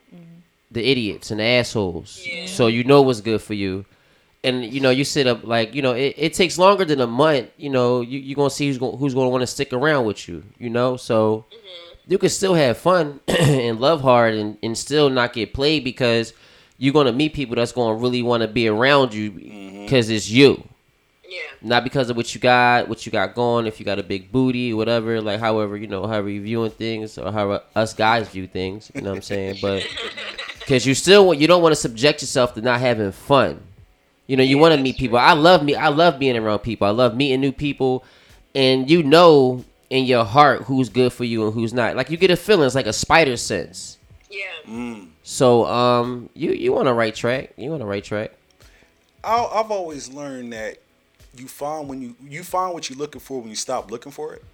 the 0.75 0.85
idiots 0.85 1.31
and 1.31 1.41
the 1.41 1.45
assholes. 1.45 2.23
Yeah. 2.27 2.47
So 2.47 2.67
you 2.67 2.85
know 2.85 3.01
what's 3.01 3.21
good 3.21 3.41
for 3.41 3.55
you. 3.55 3.87
And 4.43 4.65
you 4.65 4.81
know, 4.81 4.91
you 4.91 5.05
sit 5.05 5.27
up 5.27 5.45
like 5.45 5.75
you 5.75 5.81
know, 5.81 5.93
it, 5.93 6.15
it 6.19 6.35
takes 6.35 6.59
longer 6.59 6.85
than 6.85 7.01
a 7.01 7.07
month. 7.07 7.49
You 7.57 7.71
know, 7.71 8.03
you 8.03 8.19
you 8.19 8.35
gonna 8.35 8.51
see 8.51 8.67
who's 8.67 8.77
gonna 8.77 8.97
who's 8.97 9.15
gonna 9.15 9.31
want 9.31 9.41
to 9.41 9.47
stick 9.47 9.73
around 9.73 10.05
with 10.05 10.29
you. 10.29 10.45
You 10.59 10.69
know, 10.69 10.99
so 10.99 11.47
mm-hmm. 11.49 12.13
you 12.13 12.19
can 12.19 12.29
still 12.29 12.55
have 12.55 12.77
fun 12.77 13.21
and 13.29 13.81
love 13.81 14.03
hard 14.03 14.35
and, 14.35 14.59
and 14.63 14.77
still 14.77 15.09
not 15.09 15.33
get 15.33 15.55
played 15.55 15.83
because 15.83 16.35
you're 16.77 16.93
gonna 16.93 17.13
meet 17.13 17.33
people 17.33 17.57
that's 17.57 17.73
gonna 17.73 17.95
really 17.95 18.23
want 18.23 18.43
to 18.43 18.49
be 18.49 18.69
around 18.69 19.15
you 19.15 19.31
mm-hmm. 19.31 19.85
because 19.85 20.11
it's 20.11 20.29
you, 20.29 20.69
Yeah. 21.35 21.41
not 21.63 21.83
because 21.83 22.11
of 22.11 22.17
what 22.17 22.33
you 22.35 22.41
got, 22.41 22.89
what 22.89 23.05
you 23.05 23.11
got 23.11 23.35
going. 23.35 23.67
If 23.67 23.81
you 23.81 23.87
got 23.87 23.99
a 23.99 24.03
big 24.03 24.31
booty, 24.31 24.73
whatever, 24.73 25.21
like 25.21 25.41
however 25.41 25.77
you 25.77 25.89
know, 25.89 26.07
however 26.07 26.29
you 26.29 26.43
viewing 26.43 26.71
things 26.71 27.19
or 27.19 27.33
how 27.33 27.63
us 27.75 27.93
guys 27.95 28.29
view 28.29 28.47
things. 28.47 28.91
You 28.95 29.01
know 29.01 29.11
what 29.11 29.17
I'm 29.17 29.23
saying? 29.23 29.59
But 29.61 29.85
because 30.61 30.87
you 30.87 30.95
still 30.95 31.27
want, 31.27 31.41
you 31.41 31.47
don't 31.47 31.63
want 31.63 31.73
to 31.73 31.81
subject 31.81 32.23
yourself 32.23 32.55
to 32.55 32.61
not 32.61 32.81
having 32.81 33.11
fun. 33.11 33.61
You 34.27 34.37
know, 34.37 34.45
you 34.45 34.59
want 34.59 34.75
to 34.75 34.81
meet 34.81 34.97
people. 34.97 35.19
I 35.19 35.33
love 35.33 35.65
me. 35.65 35.75
I 35.75 35.89
love 35.89 36.19
being 36.19 36.37
around 36.37 36.61
people. 36.61 36.87
I 36.87 36.91
love 36.91 37.17
meeting 37.17 37.41
new 37.41 37.53
people, 37.53 38.05
and 38.55 38.89
you 38.89 39.03
know 39.03 39.65
in 39.91 40.05
your 40.05 40.25
heart 40.25 40.63
who's 40.63 40.89
good 40.89 41.13
for 41.13 41.25
you 41.25 41.45
and 41.45 41.53
who's 41.55 41.75
not. 41.75 41.97
Like 41.97 42.11
you 42.11 42.17
get 42.17 42.31
a 42.31 42.37
feeling, 42.37 42.67
it's 42.67 42.75
like 42.75 42.87
a 42.87 42.93
spider 42.93 43.37
sense. 43.37 43.99
Yeah. 44.31 44.45
Mm. 44.67 45.09
So, 45.23 45.67
um, 45.67 46.29
you 46.35 46.53
you 46.53 46.77
on 46.79 46.87
the 46.87 46.95
right 46.95 47.15
track. 47.15 47.53
You 47.57 47.73
on 47.73 47.79
the 47.79 47.87
right 47.87 48.05
track. 48.05 48.33
I, 49.23 49.45
I've 49.45 49.71
always 49.71 50.11
learned 50.11 50.53
that 50.53 50.79
you 51.37 51.47
find 51.49 51.89
when 51.89 52.01
you 52.03 52.15
you 52.23 52.43
find 52.43 52.73
what 52.75 52.89
you're 52.89 52.99
looking 52.99 53.21
for 53.21 53.41
when 53.41 53.51
you 53.51 53.57
stop 53.57 53.91
looking 53.91 54.13
for 54.13 54.35
it. 54.35 54.45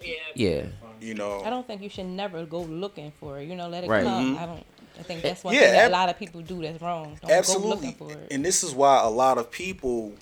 Yeah. 0.00 0.14
Yeah. 0.34 0.64
You 1.00 1.14
know. 1.14 1.42
I 1.44 1.50
don't 1.50 1.66
think 1.66 1.82
you 1.82 1.88
should 1.88 2.06
never 2.06 2.44
go 2.46 2.60
looking 2.60 3.12
for 3.20 3.38
it. 3.38 3.48
You 3.48 3.56
know, 3.56 3.68
let 3.68 3.84
it 3.84 3.90
Right. 3.90 4.04
come. 4.04 4.34
Mm-hmm. 4.34 4.42
I 4.42 4.46
don't. 4.46 4.66
I 4.98 5.02
think 5.02 5.22
that's 5.22 5.44
one 5.44 5.54
Yeah, 5.54 5.60
thing 5.60 5.72
that 5.72 5.84
ab- 5.86 5.90
a 5.90 5.92
lot 5.92 6.08
of 6.08 6.18
people 6.18 6.40
do 6.40 6.60
that's 6.60 6.82
wrong. 6.82 7.16
Don't 7.22 7.30
Absolutely. 7.30 7.68
go 7.68 7.74
looking 7.74 7.92
for 7.94 8.12
it. 8.12 8.32
And 8.32 8.44
this 8.44 8.64
is 8.64 8.74
why 8.74 9.00
a 9.02 9.08
lot 9.08 9.38
of 9.38 9.48
people 9.50 10.12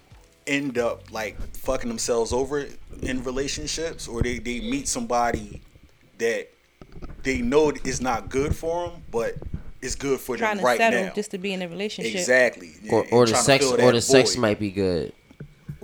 end 0.46 0.76
up 0.78 1.10
like 1.10 1.38
fucking 1.56 1.88
themselves 1.88 2.32
over 2.32 2.66
in 3.02 3.24
relationships 3.24 4.06
or 4.06 4.22
they, 4.22 4.38
they 4.38 4.60
meet 4.60 4.86
somebody 4.86 5.62
that 6.18 6.48
they 7.22 7.38
know 7.40 7.70
is 7.84 8.00
not 8.02 8.28
good 8.28 8.54
for 8.54 8.88
them, 8.90 9.02
but 9.10 9.34
it's 9.80 9.94
good 9.94 10.20
for 10.20 10.36
Trying 10.36 10.56
them 10.56 10.58
to 10.58 10.64
right 10.64 10.78
settle 10.78 11.04
now. 11.06 11.12
just 11.14 11.30
to 11.30 11.38
be 11.38 11.52
in 11.54 11.62
a 11.62 11.68
relationship. 11.68 12.14
exactly. 12.14 12.72
Or 12.90 13.06
or 13.10 13.26
the 13.26 13.34
sex 13.34 13.64
or 13.64 13.76
that 13.78 13.92
the 13.92 14.00
sex 14.02 14.36
might 14.36 14.58
be 14.58 14.70
good. 14.70 15.12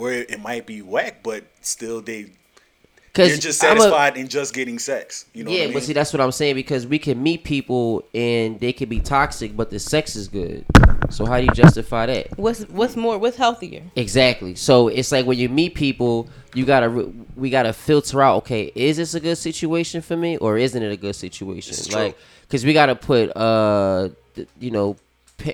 Or 0.03 0.13
it, 0.13 0.31
it 0.31 0.41
might 0.41 0.67
be 0.67 0.83
whack, 0.83 1.23
but 1.23 1.45
still 1.61 2.01
they 2.01 2.31
they're 3.15 3.29
Cause 3.29 3.39
just 3.41 3.63
I'm 3.63 3.77
a- 3.77 3.81
satisfied 3.81 4.17
in 4.17 4.29
just 4.29 4.55
getting 4.55 4.79
sex. 4.79 5.27
You 5.35 5.45
know 5.45 5.51
yeah, 5.51 5.59
what 5.59 5.63
I 5.63 5.67
mean? 5.67 5.75
but 5.75 5.83
see, 5.83 5.93
that's 5.93 6.13
what 6.15 6.21
I'm 6.23 6.33
saying 6.33 6.55
because 6.55 6.87
we 6.87 6.99
can 6.99 7.23
meet 7.23 7.45
people 7.45 8.05
and 8.15 8.59
they 8.59 8.73
can 8.73 8.89
be 8.89 9.01
toxic, 9.01 9.55
but 9.55 9.71
the 9.71 9.79
sex 9.79 10.17
is 10.17 10.29
good. 10.29 10.65
So 11.11 11.27
how 11.27 11.39
do 11.39 11.45
you 11.45 11.51
justify 11.51 12.07
that? 12.07 12.39
What's 12.39 12.63
what's 12.69 12.97
more? 12.97 13.19
What's 13.19 13.37
healthier? 13.37 13.83
Exactly. 13.97 14.55
So 14.55 14.89
it's 14.89 15.13
like 15.13 15.27
when 15.27 15.39
you 15.39 15.51
meet 15.51 15.75
people, 15.75 16.29
you 16.55 16.65
gotta 16.65 17.13
we 17.37 17.51
gotta 17.51 17.75
filter 17.75 18.23
out. 18.23 18.37
Okay, 18.39 18.73
is 18.75 18.97
this 18.97 19.15
a 19.15 19.21
good 19.21 19.37
situation 19.37 20.01
for 20.01 20.17
me, 20.17 20.39
or 20.39 20.57
isn't 20.57 20.83
it 20.83 20.91
a 20.91 20.97
good 20.97 21.15
situation? 21.15 21.75
It's 21.75 21.89
true. 21.89 22.01
Like, 22.01 22.19
because 22.43 22.65
we 22.65 22.73
gotta 22.73 22.97
put 22.97 23.37
uh, 23.37 24.09
you 24.59 24.71
know, 24.71 24.97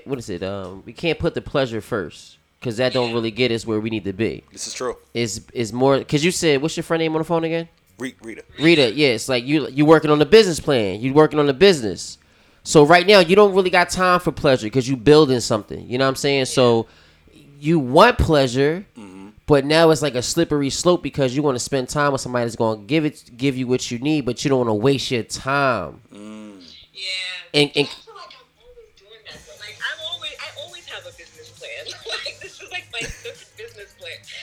what 0.05 0.17
is 0.17 0.29
it? 0.29 0.43
Um, 0.43 0.83
we 0.85 0.93
can't 0.93 1.19
put 1.19 1.35
the 1.35 1.41
pleasure 1.41 1.81
first 1.81 2.38
because 2.59 2.77
that 2.77 2.93
don't 2.93 3.13
really 3.13 3.31
get 3.31 3.51
us 3.51 3.65
where 3.65 3.79
we 3.79 3.89
need 3.89 4.03
to 4.03 4.13
be. 4.13 4.43
this 4.51 4.67
is 4.67 4.73
true. 4.73 4.97
Is 5.13 5.45
is 5.53 5.71
more 5.71 5.99
because 5.99 6.23
you 6.23 6.31
said 6.31 6.61
what's 6.61 6.75
your 6.75 6.83
friend 6.83 7.01
name 7.01 7.13
on 7.15 7.19
the 7.19 7.25
phone 7.25 7.43
again? 7.43 7.69
Re- 7.97 8.15
Rita. 8.21 8.43
Rita, 8.59 8.93
yeah, 8.93 9.09
it's 9.09 9.29
like 9.29 9.45
you 9.45 9.67
you 9.69 9.85
working 9.85 10.11
on 10.11 10.19
the 10.19 10.25
business 10.25 10.59
plan. 10.59 11.01
You 11.01 11.13
working 11.13 11.39
on 11.39 11.47
the 11.47 11.53
business. 11.53 12.17
So 12.63 12.85
right 12.85 13.07
now 13.07 13.19
you 13.19 13.35
don't 13.35 13.53
really 13.53 13.69
got 13.69 13.89
time 13.89 14.19
for 14.19 14.31
pleasure 14.31 14.67
because 14.67 14.87
you 14.87 14.95
building 14.95 15.39
something. 15.39 15.89
You 15.89 15.97
know 15.97 16.05
what 16.05 16.09
I'm 16.09 16.15
saying? 16.15 16.45
So 16.45 16.87
you 17.59 17.79
want 17.79 18.17
pleasure, 18.17 18.85
mm-hmm. 18.97 19.29
but 19.45 19.65
now 19.65 19.89
it's 19.89 20.01
like 20.01 20.15
a 20.15 20.21
slippery 20.21 20.69
slope 20.69 21.01
because 21.01 21.35
you 21.35 21.41
want 21.41 21.55
to 21.55 21.59
spend 21.59 21.89
time 21.89 22.11
with 22.11 22.21
somebody 22.21 22.45
that's 22.45 22.55
going 22.55 22.79
to 22.81 22.85
give 22.85 23.05
it 23.05 23.31
give 23.37 23.57
you 23.57 23.67
what 23.67 23.89
you 23.91 23.99
need, 23.99 24.25
but 24.25 24.43
you 24.43 24.49
don't 24.49 24.59
want 24.59 24.69
to 24.69 24.73
waste 24.73 25.11
your 25.11 25.23
time. 25.23 26.01
Mm. 26.13 26.61
Yeah. 26.93 27.61
And- 27.61 27.71
and- 27.75 27.89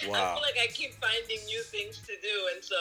plan. 0.07 0.23
I 0.23 0.35
feel 0.35 0.47
like 0.47 0.61
I 0.63 0.71
keep 0.73 0.95
finding 1.03 1.43
new 1.47 1.63
things 1.67 1.99
to 2.07 2.15
do, 2.23 2.37
and 2.55 2.63
so 2.63 2.79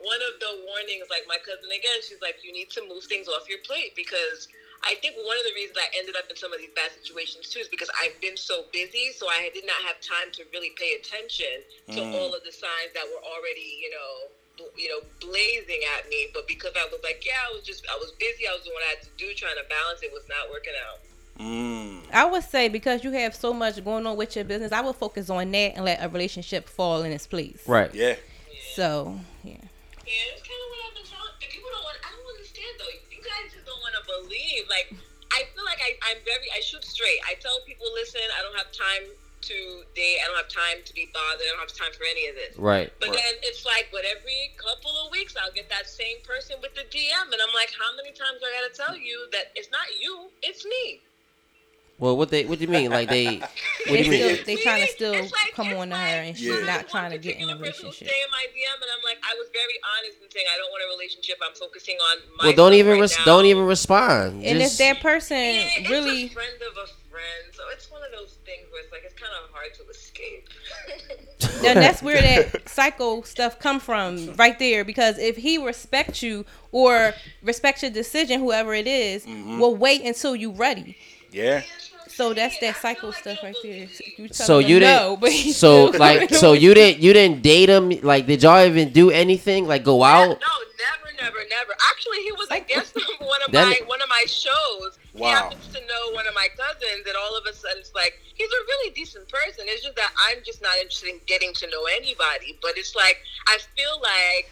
one 0.00 0.20
of 0.24 0.40
the 0.40 0.64
warnings, 0.64 1.06
like 1.12 1.24
my 1.28 1.38
cousin 1.44 1.68
again, 1.70 2.00
she's 2.00 2.20
like, 2.20 2.40
you 2.42 2.52
need 2.52 2.70
to 2.76 2.82
move 2.88 3.04
things 3.04 3.28
off 3.28 3.48
your 3.48 3.60
plate 3.62 3.92
because. 3.94 4.48
I 4.82 4.98
think 4.98 5.14
one 5.14 5.38
of 5.38 5.46
the 5.46 5.54
reasons 5.54 5.78
I 5.78 5.86
ended 5.94 6.18
up 6.18 6.26
in 6.26 6.34
some 6.34 6.50
of 6.50 6.58
these 6.58 6.74
bad 6.74 6.90
situations 6.90 7.46
too 7.46 7.62
is 7.62 7.70
because 7.70 7.86
I've 8.02 8.18
been 8.18 8.34
so 8.34 8.66
busy, 8.74 9.14
so 9.14 9.30
I 9.30 9.46
did 9.54 9.62
not 9.62 9.78
have 9.86 10.02
time 10.02 10.34
to 10.34 10.42
really 10.50 10.74
pay 10.74 10.98
attention 10.98 11.62
to 11.94 12.02
all 12.18 12.34
of 12.34 12.42
the 12.42 12.50
signs 12.50 12.90
that 12.98 13.06
were 13.06 13.22
already, 13.22 13.78
you 13.78 13.94
know, 13.94 14.10
bl- 14.58 14.74
you 14.74 14.90
know, 14.90 15.00
blazing 15.22 15.86
at 15.94 16.10
me. 16.10 16.34
But 16.34 16.50
because 16.50 16.74
I 16.74 16.90
was 16.90 16.98
like, 17.06 17.22
yeah, 17.22 17.46
I 17.46 17.54
was 17.54 17.62
just, 17.62 17.86
I 17.86 17.94
was 17.94 18.10
busy. 18.18 18.50
I 18.50 18.58
was 18.58 18.66
doing 18.66 18.74
what 18.74 18.82
I 18.90 18.98
had 18.98 19.02
to 19.06 19.12
do, 19.14 19.30
trying 19.38 19.54
to 19.54 19.66
balance. 19.70 20.02
It 20.02 20.10
was 20.10 20.26
not 20.26 20.50
working 20.50 20.74
out. 20.74 20.98
Mm. 21.38 21.81
I 22.12 22.24
would 22.24 22.44
say 22.44 22.68
because 22.68 23.04
you 23.04 23.10
have 23.12 23.34
so 23.34 23.52
much 23.52 23.82
going 23.84 24.06
on 24.06 24.16
with 24.16 24.36
your 24.36 24.44
business, 24.44 24.72
I 24.72 24.80
would 24.80 24.96
focus 24.96 25.30
on 25.30 25.50
that 25.52 25.76
and 25.76 25.84
let 25.84 26.02
a 26.02 26.08
relationship 26.08 26.68
fall 26.68 27.02
in 27.02 27.12
its 27.12 27.26
place. 27.26 27.62
Right. 27.66 27.92
Yeah. 27.94 28.16
So 28.74 29.18
yeah. 29.44 29.56
Yeah, 30.06 30.34
it's 30.34 30.42
kind 30.44 30.60
of 30.60 30.68
what 30.68 30.80
I've 30.88 30.96
been 30.98 31.08
telling. 31.08 31.32
The 31.40 31.48
people 31.48 31.70
don't 31.72 31.84
want. 31.84 31.96
I 32.04 32.10
don't 32.12 32.26
understand 32.26 32.72
though. 32.76 32.92
You 33.08 33.22
guys 33.22 33.54
just 33.54 33.64
don't 33.64 33.80
want 33.80 33.94
to 33.96 34.04
believe. 34.04 34.68
Like, 34.68 34.92
I 35.32 35.48
feel 35.54 35.64
like 35.64 35.80
I, 35.80 35.96
I'm 36.12 36.20
very. 36.26 36.48
I 36.52 36.60
shoot 36.60 36.84
straight. 36.84 37.20
I 37.24 37.38
tell 37.40 37.56
people, 37.64 37.88
listen, 37.94 38.20
I 38.36 38.44
don't 38.44 38.56
have 38.58 38.68
time 38.74 39.08
to 39.42 39.58
date. 39.94 40.18
I 40.22 40.24
don't 40.30 40.38
have 40.38 40.52
time 40.52 40.84
to 40.84 40.92
be 40.94 41.10
bothered. 41.10 41.42
I 41.42 41.50
don't 41.54 41.64
have 41.64 41.74
time 41.74 41.94
for 41.94 42.06
any 42.06 42.28
of 42.30 42.34
this. 42.36 42.54
Right. 42.58 42.92
But 43.00 43.14
then 43.14 43.34
it's 43.42 43.66
like, 43.66 43.90
but 43.90 44.06
every 44.06 44.54
couple 44.58 44.92
of 45.02 45.10
weeks, 45.10 45.34
I'll 45.38 45.52
get 45.52 45.68
that 45.70 45.88
same 45.90 46.22
person 46.22 46.56
with 46.62 46.74
the 46.74 46.86
DM, 46.88 47.26
and 47.26 47.40
I'm 47.42 47.54
like, 47.54 47.74
how 47.74 47.90
many 47.98 48.14
times 48.14 48.38
do 48.38 48.46
I 48.46 48.52
gotta 48.62 48.74
tell 48.74 48.94
you 48.96 49.26
that 49.34 49.50
it's 49.54 49.70
not 49.70 49.86
you, 49.98 50.30
it's 50.42 50.64
me? 50.64 51.02
Well, 52.02 52.16
what 52.16 52.30
they 52.34 52.44
what 52.44 52.58
do 52.58 52.64
you 52.64 52.70
mean? 52.70 52.90
Like 52.90 53.08
they 53.08 53.36
what 53.38 53.46
do 53.86 53.92
They 53.94 54.02
you 54.02 54.10
mean? 54.10 54.34
still 54.34 54.44
they 54.44 54.56
trying 54.56 54.82
to 54.84 54.90
still 54.90 55.14
It's 55.14 55.30
like- 55.30 55.54
come 55.54 55.68
on 55.78 55.90
to 55.90 55.94
her 55.96 56.18
and 56.26 56.36
she's 56.36 56.48
Yeah. 56.48 56.66
not 56.66 56.88
trying 56.88 57.12
to 57.12 57.18
get 57.18 57.36
in 57.36 57.46
a 57.48 57.54
particular 57.54 57.70
person 57.70 57.84
will 57.86 57.92
relationship. 57.94 58.08
Stay 58.10 58.20
in 58.26 58.30
my 58.34 58.44
DM, 58.50 58.74
and 58.82 58.90
I'm 58.90 59.04
like, 59.06 59.18
I 59.22 59.34
was 59.38 59.46
very 59.54 59.78
honest 59.94 60.18
in 60.18 60.28
saying 60.34 60.46
I 60.52 60.58
don't 60.58 60.70
want 60.74 60.82
a 60.82 60.90
relationship. 60.98 61.36
I'm 61.46 61.54
focusing 61.54 61.94
on 62.10 62.16
my. 62.38 62.44
Well, 62.46 62.56
don't 62.58 62.74
even 62.74 62.94
right 62.98 63.02
res- 63.02 63.24
don't 63.24 63.46
even 63.46 63.64
respond. 63.66 64.42
And 64.44 64.58
if 64.60 64.76
that 64.78 64.98
person 65.00 65.36
Yeah, 65.38 65.78
it's 65.78 65.90
really 65.90 66.24
a 66.24 66.28
friend 66.30 66.58
of 66.68 66.76
a 66.76 66.86
friend, 67.08 67.42
so 67.54 67.62
it's 67.72 67.88
one 67.88 68.02
of 68.02 68.10
those 68.10 68.34
things. 68.44 68.66
things 68.66 68.66
where 68.72 68.82
it's 68.82 68.90
like 68.90 69.02
it's 69.06 69.14
kind 69.14 69.32
of 69.38 69.48
hard 69.54 69.72
to 69.78 69.82
escape. 69.88 70.48
Now 71.62 71.74
that's 71.74 72.02
where 72.02 72.20
that 72.20 72.68
psycho 72.68 73.22
stuff 73.22 73.58
come 73.60 73.78
from, 73.78 74.34
right 74.34 74.58
there. 74.58 74.84
Because 74.84 75.18
if 75.18 75.36
he 75.36 75.58
respects 75.64 76.20
you 76.22 76.44
or 76.72 77.14
respects 77.42 77.82
your 77.82 77.90
decision, 77.92 78.40
whoever 78.40 78.74
it 78.74 78.88
is, 78.88 79.24
Mm-hmm. 79.24 79.60
will 79.60 79.76
wait 79.76 80.02
until 80.02 80.34
you're 80.34 80.50
ready. 80.52 80.96
Yeah. 81.30 81.62
So 82.14 82.34
that's 82.34 82.58
that 82.58 82.68
I 82.68 82.72
feel 82.72 82.94
psycho 82.94 83.06
like 83.08 83.16
stuff 83.16 83.38
right 83.42 83.56
there. 83.62 83.88
You 84.18 84.28
So 84.32 84.58
you 84.58 84.76
him 84.76 84.80
didn't. 84.80 85.02
no, 85.02 85.16
but 85.16 85.32
so 85.32 85.86
like, 85.86 86.32
so 86.34 86.52
you 86.52 86.74
didn't 86.74 87.02
you 87.02 87.12
didn't 87.12 87.42
date 87.42 87.68
him? 87.68 87.90
Like, 88.02 88.26
did 88.26 88.42
y'all 88.42 88.64
even 88.64 88.90
do 88.92 89.10
anything? 89.10 89.66
Like, 89.66 89.82
go 89.84 90.02
out? 90.04 90.28
No, 90.28 90.34
never, 90.36 91.08
never, 91.20 91.38
never. 91.48 91.72
Actually, 91.90 92.18
he 92.22 92.32
was 92.32 92.48
a 92.50 92.60
guest 92.60 92.96
on 92.96 93.26
one 93.26 93.40
of 93.46 93.52
That- 93.52 93.68
my 93.68 93.86
one 93.86 94.02
of 94.02 94.08
my 94.08 94.24
shows. 94.26 94.98
He 95.14 95.20
Wow. 95.20 95.30
happens 95.52 95.66
to 95.74 95.80
know 95.80 96.02
one 96.12 96.26
of 96.26 96.34
my 96.34 96.48
cousins, 96.56 97.04
and 97.06 97.16
all 97.16 97.36
of 97.36 97.44
a 97.46 97.52
sudden, 97.54 97.78
it's 97.78 97.94
like 97.94 98.18
he's 98.34 98.48
a 98.50 98.62
really 98.66 98.90
decent 98.92 99.28
person. 99.28 99.64
It's 99.68 99.82
just 99.82 99.96
that 99.96 100.10
I'm 100.30 100.38
just 100.44 100.62
not 100.62 100.76
interested 100.78 101.10
in 101.10 101.20
getting 101.26 101.52
to 101.54 101.66
know 101.68 101.84
anybody. 101.96 102.58
But 102.62 102.76
it's 102.76 102.94
like 102.94 103.18
I 103.46 103.58
feel 103.76 104.00
like. 104.00 104.50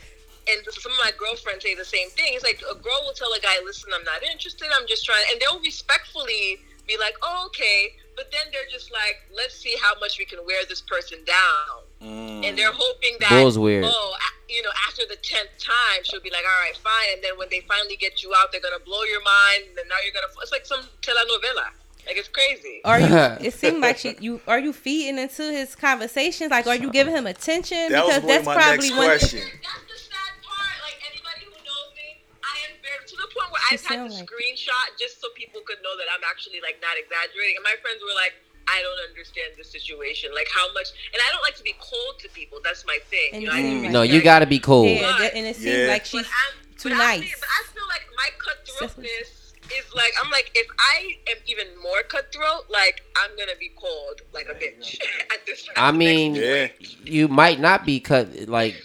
And 0.48 0.64
some 0.72 0.90
of 0.90 0.98
my 1.04 1.12
girlfriends 1.18 1.62
say 1.62 1.74
the 1.76 1.84
same 1.84 2.08
thing. 2.10 2.32
It's 2.32 2.42
like 2.42 2.60
a 2.68 2.74
girl 2.74 2.98
will 3.04 3.12
tell 3.12 3.30
a 3.34 3.40
guy, 3.40 3.60
"Listen, 3.62 3.90
I'm 3.94 4.02
not 4.04 4.22
interested. 4.24 4.66
I'm 4.74 4.86
just 4.88 5.04
trying," 5.04 5.22
and 5.30 5.38
they'll 5.40 5.60
respectfully 5.60 6.58
be 6.86 6.96
like, 6.98 7.14
"Oh, 7.22 7.44
okay," 7.46 7.94
but 8.16 8.30
then 8.32 8.42
they're 8.52 8.68
just 8.70 8.90
like, 8.92 9.16
"Let's 9.34 9.54
see 9.54 9.76
how 9.80 9.98
much 10.00 10.18
we 10.18 10.24
can 10.24 10.38
wear 10.46 10.64
this 10.68 10.80
person 10.80 11.18
down." 11.24 11.84
Mm. 12.02 12.48
and 12.48 12.56
they're 12.56 12.72
hoping 12.72 13.16
that 13.20 13.28
Bull's 13.28 13.58
weird. 13.58 13.84
oh 13.86 14.16
you 14.48 14.62
know 14.62 14.70
after 14.88 15.02
the 15.06 15.16
10th 15.16 15.52
time 15.62 16.00
she'll 16.02 16.22
be 16.22 16.30
like 16.30 16.44
all 16.48 16.64
right 16.64 16.74
fine 16.78 17.12
and 17.12 17.22
then 17.22 17.36
when 17.36 17.46
they 17.50 17.60
finally 17.68 17.94
get 17.96 18.22
you 18.22 18.32
out 18.38 18.50
they're 18.50 18.60
gonna 18.62 18.82
blow 18.86 19.02
your 19.02 19.20
mind 19.22 19.68
and 19.68 19.76
then 19.76 19.86
now 19.86 19.96
you're 20.02 20.14
gonna 20.14 20.32
it's 20.42 20.50
like 20.50 20.64
some 20.64 20.80
telenovela 21.02 21.68
like 22.06 22.16
it's 22.16 22.28
crazy 22.28 22.80
Are 22.86 22.98
you? 23.00 23.06
It 23.46 23.52
seemed 23.52 23.80
like 23.82 23.98
she, 23.98 24.16
you 24.18 24.40
are 24.48 24.58
you 24.58 24.72
feeding 24.72 25.18
into 25.18 25.42
his 25.42 25.76
conversations. 25.76 26.50
Like, 26.50 26.66
are 26.66 26.74
you 26.74 26.90
giving 26.90 27.14
him 27.14 27.26
attention? 27.26 27.92
That 27.92 28.06
because 28.06 28.22
one 28.22 28.26
that's 28.28 28.46
my 28.46 28.54
probably 28.54 28.88
next 28.88 28.96
one. 28.96 29.06
question. 29.06 29.40
that's 29.60 29.84
the 29.92 29.98
sad 30.08 30.32
part 30.40 30.76
like 30.88 30.96
anybody 31.04 31.44
who 31.44 31.52
knows 31.68 31.90
me 32.00 32.16
i 32.42 32.56
am 32.64 32.80
very 32.80 33.04
to 33.06 33.09
the 33.20 33.30
point 33.36 33.48
where 33.52 33.62
i've 33.70 33.84
had 33.84 34.08
to 34.08 34.10
like- 34.10 34.24
screenshot 34.26 34.86
just 34.98 35.20
so 35.20 35.28
people 35.36 35.60
could 35.68 35.78
know 35.84 35.94
that 36.00 36.08
i'm 36.10 36.24
actually 36.28 36.58
like 36.64 36.80
not 36.80 36.96
exaggerating 36.96 37.54
and 37.60 37.64
my 37.64 37.76
friends 37.84 38.00
were 38.02 38.16
like 38.16 38.34
I 38.68 38.82
don't 38.82 39.08
understand 39.10 39.54
the 39.58 39.64
situation. 39.64 40.30
Like 40.32 40.46
how 40.54 40.72
much, 40.74 40.88
and 41.12 41.18
I 41.26 41.32
don't 41.32 41.42
like 41.42 41.56
to 41.56 41.62
be 41.64 41.74
cold 41.80 42.20
to 42.20 42.28
people. 42.28 42.58
That's 42.62 42.84
my 42.86 42.98
thing. 43.08 43.30
And 43.32 43.42
You 43.42 43.48
know, 43.48 43.54
I 43.54 43.58
you 43.58 43.62
do 43.64 43.70
seem 43.72 43.82
like 43.82 43.90
No, 43.92 44.02
you 44.02 44.22
gotta 44.22 44.46
be 44.46 44.60
cold. 44.60 44.86
Yeah, 44.86 45.16
that- 45.18 45.34
and 45.34 45.44
it 45.46 45.56
seems 45.56 45.74
Yeah. 45.76 45.86
like 45.88 46.04
she's 46.04 46.22
but 46.22 46.30
I'm, 46.30 46.76
too 46.78 46.88
but 46.90 46.92
I 46.92 47.16
nice. 47.16 47.20
feel, 47.22 47.38
but 47.40 47.48
I 47.48 47.62
feel 47.72 47.88
like 47.88 48.06
my 48.16 48.28
cutthroatness 48.38 49.30
is 49.76 49.94
like 49.94 50.12
I'm 50.22 50.30
like 50.30 50.52
if 50.54 50.68
I 50.78 51.16
am 51.30 51.38
even 51.46 51.66
more 51.82 52.02
cutthroat, 52.06 52.66
like 52.70 53.02
I'm 53.16 53.30
gonna 53.36 53.56
be 53.58 53.70
cold 53.76 54.20
like 54.32 54.46
a 54.48 54.54
bitch 54.54 55.00
at 55.34 55.44
this. 55.46 55.66
I 55.76 55.90
mean, 55.90 56.36
Yeah. 56.36 56.68
you 57.04 57.26
might 57.26 57.58
not 57.58 57.84
be 57.84 57.98
cut 57.98 58.48
like, 58.48 58.76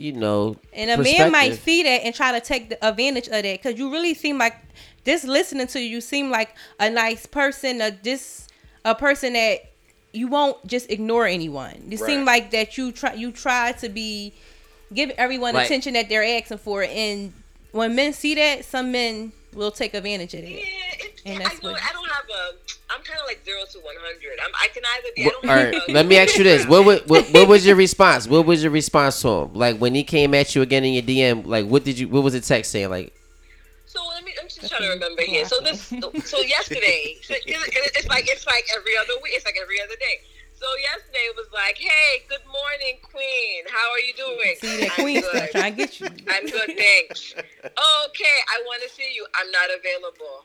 you 0.00 0.12
know. 0.12 0.56
And 0.72 0.90
a 0.90 0.96
man 1.02 1.30
might 1.30 1.54
see 1.54 1.82
that 1.82 2.04
and 2.04 2.14
try 2.14 2.32
to 2.32 2.40
take 2.40 2.70
the 2.70 2.84
advantage 2.84 3.26
of 3.26 3.32
that 3.32 3.42
because 3.42 3.78
you 3.78 3.92
really 3.92 4.14
seem 4.14 4.38
like 4.38 4.56
just 5.04 5.24
listening 5.24 5.66
to 5.68 5.80
you, 5.80 5.86
you 5.86 6.00
seem 6.00 6.30
like 6.30 6.56
a 6.78 6.88
nice 6.88 7.26
person, 7.26 7.80
a 7.80 7.90
just 7.90 8.50
a 8.84 8.94
person 8.94 9.34
that 9.34 9.58
you 10.12 10.26
won't 10.28 10.66
just 10.66 10.90
ignore 10.90 11.26
anyone. 11.26 11.84
You 11.88 11.98
seem 11.98 12.24
like 12.24 12.50
that 12.52 12.78
you 12.78 12.92
try 12.92 13.12
you 13.14 13.30
try 13.30 13.72
to 13.72 13.88
be 13.88 14.32
give 14.92 15.10
everyone 15.10 15.54
Like- 15.54 15.66
attention 15.66 15.92
that 15.94 16.08
they're 16.08 16.24
asking 16.24 16.58
for, 16.58 16.82
and 16.82 17.32
when 17.72 17.94
men 17.94 18.12
see 18.12 18.34
that, 18.34 18.64
some 18.64 18.90
men 18.90 19.32
will 19.54 19.70
take 19.70 19.94
advantage 19.94 20.34
of 20.34 20.40
Yeah, 20.44 20.56
it. 20.56 20.64
it's, 21.00 21.22
And 21.26 21.40
I 21.40 21.44
that's 21.48 21.62
know 21.62 21.72
what- 21.72 21.82
I 21.82 21.92
don't 21.92 22.08
have 22.10 22.24
a. 22.28 22.54
I'm 22.92 23.02
kind 23.02 23.20
of 23.20 23.26
like 23.26 23.44
zero 23.44 23.60
to 23.72 23.78
one 23.80 23.94
hundred. 23.98 24.38
I'm. 24.42 24.50
Can 24.74 24.82
either 24.96 25.08
be. 25.14 25.22
I 25.22 25.26
Wha- 25.26 25.32
don't 25.42 25.50
all 25.50 25.56
have 25.80 25.88
let 25.94 26.06
me 26.06 26.16
ask 26.18 26.36
you 26.36 26.44
this: 26.44 26.66
what, 26.66 26.84
wa- 26.84 26.98
what 27.06 27.30
what 27.32 27.48
was 27.48 27.64
your 27.66 27.76
response? 27.86 28.26
What 28.26 28.46
was 28.46 28.62
your 28.62 28.72
response 28.72 29.20
to 29.22 29.28
him? 29.28 29.54
Like 29.54 29.76
when 29.78 29.94
he 29.94 30.02
came 30.04 30.34
at 30.34 30.54
you 30.54 30.62
again 30.62 30.84
in 30.84 30.92
your 30.94 31.02
DM, 31.02 31.46
like 31.46 31.66
what 31.66 31.84
did 31.84 31.98
you? 31.98 32.08
What 32.08 32.22
was 32.24 32.32
the 32.32 32.40
text 32.40 32.70
saying? 32.72 32.90
Like, 32.90 33.12
So 33.86 34.00
let 34.08 34.24
me. 34.24 34.32
I'm 34.40 34.48
just 34.48 34.68
trying 34.68 34.82
to 34.82 34.88
remember 34.90 35.22
here. 35.22 35.44
So 35.46 35.60
this. 35.60 35.82
So 36.24 36.40
yesterday, 36.40 37.16
so 37.22 37.34
it- 37.34 37.42
it- 37.46 37.92
it's 37.96 38.08
like 38.08 38.24
it's 38.28 38.46
like 38.46 38.64
every 38.76 38.96
other 38.96 39.14
week. 39.22 39.32
It's 39.34 39.44
like 39.44 39.56
every 39.60 39.80
other 39.80 39.94
day. 39.96 40.20
So 40.60 40.66
yesterday 40.76 41.24
it 41.32 41.36
was 41.36 41.46
like, 41.54 41.78
"Hey, 41.78 42.22
good 42.28 42.44
morning, 42.44 43.00
Queen. 43.02 43.64
How 43.66 43.90
are 43.92 44.00
you 44.00 44.12
doing?" 44.12 44.56
See 44.60 44.80
that 44.80 44.90
I'm 44.98 45.04
queen 45.04 45.20
good. 45.22 45.36
stuff 45.36 45.50
trying 45.52 45.72
to 45.72 45.76
get 45.78 46.00
you. 46.00 46.06
I'm 46.06 46.44
good, 46.44 46.76
thanks. 46.76 47.32
Okay, 47.34 48.36
I 48.52 48.62
want 48.66 48.82
to 48.82 48.90
see 48.90 49.10
you. 49.14 49.26
I'm 49.40 49.50
not 49.50 49.70
available. 49.70 50.44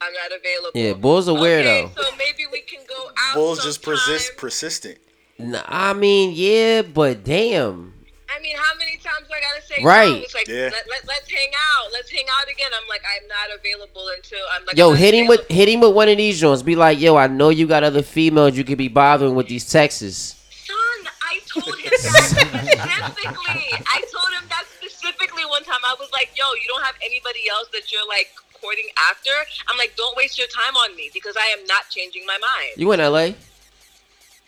I'm 0.00 0.12
not 0.14 0.32
available. 0.36 0.72
yeah, 0.74 0.94
Bull's 0.94 1.28
a 1.28 1.32
weirdo. 1.32 1.84
Okay, 1.84 1.92
so 1.96 2.16
maybe 2.16 2.46
we 2.50 2.62
can 2.62 2.80
go 2.88 3.10
out. 3.18 3.34
Bulls 3.34 3.62
just 3.62 3.84
sometime. 3.84 4.04
persist 4.04 4.36
persistent. 4.36 4.98
Nah, 5.38 5.62
I 5.66 5.92
mean, 5.92 6.32
yeah, 6.34 6.82
but 6.82 7.22
damn. 7.22 7.94
I 8.34 8.40
mean, 8.40 8.56
how 8.56 8.74
many 8.78 8.96
times 8.98 9.26
do 9.28 9.34
I 9.34 9.40
gotta 9.40 9.62
say 9.66 9.82
Right. 9.82 10.08
no? 10.10 10.16
It's 10.18 10.34
like 10.34 10.48
Yeah. 10.48 10.70
let, 10.72 10.88
let, 10.88 11.06
let's 11.06 11.30
hang 11.30 11.50
out. 11.74 11.92
Let's 11.92 12.10
hang 12.10 12.24
out 12.40 12.48
again. 12.50 12.70
I'm 12.80 12.88
like, 12.88 13.02
I'm 13.04 13.26
not 13.28 13.48
available 13.58 14.08
until 14.16 14.38
I'm 14.54 14.64
like. 14.66 14.76
Yo, 14.76 14.90
I'm 14.92 14.96
hit 14.96 15.14
him 15.14 15.26
with 15.26 15.40
available. 15.40 15.54
hit 15.56 15.68
him 15.68 15.80
with 15.80 15.94
one 15.94 16.08
of 16.08 16.16
these 16.16 16.40
joints. 16.40 16.62
Be 16.62 16.76
like, 16.76 17.00
yo, 17.00 17.16
I 17.16 17.26
know 17.26 17.48
you 17.50 17.66
got 17.66 17.82
other 17.82 18.02
females 18.02 18.56
you 18.56 18.64
could 18.64 18.78
be 18.78 18.88
bothering 18.88 19.34
with 19.34 19.48
these 19.48 19.68
texts. 19.70 20.36
Son, 20.66 20.76
I 21.22 21.40
told 21.46 21.74
him 21.78 21.90
that 21.90 22.22
specifically. 22.24 23.66
I 23.86 24.00
told 24.12 24.30
him 24.38 24.48
that 24.48 24.64
specifically 24.78 25.44
one 25.46 25.64
time. 25.64 25.80
I 25.84 25.94
was 25.98 26.10
like, 26.12 26.30
yo, 26.36 26.44
you 26.62 26.68
don't 26.68 26.82
have 26.84 26.94
anybody 27.04 27.48
else 27.50 27.68
that 27.72 27.90
you're 27.92 28.06
like 28.08 28.28
courting 28.60 28.88
after. 29.10 29.30
I'm 29.68 29.76
like, 29.78 29.94
don't 29.96 30.16
waste 30.16 30.38
your 30.38 30.48
time 30.48 30.76
on 30.76 30.94
me 30.96 31.10
because 31.12 31.36
I 31.36 31.46
am 31.58 31.64
not 31.66 31.88
changing 31.90 32.24
my 32.26 32.38
mind. 32.38 32.72
You 32.76 32.92
in 32.92 33.00
L.A.? 33.00 33.34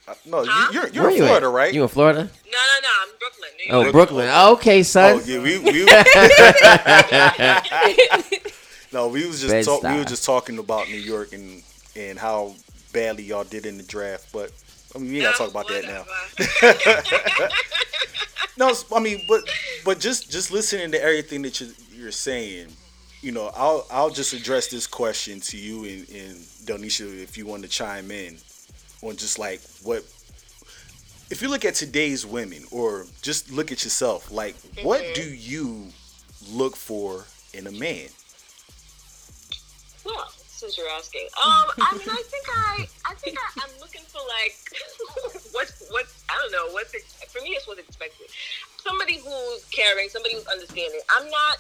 Uh, 0.09 0.15
no, 0.27 0.45
Huh? 0.47 0.69
you, 0.73 0.81
you're 0.81 0.89
you're 0.91 1.03
Where 1.05 1.11
in 1.13 1.17
you 1.19 1.23
at? 1.25 1.29
Florida, 1.29 1.49
right? 1.49 1.73
You 1.73 1.83
in 1.83 1.89
Florida? 1.89 2.19
No, 2.21 2.27
no, 2.27 2.31
no. 2.83 2.89
I'm 3.03 3.09
Brooklyn, 3.21 3.51
New 3.57 3.65
York. 3.65 3.77
Oh, 3.77 3.81
York. 3.83 3.93
Brooklyn. 3.93 4.29
Okay, 4.55 4.83
son. 4.83 5.15
Oh 5.15 5.21
yeah, 5.25 5.39
we 5.41 5.59
we. 5.59 5.85
no, 8.93 9.09
we 9.09 9.27
was 9.27 9.41
just 9.41 9.65
talk, 9.67 9.83
we 9.83 9.89
Bed-Stuy. 9.89 9.99
were 9.99 10.05
just 10.05 10.25
talking 10.25 10.59
about 10.59 10.89
New 10.89 10.97
York 10.99 11.33
and 11.33 11.63
and 11.97 12.19
how 12.19 12.55
badly 12.93 13.25
y'all 13.25 13.45
did 13.45 13.65
in 13.67 13.77
the 13.79 13.83
draft, 13.85 14.31
but 14.33 14.51
I 14.95 14.99
mean 14.99 15.11
we 15.13 15.17
ain't 15.25 15.27
gotta 15.27 15.39
talk 15.39 15.51
about 15.51 15.69
that 15.69 15.85
now. 15.85 16.05
No, 18.59 18.67
it's- 18.69 18.85
I 18.95 19.01
mean, 19.01 19.23
but 19.27 19.41
but 19.83 19.99
just 19.99 20.31
just 20.31 20.51
listening 20.53 20.93
to 20.93 21.03
everything 21.03 21.41
that 21.43 21.59
you're, 21.59 21.71
you're 21.91 22.11
saying, 22.13 22.69
you 23.23 23.33
know, 23.33 23.51
I'll 23.57 23.87
I'll 23.91 24.11
just 24.11 24.35
address 24.35 24.67
this 24.69 24.87
question 24.87 25.41
to 25.41 25.57
you 25.57 25.85
and, 25.85 26.07
and 26.11 26.37
Donisha 26.67 27.23
if 27.23 27.39
you 27.39 27.47
want 27.47 27.63
to 27.63 27.69
chime 27.69 28.11
in 28.11 28.37
on 29.03 29.17
just 29.17 29.39
like 29.39 29.61
what 29.83 30.05
if 31.31 31.41
you 31.41 31.49
look 31.49 31.65
at 31.65 31.75
today's 31.75 32.27
women 32.27 32.65
or 32.71 33.07
just 33.23 33.51
look 33.51 33.73
at 33.73 33.85
yourself, 33.85 34.31
like 34.31 34.55
what 34.83 35.03
do 35.15 35.23
you 35.23 35.89
look 36.51 36.77
for 36.77 37.25
in 37.55 37.67
a 37.67 37.73
man? 37.73 38.09
Well, 40.05 40.29
since 40.37 40.77
you're 40.77 40.91
asking, 40.91 41.27
um, 41.43 41.73
I 41.81 41.97
mean, 41.97 42.09
I 42.11 42.23
think 42.27 42.45
I, 42.55 42.87
I 43.07 43.15
think 43.15 43.39
I, 43.39 43.63
I'm 43.65 43.81
looking 43.81 44.03
for 44.03 44.21
like, 44.29 44.55
what's, 45.53 45.89
what's, 45.91 46.25
I 46.29 46.35
don't 46.43 46.53
know, 46.53 46.75
what's 46.75 46.93
for 47.33 47.41
me, 47.41 47.51
it's 47.57 47.67
what's 47.67 47.81
expected. 47.81 48.27
Somebody 48.85 49.17
who's 49.17 49.65
caring, 49.71 50.11
somebody 50.11 50.35
who's 50.35 50.47
understanding. 50.49 51.01
I'm 51.17 51.31
not, 51.31 51.57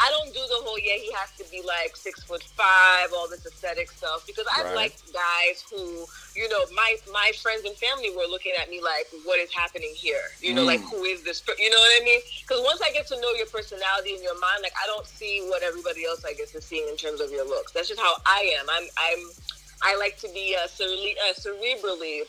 I 0.00 0.08
don't 0.10 0.32
do 0.32 0.40
the 0.40 0.60
whole, 0.64 0.78
yeah, 0.80 0.96
he 0.96 1.12
has 1.12 1.28
to 1.36 1.44
be 1.50 1.60
like 1.60 1.94
six 1.96 2.24
foot 2.24 2.42
five, 2.56 3.12
all 3.14 3.28
this 3.28 3.44
aesthetic 3.46 3.90
stuff, 3.90 4.24
because 4.26 4.46
I've 4.56 4.72
Right. 4.72 4.88
liked 4.96 5.12
guys 5.12 5.62
who, 5.70 6.06
you 6.34 6.48
know, 6.48 6.64
my, 6.74 6.96
my 7.12 7.32
friends 7.42 7.64
and 7.64 7.76
family 7.76 8.10
were 8.16 8.26
looking 8.28 8.52
at 8.60 8.70
me 8.70 8.80
like, 8.80 9.06
what 9.24 9.38
is 9.38 9.52
happening 9.52 9.92
here? 9.94 10.24
You 10.40 10.54
know, 10.54 10.64
like, 10.64 10.80
who 10.88 11.04
is 11.04 11.22
this, 11.22 11.42
you 11.58 11.68
know 11.70 11.76
what 11.78 12.00
I 12.00 12.04
mean? 12.04 12.20
Because 12.40 12.62
once 12.64 12.80
I 12.80 12.90
get 12.92 13.06
to 13.08 13.20
know 13.20 13.30
your 13.36 13.46
personality 13.46 14.14
and 14.14 14.22
your 14.22 14.38
mind, 14.40 14.62
like, 14.62 14.74
I 14.82 14.86
don't 14.86 15.06
see 15.06 15.44
what 15.48 15.62
everybody 15.62 16.06
else, 16.06 16.24
I 16.24 16.32
guess, 16.32 16.54
is 16.54 16.64
seeing 16.64 16.88
in 16.88 16.96
terms 16.96 17.20
of 17.20 17.30
your 17.30 17.44
looks. 17.46 17.72
That's 17.72 17.88
just 17.88 18.00
how 18.00 18.14
I 18.26 18.56
am. 18.58 18.66
I'm, 18.70 18.86
I'm, 18.96 19.20
I 19.82 19.96
like 19.96 20.16
to 20.18 20.28
be 20.32 20.56
uh, 20.56 20.66
cere- 20.68 20.88
uh, 21.28 21.34
cerebrally 21.36 22.22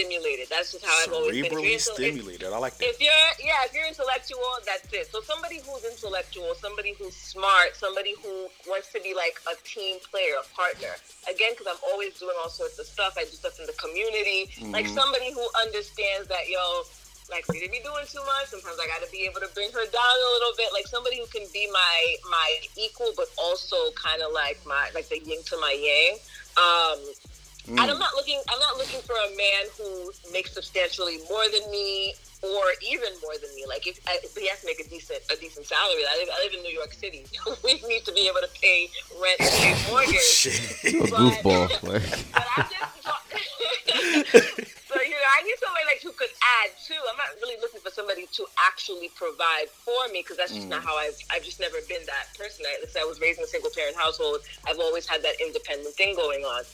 stimulated. 0.00 0.48
That's 0.52 0.72
just 0.72 0.84
how 0.84 0.92
I've 1.04 1.12
always 1.12 1.32
been. 1.40 1.48
Cerebrally 1.48 1.72
into- 1.72 1.96
if- 1.96 1.96
stimulated. 1.96 2.52
I 2.52 2.58
like 2.60 2.76
that. 2.76 2.84
if 2.92 3.00
you're 3.00 3.30
yeah 3.40 3.64
if 3.64 3.72
you're 3.72 3.88
intellectual 3.88 4.44
that's 4.68 4.84
it 4.92 5.08
so 5.10 5.20
somebody 5.24 5.60
who's 5.64 5.84
intellectual 5.88 6.52
somebody 6.60 6.92
who's 6.98 7.14
smart 7.16 7.72
somebody 7.76 8.14
who 8.22 8.48
wants 8.68 8.92
to 8.92 9.00
be 9.00 9.14
like 9.14 9.40
a 9.48 9.54
team 9.64 9.96
player 10.10 10.36
a 10.36 10.44
partner 10.54 10.92
again 11.30 11.52
because 11.56 11.66
i'm 11.70 11.80
always 11.92 12.12
doing 12.20 12.34
all 12.42 12.48
sorts 12.50 12.78
of 12.78 12.84
stuff 12.86 13.14
i 13.16 13.24
do 13.24 13.32
stuff 13.36 13.56
in 13.60 13.66
the 13.66 13.76
community 13.80 14.50
like 14.72 14.86
somebody 14.88 15.32
who 15.32 15.44
understands 15.64 16.28
that 16.28 16.44
yo 16.48 16.60
like 17.30 17.44
we 17.48 17.60
to 17.60 17.70
be 17.70 17.80
doing 17.84 18.04
too 18.08 18.22
much 18.36 18.46
sometimes 18.52 18.76
i 18.80 18.86
gotta 18.86 19.08
be 19.12 19.24
able 19.28 19.40
to 19.40 19.48
bring 19.54 19.70
her 19.72 19.86
down 19.88 20.16
a 20.28 20.30
little 20.36 20.54
bit 20.56 20.68
like 20.72 20.86
somebody 20.86 21.16
who 21.18 21.26
can 21.32 21.44
be 21.52 21.68
my 21.72 21.98
my 22.30 22.48
equal 22.76 23.12
but 23.16 23.28
also 23.38 23.76
kind 23.96 24.20
of 24.22 24.32
like 24.32 24.58
my 24.66 24.90
like 24.94 25.08
the 25.08 25.18
yin 25.24 25.40
to 25.44 25.56
my 25.60 25.72
yang 25.72 26.16
um 26.60 26.98
Mm. 27.66 27.80
and 27.82 27.90
I'm 27.90 27.98
not 27.98 28.14
looking. 28.14 28.40
I'm 28.48 28.60
not 28.60 28.76
looking 28.78 29.00
for 29.00 29.14
a 29.14 29.30
man 29.36 29.62
who 29.76 30.12
makes 30.32 30.52
substantially 30.52 31.18
more 31.28 31.44
than 31.50 31.68
me, 31.70 32.14
or 32.42 32.64
even 32.82 33.10
more 33.22 33.34
than 33.40 33.50
me. 33.56 33.64
Like 33.66 33.86
if, 33.86 33.98
if 34.06 34.36
he 34.36 34.48
has 34.48 34.60
to 34.60 34.66
make 34.66 34.80
a 34.80 34.88
decent 34.88 35.20
a 35.32 35.36
decent 35.36 35.66
salary. 35.66 36.02
I 36.08 36.16
live, 36.18 36.28
I 36.30 36.44
live 36.44 36.54
in 36.54 36.62
New 36.62 36.74
York 36.74 36.92
City. 36.92 37.24
we 37.64 37.82
need 37.88 38.04
to 38.04 38.12
be 38.12 38.28
able 38.28 38.40
to 38.40 38.50
pay 38.60 38.88
rent 39.20 39.40
and 39.40 39.50
pay 39.50 39.74
mortgage. 39.90 40.22
Shit. 40.22 40.94
A 40.94 41.10
But- 41.10 41.42
goofball. 41.42 42.22
But 42.32 42.46
I'm 42.56 42.68
just 42.70 42.96
so 44.86 44.94
you 45.02 45.10
know, 45.10 45.32
I 45.38 45.42
need 45.42 45.58
somebody 45.58 45.84
like 45.86 46.00
who 46.02 46.12
could 46.12 46.30
add 46.62 46.70
too. 46.78 46.98
I'm 47.10 47.16
not 47.16 47.28
really 47.40 47.58
looking 47.60 47.80
for 47.80 47.90
somebody 47.90 48.26
to 48.32 48.46
actually 48.68 49.10
provide 49.14 49.68
for 49.68 50.08
me 50.12 50.22
because 50.22 50.36
that's 50.36 50.54
just 50.54 50.68
not 50.68 50.82
mm. 50.82 50.86
how 50.86 50.96
I've 50.96 51.16
I've 51.30 51.42
just 51.42 51.60
never 51.60 51.78
been 51.88 52.04
that 52.06 52.30
person. 52.38 52.64
I, 52.68 52.78
let's 52.80 52.92
say 52.92 53.00
I 53.00 53.08
was 53.08 53.20
raised 53.20 53.38
in 53.38 53.44
a 53.44 53.48
single 53.48 53.70
parent 53.74 53.96
household. 53.96 54.40
I've 54.68 54.78
always 54.78 55.06
had 55.06 55.22
that 55.22 55.40
independent 55.40 55.94
thing 55.94 56.14
going 56.14 56.44
on. 56.44 56.64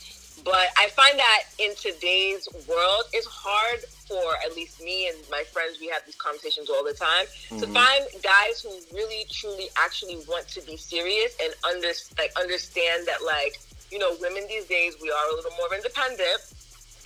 But 0.43 0.67
I 0.77 0.89
find 0.89 1.17
that 1.17 1.43
in 1.59 1.75
today's 1.75 2.47
world, 2.67 3.03
it's 3.13 3.27
hard 3.27 3.79
for 4.07 4.35
at 4.45 4.55
least 4.55 4.81
me 4.81 5.07
and 5.07 5.17
my 5.31 5.43
friends. 5.53 5.79
We 5.79 5.87
have 5.87 6.01
these 6.05 6.15
conversations 6.15 6.69
all 6.69 6.83
the 6.83 6.93
time 6.93 7.25
to 7.59 7.67
find 7.67 8.03
guys 8.21 8.61
who 8.61 8.71
really, 8.93 9.25
truly, 9.29 9.67
actually 9.77 10.17
want 10.27 10.47
to 10.49 10.61
be 10.61 10.75
serious 10.75 11.35
and 11.41 11.53
under 11.63 11.89
like 12.17 12.31
understand 12.37 13.07
that 13.07 13.23
like 13.23 13.59
you 13.93 13.99
know, 13.99 14.17
women 14.19 14.43
these 14.49 14.65
days 14.65 14.95
we 14.99 15.11
are 15.11 15.25
a 15.31 15.35
little 15.35 15.51
more 15.51 15.69
independent. 15.75 16.41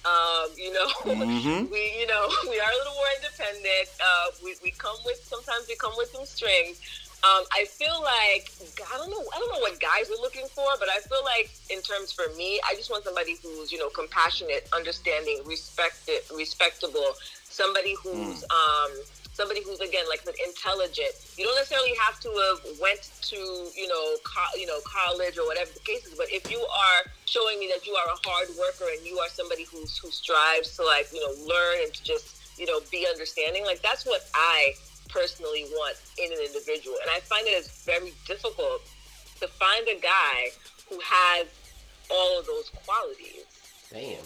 Um, 0.07 0.47
you 0.55 0.71
know, 0.71 0.87
we 1.69 1.81
you 1.99 2.07
know 2.07 2.31
we 2.49 2.59
are 2.63 2.71
a 2.71 2.77
little 2.79 2.95
more 2.95 3.11
independent. 3.19 3.91
Uh, 3.99 4.31
we, 4.41 4.55
we 4.63 4.71
come 4.71 4.95
with 5.05 5.19
sometimes 5.27 5.67
we 5.67 5.75
come 5.75 5.91
with 5.97 6.09
some 6.11 6.25
strings. 6.25 6.79
Um, 7.25 7.43
I 7.49 7.65
feel 7.65 7.97
like 8.05 8.53
I 8.77 8.95
don't 8.95 9.09
know 9.09 9.25
I 9.33 9.39
don't 9.41 9.51
know 9.51 9.59
what 9.65 9.81
guys 9.81 10.05
are 10.13 10.21
looking 10.21 10.45
for, 10.53 10.69
but 10.79 10.87
I 10.87 11.01
feel 11.09 11.25
like 11.25 11.49
in 11.69 11.81
terms 11.81 12.13
for 12.13 12.29
me, 12.37 12.61
I 12.69 12.77
just 12.77 12.91
want 12.93 13.03
somebody 13.03 13.37
who's 13.41 13.71
you 13.71 13.79
know 13.81 13.89
compassionate, 13.89 14.69
understanding, 14.71 15.41
respected, 15.45 16.21
respectable. 16.29 17.17
Somebody 17.49 17.95
who's 18.05 18.45
um, 18.53 19.01
somebody 19.33 19.65
who's 19.65 19.81
again 19.81 20.05
like 20.09 20.21
intelligent. 20.45 21.13
You 21.37 21.45
don't 21.45 21.57
necessarily 21.57 21.93
have 22.05 22.21
to 22.21 22.29
have 22.29 22.59
went 22.77 23.01
to 23.33 23.39
you 23.73 23.87
know 23.89 24.21
co- 24.21 24.53
you 24.53 24.69
know 24.69 24.77
college 24.85 25.37
or 25.37 25.45
whatever 25.49 25.73
the 25.73 25.83
case 25.85 26.05
is, 26.05 26.13
but 26.17 26.29
if 26.29 26.45
you 26.49 26.61
are 26.61 27.01
showing 27.25 27.57
me 27.57 27.69
that 27.73 27.85
you 27.85 27.97
are 27.97 28.09
a 28.13 28.19
hard 28.29 28.49
worker 28.53 28.89
and 28.93 29.05
you 29.05 29.17
are 29.17 29.29
somebody 29.29 29.65
who's 29.73 29.97
who 29.97 30.09
strives 30.13 30.77
to 30.77 30.85
like 30.85 31.09
you 31.11 31.21
know 31.21 31.33
learn 31.41 31.81
and 31.85 31.93
to 31.93 32.01
just 32.05 32.37
you 32.57 32.65
know 32.69 32.81
be 32.91 33.09
understanding, 33.09 33.65
like 33.65 33.81
that's 33.81 34.05
what 34.05 34.21
I 34.37 34.73
personally 35.09 35.65
want 35.71 35.97
in 36.17 36.31
an 36.31 36.39
individual, 36.45 36.95
and 37.01 37.09
I 37.11 37.19
find 37.21 37.45
it 37.47 37.51
it's 37.51 37.83
very 37.85 38.13
difficult 38.27 38.81
to 39.39 39.47
find 39.47 39.87
a 39.87 39.99
guy 39.99 40.49
who 40.89 40.99
has 41.03 41.47
all 42.09 42.39
of 42.39 42.45
those 42.45 42.69
qualities. 42.85 43.43
Damn. 43.91 44.23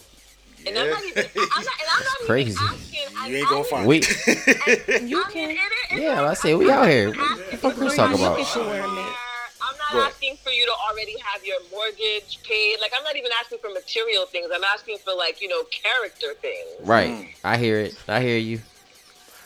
And 0.68 0.78
I'm 0.78 0.90
not 0.92 1.04
even. 1.04 1.26
I'm 1.36 1.40
not, 1.40 1.58
and 1.58 1.90
I'm 1.92 2.04
not 2.04 2.18
Crazy. 2.28 2.52
even 2.52 2.64
asking. 2.68 3.18
I'm 3.18 3.32
You 3.32 3.38
ain't 3.38 3.50
gonna 3.50 3.58
only- 3.58 3.70
find 3.70 3.88
We, 3.88 3.98
You 3.98 4.04
I 4.06 5.28
mean, 5.28 5.32
can. 5.32 5.50
it 5.50 5.54
is- 5.54 5.60
it's 5.92 6.02
yeah, 6.02 6.16
not- 6.16 6.26
I 6.26 6.34
say 6.36 6.54
we 6.54 6.70
out 6.70 6.88
here. 6.88 7.08
What 7.10 7.18
not 7.18 7.38
the 7.52 7.58
fuck 7.58 7.72
asking 7.74 7.88
we 7.90 7.96
talking 7.96 8.20
you 8.20 8.26
about? 8.26 8.36
to 8.36 8.40
Look 8.42 8.48
at 8.48 8.56
you 8.56 8.62
wearing 8.70 8.96
share. 8.96 9.08
it. 9.08 9.16
I'm 9.64 9.78
not 9.78 9.92
Go 9.92 9.98
ahead. 10.00 10.12
asking 10.12 10.38
for 10.44 10.50
you 10.52 10.66
to 10.68 10.72
already 10.90 11.16
have 11.20 11.44
your 11.44 11.58
mortgage 11.72 12.40
paid. 12.44 12.80
Like 12.80 12.92
I'm 12.96 13.04
not 13.04 13.16
even 13.16 13.32
asking 13.40 13.58
for 13.60 13.70
material 13.72 14.26
things. 14.28 14.50
I'm 14.54 14.64
asking 14.64 14.98
for 15.00 15.14
like 15.16 15.42
you 15.42 15.48
know 15.48 15.64
character 15.64 16.36
things. 16.42 16.70
Right. 16.82 17.34
I 17.44 17.58
hear 17.58 17.80
it. 17.80 17.96
I 18.08 18.22
hear 18.22 18.38
you. 18.38 18.62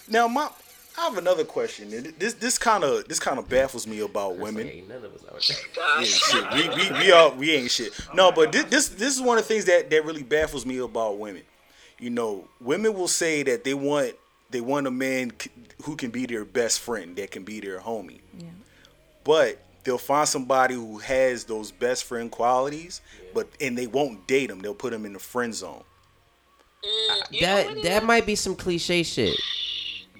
Now, 0.09 0.27
my 0.27 0.49
I 0.97 1.01
have 1.01 1.17
another 1.17 1.43
question. 1.43 1.89
This 2.17 2.35
this 2.35 2.57
kind 2.57 2.83
of 2.83 3.07
this 3.07 3.19
kind 3.19 3.37
of 3.37 3.49
baffles 3.49 3.85
me 3.85 3.99
about 3.99 4.37
women. 4.37 4.67
Ain't 4.67 4.87
none 4.87 5.03
of 5.03 5.13
us 5.13 5.23
out 5.27 5.41
there. 5.75 5.99
We 5.99 6.05
ain't 6.05 6.07
shit. 6.07 6.53
We, 6.53 6.91
we, 6.99 6.99
we 7.05 7.11
all 7.11 7.31
we 7.35 7.51
ain't 7.51 7.71
shit. 7.71 7.93
No, 8.13 8.31
but 8.31 8.51
this, 8.51 8.65
this 8.65 8.87
this 8.89 9.15
is 9.15 9.21
one 9.21 9.37
of 9.37 9.43
the 9.45 9.47
things 9.53 9.65
that 9.65 9.89
that 9.89 10.05
really 10.05 10.23
baffles 10.23 10.65
me 10.65 10.77
about 10.77 11.17
women. 11.17 11.43
You 11.99 12.09
know, 12.09 12.47
women 12.61 12.93
will 12.93 13.07
say 13.09 13.43
that 13.43 13.63
they 13.63 13.73
want 13.73 14.15
they 14.51 14.61
want 14.61 14.87
a 14.87 14.91
man 14.91 15.31
who 15.83 15.95
can 15.95 16.11
be 16.11 16.25
their 16.25 16.45
best 16.45 16.79
friend, 16.79 17.15
that 17.17 17.31
can 17.31 17.43
be 17.43 17.59
their 17.59 17.79
homie. 17.79 18.21
Yeah. 18.37 18.47
But 19.25 19.59
they'll 19.83 19.97
find 19.97 20.27
somebody 20.27 20.75
who 20.75 20.99
has 20.99 21.43
those 21.43 21.71
best 21.71 22.05
friend 22.05 22.31
qualities, 22.31 23.01
but 23.33 23.47
and 23.59 23.77
they 23.77 23.87
won't 23.87 24.27
date 24.27 24.47
them. 24.47 24.59
They'll 24.59 24.73
put 24.73 24.91
them 24.91 25.05
in 25.05 25.13
the 25.13 25.19
friend 25.19 25.53
zone. 25.53 25.83
Mm, 26.83 27.31
you 27.31 27.41
know 27.41 27.47
That 27.47 27.65
what 27.67 27.77
it 27.77 27.83
that 27.83 28.01
is? 28.03 28.07
might 28.07 28.25
be 28.25 28.35
some 28.35 28.55
cliche 28.55 29.03
shit. 29.03 29.35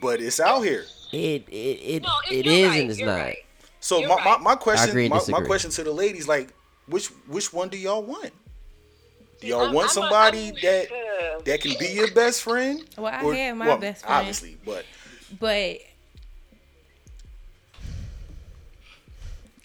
But 0.02 0.22
it's 0.22 0.40
out 0.40 0.62
here. 0.62 0.86
It 1.12 1.48
it 1.50 1.54
it, 1.54 2.04
No, 2.04 2.10
it 2.32 2.46
right, 2.46 2.82
and 2.82 2.92
it's 2.92 3.00
not. 3.00 3.20
right. 3.20 3.38
So 3.80 4.02
my, 4.02 4.08
right. 4.16 4.26
my, 4.26 4.38
my 4.40 4.56
question 4.56 5.10
my, 5.10 5.22
my 5.30 5.42
question 5.42 5.70
to 5.72 5.84
the 5.84 5.92
ladies 5.92 6.28
like 6.28 6.50
which 6.88 7.08
which 7.28 7.54
one 7.54 7.70
do 7.70 7.78
y'all 7.78 8.04
want? 8.04 8.32
Do 9.42 9.48
y'all 9.48 9.62
I'm- 9.66 9.74
want 9.74 9.90
I'm 9.90 9.94
somebody 9.94 10.46
I'm- 10.48 10.56
that 10.64 10.88
uh, 10.92 11.42
that 11.46 11.62
can 11.62 11.76
be 11.80 11.88
your 11.88 12.12
best 12.12 12.42
friend? 12.42 12.84
Well, 12.98 13.08
I 13.08 13.36
have 13.36 13.58
my 13.58 13.78
best 13.78 14.04
friend. 14.06 14.18
Obviously, 14.20 14.58
but 14.66 14.86
But 15.40 15.78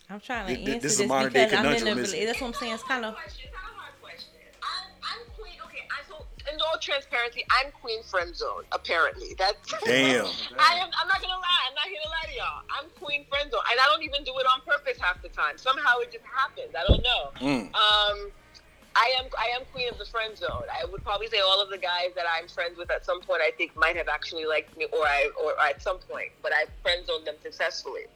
I'm 0.08 0.20
trying 0.20 0.46
to 0.48 0.54
Th- 0.54 0.58
th- 0.66 0.74
answer 0.76 0.82
this 0.88 0.92
is 0.92 0.98
this, 0.98 1.10
a 1.10 1.30
because 1.30 1.34
I'm 1.36 1.36
in 1.36 1.42
a 1.42 1.48
conundrum, 1.56 1.96
relationship. 1.98 2.26
That's 2.26 2.40
what 2.40 2.46
I'm 2.48 2.54
saying. 2.54 2.72
It's 2.74 2.82
kind 2.82 3.04
of 3.04 3.14
question. 3.14 3.44
It's 3.44 3.54
not 3.54 3.62
a 3.62 3.78
hard 3.78 3.94
question. 4.02 4.28
I'm, 4.60 4.90
I'm 5.02 5.20
queen. 5.38 5.54
Okay, 5.66 5.86
I 5.86 6.02
so 6.08 6.24
in 6.52 6.60
all 6.60 6.78
transparency, 6.80 7.44
I'm 7.50 7.72
queen 7.72 8.02
friend 8.02 8.34
zone. 8.34 8.64
Apparently, 8.72 9.34
that's 9.38 9.56
Damn. 9.84 10.26
I 10.58 10.78
am. 10.80 10.90
I'm 11.00 11.08
not 11.08 11.20
gonna 11.20 11.40
lie. 11.40 11.62
I'm 11.68 11.74
not 11.74 11.86
here 11.86 12.00
to 12.02 12.10
lie 12.10 12.28
to 12.30 12.36
y'all. 12.36 12.62
I'm 12.70 12.90
queen 13.00 13.24
friend 13.28 13.50
zone, 13.50 13.62
and 13.70 13.78
I 13.80 13.86
don't 13.86 14.02
even 14.02 14.24
do 14.24 14.32
it 14.38 14.46
on 14.46 14.60
purpose 14.66 14.98
half 15.00 15.22
the 15.22 15.28
time. 15.28 15.56
Somehow 15.56 15.98
it 15.98 16.12
just 16.12 16.24
happens. 16.24 16.74
I 16.74 16.84
don't 16.86 17.02
know. 17.02 17.22
Mm. 17.40 17.66
Um, 17.74 18.30
I 18.96 19.14
am. 19.18 19.26
I 19.38 19.54
am 19.56 19.62
queen 19.72 19.88
of 19.88 19.98
the 19.98 20.06
friend 20.06 20.36
zone. 20.36 20.66
I 20.70 20.84
would 20.84 21.02
probably 21.02 21.28
say 21.28 21.40
all 21.40 21.62
of 21.62 21.70
the 21.70 21.78
guys 21.78 22.10
that 22.16 22.26
I'm 22.26 22.48
friends 22.48 22.76
with 22.76 22.90
at 22.90 23.04
some 23.04 23.20
point, 23.20 23.42
I 23.42 23.50
think 23.56 23.76
might 23.76 23.96
have 23.96 24.08
actually 24.08 24.46
liked 24.46 24.76
me, 24.76 24.86
or 24.92 25.06
I, 25.06 25.30
or 25.42 25.54
at 25.62 25.82
some 25.82 25.98
point, 25.98 26.30
but 26.42 26.52
I 26.52 26.66
friend 26.82 27.06
zoned 27.06 27.26
them 27.26 27.36
successfully 27.42 28.06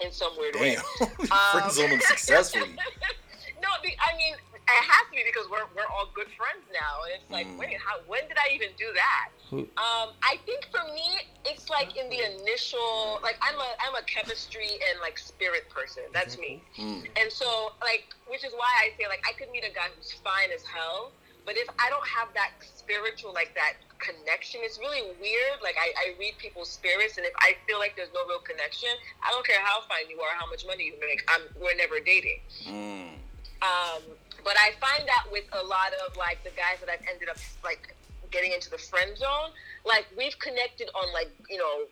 in 0.00 0.12
some 0.12 0.32
weird 0.38 0.54
way. 0.56 0.76
damn. 0.76 1.08
Um, 1.24 1.60
Friend 1.60 1.72
zone 1.72 1.90
them 1.90 2.00
successfully. 2.00 2.70
no, 3.62 3.68
I 3.68 4.16
mean, 4.16 4.34
it 4.66 4.84
has 4.84 5.04
to 5.10 5.14
be 5.16 5.22
because 5.24 5.48
we're, 5.50 5.68
we're 5.76 5.88
all 5.92 6.08
good 6.14 6.28
friends 6.36 6.64
now. 6.72 7.04
And 7.04 7.20
it's 7.20 7.30
like, 7.30 7.46
Mm. 7.46 7.58
wait, 7.58 7.76
how, 7.76 8.00
when 8.06 8.26
did 8.28 8.38
I 8.40 8.54
even 8.54 8.68
do 8.78 8.88
that? 8.94 9.28
Um, 9.52 10.16
I 10.24 10.40
think 10.46 10.66
for 10.72 10.82
me, 10.92 11.20
it's 11.44 11.68
like 11.70 11.96
in 11.96 12.08
the 12.08 12.24
initial, 12.24 13.20
like 13.22 13.36
I'm 13.42 13.54
a, 13.60 13.70
I'm 13.78 13.94
a 13.94 14.02
chemistry 14.08 14.66
and 14.90 15.00
like 15.00 15.18
spirit 15.18 15.68
person. 15.70 16.02
That's 16.12 16.38
me. 16.38 16.62
Mm. 16.78 17.06
And 17.20 17.30
so, 17.30 17.72
like, 17.82 18.08
which 18.26 18.42
is 18.44 18.52
why 18.56 18.72
I 18.82 18.96
say, 18.98 19.06
like, 19.06 19.22
I 19.28 19.32
could 19.38 19.50
meet 19.52 19.64
a 19.64 19.72
guy 19.72 19.92
who's 19.94 20.12
fine 20.24 20.48
as 20.54 20.64
hell, 20.64 21.12
but 21.46 21.56
if 21.56 21.68
I 21.78 21.90
don't 21.90 22.06
have 22.08 22.28
that 22.34 22.52
spiritual, 22.64 23.34
like, 23.34 23.54
that 23.54 23.74
connection, 23.98 24.60
it's 24.64 24.78
really 24.78 25.02
weird. 25.20 25.60
Like, 25.62 25.76
I, 25.78 25.92
I 26.00 26.06
read 26.18 26.34
people's 26.38 26.70
spirits, 26.70 27.18
and 27.18 27.26
if 27.26 27.34
I 27.38 27.54
feel 27.68 27.78
like 27.78 27.96
there's 27.96 28.12
no 28.14 28.24
real 28.26 28.40
connection, 28.40 28.88
I 29.22 29.30
don't 29.30 29.46
care 29.46 29.60
how 29.60 29.82
fine 29.82 30.08
you 30.08 30.20
are, 30.20 30.34
how 30.34 30.48
much 30.48 30.64
money 30.66 30.86
you 30.86 30.94
make, 31.00 31.20
I'm, 31.28 31.42
we're 31.60 31.76
never 31.76 32.00
dating. 32.00 32.40
Mm. 32.66 33.08
Um, 33.62 34.02
but 34.44 34.54
I 34.56 34.72
find 34.80 35.08
that 35.08 35.24
with 35.32 35.44
a 35.52 35.64
lot 35.64 35.92
of 36.06 36.16
like 36.16 36.44
the 36.44 36.50
guys 36.50 36.78
that 36.80 36.88
I've 36.88 37.04
ended 37.10 37.28
up 37.28 37.38
like 37.64 37.94
getting 38.30 38.52
into 38.52 38.70
the 38.70 38.78
friend 38.78 39.16
zone, 39.16 39.50
like 39.84 40.06
we've 40.16 40.38
connected 40.38 40.88
on 40.94 41.12
like 41.12 41.30
you 41.48 41.58
know 41.58 41.86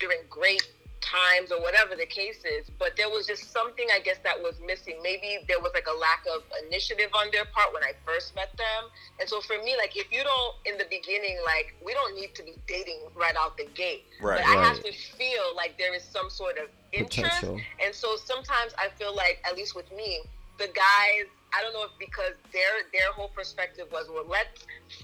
during 0.00 0.18
great 0.30 0.66
times 1.00 1.52
or 1.52 1.60
whatever 1.60 1.94
the 1.96 2.06
case 2.06 2.44
is. 2.44 2.70
But 2.78 2.96
there 2.96 3.08
was 3.08 3.26
just 3.26 3.52
something 3.52 3.86
I 3.94 4.00
guess 4.00 4.18
that 4.24 4.40
was 4.40 4.60
missing. 4.66 4.98
Maybe 5.02 5.38
there 5.46 5.60
was 5.60 5.72
like 5.74 5.86
a 5.86 5.96
lack 5.96 6.24
of 6.34 6.42
initiative 6.66 7.10
on 7.14 7.28
their 7.32 7.44
part 7.46 7.72
when 7.72 7.82
I 7.82 7.92
first 8.04 8.34
met 8.34 8.50
them. 8.56 8.90
And 9.20 9.28
so 9.28 9.40
for 9.40 9.56
me, 9.62 9.76
like 9.76 9.96
if 9.96 10.12
you 10.12 10.22
don't 10.22 10.54
in 10.66 10.78
the 10.78 10.86
beginning, 10.90 11.38
like 11.44 11.74
we 11.84 11.94
don't 11.94 12.14
need 12.14 12.34
to 12.34 12.42
be 12.42 12.54
dating 12.66 13.00
right 13.14 13.34
out 13.38 13.56
the 13.56 13.66
gate. 13.74 14.04
Right, 14.20 14.42
but 14.44 14.56
I 14.56 14.62
have 14.62 14.82
to 14.82 14.92
feel 14.92 15.54
like 15.56 15.78
there 15.78 15.94
is 15.94 16.02
some 16.02 16.30
sort 16.30 16.58
of 16.58 16.68
interest. 16.92 17.40
Potential. 17.40 17.60
And 17.84 17.94
so 17.94 18.16
sometimes 18.16 18.72
I 18.78 18.88
feel 18.98 19.14
like, 19.14 19.42
at 19.48 19.56
least 19.56 19.74
with 19.74 19.90
me, 19.92 20.20
the 20.58 20.66
guys, 20.66 21.30
I 21.52 21.62
don't 21.62 21.72
know 21.72 21.84
if 21.84 21.96
because 21.98 22.36
their 22.52 22.84
their 22.92 23.12
whole 23.12 23.28
perspective 23.28 23.86
was, 23.92 24.06
well, 24.12 24.26
let 24.28 24.46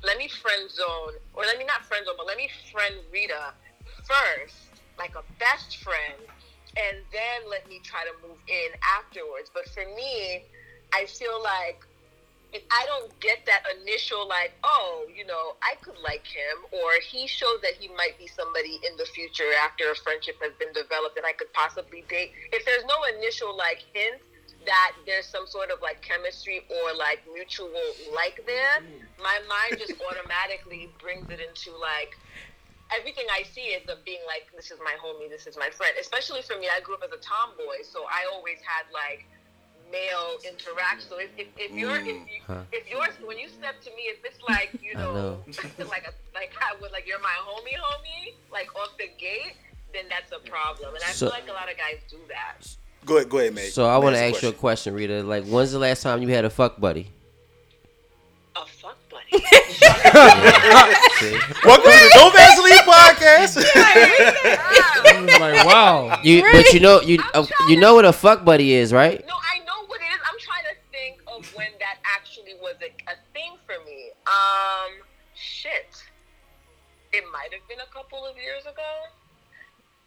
let 0.03 0.19
me 0.19 0.29
friend 0.29 0.71
zone, 0.71 1.16
or 1.35 1.45
let 1.45 1.59
me 1.59 1.65
not 1.65 1.85
friend 1.87 2.05
zone, 2.05 2.15
but 2.16 2.27
let 2.27 2.37
me 2.37 2.49
friend 2.73 2.95
Rita 3.12 3.55
first, 4.05 4.57
like 4.99 5.15
a 5.16 5.25
best 5.39 5.79
friend, 5.79 6.21
and 6.77 7.01
then 7.12 7.49
let 7.49 7.69
me 7.69 7.81
try 7.83 8.05
to 8.05 8.12
move 8.27 8.39
in 8.49 8.69
afterwards. 9.01 9.51
But 9.53 9.69
for 9.73 9.85
me, 9.97 10.45
I 10.93 11.07
feel 11.07 11.43
like 11.43 11.81
if 12.53 12.62
I 12.71 12.87
don't 12.87 13.11
get 13.19 13.43
that 13.47 13.66
initial 13.81 14.29
like, 14.29 14.53
oh, 14.62 15.07
you 15.11 15.27
know, 15.27 15.57
I 15.62 15.75
could 15.83 15.99
like 16.05 16.23
him, 16.23 16.62
or 16.71 16.93
he 17.03 17.27
shows 17.27 17.59
that 17.62 17.75
he 17.81 17.89
might 17.97 18.16
be 18.19 18.29
somebody 18.29 18.79
in 18.87 18.97
the 18.97 19.07
future 19.07 19.51
after 19.65 19.91
a 19.91 19.97
friendship 19.97 20.37
has 20.41 20.53
been 20.61 20.73
developed 20.73 21.16
that 21.16 21.25
I 21.25 21.33
could 21.33 21.53
possibly 21.53 22.05
date. 22.09 22.31
If 22.53 22.65
there's 22.65 22.85
no 22.85 22.95
initial 23.19 23.57
like 23.57 23.83
hint 23.93 24.23
that 24.66 24.93
there's 25.07 25.27
some 25.27 25.47
sort 25.47 25.70
of 25.70 25.81
like 25.82 26.01
chemistry 26.03 26.62
or 26.70 26.95
like 26.97 27.20
mutual 27.32 27.70
like 28.15 28.43
there, 28.47 28.81
my 29.23 29.39
mind 29.49 29.81
just 29.81 29.93
automatically 30.11 30.89
brings 31.01 31.28
it 31.31 31.41
into 31.41 31.77
like 31.78 32.16
everything 32.99 33.24
I 33.32 33.43
see 33.45 33.73
is 33.77 33.89
of 33.89 34.05
being 34.05 34.20
like, 34.27 34.49
this 34.55 34.70
is 34.70 34.78
my 34.85 34.95
homie, 35.03 35.28
this 35.28 35.47
is 35.47 35.57
my 35.57 35.70
friend. 35.70 35.95
Especially 36.01 36.43
for 36.43 36.59
me, 36.59 36.69
I 36.74 36.81
grew 36.81 36.95
up 36.95 37.03
as 37.05 37.12
a 37.12 37.20
tomboy, 37.20 37.82
so 37.82 38.05
I 38.05 38.28
always 38.32 38.59
had 38.65 38.85
like 38.93 39.24
male 39.91 40.39
interaction. 40.49 41.09
So 41.09 41.19
if, 41.19 41.31
if, 41.36 41.49
if 41.57 41.73
you're 41.73 41.97
if, 41.97 42.05
mm, 42.05 42.27
you, 42.28 42.41
Huh. 42.47 42.62
if 42.73 42.89
yours 42.91 43.15
when 43.24 43.39
you 43.39 43.49
step 43.49 43.81
to 43.82 43.91
me, 43.97 44.09
if 44.12 44.24
it's 44.24 44.41
like 44.49 44.70
you 44.82 44.95
know, 44.95 45.15
know. 45.15 45.45
like 45.89 46.07
a 46.09 46.12
like 46.35 46.53
I 46.61 46.77
would 46.81 46.93
like 46.93 47.07
you're 47.07 47.20
my 47.20 47.36
homie, 47.45 47.77
homie, 47.77 48.35
like 48.53 48.74
off 48.77 48.97
the 48.99 49.09
gate, 49.19 49.57
then 49.93 50.05
that's 50.09 50.32
a 50.32 50.41
problem. 50.49 50.95
And 50.95 51.03
I 51.05 51.12
So- 51.12 51.27
feel 51.27 51.35
like 51.39 51.49
a 51.49 51.53
lot 51.53 51.70
of 51.70 51.77
guys 51.77 52.01
do 52.11 52.19
that. 52.28 52.65
Go 53.05 53.16
ahead, 53.16 53.28
go 53.28 53.39
ahead, 53.39 53.55
man. 53.55 53.66
So 53.70 53.86
I 53.86 53.98
want 53.98 54.16
to 54.16 54.22
Ask 54.22 54.36
ask 54.36 54.43
you 54.43 54.48
a 54.48 54.52
question, 54.52 54.94
Rita. 54.94 55.22
Like, 55.22 55.44
when's 55.44 55.72
the 55.72 55.78
last 55.78 56.02
time 56.02 56.22
you 56.22 56.28
had 56.28 56.44
a 56.44 56.51
fuck 56.51 56.81
buddy? 56.81 57.10
A 58.56 58.64
fuck 58.64 58.97
buddy. 59.10 59.24
Welcome 61.64 61.93
to 61.93 61.98
the 61.98 62.10
No 62.14 62.31
Vaseline 62.31 62.85
podcast. 62.89 63.64
I 63.74 65.20
was 65.20 65.40
like, 65.40 65.66
wow. 65.66 66.18
You, 66.22 66.43
but 66.51 66.72
you 66.72 66.81
know, 66.81 67.01
you 67.02 67.22
uh, 67.35 67.47
you 67.68 67.76
know 67.76 67.94
what 67.94 68.06
a 68.06 68.12
fuck 68.12 68.44
buddy 68.44 68.72
is, 68.72 68.93
right? 68.93 69.22
No, 69.26 69.35
I 69.35 69.59
know 69.66 69.86
what 69.86 70.01
it 70.01 70.05
is. 70.05 70.20
I'm 70.31 70.39
trying 70.39 70.64
to 70.64 70.76
think 70.90 71.20
of 71.26 71.55
when 71.55 71.68
that 71.81 71.98
actually 72.05 72.55
was 72.62 72.76
a, 72.81 72.86
a 73.10 73.16
thing 73.35 73.56
for 73.66 73.74
me. 73.85 74.12
Um, 74.26 75.02
shit. 75.35 76.02
It 77.12 77.24
might 77.32 77.52
have 77.52 77.68
been 77.68 77.81
a 77.81 77.93
couple 77.93 78.24
of 78.26 78.35
years 78.36 78.62
ago. 78.62 78.82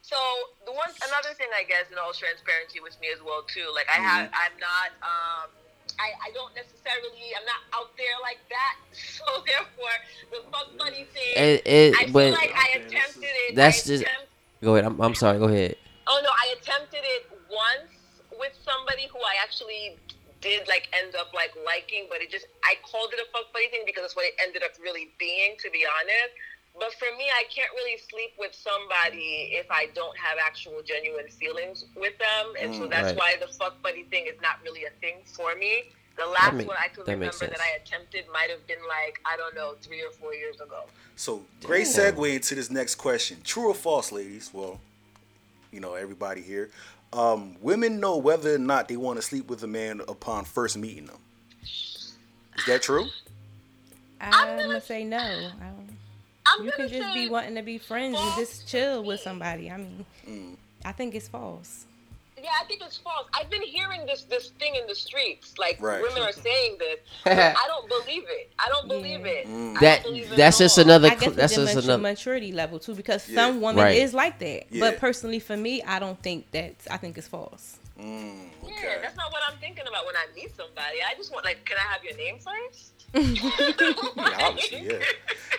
So 0.07 0.15
the 0.63 0.71
one, 0.71 0.87
another 1.03 1.35
thing, 1.35 1.51
I 1.51 1.67
guess, 1.67 1.91
in 1.91 1.99
all 1.99 2.15
transparency 2.15 2.79
with 2.79 2.95
me 3.03 3.11
as 3.11 3.19
well 3.19 3.43
too. 3.43 3.67
Like 3.75 3.91
I 3.91 3.99
have, 3.99 4.31
I'm 4.31 4.55
not, 4.55 4.95
um, 5.03 5.51
I, 5.99 6.15
I 6.23 6.29
don't 6.31 6.55
necessarily, 6.55 7.35
I'm 7.35 7.43
not 7.43 7.59
out 7.75 7.91
there 7.99 8.15
like 8.23 8.39
that. 8.47 8.75
So 8.95 9.27
therefore, 9.43 9.95
the 10.31 10.39
fuck 10.47 10.71
buddy 10.79 11.03
thing, 11.11 11.35
It, 11.35 11.59
it, 11.67 11.91
I 11.99 12.03
feel 12.07 12.13
but 12.15 12.31
like 12.39 12.53
I 12.55 12.79
attempted 12.79 13.27
it. 13.27 13.55
that's 13.59 13.83
I 13.83 13.99
just- 13.99 14.03
attempt- 14.07 14.31
go 14.63 14.75
ahead. 14.79 14.85
I'm, 14.87 14.95
I'm 15.01 15.13
sorry. 15.15 15.37
Go 15.43 15.51
ahead. 15.51 15.75
Oh 16.07 16.19
no, 16.23 16.29
I 16.31 16.55
attempted 16.55 17.03
it 17.03 17.27
once 17.51 17.91
with 18.39 18.55
somebody 18.63 19.11
who 19.11 19.19
I 19.19 19.35
actually 19.43 19.97
did 20.39 20.63
like 20.71 20.87
end 20.95 21.15
up 21.19 21.33
like 21.35 21.51
liking, 21.67 22.07
but 22.09 22.21
it 22.23 22.31
just 22.31 22.47
I 22.63 22.79
called 22.87 23.11
it 23.11 23.19
a 23.19 23.27
fuck 23.35 23.51
buddy 23.51 23.67
thing 23.67 23.83
because 23.85 24.03
that's 24.07 24.15
what 24.15 24.23
it 24.25 24.33
ended 24.39 24.63
up 24.63 24.71
really 24.81 25.11
being, 25.19 25.57
to 25.59 25.67
be 25.69 25.83
honest. 25.83 26.31
But 26.79 26.93
for 26.93 27.07
me, 27.17 27.25
I 27.33 27.43
can't 27.53 27.71
really 27.73 27.97
sleep 28.09 28.33
with 28.37 28.53
somebody 28.53 29.49
if 29.53 29.65
I 29.71 29.87
don't 29.95 30.15
have 30.17 30.37
actual 30.43 30.81
genuine 30.85 31.27
feelings 31.27 31.85
with 31.95 32.13
them, 32.19 32.53
and 32.59 32.73
so 32.75 32.81
Mm, 32.81 32.89
that's 32.91 33.07
right. 33.07 33.17
why 33.17 33.35
the 33.39 33.47
fuck 33.51 33.81
buddy 33.81 34.03
thing 34.03 34.27
is 34.27 34.39
not 34.41 34.61
really 34.63 34.85
a 34.85 34.91
thing 35.01 35.17
for 35.35 35.55
me. 35.55 35.91
The 36.17 36.25
last 36.25 36.53
make- 36.53 36.67
one 36.67 36.77
I 36.79 36.87
can 36.87 36.97
that 37.05 37.11
remember 37.11 37.25
makes 37.25 37.37
sense. 37.37 37.51
that 37.51 37.61
I 37.61 37.69
attempted 37.81 38.25
might 38.33 38.49
have 38.49 38.65
been 38.67 38.79
like 38.87 39.19
I 39.25 39.37
don't 39.37 39.53
know 39.55 39.75
three 39.81 40.01
or 40.03 40.11
four 40.11 40.33
years 40.33 40.59
ago. 40.61 40.83
So 41.15 41.45
great 41.63 41.85
segue 41.87 42.35
into 42.35 42.55
this 42.55 42.69
next 42.71 42.95
question. 42.95 43.41
True 43.43 43.69
or 43.69 43.75
false, 43.75 44.11
ladies? 44.11 44.51
Well, 44.53 44.79
you 45.71 45.79
know 45.79 45.93
everybody 45.95 46.41
here. 46.41 46.69
Um, 47.13 47.55
women 47.61 47.99
know 47.99 48.17
whether 48.17 48.53
or 48.55 48.57
not 48.59 48.87
they 48.87 48.97
want 48.97 49.17
to 49.17 49.21
sleep 49.21 49.47
with 49.47 49.63
a 49.63 49.67
man 49.67 50.01
upon 50.07 50.45
first 50.45 50.75
meeting 50.77 51.05
them. 51.07 51.19
Is 51.63 52.65
that 52.67 52.81
true? 52.81 53.07
I'm 54.19 54.57
gonna 54.57 54.81
say 54.81 55.03
no. 55.03 55.51
I 56.47 56.55
don't, 56.57 56.59
I'm 56.61 56.65
you 56.65 56.71
can 56.73 56.89
just 56.89 57.13
be 57.13 57.29
wanting 57.29 57.55
to 57.55 57.61
be 57.61 57.77
friends 57.77 58.17
and 58.19 58.35
just 58.35 58.67
chill 58.67 59.03
with 59.03 59.19
somebody. 59.21 59.69
I 59.71 59.77
mean, 59.77 60.05
Mm. 60.27 60.55
I 60.85 60.91
think 60.91 61.15
it's 61.15 61.27
false. 61.27 61.85
Yeah, 62.41 62.51
I 62.61 62.65
think 62.65 62.81
it's 62.85 62.97
false. 62.97 63.27
I've 63.33 63.49
been 63.49 63.63
hearing 63.63 64.05
this 64.05 64.23
this 64.23 64.49
thing 64.59 64.75
in 64.75 64.85
the 64.87 64.93
streets. 64.95 65.57
Like 65.57 65.81
Right. 65.81 66.01
women 66.01 66.21
are 66.21 66.31
saying 66.31 66.77
this. 66.77 66.99
I 67.25 67.65
don't 67.67 67.89
believe 67.89 68.23
it. 68.27 68.51
I 68.59 68.69
don't 68.69 68.87
believe 68.87 69.25
it. 69.25 69.47
I 69.47 69.79
That 69.81 70.03
believe 70.03 70.31
it 70.31 70.37
that's 70.37 70.57
just 70.59 70.77
all. 70.77 70.85
another. 70.85 71.09
I 71.09 71.15
guess 71.15 71.33
That's 71.33 71.55
just 71.55 71.75
a 71.75 71.79
another. 71.79 71.97
maturity 71.97 72.51
level 72.51 72.77
too, 72.79 72.93
because 72.93 73.27
Yeah. 73.27 73.35
some 73.47 73.59
women 73.61 73.83
Right. 73.83 73.97
is 73.97 74.13
like 74.13 74.37
that. 74.39 74.65
Yeah. 74.71 74.79
But 74.81 74.99
personally, 74.99 75.39
for 75.39 75.57
me, 75.57 75.81
I 75.81 75.97
don't 75.99 76.21
think 76.21 76.49
that. 76.51 76.75
I 76.91 76.97
think 76.97 77.17
it's 77.17 77.27
false. 77.27 77.77
Mm, 77.99 78.49
Yeah, 78.67 78.99
that's 79.01 79.17
not 79.17 79.31
what 79.31 79.41
I'm 79.49 79.57
thinking 79.57 79.87
about 79.87 80.05
when 80.05 80.15
I 80.15 80.27
meet 80.35 80.55
somebody. 80.55 80.97
I 81.01 81.15
just 81.15 81.31
want 81.33 81.43
like, 81.43 81.65
can 81.65 81.77
I 81.77 81.91
have 81.91 82.03
your 82.03 82.15
name 82.15 82.37
first? 82.37 82.96
Yeah, 84.17 84.37
obviously, 84.47 84.87
yeah. 84.87 84.99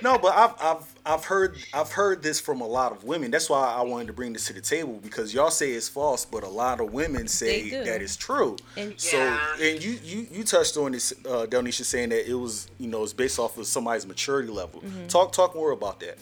No, 0.03 0.19
but 0.19 0.33
I've 0.35 0.55
I've 0.61 0.95
I've 1.07 1.25
heard 1.25 1.57
I've 1.75 1.91
heard 1.93 2.23
this 2.23 2.39
from 2.41 2.61
a 2.61 2.67
lot 2.67 2.93
of 2.93 3.03
women. 3.05 3.31
That's 3.31 3.51
why 3.51 3.73
I 3.75 3.83
wanted 3.83 4.07
to 4.09 4.13
bring 4.13 4.33
this 4.33 4.47
to 4.47 4.53
the 4.53 4.61
table 4.61 5.01
because 5.03 5.33
y'all 5.35 5.51
say 5.51 5.71
it's 5.73 5.89
false, 5.89 6.25
but 6.25 6.45
a 6.45 6.49
lot 6.49 6.81
of 6.81 6.93
women 6.93 7.27
say 7.29 7.71
that 7.85 8.01
it's 8.03 8.17
true. 8.17 8.57
And- 8.77 9.01
so 9.01 9.17
Yeah. 9.17 9.55
and 9.61 9.83
you 9.83 9.93
you 10.03 10.27
you 10.31 10.45
touched 10.45 10.77
on 10.77 10.93
this, 10.93 11.13
uh, 11.27 11.47
Delnisha, 11.49 11.85
saying 11.85 12.11
that 12.11 12.29
it 12.31 12.35
was 12.35 12.69
you 12.79 12.87
know 12.89 13.03
it's 13.03 13.13
based 13.13 13.39
off 13.39 13.59
of 13.59 13.67
somebody's 13.67 14.07
maturity 14.07 14.51
level. 14.51 14.81
Mm-hmm. 14.81 15.07
Talk 15.09 15.33
talk 15.33 15.55
more 15.55 15.73
about 15.73 15.99
that. 16.01 16.19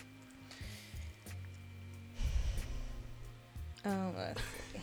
Um, 3.85 4.13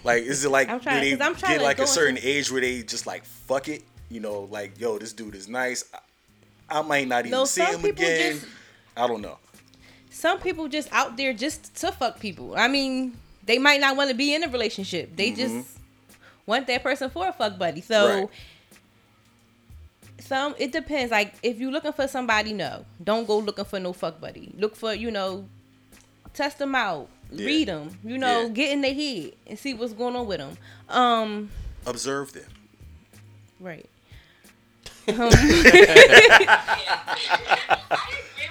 Like, 0.03 0.23
is 0.23 0.43
it 0.45 0.49
like 0.49 0.69
I'm 0.69 0.79
trying- 0.79 1.01
do 1.03 1.09
they 1.11 1.17
'cause 1.17 1.27
I'm 1.27 1.35
trying 1.35 1.53
get 1.53 1.57
to 1.59 1.63
like 1.63 1.79
a 1.79 1.87
certain 1.87 2.17
into- 2.17 2.27
age 2.27 2.51
where 2.51 2.61
they 2.61 2.83
just 2.83 3.07
like 3.07 3.25
fuck 3.25 3.67
it? 3.69 3.83
You 4.09 4.19
know, 4.19 4.41
like 4.51 4.79
yo, 4.79 4.97
this 4.99 5.13
dude 5.13 5.33
is 5.35 5.47
nice. 5.47 5.85
I, 5.93 5.99
I 6.73 6.81
might 6.81 7.07
not 7.07 7.19
even 7.25 7.31
No, 7.31 7.45
see 7.45 7.61
him 7.63 7.85
again. 7.85 8.33
just- 8.39 8.45
I 8.97 9.07
don't 9.07 9.21
know. 9.21 9.37
some 10.09 10.39
people 10.39 10.67
just 10.67 10.87
out 10.91 11.17
there 11.17 11.33
just 11.33 11.75
to 11.77 11.91
fuck 11.91 12.19
people. 12.19 12.55
I 12.55 12.67
mean, 12.67 13.17
they 13.45 13.57
might 13.59 13.79
not 13.81 13.95
want 13.97 14.09
to 14.09 14.15
be 14.15 14.33
in 14.33 14.43
a 14.43 14.47
relationship. 14.47 15.15
They 15.15 15.31
just 15.31 15.67
want 16.45 16.67
that 16.67 16.83
person 16.83 17.09
for 17.09 17.27
a 17.27 17.33
fuck 17.33 17.57
buddy. 17.57 17.81
So 17.81 17.95
Mm-hmm. 18.07 18.19
Right. 18.21 18.29
some 20.19 20.55
it 20.57 20.71
depends. 20.71 21.11
Like 21.11 21.33
if 21.43 21.59
you're 21.59 21.71
looking 21.71 21.93
for 21.93 22.07
somebody, 22.07 22.53
no, 22.53 22.85
don't 23.03 23.27
go 23.27 23.37
looking 23.39 23.65
for 23.65 23.79
no 23.79 23.93
fuck 23.93 24.19
buddy. 24.21 24.53
Look 24.57 24.75
for 24.75 24.93
you 24.93 25.11
know, 25.11 25.45
test 26.33 26.59
them 26.59 26.75
out, 26.75 27.09
Yeah. 27.31 27.45
read 27.45 27.67
them. 27.67 27.97
You 28.03 28.17
know, 28.17 28.43
Yeah. 28.43 28.49
get 28.49 28.71
in 28.71 28.81
their 28.81 28.93
head 28.93 29.33
and 29.47 29.57
see 29.59 29.73
what's 29.73 29.93
going 29.93 30.15
on 30.15 30.27
with 30.27 30.39
them. 30.39 30.57
Um, 30.89 31.49
Observe 31.85 32.33
them. 32.33 32.45
right. 33.59 33.89
I 35.07 35.11
agree 35.11 35.19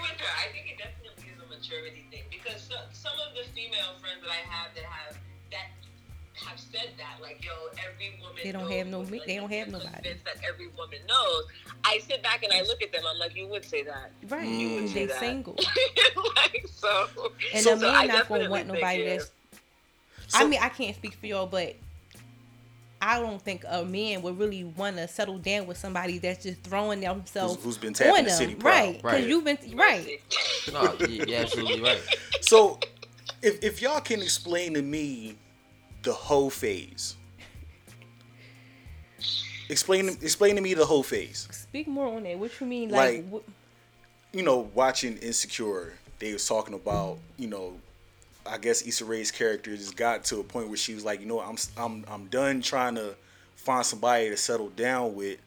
with 0.01 0.21
her. 0.21 0.33
I 0.37 0.53
think 0.53 0.69
it 0.69 0.77
definitely 0.79 1.33
is 1.33 1.41
a 1.41 1.47
maturity 1.49 2.05
thing 2.11 2.25
because 2.31 2.61
so, 2.63 2.75
some 2.93 3.13
of 3.27 3.35
the 3.35 3.45
female 3.55 3.95
friends 4.01 4.21
that 4.23 4.31
I 4.31 4.43
have 4.51 4.69
that 4.75 4.85
have 4.85 5.17
that 5.51 5.67
have 6.47 6.59
said 6.61 6.91
that, 6.99 7.21
like, 7.23 7.43
yo, 7.45 7.53
every 7.81 8.19
woman 8.21 8.37
They 8.45 8.53
don't 8.53 8.63
knows, 8.69 8.73
have 8.79 8.87
no 8.89 9.01
like, 9.01 9.25
they 9.27 9.37
don't 9.37 9.53
have 9.53 9.69
nobody. 9.69 9.93
Convinced 9.93 10.25
that 10.25 10.37
every 10.47 10.69
woman 10.77 10.99
knows. 11.09 11.45
I 11.85 11.99
sit 12.07 12.23
back 12.23 12.43
and 12.43 12.53
I 12.53 12.63
look 12.63 12.83
at 12.83 12.93
them. 12.93 13.03
I'm 13.09 13.19
like, 13.19 13.35
you 13.37 13.47
would 13.49 13.65
say 13.65 13.83
that, 13.85 14.11
Right. 14.29 14.47
You 14.49 14.69
mm. 14.69 14.75
would 14.75 14.85
They 14.85 14.89
say 14.93 15.07
that. 15.07 15.19
single. 15.21 15.55
like 16.37 16.67
so. 16.71 17.07
And 17.55 17.63
So- 17.63 17.75
a 17.75 17.79
so 17.79 17.89
I 17.89 18.07
man 18.07 18.09
not 18.09 18.29
gonna 18.29 18.45
definitely 18.45 18.49
want 18.49 18.67
nobody 18.69 19.01
it 19.03 19.09
that's 19.19 19.25
is. 19.25 19.31
I 20.35 20.45
mean, 20.47 20.61
I 20.63 20.69
can't 20.69 20.95
speak 20.97 21.15
for 21.15 21.27
y'all, 21.27 21.47
but 21.47 21.75
I 23.05 23.19
don't 23.19 23.43
think 23.43 23.65
a 23.69 23.85
man 23.85 24.23
would 24.23 24.39
really 24.39 24.63
want 24.63 24.97
to 24.97 25.09
settle 25.09 25.37
down 25.37 25.67
with 25.67 25.77
somebody 25.77 26.19
that's 26.19 26.45
just 26.45 26.63
throwing 26.63 27.01
themselves 27.01 27.55
Who's- 27.55 27.65
who's 27.65 27.79
been 27.79 27.93
tapping 27.95 28.13
on 28.13 28.25
the 28.25 28.31
them. 28.31 28.39
city 28.39 28.55
proud. 28.55 28.73
right? 28.75 28.93
Because 28.97 29.13
Right. 29.13 29.27
you've 29.29 29.45
been 29.45 29.59
right. 29.75 30.21
No, 30.73 30.95
you- 31.09 31.25
you're 31.27 31.39
absolutely 31.41 31.81
right. 31.81 32.01
So, 32.43 32.79
if 33.43 33.63
if 33.65 33.83
y'all 33.83 34.01
can 34.01 34.23
explain 34.23 34.75
to 34.75 34.83
me 34.83 35.37
the 36.05 36.13
whole 36.13 36.49
phase, 36.51 37.17
explain 39.69 40.09
explain 40.09 40.57
to 40.57 40.63
me 40.63 40.75
the 40.75 40.87
whole 40.87 41.03
phase. 41.03 41.49
Speak 41.51 41.89
more 41.89 42.07
on 42.17 42.23
that. 42.25 42.39
What 42.39 42.53
you 42.61 42.67
mean, 42.67 42.91
like? 42.91 43.25
Like- 43.31 43.43
wh- 43.43 43.49
You 44.37 44.43
know, 44.43 44.71
watching 44.75 45.19
Insecure, 45.19 45.93
they 46.19 46.33
was 46.33 46.47
talking 46.47 46.73
about 46.75 47.19
you 47.37 47.49
know, 47.49 47.79
I 48.47 48.59
guess 48.59 48.87
Issa 48.87 49.05
Rae's 49.05 49.31
character 49.31 49.77
just 49.77 49.97
got 49.97 50.25
to 50.25 50.41
a 50.41 50.45
point 50.45 50.69
where 50.69 50.77
she 50.77 50.95
was 50.95 51.05
like, 51.05 51.21
you 51.21 51.27
know, 51.27 51.41
I'm 51.41 51.57
I'm 51.77 52.05
I'm 52.11 52.27
done 52.27 52.61
trying 52.61 52.95
to 52.97 53.15
find 53.57 53.85
somebody 53.87 54.29
to 54.31 54.37
settle 54.37 54.69
down 54.71 55.15
with. 55.15 55.39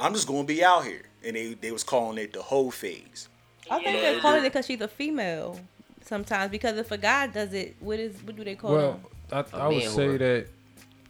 I'm 0.00 0.14
just 0.14 0.26
gonna 0.26 0.44
be 0.44 0.64
out 0.64 0.84
here, 0.84 1.02
and 1.24 1.36
they 1.36 1.54
they 1.54 1.70
was 1.72 1.84
calling 1.84 2.18
it 2.18 2.32
the 2.32 2.42
whole 2.42 2.70
phase. 2.70 3.28
I 3.70 3.82
think 3.82 4.00
they're 4.00 4.20
calling 4.20 4.40
it 4.44 4.52
because 4.52 4.66
she's 4.66 4.80
a 4.80 4.88
female. 4.88 5.60
Sometimes 6.04 6.50
because 6.50 6.78
if 6.78 6.90
a 6.90 6.96
guy 6.96 7.26
does 7.26 7.52
it, 7.52 7.76
what 7.80 7.98
is 7.98 8.16
what 8.24 8.34
do 8.36 8.44
they 8.44 8.54
call 8.54 8.70
it? 8.72 8.76
Well, 8.78 9.00
them? 9.28 9.44
I, 9.52 9.56
I 9.64 9.68
would 9.68 9.82
say 9.82 10.06
whore. 10.06 10.18
that 10.18 10.46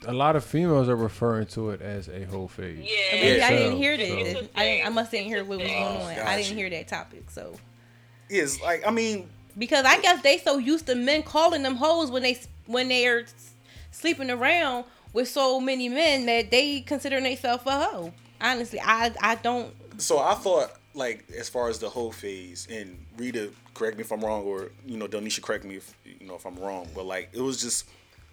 a 0.06 0.12
lot 0.12 0.34
of 0.34 0.44
females 0.44 0.88
are 0.88 0.96
referring 0.96 1.46
to 1.48 1.70
it 1.70 1.80
as 1.80 2.08
a 2.08 2.24
whole 2.24 2.48
phase. 2.48 2.78
Yeah. 2.80 3.20
Maybe 3.20 3.42
I 3.42 3.50
didn't 3.50 3.76
hear 3.76 3.96
So- 3.96 4.02
this. 4.04 4.32
so- 4.32 4.48
I 4.56 4.64
didn't, 4.64 4.86
I 4.86 4.88
must 4.90 5.10
didn't 5.12 5.26
hear 5.26 5.44
what 5.44 5.58
was 5.60 5.68
going 5.68 5.82
Oh, 5.84 6.02
on. 6.02 6.16
got 6.16 6.26
I 6.26 6.40
didn't 6.42 6.56
hear 6.56 6.70
that 6.70 6.88
topic. 6.88 7.30
So 7.30 7.54
It's 8.28 8.60
like 8.60 8.84
I 8.86 8.90
mean, 8.90 9.28
because 9.58 9.84
I 9.84 10.00
guess 10.00 10.22
they 10.22 10.38
so 10.38 10.58
used 10.58 10.86
to 10.86 10.94
men 10.94 11.22
calling 11.22 11.62
them 11.62 11.76
hoes 11.76 12.10
when 12.10 12.22
they 12.22 12.40
when 12.66 12.88
they 12.88 13.06
are 13.06 13.24
sleeping 13.90 14.30
around 14.30 14.84
with 15.12 15.28
so 15.28 15.60
many 15.60 15.88
men 15.88 16.26
that 16.26 16.50
they 16.50 16.80
consider 16.80 17.20
themselves 17.20 17.64
a 17.66 17.84
hoe. 17.84 18.12
Honestly, 18.40 18.80
I 18.80 19.12
I 19.20 19.34
don't. 19.36 19.74
So 20.00 20.18
I 20.18 20.34
thought, 20.34 20.72
like, 20.94 21.24
as 21.36 21.48
far 21.48 21.68
as 21.68 21.80
the 21.80 21.88
whole 21.88 22.12
phase, 22.12 22.68
and 22.70 23.04
Rita, 23.16 23.50
correct 23.74 23.96
me 23.96 24.02
if 24.02 24.12
I'm 24.12 24.20
wrong, 24.20 24.44
or 24.44 24.70
you 24.86 24.96
know, 24.96 25.08
Donisha, 25.08 25.42
correct 25.42 25.64
me 25.64 25.76
if 25.76 25.92
you 26.04 26.26
know 26.26 26.36
if 26.36 26.46
I'm 26.46 26.56
wrong, 26.56 26.88
but 26.94 27.04
like, 27.04 27.30
it 27.32 27.40
was 27.40 27.60
just 27.60 27.88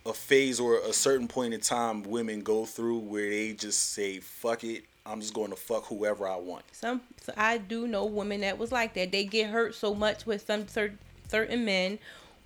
a 0.05 0.13
phase 0.13 0.59
or 0.59 0.77
a 0.79 0.93
certain 0.93 1.27
point 1.27 1.53
in 1.53 1.59
time 1.59 2.03
women 2.03 2.41
go 2.41 2.65
through 2.65 2.99
where 2.99 3.27
they 3.27 3.53
just 3.53 3.93
say, 3.93 4.19
"Fuck 4.19 4.63
it, 4.63 4.83
I'm 5.05 5.21
just 5.21 5.33
going 5.33 5.49
to 5.49 5.55
fuck 5.55 5.85
whoever 5.85 6.27
I 6.27 6.35
want." 6.35 6.63
Some 6.71 7.01
so 7.19 7.33
I 7.35 7.57
do 7.57 7.87
know 7.87 8.05
women 8.05 8.41
that 8.41 8.59
was 8.59 8.71
like 8.71 8.93
that. 8.93 9.11
They 9.11 9.23
get 9.23 9.49
hurt 9.49 9.73
so 9.73 9.95
much 9.95 10.27
with 10.27 10.45
some 10.45 10.67
certain 10.67 10.99
certain 11.29 11.65
men, 11.65 11.99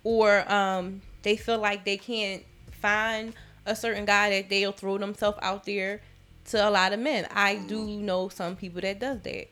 or 0.04 0.50
um 0.52 1.02
they 1.22 1.36
feel 1.36 1.58
like 1.58 1.84
they 1.84 1.96
can't 1.96 2.42
find 2.80 3.34
a 3.66 3.76
certain 3.76 4.04
guy 4.06 4.30
that 4.30 4.48
they'll 4.48 4.72
throw 4.72 4.96
themselves 4.98 5.38
out 5.42 5.64
there 5.66 6.00
to 6.46 6.68
a 6.68 6.70
lot 6.70 6.92
of 6.92 6.98
men. 7.00 7.26
I 7.32 7.56
do 7.56 7.84
know 7.86 8.28
some 8.30 8.56
people 8.56 8.80
that 8.80 8.98
does 8.98 9.20
that. 9.20 9.48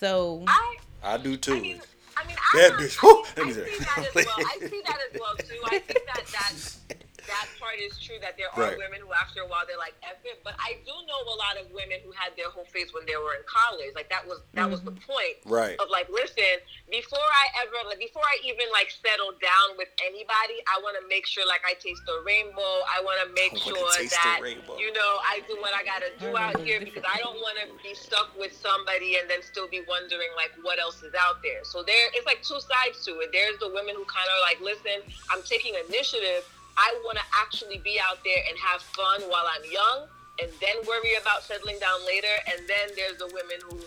So 0.00 0.42
I 0.46 0.76
I 1.02 1.16
do 1.18 1.36
too. 1.36 1.54
I 1.54 1.60
mean, 1.60 1.80
I 2.16 2.26
mean, 2.26 2.36
That 2.54 2.72
I, 2.72 2.82
bitch. 2.82 2.98
I, 3.02 3.22
let 3.36 3.38
I, 3.38 3.48
me 3.48 3.52
see 3.52 3.78
that 3.78 3.98
as 3.98 4.14
well. 4.26 4.34
I 4.38 4.58
see 4.68 4.82
that 4.86 4.98
as 5.12 5.20
well 5.20 5.36
too. 5.36 5.60
I 5.66 5.78
think 5.78 6.06
that 6.06 6.26
that 6.32 6.95
that 7.26 7.46
part 7.58 7.78
is 7.78 7.98
true 7.98 8.16
that 8.20 8.36
there 8.36 8.50
are 8.54 8.74
Right. 8.74 8.78
women 8.78 9.00
who 9.00 9.12
after 9.12 9.42
a 9.42 9.46
while 9.46 9.66
they're 9.66 9.78
like 9.78 9.94
F 10.02 10.18
it, 10.24 10.42
but 10.42 10.54
I 10.58 10.78
do 10.84 10.94
know 11.06 11.20
a 11.26 11.36
lot 11.36 11.56
of 11.58 11.70
women 11.70 12.00
who 12.04 12.10
had 12.12 12.34
their 12.36 12.50
whole 12.50 12.66
face 12.66 12.92
when 12.92 13.06
they 13.06 13.16
were 13.16 13.34
in 13.34 13.44
college. 13.46 13.94
Like 13.94 14.08
that 14.10 14.26
was 14.26 14.40
that 14.54 14.70
was 14.70 14.82
the 14.82 14.92
mm-hmm. 14.92 15.12
point. 15.12 15.36
Right. 15.44 15.76
Of 15.78 15.90
like, 15.90 16.08
listen, 16.08 16.62
before 16.90 17.22
I 17.22 17.46
ever 17.62 17.76
like 17.88 17.98
before 17.98 18.24
I 18.24 18.38
even 18.44 18.66
like 18.72 18.90
settle 18.90 19.34
down 19.38 19.76
with 19.76 19.90
anybody, 20.02 20.62
I 20.66 20.80
want 20.82 20.96
to 21.00 21.04
make 21.08 21.26
sure 21.26 21.46
like 21.46 21.62
I 21.66 21.74
taste 21.78 22.02
the 22.06 22.22
rainbow. 22.24 22.82
I 22.90 23.02
want 23.02 23.18
to 23.22 23.28
make 23.34 23.54
I 23.54 23.70
wanna 23.70 23.76
sure 23.76 24.08
that 24.10 24.40
you 24.78 24.90
know 24.92 25.12
I 25.26 25.42
do 25.46 25.58
what 25.60 25.74
I 25.74 25.82
gotta 25.82 26.10
do 26.18 26.36
out 26.36 26.58
here 26.62 26.80
because 26.80 27.04
I 27.06 27.18
don't 27.18 27.38
want 27.42 27.58
to 27.62 27.66
be 27.82 27.94
stuck 27.94 28.32
with 28.38 28.54
somebody 28.54 29.16
and 29.18 29.28
then 29.28 29.42
still 29.42 29.68
be 29.68 29.82
wondering 29.88 30.30
like 30.36 30.52
what 30.62 30.78
else 30.78 31.02
is 31.02 31.14
out 31.14 31.42
there. 31.42 31.64
So 31.64 31.82
there, 31.82 32.08
it's 32.14 32.26
like 32.26 32.42
two 32.42 32.60
sides 32.60 33.04
to 33.06 33.12
it. 33.20 33.30
There's 33.32 33.58
the 33.58 33.68
women 33.68 33.94
who 33.94 34.04
kind 34.04 34.28
of 34.28 34.38
like, 34.42 34.60
listen, 34.60 35.02
I'm 35.30 35.42
taking 35.42 35.74
initiative. 35.88 36.44
I 36.76 36.94
want 37.04 37.18
to 37.18 37.24
actually 37.34 37.78
be 37.78 37.98
out 38.00 38.18
there 38.24 38.42
and 38.48 38.58
have 38.58 38.82
fun 38.82 39.22
while 39.28 39.44
I'm 39.48 39.64
young, 39.70 40.08
and 40.40 40.50
then 40.60 40.76
worry 40.86 41.14
about 41.20 41.42
settling 41.42 41.78
down 41.78 42.04
later. 42.06 42.34
And 42.46 42.68
then 42.68 42.90
there's 42.96 43.16
the 43.18 43.26
women 43.26 43.58
who, 43.68 43.80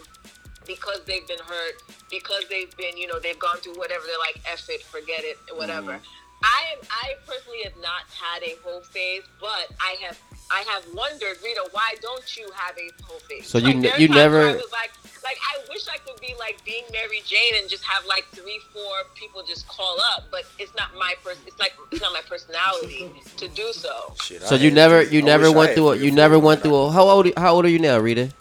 because 0.66 1.04
they've 1.06 1.28
been 1.28 1.40
hurt, 1.46 1.76
because 2.10 2.44
they've 2.50 2.76
been, 2.78 2.98
you 2.98 3.08
know, 3.08 3.20
they've 3.20 3.40
gone 3.40 3.58
through 3.58 3.78
whatever. 3.78 4.04
They're 4.08 4.18
like, 4.18 4.42
F 4.52 4.68
it, 4.70 4.82
forget 4.84 5.24
it, 5.24 5.38
whatever. 5.56 5.94
Mm-hmm. 5.94 6.44
I 6.44 6.64
am. 6.72 6.80
I 6.90 7.14
personally 7.28 7.64
have 7.66 7.76
not 7.82 8.04
had 8.10 8.44
a 8.44 8.56
whole 8.64 8.82
phase, 8.82 9.24
but 9.42 9.68
I 9.82 9.98
have. 10.06 10.18
I 10.52 10.62
have 10.62 10.84
wondered, 10.96 11.38
Rita, 11.44 11.68
why 11.74 11.94
don't 12.02 12.36
you 12.38 12.50
have 12.56 12.76
a 12.78 12.90
whole 13.04 13.20
phase? 13.20 13.46
So 13.46 13.60
you 13.60 13.76
ne- 13.76 13.90
there's 13.90 14.00
you 14.00 14.08
never- 14.08 14.54
like, 14.72 14.92
like 15.30 15.38
I 15.54 15.62
wish 15.70 15.88
I 15.88 15.98
could 15.98 16.20
be 16.20 16.34
like 16.40 16.64
being 16.66 16.84
Mary 16.92 17.22
Jane 17.24 17.62
and 17.62 17.70
just 17.70 17.84
have 17.84 18.04
like 18.06 18.26
three, 18.32 18.60
four 18.74 18.96
people 19.14 19.44
just 19.48 19.68
call 19.68 19.98
up, 20.16 20.24
but 20.32 20.44
it's 20.58 20.74
not 20.76 20.90
my 20.98 21.14
person. 21.24 21.44
It's 21.46 21.60
like 21.60 21.74
it's 21.92 22.02
not 22.02 22.14
my 22.14 22.22
personality 22.28 23.12
to 23.38 23.48
do 23.50 23.72
so. 23.72 24.16
Shit, 24.24 24.42
So 24.42 24.56
I 24.56 24.60
you 24.60 24.72
never 24.72 25.04
you 25.04 25.22
I 25.22 25.26
never 25.26 25.52
went 25.52 25.74
through 25.76 25.90
a 25.92 25.96
you 25.98 26.12
never 26.12 26.40
went 26.40 26.64
through 26.64 26.76
a 26.76 26.92
how 26.92 27.04
old 27.08 27.28
how 27.38 27.54
old 27.54 27.66
are 27.66 27.70
you 27.70 27.80
now, 27.80 28.00
Rita? 28.00 28.32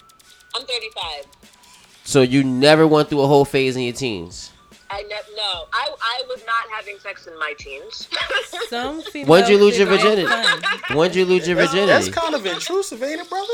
I'm 0.57 0.63
35. 0.63 1.27
So 2.05 2.23
you 2.23 2.43
never 2.43 2.87
went 2.87 3.11
through 3.11 3.21
a 3.21 3.27
whole 3.27 3.45
phase 3.45 3.77
in 3.77 3.83
your 3.83 3.93
teens. 3.93 4.51
I 4.91 5.03
ne- 5.03 5.37
no, 5.37 5.67
I 5.75 5.95
I 6.01 6.23
was 6.27 6.43
not 6.47 6.71
having 6.75 6.99
sex 7.01 7.27
in 7.27 7.39
my 7.39 7.53
teens. 7.59 8.09
Some 8.71 9.03
When'd 9.27 9.51
you 9.51 9.59
lose 9.59 9.77
your 9.77 9.89
virginity? 9.89 10.27
When'd 10.95 11.15
you 11.15 11.27
lose 11.27 11.47
your 11.47 11.57
virginity? 11.57 11.89
that's 11.89 12.09
kind 12.09 12.35
of 12.35 12.47
intrusive, 12.47 13.03
ain't 13.03 13.21
it, 13.21 13.29
brother? 13.29 13.53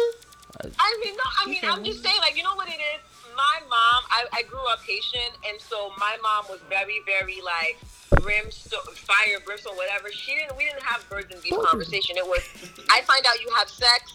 I 0.79 1.01
mean, 1.05 1.15
no, 1.17 1.23
I 1.43 1.49
mean, 1.49 1.61
I'm 1.65 1.85
just 1.85 2.03
saying, 2.03 2.17
like, 2.21 2.37
you 2.37 2.45
know 2.45 2.55
what 2.55 2.69
it 2.69 2.79
is? 2.79 3.01
My 3.37 3.59
mom, 3.69 4.03
I, 4.11 4.25
I 4.33 4.43
grew 4.43 4.61
up 4.71 4.81
Haitian, 4.87 5.33
and 5.49 5.61
so 5.61 5.91
my 5.99 6.17
mom 6.23 6.45
was 6.49 6.61
very, 6.69 7.01
very, 7.07 7.41
like, 7.43 7.79
brimstone, 8.23 8.81
fire, 8.95 9.39
brimstone, 9.45 9.77
whatever. 9.77 10.11
She 10.13 10.35
didn't, 10.35 10.57
we 10.57 10.65
didn't 10.65 10.83
have 10.83 11.09
birds 11.11 11.33
and 11.33 11.43
bees 11.43 11.55
conversation. 11.65 12.17
It 12.17 12.27
was, 12.27 12.43
I 12.91 13.01
find 13.03 13.25
out 13.27 13.41
you 13.43 13.51
have 13.57 13.69
sex, 13.69 14.15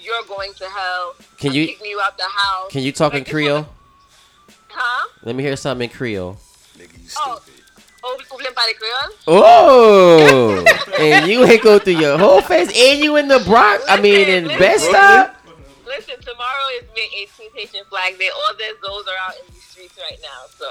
you're 0.00 0.22
going 0.28 0.52
to 0.54 0.64
hell. 0.66 1.14
Can 1.38 1.50
I'm 1.50 1.56
you- 1.56 1.66
kicking 1.66 1.86
you 1.86 2.00
out 2.00 2.16
the 2.16 2.24
house? 2.24 2.70
Can 2.70 2.82
you 2.82 2.92
talk 2.92 3.12
in 3.12 3.20
Like, 3.20 3.26
this 3.26 3.32
Creole? 3.32 3.68
Huh? 4.68 5.08
Let 5.24 5.34
me 5.34 5.42
hear 5.42 5.56
something 5.56 5.90
in 5.90 5.96
Creole. 5.96 6.38
Nigga, 6.78 6.92
you 7.02 7.08
Oh. 7.18 7.40
stupid. 7.42 7.54
Oh, 8.02 8.16
vous 8.30 8.38
voulez 8.38 8.48
me 8.48 8.54
parler 8.54 8.72
créole? 8.72 9.12
Oh, 9.26 10.64
and 10.98 11.26
you 11.30 11.44
ain't 11.44 11.62
go 11.62 11.78
through 11.78 11.98
your 11.98 12.16
whole 12.16 12.40
face, 12.40 12.68
and 12.74 12.98
you 12.98 13.16
in 13.16 13.28
the 13.28 13.40
Bronx. 13.40 13.84
I 13.88 14.00
mean, 14.00 14.26
in 14.26 14.46
Listen, 14.46 14.92
Bed 14.92 15.30
listen. 15.96 16.14
Tomorrow 16.20 16.66
is 16.80 16.84
May 16.94 17.08
18th 17.26 17.54
Haitian 17.54 17.84
Flag 17.88 18.18
Day. 18.18 18.28
All 18.34 18.54
those, 18.56 18.78
those 18.82 19.04
are 19.08 19.18
out 19.26 19.34
in 19.36 19.54
the 19.54 19.60
streets 19.60 19.98
right 19.98 20.18
now, 20.22 20.46
so. 20.48 20.66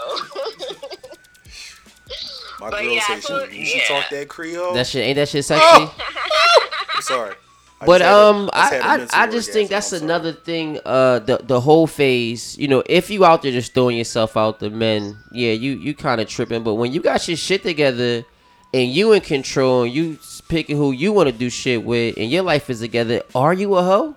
My 2.59 2.69
But 2.71 2.81
girl 2.81 2.93
yeah, 2.93 3.01
say 3.07 3.19
so- 3.21 3.47
she, 3.49 3.65
she 3.65 3.77
yeah. 3.79 3.83
talk 3.87 4.09
that 4.09 4.27
Creole. 4.27 4.73
That 4.73 4.87
shit 4.87 5.05
ain't 5.05 5.15
that 5.17 5.29
shit 5.29 5.45
sexy. 5.45 5.63
I'm 6.95 7.01
sorry. 7.01 7.35
I 7.81 7.85
But 7.85 7.99
just 7.99 8.11
um, 8.11 8.49
just 8.53 8.73
had 8.73 8.81
a 8.81 8.85
I 8.85 8.93
I, 8.93 8.97
mental 8.97 9.19
I 9.19 9.27
just 9.31 9.51
think 9.53 9.69
that's 9.69 9.93
I'm 9.93 9.99
sorry. 9.99 10.11
another 10.11 10.33
thing. 10.33 10.79
Uh, 10.85 11.19
the 11.19 11.37
the 11.41 11.61
whole 11.61 11.87
phase. 11.87 12.57
You 12.57 12.67
know, 12.67 12.83
if 12.87 13.09
you 13.09 13.23
out 13.23 13.41
there 13.43 13.53
just 13.53 13.73
throwing 13.73 13.97
yourself 13.97 14.35
out 14.35 14.59
the 14.59 14.69
men, 14.69 15.17
yeah, 15.31 15.53
you 15.53 15.73
you 15.73 15.93
kind 15.93 16.19
of 16.19 16.27
tripping. 16.27 16.63
But 16.63 16.73
when 16.75 16.91
you 16.91 16.99
got 17.01 17.25
your 17.29 17.37
shit 17.37 17.63
together, 17.63 18.25
and 18.73 18.89
you 18.91 19.13
in 19.13 19.21
control, 19.21 19.83
and 19.83 19.93
you 19.93 20.17
picking 20.49 20.75
who 20.75 20.91
you 20.91 21.13
want 21.13 21.29
to 21.29 21.33
do 21.33 21.49
shit 21.49 21.85
with, 21.85 22.17
and 22.17 22.29
your 22.29 22.43
life 22.43 22.69
is 22.69 22.81
together, 22.81 23.21
are 23.33 23.53
you 23.53 23.73
a 23.75 23.83
hoe? 23.83 24.15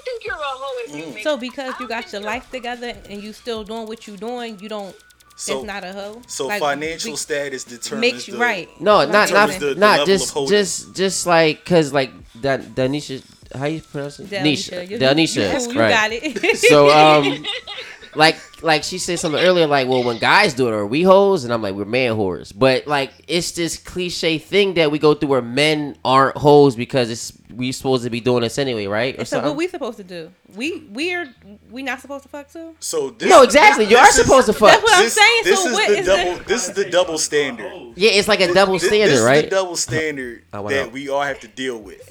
I 0.00 0.02
don't 0.02 0.04
think 0.04 0.24
you're 0.24 0.34
a 0.34 0.38
hoe 0.38 0.82
if 0.86 0.96
you 1.08 1.14
make 1.14 1.22
So 1.24 1.36
because 1.36 1.74
you 1.80 1.88
got 1.88 2.10
your 2.12 2.22
life 2.22 2.50
together 2.50 2.94
and 3.08 3.22
you 3.22 3.32
still 3.32 3.64
doing 3.64 3.86
what 3.86 4.06
you 4.06 4.16
doing, 4.16 4.58
you 4.60 4.68
don't. 4.68 4.96
So, 5.36 5.58
it's 5.58 5.66
not 5.66 5.84
a 5.84 5.92
hoe. 5.92 6.20
so 6.26 6.46
Like, 6.48 6.60
financial 6.60 7.12
we- 7.12 7.16
status 7.16 7.64
determines 7.64 8.00
makes 8.12 8.26
the, 8.26 8.32
you 8.32 8.38
right. 8.38 8.68
No, 8.80 9.06
not 9.06 9.30
not 9.32 9.48
the- 9.48 9.52
said. 9.52 9.60
the 9.60 9.74
not 9.76 10.06
just 10.06 10.34
just 10.48 10.94
just 10.94 11.26
like 11.26 11.64
cause 11.64 11.92
like 11.94 12.12
that 12.42 12.60
Danisha, 12.74 13.22
how 13.54 13.64
you 13.64 13.80
pronounce 13.80 14.20
it? 14.20 14.28
Delisha. 14.28 14.86
Nisha, 14.86 14.98
Danisha, 15.00 15.66
you- 15.66 15.72
you 15.72 15.80
right? 15.80 15.90
got 15.90 16.10
it. 16.12 16.56
So 16.58 16.90
um, 16.90 17.42
like 18.14 18.36
like 18.62 18.82
she 18.84 18.98
said 18.98 19.18
something 19.18 19.40
earlier, 19.42 19.66
like 19.66 19.88
well 19.88 20.02
when 20.02 20.18
guys 20.18 20.54
do 20.54 20.68
it, 20.68 20.72
are 20.74 20.86
we 20.86 21.02
hoes? 21.02 21.44
And 21.44 21.52
I'm 21.52 21.62
like 21.62 21.74
we're 21.74 21.84
man 21.84 22.16
whores. 22.16 22.52
But 22.56 22.86
like 22.86 23.12
it's 23.28 23.52
this 23.52 23.76
cliche 23.76 24.38
thing 24.38 24.74
that 24.74 24.90
we 24.90 24.98
go 24.98 25.14
through 25.14 25.28
where 25.28 25.42
men 25.42 25.96
aren't 26.04 26.36
hoes 26.36 26.76
because 26.76 27.10
it's 27.10 27.32
we 27.54 27.72
supposed 27.72 28.04
to 28.04 28.10
be 28.10 28.20
doing 28.20 28.42
this 28.42 28.58
anyway, 28.58 28.86
right? 28.86 29.14
Or 29.18 29.24
so 29.24 29.38
what 29.38 29.42
something. 29.44 29.56
we 29.56 29.68
supposed 29.68 29.96
to 29.98 30.04
do? 30.04 30.30
We 30.54 30.80
we're 30.90 31.34
we 31.70 31.82
not 31.82 32.00
supposed 32.00 32.22
to 32.24 32.28
fuck 32.28 32.50
too. 32.52 32.74
So 32.80 33.10
this, 33.10 33.28
no, 33.28 33.42
exactly. 33.42 33.86
You 33.86 33.96
are 33.96 34.08
is- 34.08 34.14
supposed 34.14 34.46
to 34.46 34.52
fuck. 34.52 34.70
That's 34.70 34.82
what 34.82 34.94
I'm 34.94 35.02
This, 35.04 35.14
saying. 35.14 35.42
this 35.44 35.62
So 35.62 35.68
is 35.68 35.72
what 35.74 35.88
the 35.88 35.98
is 35.98 36.06
double. 36.06 36.36
the- 36.38 36.44
This 36.44 36.68
is 36.68 36.74
the 36.74 36.90
double 36.90 37.18
standard. 37.18 37.72
Yeah, 37.96 38.10
it's 38.12 38.28
like 38.28 38.40
a 38.40 38.52
double 38.52 38.74
This- 38.74 38.86
standard, 38.86 39.10
this, 39.16 39.20
right? 39.22 39.36
is 39.38 39.44
the 39.44 39.50
double 39.50 39.76
standard 39.76 40.44
I 40.52 40.60
wanna 40.60 40.76
that 40.76 40.92
we 40.92 41.08
all 41.08 41.22
have 41.22 41.40
to 41.40 41.48
deal 41.48 41.78
with 41.78 42.10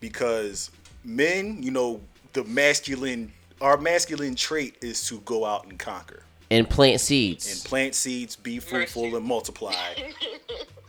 because 0.00 0.70
men, 1.04 1.62
you 1.62 1.70
know, 1.70 2.00
the 2.32 2.44
masculine, 2.44 3.32
our 3.62 3.76
masculine 3.78 4.34
trait 4.34 4.76
is 4.82 5.06
to 5.06 5.20
go 5.20 5.44
out 5.44 5.64
and 5.66 5.78
conquer 5.78 6.22
and 6.50 6.68
plant 6.68 7.00
seeds 7.00 7.50
and 7.50 7.64
plant 7.64 7.94
seeds, 7.94 8.36
be 8.36 8.58
fruitful 8.58 9.16
and 9.16 9.24
multiply, 9.24 9.74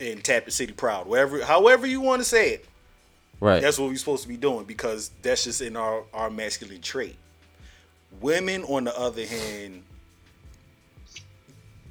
and 0.01 0.21
tap 0.23 0.43
the 0.45 0.51
city 0.51 0.73
proud. 0.73 1.07
Whatever, 1.07 1.43
however 1.45 1.85
you 1.87 2.01
want 2.01 2.19
to 2.21 2.25
say 2.25 2.49
it, 2.55 2.65
Right. 3.39 3.61
that's 3.61 3.77
what 3.79 3.89
we're 3.89 3.97
supposed 3.97 4.23
to 4.23 4.29
be 4.29 4.37
doing 4.37 4.65
because 4.65 5.11
that's 5.21 5.43
just 5.45 5.61
in 5.61 5.77
our 5.77 6.03
our 6.13 6.29
masculine 6.29 6.81
trait. 6.81 7.15
Women, 8.21 8.63
on 8.65 8.83
the 8.85 8.97
other 8.99 9.25
hand. 9.25 9.83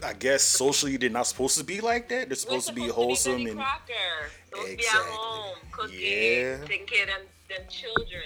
I 0.05 0.15
guess 0.15 0.43
socially 0.43 0.97
they're 0.97 1.11
not 1.11 1.29
supposed 1.29 1.57
to 1.59 1.65
be 1.65 1.81
like 1.81 2.09
that. 2.09 2.29
They're 2.29 2.29
We're 2.31 2.35
supposed 2.35 2.67
to 2.69 2.75
be 2.75 2.89
wholesome 2.89 3.47
and 3.47 3.55
Crocker. 3.57 3.93
Supposed 4.51 4.67
to 4.67 4.67
be 4.67 4.73
at 4.73 4.79
Exactly. 4.81 5.13
home, 5.13 5.57
cooking, 5.71 6.01
Yeah. 6.01 6.65
taking 6.67 6.87
care 6.87 7.03
of 7.05 7.09
them, 7.11 7.21
them 7.57 7.67
children. 7.69 8.23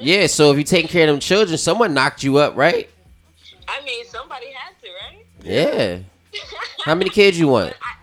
yeah. 0.00 0.26
So 0.26 0.50
if 0.50 0.56
you're 0.56 0.64
taking 0.64 0.88
care 0.88 1.04
of 1.08 1.12
them 1.12 1.20
children, 1.20 1.56
someone 1.58 1.94
knocked 1.94 2.22
you 2.22 2.38
up, 2.38 2.56
right? 2.56 2.88
I 3.68 3.84
mean, 3.84 4.04
somebody 4.06 4.46
had 4.52 4.74
to, 4.82 4.88
right? 5.02 5.26
Yeah. 5.42 5.98
How 6.84 6.94
many 6.94 7.10
kids 7.10 7.38
you 7.38 7.48
want? 7.48 7.74
I, 7.82 7.94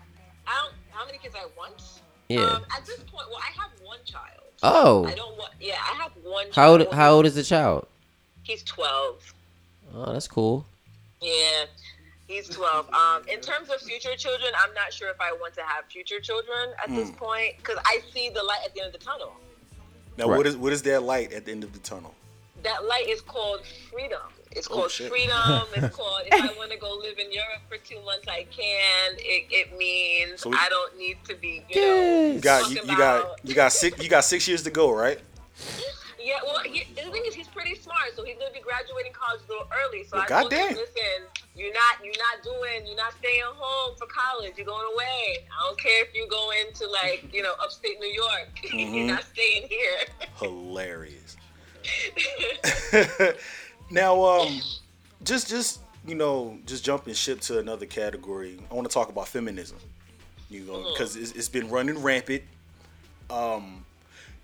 I 0.46 0.62
don't. 0.62 0.74
How 0.90 1.06
many 1.06 1.18
kids 1.18 1.34
I 1.36 1.46
want? 1.56 1.82
Yeah. 2.28 2.40
Um, 2.44 2.64
at 2.76 2.84
this 2.86 2.98
point, 3.00 3.26
well, 3.30 3.40
I 3.42 3.52
have 3.60 3.70
one 3.84 3.98
child. 4.04 4.40
Oh. 4.62 5.06
I 5.06 5.14
don't 5.14 5.36
want. 5.36 5.52
Yeah, 5.60 5.74
I 5.74 5.94
have 6.02 6.12
one. 6.22 6.46
How 6.52 6.70
old? 6.72 6.80
child. 6.82 6.94
How 6.94 7.10
old 7.12 7.26
is 7.26 7.34
the 7.34 7.42
child? 7.42 7.86
He's 8.42 8.62
twelve. 8.62 9.34
Oh, 9.94 10.12
that's 10.12 10.28
cool. 10.28 10.66
Yeah, 11.22 11.64
he's 12.28 12.48
12. 12.48 12.92
Um, 12.92 13.22
in 13.28 13.40
terms 13.40 13.70
of 13.70 13.80
future 13.80 14.14
children, 14.16 14.50
I'm 14.62 14.74
not 14.74 14.92
sure 14.92 15.08
if 15.08 15.18
I 15.20 15.32
want 15.32 15.54
to 15.54 15.62
have 15.62 15.86
future 15.86 16.20
children 16.20 16.68
at 16.82 16.90
this 16.94 17.08
Hmm. 17.08 17.14
point 17.16 17.56
because 17.56 17.78
I 17.86 18.00
see 18.12 18.28
the 18.28 18.42
light 18.42 18.60
at 18.64 18.74
the 18.74 18.82
end 18.82 18.94
of 18.94 19.00
the 19.00 19.04
tunnel. 19.04 19.32
Now 20.16 20.28
Right. 20.28 20.36
what 20.36 20.46
is 20.46 20.56
what 20.56 20.72
is 20.72 20.82
that 20.82 21.02
light 21.02 21.32
at 21.32 21.44
the 21.46 21.52
end 21.52 21.64
of 21.64 21.72
the 21.72 21.78
tunnel? 21.80 22.14
That 22.62 22.84
light 22.86 23.08
is 23.08 23.20
called 23.20 23.60
freedom. 23.92 24.20
It's 24.52 24.66
Oh, 24.70 24.74
called 24.74 24.90
shit. 24.90 25.10
freedom. 25.10 25.66
It's 25.74 25.94
called 26.00 26.22
if 26.26 26.32
I 26.42 26.56
want 26.56 26.70
to 26.72 26.78
go 26.78 26.94
live 26.94 27.18
in 27.18 27.30
Europe 27.30 27.60
for 27.68 27.76
two 27.76 28.00
months, 28.04 28.26
I 28.28 28.44
can. 28.50 29.14
It, 29.18 29.46
it 29.50 29.76
means 29.78 30.40
So 30.40 30.50
we- 30.50 30.56
I 30.56 30.68
don't 30.70 30.96
need 30.98 31.18
to 31.28 31.34
be, 31.36 31.62
you 31.68 31.80
know. 31.80 32.32
You 32.34 32.40
got 32.40 32.70
you, 32.70 32.76
talking 32.76 32.90
you 32.90 32.96
got 32.96 33.40
you 33.44 33.54
got 33.54 33.72
six 33.72 34.02
you 34.02 34.08
got 34.08 34.24
six 34.24 34.48
years 34.48 34.62
to 34.62 34.70
go, 34.70 34.90
right? 34.90 35.18
Yeah, 36.26 36.40
well, 36.44 36.58
he, 36.64 36.82
the 36.96 37.08
thing 37.12 37.22
is, 37.24 37.36
he's 37.36 37.46
pretty 37.46 37.76
smart, 37.76 38.10
so 38.16 38.24
he's 38.24 38.34
gonna 38.36 38.50
be 38.52 38.58
graduating 38.58 39.12
college 39.12 39.42
a 39.46 39.52
little 39.52 39.68
early. 39.86 40.02
So 40.02 40.16
Well, 40.16 40.24
I 40.24 40.40
told 40.40 40.52
him, 40.52 40.74
listen, 40.74 41.22
you're 41.54 41.72
not, 41.72 42.02
you're 42.02 42.18
not 42.18 42.42
doing, 42.42 42.84
you're 42.84 42.96
not 42.96 43.14
staying 43.20 43.44
home 43.44 43.94
for 43.96 44.08
college. 44.08 44.54
You're 44.56 44.66
going 44.66 44.84
away. 44.92 45.46
I 45.46 45.68
don't 45.68 45.78
care 45.80 46.02
if 46.02 46.12
you 46.16 46.26
go 46.28 46.50
into 46.50 46.90
like, 46.90 47.32
you 47.32 47.44
know, 47.44 47.54
upstate 47.62 48.00
New 48.00 48.08
York. 48.08 48.48
Mm-hmm. 48.66 48.94
you're 48.94 49.06
not 49.06 49.24
staying 49.32 49.68
here. 49.68 49.98
Hilarious. 50.40 51.36
now, 53.90 54.22
um, 54.24 54.60
just 55.22 55.48
just 55.48 55.78
you 56.04 56.16
know, 56.16 56.58
just 56.66 56.84
jumping 56.84 57.14
ship 57.14 57.40
to 57.42 57.60
another 57.60 57.86
category. 57.86 58.58
I 58.68 58.74
want 58.74 58.88
to 58.88 58.92
talk 58.92 59.08
about 59.08 59.28
feminism. 59.28 59.78
You 60.50 60.64
know, 60.64 60.90
because 60.92 61.14
it's, 61.14 61.32
it's 61.32 61.48
been 61.48 61.70
running 61.70 62.02
rampant. 62.02 62.42
Um, 63.30 63.85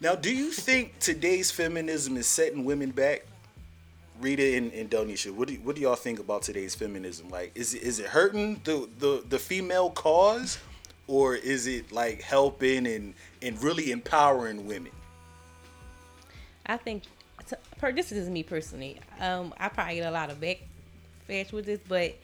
now, 0.03 0.17
do 0.17 0.35
you 0.35 0.51
think 0.51 0.99
today's 0.99 1.53
feminism 1.53 2.17
is 2.17 2.27
setting 2.27 2.65
women 2.65 2.91
back? 2.91 3.25
Rita 4.21 4.57
and, 4.57 4.73
and 4.73 4.91
Donisha, 4.91 5.33
what 5.33 5.49
do 5.49 5.55
what 5.63 5.77
do 5.77 5.83
y'all 5.83 5.95
think 5.97 6.19
about 6.19 6.43
today's 6.43 6.75
feminism? 6.75 7.29
Like, 7.29 7.53
is 7.55 7.75
it, 7.75 7.83
is 7.83 7.99
it 7.99 8.07
hurting 8.07 8.61
the, 8.65 8.89
the 8.99 9.25
the 9.29 9.39
female 9.39 9.91
cause, 9.91 10.59
or 11.07 11.35
is 11.35 11.67
it 11.67 11.93
like 11.93 12.21
helping 12.21 12.87
and 12.87 13.15
and 13.43 13.61
really 13.63 13.91
empowering 13.91 14.67
women? 14.67 14.93
I 16.67 16.77
think 16.77 17.05
t- 17.49 17.57
per 17.79 17.93
this 17.93 18.13
is 18.13 18.29
me 18.29 18.43
personally. 18.43 19.01
Um, 19.21 19.55
I 19.59 19.69
probably 19.69 19.97
get 19.97 20.07
a 20.07 20.11
lot 20.11 20.31
of 20.31 20.41
backflash 20.41 21.53
with 21.53 21.67
this, 21.67 21.81
but 21.89 22.15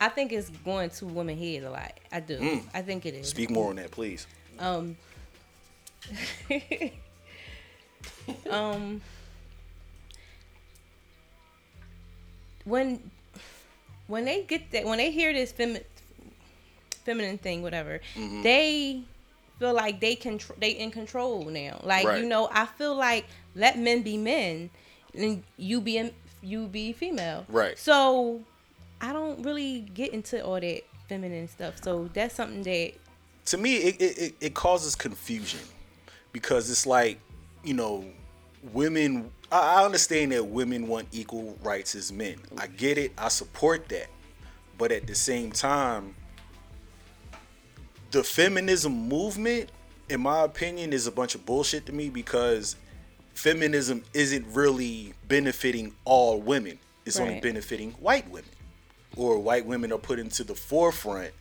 I 0.00 0.08
think 0.08 0.32
it's 0.32 0.50
going 0.64 0.90
to 0.90 1.06
women 1.06 1.38
heads 1.38 1.64
a 1.64 1.70
lot. 1.70 1.92
I 2.12 2.20
do. 2.20 2.60
I 2.72 2.82
think 2.82 3.06
it 3.06 3.14
is. 3.14 3.28
Speak 3.28 3.50
more 3.50 3.70
on 3.70 3.76
that, 3.76 3.90
please. 3.90 4.26
Um. 4.58 4.96
um. 8.50 9.00
When 12.64 13.10
when 14.06 14.24
they 14.24 14.42
get 14.44 14.70
that 14.72 14.84
when 14.84 14.98
they 14.98 15.10
hear 15.10 15.32
this 15.32 15.52
femi- 15.52 15.84
feminine 17.04 17.38
thing, 17.38 17.62
whatever, 17.62 18.00
Mm-hmm. 18.14 18.42
they 18.42 19.02
feel 19.58 19.74
like 19.74 20.00
they 20.00 20.14
control 20.14 20.56
they 20.58 20.70
in 20.70 20.90
control 20.90 21.44
now. 21.44 21.80
Like 21.84 22.06
Right. 22.06 22.22
you 22.22 22.28
know, 22.28 22.48
I 22.50 22.64
feel 22.66 22.94
like 22.96 23.26
let 23.54 23.78
men 23.78 24.02
be 24.02 24.16
men 24.16 24.70
and 25.14 25.42
you 25.58 25.80
be 25.82 26.10
you 26.42 26.66
be 26.66 26.92
female. 26.94 27.44
Right. 27.48 27.78
So 27.78 28.40
I 29.00 29.12
don't 29.12 29.42
really 29.42 29.80
get 29.80 30.12
into 30.14 30.42
all 30.42 30.58
that 30.60 30.82
feminine 31.08 31.48
stuff. 31.48 31.74
So 31.82 32.08
that's 32.14 32.34
something 32.34 32.62
that 32.62 32.92
to 33.46 33.58
me 33.58 33.76
it, 33.76 34.00
it- 34.00 34.34
it 34.40 34.54
causes 34.54 34.94
confusion 34.96 35.60
because 36.34 36.68
it's 36.68 36.84
like 36.84 37.18
you 37.62 37.72
know 37.72 38.04
women 38.74 39.30
I, 39.50 39.76
I 39.80 39.84
understand 39.86 40.32
that 40.32 40.44
women 40.44 40.86
want 40.88 41.08
equal 41.12 41.56
rights 41.62 41.94
as 41.94 42.12
men. 42.12 42.36
I 42.58 42.66
get 42.66 42.98
it. 42.98 43.12
I 43.16 43.28
support 43.28 43.88
that. 43.88 44.08
But 44.76 44.92
at 44.92 45.06
the 45.06 45.14
same 45.14 45.52
time 45.52 46.14
the 48.10 48.22
feminism 48.22 49.08
movement 49.08 49.70
in 50.10 50.20
my 50.20 50.42
opinion 50.42 50.92
is 50.92 51.06
a 51.06 51.12
bunch 51.12 51.34
of 51.34 51.46
bullshit 51.46 51.86
to 51.86 51.92
me 51.92 52.10
because 52.10 52.76
feminism 53.32 54.04
isn't 54.12 54.46
really 54.52 55.14
benefiting 55.26 55.94
all 56.04 56.40
women. 56.40 56.78
It's 57.06 57.18
only 57.18 57.40
benefiting 57.40 57.92
white 57.92 58.28
women 58.30 58.50
or 59.16 59.38
white 59.38 59.66
women 59.66 59.92
are 59.92 59.98
put 59.98 60.18
into 60.18 60.42
the 60.42 60.54
forefront 60.54 61.32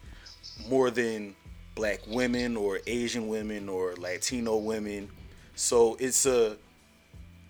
more 0.70 0.91
than 0.91 1.36
black 1.75 1.99
women 2.07 2.55
or 2.55 2.79
Asian 2.87 3.27
women 3.27 3.69
or 3.69 3.95
Latino 3.95 4.57
women. 4.57 5.09
So 5.55 5.95
it's 5.99 6.25
a 6.25 6.57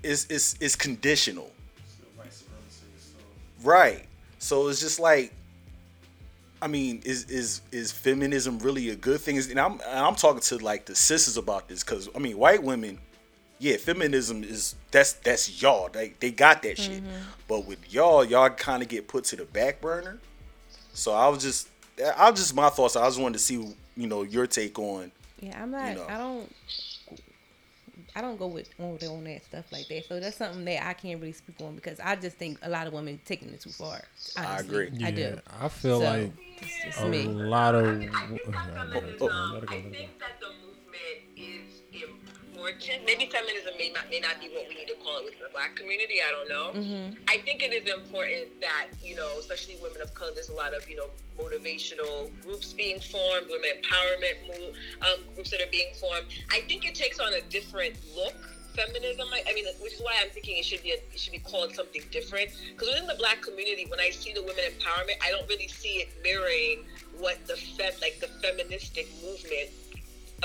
it's 0.03 0.25
it's 0.29 0.55
it's 0.59 0.75
conditional. 0.75 1.51
Right. 3.63 4.05
So 4.39 4.67
it's 4.67 4.81
just 4.81 4.99
like 4.99 5.33
I 6.63 6.67
mean, 6.67 7.01
is 7.03 7.25
is 7.25 7.61
is 7.73 7.91
feminism 7.91 8.57
really 8.59 8.89
a 8.89 8.95
good 8.95 9.19
thing? 9.19 9.37
And 9.37 9.59
I'm 9.59 9.73
and 9.73 9.99
I'm 9.99 10.15
talking 10.15 10.39
to 10.39 10.57
like 10.59 10.85
the 10.85 10.95
sisters 10.95 11.35
about 11.35 11.67
this 11.67 11.83
because 11.83 12.07
I 12.15 12.19
mean, 12.19 12.37
white 12.37 12.63
women, 12.63 12.99
yeah, 13.59 13.75
feminism 13.75 14.45
is 14.45 14.75
that's 14.89 15.11
that's 15.11 15.61
y'all. 15.61 15.89
They 15.89 16.13
they 16.21 16.31
got 16.31 16.63
that 16.63 16.77
shit. 16.77 17.03
Mm-hmm. 17.03 17.21
But 17.49 17.65
with 17.65 17.93
y'all, 17.93 18.23
y'all 18.23 18.49
kind 18.49 18.81
of 18.81 18.87
get 18.87 19.09
put 19.09 19.25
to 19.25 19.35
the 19.35 19.43
back 19.43 19.81
burner. 19.81 20.19
So 20.93 21.11
I 21.11 21.27
was 21.27 21.43
just 21.43 21.67
I 22.17 22.29
was 22.29 22.39
just 22.39 22.55
my 22.55 22.69
thoughts. 22.69 22.95
I 22.95 23.05
just 23.07 23.19
wanted 23.19 23.33
to 23.33 23.43
see 23.43 23.75
you 23.95 24.07
know 24.07 24.23
your 24.23 24.47
take 24.47 24.77
on 24.79 25.11
Yeah, 25.39 25.61
I'm 25.61 25.71
not. 25.71 25.95
know. 25.95 26.05
I 26.09 26.17
don't. 26.17 26.51
I 28.15 28.21
don't 28.21 28.37
go 28.37 28.47
with 28.47 28.69
on, 28.79 28.93
with- 28.93 29.03
on 29.07 29.23
that 29.25 29.43
stuff 29.43 29.71
like 29.71 29.87
that. 29.87 30.05
So 30.07 30.19
that's 30.19 30.37
something 30.37 30.65
that 30.65 30.85
I 30.85 30.93
can't 30.93 31.19
really 31.19 31.31
speak 31.33 31.55
on 31.61 31.75
because 31.75 31.99
I 31.99 32.15
just 32.15 32.37
think 32.37 32.59
a 32.61 32.69
lot 32.69 32.87
of 32.87 32.93
women 32.93 33.19
taking 33.25 33.49
it 33.49 33.61
too 33.61 33.69
far. 33.71 34.01
honestly. 34.37 34.87
agree. 34.87 35.05
I 35.05 35.11
do. 35.11 35.39
I 35.61 35.67
feel 35.69 35.99
So, 35.99 36.05
like 36.05 36.31
it's 36.61 36.83
just 36.83 36.99
a 37.01 37.07
me. 37.07 37.23
lot 37.25 37.75
of. 37.75 37.85
I 37.85 38.27
think 38.27 38.41
oh, 38.47 38.53
I 38.75 38.83
let 38.93 39.03
it 39.03 39.19
go, 39.19 39.27
let 39.51 39.63
it 39.63 39.69
go. 39.69 39.75
think 39.75 39.97
that 39.97 40.39
the 40.39 40.47
movement 40.47 40.61
is 40.61 40.62
Maybe 43.05 43.25
feminism 43.27 43.73
may 43.77 43.91
not 43.91 44.09
may 44.09 44.19
not 44.19 44.39
be 44.39 44.47
what 44.49 44.67
we 44.69 44.75
need 44.75 44.87
to 44.87 44.95
call 45.03 45.19
it 45.19 45.25
within 45.25 45.43
the 45.43 45.51
black 45.51 45.75
community. 45.75 46.23
I 46.23 46.31
don't 46.31 46.49
know. 46.49 46.71
Mm-hmm. 46.71 47.19
I 47.27 47.37
think 47.43 47.61
it 47.61 47.73
is 47.73 47.91
important 47.91 48.61
that 48.61 48.87
you 49.03 49.15
know, 49.15 49.37
especially 49.39 49.77
women 49.81 50.01
of 50.01 50.13
color. 50.13 50.31
There's 50.33 50.49
a 50.49 50.55
lot 50.55 50.73
of 50.73 50.87
you 50.87 50.95
know 50.95 51.07
motivational 51.37 52.31
groups 52.41 52.73
being 52.73 52.99
formed, 52.99 53.47
women 53.49 53.69
empowerment 53.81 54.47
move, 54.47 54.75
um, 55.01 55.19
groups 55.35 55.51
that 55.51 55.61
are 55.61 55.71
being 55.71 55.93
formed. 55.99 56.25
I 56.51 56.61
think 56.61 56.85
it 56.85 56.95
takes 56.95 57.19
on 57.19 57.33
a 57.33 57.41
different 57.49 57.95
look. 58.15 58.35
Feminism, 58.73 59.27
I, 59.31 59.43
I 59.47 59.53
mean, 59.53 59.65
which 59.81 59.93
is 59.93 60.01
why 60.01 60.13
I'm 60.19 60.31
thinking 60.31 60.57
it 60.57 60.65
should 60.65 60.81
be 60.81 60.91
a, 60.91 60.95
it 60.95 61.19
should 61.19 61.33
be 61.33 61.39
called 61.39 61.75
something 61.75 62.01
different. 62.09 62.49
Because 62.71 62.87
within 62.89 63.05
the 63.05 63.15
Black 63.19 63.39
community, 63.41 63.85
when 63.87 63.99
I 63.99 64.09
see 64.09 64.33
the 64.33 64.41
women 64.41 64.65
empowerment, 64.65 65.21
I 65.21 65.29
don't 65.29 65.47
really 65.47 65.67
see 65.67 66.01
it 66.01 66.09
mirroring 66.23 66.83
what 67.19 67.37
the 67.45 67.53
fem, 67.53 67.93
like 68.01 68.19
the 68.19 68.27
feministic 68.41 69.07
movement 69.21 69.69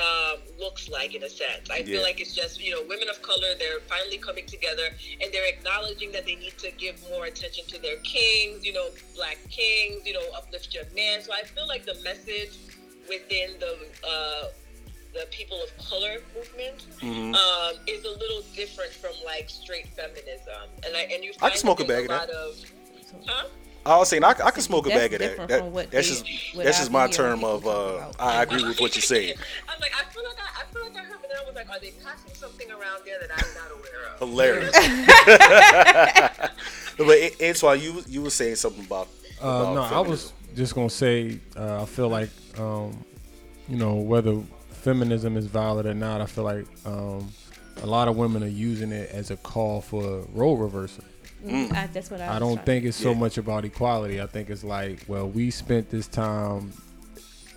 um, 0.05 0.37
looks 0.59 0.87
like 0.89 1.13
in 1.15 1.23
a 1.23 1.29
sense. 1.29 1.69
I 1.69 1.77
Yeah. 1.77 1.85
feel 1.85 2.01
like 2.03 2.19
it's 2.21 2.33
just 2.35 2.59
you 2.65 2.71
know 2.73 2.81
women 2.87 3.09
of 3.09 3.21
color. 3.21 3.51
They're 3.59 3.81
finally 3.93 4.17
coming 4.17 4.45
together 4.45 4.87
and 5.21 5.27
they're 5.33 5.49
acknowledging 5.55 6.11
that 6.13 6.25
they 6.25 6.35
need 6.35 6.57
to 6.59 6.71
give 6.71 6.95
more 7.09 7.25
attention 7.25 7.65
to 7.67 7.77
their 7.81 7.97
kings. 7.97 8.65
You 8.65 8.73
know, 8.73 8.87
black 9.15 9.37
kings. 9.49 10.05
You 10.07 10.13
know, 10.13 10.25
uplift 10.37 10.73
your 10.73 10.85
man. 10.95 11.21
So 11.21 11.33
I 11.33 11.43
feel 11.43 11.67
like 11.67 11.85
the 11.85 11.97
message 12.03 12.53
within 13.07 13.49
the 13.59 13.73
uh, 14.07 14.43
the 15.13 15.25
people 15.31 15.59
of 15.63 15.69
color 15.89 16.17
movement 16.35 16.85
Mm-hmm. 17.01 17.33
um, 17.33 17.73
is 17.87 18.03
a 18.05 18.13
little 18.23 18.43
different 18.55 18.91
from 18.91 19.13
like 19.25 19.49
straight 19.49 19.87
feminism. 19.89 20.63
And 20.85 20.95
I 20.95 21.01
and 21.13 21.23
you 21.23 21.31
I 21.41 21.49
can 21.49 21.57
smoke 21.57 21.79
a 21.79 21.85
bag 21.85 22.03
of 22.03 22.09
that. 22.09 22.29
of 22.29 22.55
huh? 23.25 23.47
I 23.85 23.97
was 23.97 24.09
saying 24.09 24.23
I, 24.23 24.29
I 24.31 24.51
can 24.51 24.61
smoke 24.61 24.85
a 24.87 24.89
bag 24.89 25.13
of 25.13 25.19
that. 25.19 25.47
that 25.47 25.63
what 25.65 25.89
that's 25.91 26.07
they- 26.07 26.15
just 26.29 26.55
that's 26.55 26.77
just 26.79 26.91
my 26.91 27.07
term 27.07 27.43
of 27.43 27.65
uh. 27.65 28.11
I 28.19 28.43
agree 28.43 28.63
with 28.63 28.79
what 28.79 28.95
you're 28.95 29.01
saying. 29.01 29.35
I'm 29.69 29.79
like, 29.79 29.91
I 29.95 30.03
feel 30.11 30.23
like 30.23 30.37
I, 30.39 30.61
I 30.61 30.65
feel 30.73 30.83
like 30.83 30.95
I 30.95 30.99
heard, 31.05 31.17
but 31.21 31.29
then 31.29 31.37
I 31.41 31.45
was 31.45 31.55
like, 31.55 31.69
are 31.69 31.79
they 31.79 31.91
passing 32.03 32.33
something 32.33 32.69
around 32.71 33.01
there 33.05 33.19
that 33.19 33.31
I'm 33.31 33.53
not 33.55 33.71
aware 33.71 34.13
of? 34.13 34.19
Hilarious. 34.19 34.71
but 36.97 37.07
A- 37.09 37.49
Antoine, 37.49 37.79
you 37.81 38.03
you 38.07 38.21
were 38.21 38.29
saying 38.29 38.55
something 38.55 38.85
about, 38.85 39.07
Uh, 39.41 39.47
about 39.47 39.73
no, 39.75 39.81
I 39.83 39.99
was 40.01 40.33
just 40.55 40.75
gonna 40.75 40.89
say 40.89 41.39
uh, 41.55 41.83
I 41.83 41.85
feel 41.85 42.09
like 42.09 42.29
um, 42.57 42.97
you 43.67 43.77
know 43.77 43.95
whether 43.95 44.41
feminism 44.71 45.37
is 45.37 45.45
valid 45.45 45.85
or 45.85 45.93
not. 45.93 46.21
I 46.21 46.25
feel 46.25 46.43
like 46.43 46.65
um, 46.85 47.31
a 47.81 47.85
lot 47.87 48.07
of 48.07 48.17
women 48.17 48.43
are 48.43 48.47
using 48.47 48.91
it 48.91 49.09
as 49.11 49.31
a 49.31 49.37
call 49.37 49.81
for 49.81 50.25
role 50.33 50.57
reversal. 50.57 51.03
Mm, 51.45 51.73
I, 51.73 51.87
that's 51.87 52.11
what 52.11 52.19
I. 52.21 52.35
I 52.35 52.39
don't 52.39 52.55
trying- 52.55 52.65
think 52.65 52.85
it's 52.85 52.97
so 52.97 53.11
Yeah. 53.11 53.17
much 53.19 53.37
about 53.37 53.63
equality. 53.65 54.21
I 54.21 54.27
think 54.27 54.49
it's 54.49 54.63
like, 54.63 55.05
well, 55.07 55.27
we 55.29 55.51
spent 55.51 55.89
this 55.89 56.07
time 56.07 56.73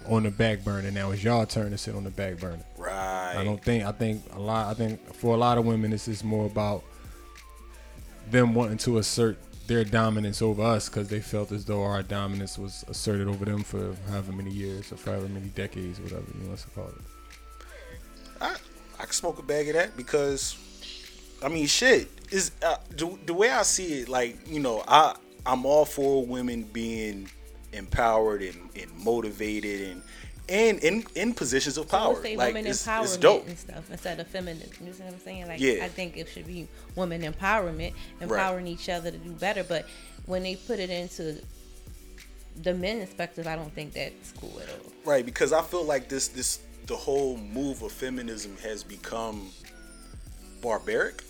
on 0.09 0.23
the 0.25 0.31
back 0.31 0.63
burner. 0.65 0.91
Now 0.91 1.11
it's 1.11 1.23
y'all 1.25 1.47
turn 1.47 1.71
to 1.73 1.79
sit 1.79 1.95
on 1.95 2.05
the 2.05 2.11
back 2.11 2.39
burner. 2.39 2.65
right. 2.77 3.35
I 3.37 3.45
don't 3.45 3.63
think. 3.63 3.85
I 3.85 3.93
think 3.93 4.23
a 4.35 4.39
lot. 4.41 4.69
I 4.69 4.75
think 4.75 5.15
for 5.15 5.35
a 5.35 5.39
lot 5.39 5.59
of 5.59 5.65
women, 5.65 5.91
this 5.91 6.07
is 6.09 6.23
more 6.23 6.47
about 6.47 6.85
them 8.31 8.55
wanting 8.55 8.79
to 8.79 8.99
assert 8.99 9.37
their 9.67 9.85
dominance 9.85 10.43
over 10.43 10.63
us 10.63 10.89
because 10.89 11.09
they 11.09 11.21
felt 11.21 11.51
as 11.53 11.65
though 11.65 11.83
our 11.83 12.03
dominance 12.03 12.59
was 12.59 12.85
asserted 12.89 13.29
over 13.29 13.45
them 13.45 13.63
for 13.63 13.95
however 14.11 14.33
many 14.33 14.51
years 14.51 14.93
or 14.93 14.97
for 14.97 15.11
however 15.11 15.29
many 15.29 15.49
decades, 15.49 16.01
whatever 16.01 16.25
you 16.41 16.49
want 16.49 16.59
to 16.61 16.67
call 16.71 16.89
it. 16.89 16.95
I, 18.41 18.57
I 18.99 19.05
can 19.05 19.13
smoke 19.13 19.39
a 19.39 19.43
bag 19.43 19.69
of 19.69 19.75
that 19.75 19.97
because 19.97 20.57
I 21.45 21.49
mean 21.49 21.67
shit 21.67 22.09
is 22.33 22.53
uh, 22.63 22.77
the, 22.91 23.19
the 23.27 23.35
way 23.35 23.51
I 23.51 23.63
see 23.63 24.01
it 24.01 24.09
like 24.09 24.37
you 24.49 24.61
know 24.61 24.83
I 24.89 25.15
I'm 25.45 25.67
all 25.67 25.85
for 25.85 26.25
women 26.25 26.63
being 26.65 27.29
empowered 27.73 28.43
and, 28.43 28.71
and 28.77 28.91
motivated 28.99 29.91
and 29.91 30.03
and 30.49 30.79
in 30.81 31.05
in 31.15 31.35
positions 31.35 31.79
of 31.79 31.87
I 31.95 31.99
power 31.99 32.15
would 32.15 32.23
say 32.23 32.37
like 32.37 32.55
women 32.55 32.67
it's, 32.71 32.87
empowerment 32.87 33.03
it's 33.05 33.17
dope 33.17 33.47
and 33.47 33.59
stuff 33.59 33.91
instead 33.91 34.19
of 34.21 34.27
feminism. 34.27 34.87
You 34.87 34.93
see 34.93 35.03
what 35.03 35.13
I'm 35.15 35.21
saying? 35.21 35.49
Like 35.49 35.61
Yeah. 35.61 35.85
I 35.85 35.89
think 35.89 36.17
it 36.17 36.29
should 36.29 36.47
be 36.47 36.69
women 36.97 37.23
empowerment, 37.23 37.95
empowering 38.21 38.67
each 38.67 38.89
other 38.89 39.11
to 39.11 39.19
do 39.19 39.31
better. 39.33 39.63
But 39.65 39.87
when 40.27 40.43
they 40.43 40.57
put 40.57 40.79
it 40.81 40.91
into 40.91 41.41
the 42.63 42.75
men's 42.75 43.07
perspective, 43.07 43.47
I 43.47 43.57
don't 43.57 43.73
think 43.73 43.93
that's 43.95 44.33
cool 44.33 44.61
at 44.61 44.69
all. 44.69 44.93
right 45.05 45.25
because 45.25 45.53
I 45.53 45.63
feel 45.63 45.85
like 45.85 46.09
this 46.09 46.29
this 46.29 46.61
the 46.87 46.97
whole 46.97 47.37
move 47.37 47.83
of 47.83 47.93
feminism 47.93 48.57
has 48.63 48.83
become 48.83 49.51
barbaric 50.61 51.23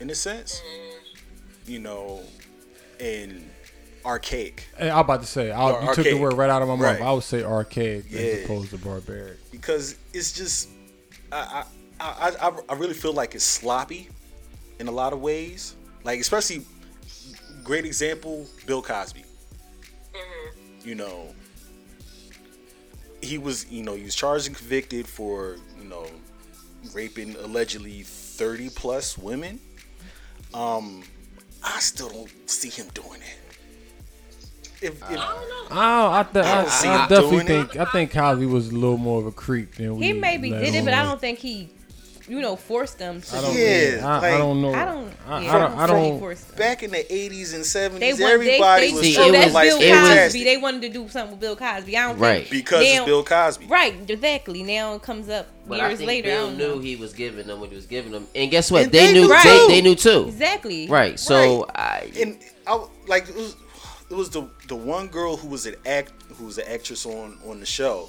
in 0.00 0.10
a 0.10 0.14
sense 0.14 0.62
you 1.66 1.78
know 1.78 2.22
and 2.98 3.48
archaic 4.04 4.64
Hey, 4.78 4.90
I'm 4.90 5.00
about 5.00 5.20
to 5.20 5.26
say, 5.26 5.50
I, 5.50 5.70
Or 5.72 5.82
you 5.84 5.94
took 5.94 6.04
the 6.04 6.14
word 6.14 6.32
right 6.34 6.48
out 6.50 6.62
of 6.62 6.68
my 6.68 6.74
mouth. 6.76 6.98
Right. 7.00 7.02
I 7.02 7.12
would 7.12 7.22
say 7.22 7.42
archaic 7.44 8.06
Yeah. 8.08 8.20
as 8.20 8.44
opposed 8.44 8.70
to 8.70 8.78
barbaric. 8.78 9.38
because 9.52 9.96
it's 10.14 10.32
just 10.32 10.68
I, 11.30 11.64
I 12.00 12.34
I 12.40 12.48
I 12.48 12.52
I 12.70 12.74
really 12.74 12.94
feel 12.94 13.12
like 13.12 13.34
it's 13.34 13.44
sloppy 13.44 14.08
in 14.78 14.88
a 14.88 14.90
lot 14.90 15.12
of 15.12 15.20
ways. 15.20 15.74
Like 16.02 16.18
especially 16.18 16.64
great 17.62 17.84
example, 17.84 18.46
Bill 18.66 18.80
Cosby. 18.82 19.20
Mm-hmm. 20.14 20.88
You 20.88 20.94
know, 20.94 21.34
he 23.22 23.36
was 23.38 23.70
you 23.70 23.82
know 23.82 23.94
he 23.94 24.04
was 24.04 24.14
charged 24.14 24.46
and 24.46 24.56
convicted 24.56 25.06
for 25.06 25.56
you 25.78 25.84
know 25.88 26.06
raping 26.94 27.36
allegedly 27.36 28.02
thirty 28.02 28.70
plus 28.70 29.18
women. 29.18 29.60
Um, 30.54 31.02
I 31.62 31.78
still 31.80 32.08
don't 32.08 32.50
see 32.50 32.70
him 32.70 32.86
doing 32.94 33.20
it. 33.20 33.38
if, 34.82 34.94
if 34.94 35.02
I 35.02 35.14
don't 35.14 35.20
know. 35.20 35.66
I, 35.70 36.20
I, 36.20 36.22
th- 36.32 36.44
I 36.44 36.50
I, 36.50 36.62
don't 36.62 36.70
see 36.70 36.88
I 36.88 37.02
him 37.02 37.08
definitely 37.08 37.44
doing 37.44 37.66
think 37.66 37.76
I 37.76 37.84
think 37.92 38.12
Cosby 38.12 38.46
was 38.46 38.68
a 38.70 38.74
little 38.74 38.96
more 38.96 39.20
of 39.20 39.26
a 39.26 39.32
creep 39.32 39.74
than 39.76 39.96
we. 39.96 40.06
He 40.06 40.12
maybe 40.12 40.50
did 40.50 40.74
it, 40.74 40.84
but 40.84 40.94
I 40.94 41.02
don't 41.02 41.20
think 41.20 41.38
he, 41.38 41.68
you 42.30 42.40
know, 42.40 42.54
force 42.54 42.92
them 42.94 43.20
to. 43.20 43.36
I 43.36 43.40
don't, 43.40 43.54
Yeah, 43.56 43.60
it. 43.60 44.02
I, 44.04 44.34
I 44.34 44.38
don't 44.38 44.62
know. 44.62 44.72
I 44.72 44.84
don't. 44.84 45.12
I, 45.26 45.42
yeah, 45.42 45.56
I 45.56 45.58
don't. 45.58 45.78
I 45.78 45.86
think 45.88 45.98
he 46.14 46.20
don't. 46.20 46.20
them. 46.38 46.56
back 46.56 46.82
in 46.84 46.90
the 46.92 46.98
80s 47.04 47.54
and 47.54 47.64
70s, 47.64 47.98
They 47.98 48.12
want, 48.12 48.22
everybody 48.34 48.86
they, 48.86 48.92
was 48.92 49.00
they, 49.02 49.12
See, 49.12 49.18
oh, 49.18 49.22
it 49.22 49.26
trying 49.26 49.32
that's 49.32 49.46
to 49.48 49.52
like 49.54 49.68
Bill 49.68 49.80
it 49.80 49.90
was- 49.90 50.18
Cosby. 50.18 50.44
They 50.44 50.56
wanted 50.56 50.82
to 50.82 50.88
do 50.90 51.08
something 51.08 51.30
with 51.32 51.40
Bill 51.40 51.56
Cosby. 51.56 51.96
I 51.96 52.08
don't 52.08 52.18
Right. 52.20 52.46
think 52.46 52.50
because 52.50 52.84
now, 52.84 52.90
it's 52.98 53.04
Bill 53.04 53.24
Cosby. 53.24 53.66
Right, 53.66 53.94
exactly. 54.08 54.62
Now 54.62 54.94
it 54.94 55.02
comes 55.02 55.28
up 55.28 55.48
But 55.66 55.80
I 55.80 55.88
years 55.88 55.98
think 55.98 56.06
later. 56.08 56.28
I 56.30 56.34
Bill 56.34 56.46
don't 56.46 56.58
knew 56.58 56.78
he 56.78 56.94
was 56.94 57.12
giving 57.12 57.46
them 57.48 57.58
what 57.60 57.70
he 57.70 57.74
was 57.76 57.86
giving 57.86 58.12
them, 58.12 58.28
and 58.34 58.48
guess 58.50 58.70
what? 58.70 58.84
And 58.84 58.92
they, 58.92 59.06
they 59.08 59.12
knew. 59.12 59.22
knew 59.28 59.42
They, 59.42 59.66
they 59.68 59.80
knew 59.82 59.94
too. 59.96 60.26
Exactly. 60.28 60.86
Right. 60.86 61.18
So 61.18 61.64
Right. 61.64 61.70
I. 61.74 62.10
And 62.20 62.38
I 62.66 62.86
like 63.08 63.28
it 63.28 63.34
was 63.34 63.56
it 64.08 64.14
was 64.14 64.30
the 64.30 64.48
the 64.68 64.76
one 64.76 65.08
girl 65.08 65.36
who 65.36 65.48
was 65.48 65.66
an 65.66 65.74
act 65.84 66.12
who 66.36 66.46
was 66.46 66.58
an 66.58 66.66
actress 66.68 67.04
on 67.06 67.38
on 67.44 67.58
the 67.58 67.66
show. 67.66 68.08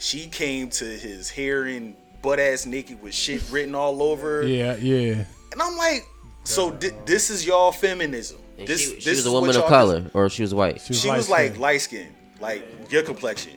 She 0.00 0.26
came 0.26 0.68
to 0.70 0.84
his 0.84 1.30
hearing 1.30 1.94
butt 2.22 2.38
ass 2.40 2.64
naked 2.66 3.02
with 3.02 3.14
shit 3.14 3.42
written 3.50 3.74
all 3.74 4.02
over. 4.02 4.42
Yeah, 4.46 4.76
yeah. 4.76 5.24
And 5.52 5.60
I'm 5.60 5.76
like, 5.76 6.06
so 6.44 6.70
thi- 6.70 6.90
this 7.04 7.28
is 7.30 7.44
y'all 7.46 7.72
feminism. 7.72 8.38
and 8.58 8.66
This 8.66 8.80
she, 8.80 8.94
this 8.94 9.04
she 9.04 9.10
was 9.10 9.18
is 9.20 9.26
a 9.26 9.32
woman 9.32 9.50
of 9.50 9.56
y'all- 9.56 9.68
color, 9.68 10.10
or 10.14 10.28
she 10.30 10.42
was 10.42 10.54
white. 10.54 10.80
She 10.80 10.90
was, 10.92 11.00
She 11.00 11.10
was 11.10 11.28
like 11.28 11.58
light-skinned. 11.58 11.60
light 11.60 11.80
skinned, 11.80 12.14
like 12.40 12.90
your 12.92 13.02
complexion, 13.02 13.52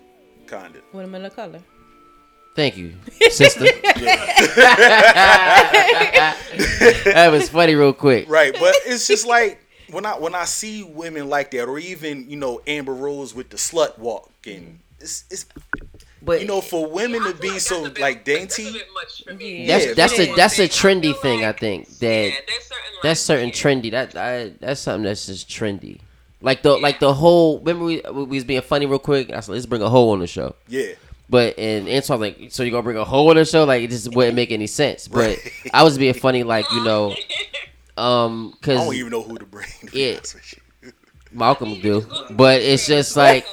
kinda. 0.48 0.80
Women 0.94 1.26
of 1.26 1.36
color. 1.36 1.62
Thank 2.56 2.78
you, 2.78 2.96
sister. 3.32 3.66
that 7.06 7.28
was 7.32 7.50
funny, 7.50 7.76
real 7.76 7.94
quick. 7.94 8.30
Right, 8.30 8.54
but 8.58 8.74
it's 8.86 9.08
just 9.08 9.26
like 9.28 9.60
when 9.90 10.06
I 10.06 10.18
when 10.18 10.34
I 10.36 10.46
see 10.46 10.84
women 10.84 11.30
like 11.30 11.52
that, 11.52 11.66
or 11.68 11.78
even 11.80 12.30
you 12.30 12.38
know 12.38 12.62
Amber 12.68 12.94
Rose 12.94 13.34
with 13.36 13.50
the 13.50 13.58
slut 13.58 13.98
walk, 14.00 14.32
and 14.48 14.80
it's 15.00 15.26
it's 15.30 15.46
But 16.26 16.42
you 16.42 16.48
know 16.48 16.60
for 16.62 16.88
women 16.90 17.24
to 17.24 17.34
be 17.34 17.52
like 17.52 17.60
so 17.62 17.84
bit- 17.84 18.00
like 18.00 18.26
That's 18.26 18.56
dainty. 18.58 18.70
a 18.70 18.74
bit 18.74 18.88
much 18.94 19.24
for 19.24 19.34
me. 19.36 19.66
Yeah, 19.66 19.78
that's 19.80 19.96
that's 19.96 20.20
a 20.20 20.36
that's 20.36 20.60
a 20.60 20.64
I 20.64 20.68
trendy 20.68 21.02
feel 21.04 21.14
thing. 21.22 21.46
I 21.46 21.52
think 21.52 21.88
that 22.00 22.26
Yeah, 22.26 22.32
certain 22.32 22.94
that's 23.04 23.04
like, 23.04 23.18
certain 23.18 23.50
yeah. 23.50 23.54
trendy. 23.56 23.92
That 23.92 24.16
I, 24.18 24.54
that's 24.60 24.82
something 24.82 25.04
that's 25.04 25.28
just 25.28 25.48
trendy. 25.48 26.00
Like 26.42 26.64
the 26.64 26.78
like 26.78 27.00
the 27.00 27.14
whole. 27.14 27.60
Remember 27.60 27.86
we, 27.86 28.02
we 28.12 28.26
was 28.26 28.44
being 28.44 28.62
funny 28.62 28.86
real 28.88 29.00
quick. 29.00 29.32
I 29.32 29.40
said 29.40 29.54
let's 29.54 29.66
bring 29.68 29.82
a 29.82 29.90
hoe 29.90 30.10
on 30.10 30.20
the 30.20 30.28
show. 30.28 30.56
Yeah, 30.68 30.94
But 31.30 31.58
and 31.60 31.88
Antoine 31.88 32.20
like, 32.20 32.48
so 32.50 32.64
you 32.64 32.72
gonna 32.72 32.84
bring 32.84 32.98
a 32.98 33.06
hoe 33.06 33.30
on 33.30 33.36
the 33.36 33.46
show? 33.46 33.64
Like 33.64 33.84
it 33.84 33.90
just 33.92 34.14
wouldn't 34.16 34.36
make 34.36 34.52
any 34.52 34.68
sense. 34.68 35.08
But 35.12 35.40
I 35.74 35.84
was 35.84 35.98
being 35.98 36.14
funny, 36.14 36.44
like 36.44 36.70
you 36.72 36.84
know, 36.84 37.16
um, 37.98 38.54
cause 38.62 38.76
I 38.76 38.78
cause 38.78 38.86
don't 38.86 38.96
even 38.96 39.12
know 39.12 39.22
who 39.24 39.38
to 39.38 39.46
bring. 39.46 39.68
To 39.88 39.98
Yeah. 39.98 40.16
honest 40.18 40.34
with 40.36 40.54
you. 40.54 40.62
Malcolm 41.32 41.80
do. 41.82 42.06
But 42.32 42.62
it's 42.62 42.88
just 42.88 43.16
like 43.18 43.46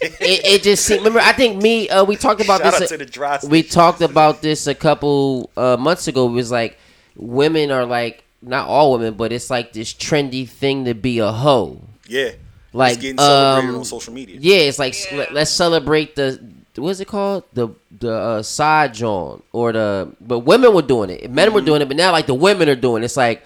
it, 0.00 0.44
it 0.44 0.62
just 0.62 0.84
seemed. 0.84 1.00
Remember, 1.00 1.20
I 1.20 1.32
think 1.32 1.60
me. 1.62 1.88
Uh, 1.88 2.04
we 2.04 2.16
talked 2.16 2.40
about 2.40 2.60
Shout 2.62 2.72
this. 2.74 2.82
out 2.82 2.88
to 2.88 2.96
the 2.98 3.04
dry 3.06 3.38
we 3.48 3.62
talked 3.62 4.00
about 4.00 4.42
this 4.42 4.66
a 4.66 4.74
couple 4.74 5.50
uh, 5.56 5.76
months 5.76 6.08
ago. 6.08 6.26
It 6.28 6.32
was 6.32 6.50
like 6.50 6.78
women 7.16 7.70
are 7.70 7.84
like 7.84 8.24
not 8.42 8.68
all 8.68 8.92
women, 8.92 9.14
but 9.14 9.32
it's 9.32 9.50
like 9.50 9.72
this 9.72 9.92
trendy 9.92 10.48
thing 10.48 10.84
to 10.84 10.94
be 10.94 11.18
a 11.18 11.32
hoe. 11.32 11.80
Yeah, 12.06 12.30
Like 12.72 12.92
it's 12.94 13.02
getting 13.02 13.18
celebrated 13.18 13.70
um, 13.70 13.76
on 13.80 13.84
social 13.84 14.14
media. 14.14 14.36
Yeah, 14.40 14.56
it's 14.68 14.78
like 14.78 14.94
Yeah. 15.10 15.18
let, 15.18 15.36
us 15.36 15.50
celebrate 15.52 16.14
the 16.16 16.40
what's 16.76 17.00
it 17.00 17.06
called 17.08 17.42
the 17.54 17.68
the 17.98 18.12
uh, 18.12 18.42
side 18.42 18.94
joint 18.94 19.42
or 19.52 19.72
the 19.72 20.12
but 20.20 20.40
women 20.40 20.72
were 20.72 20.82
doing 20.82 21.10
it, 21.10 21.28
men 21.30 21.46
Mm-hmm. 21.48 21.54
were 21.56 21.60
doing 21.60 21.82
it, 21.82 21.88
but 21.88 21.96
now 21.96 22.12
like 22.12 22.26
the 22.26 22.34
women 22.34 22.68
are 22.68 22.76
doing 22.76 23.02
it. 23.02 23.06
It's 23.06 23.16
like 23.16 23.42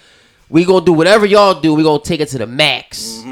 we 0.50 0.66
gonna 0.66 0.84
do 0.84 0.92
whatever 0.92 1.24
y'all 1.24 1.58
do. 1.58 1.72
We 1.74 1.82
gonna 1.82 2.02
take 2.02 2.20
it 2.20 2.28
to 2.28 2.38
the 2.38 2.46
max. 2.46 3.22
Mm-hmm. 3.24 3.31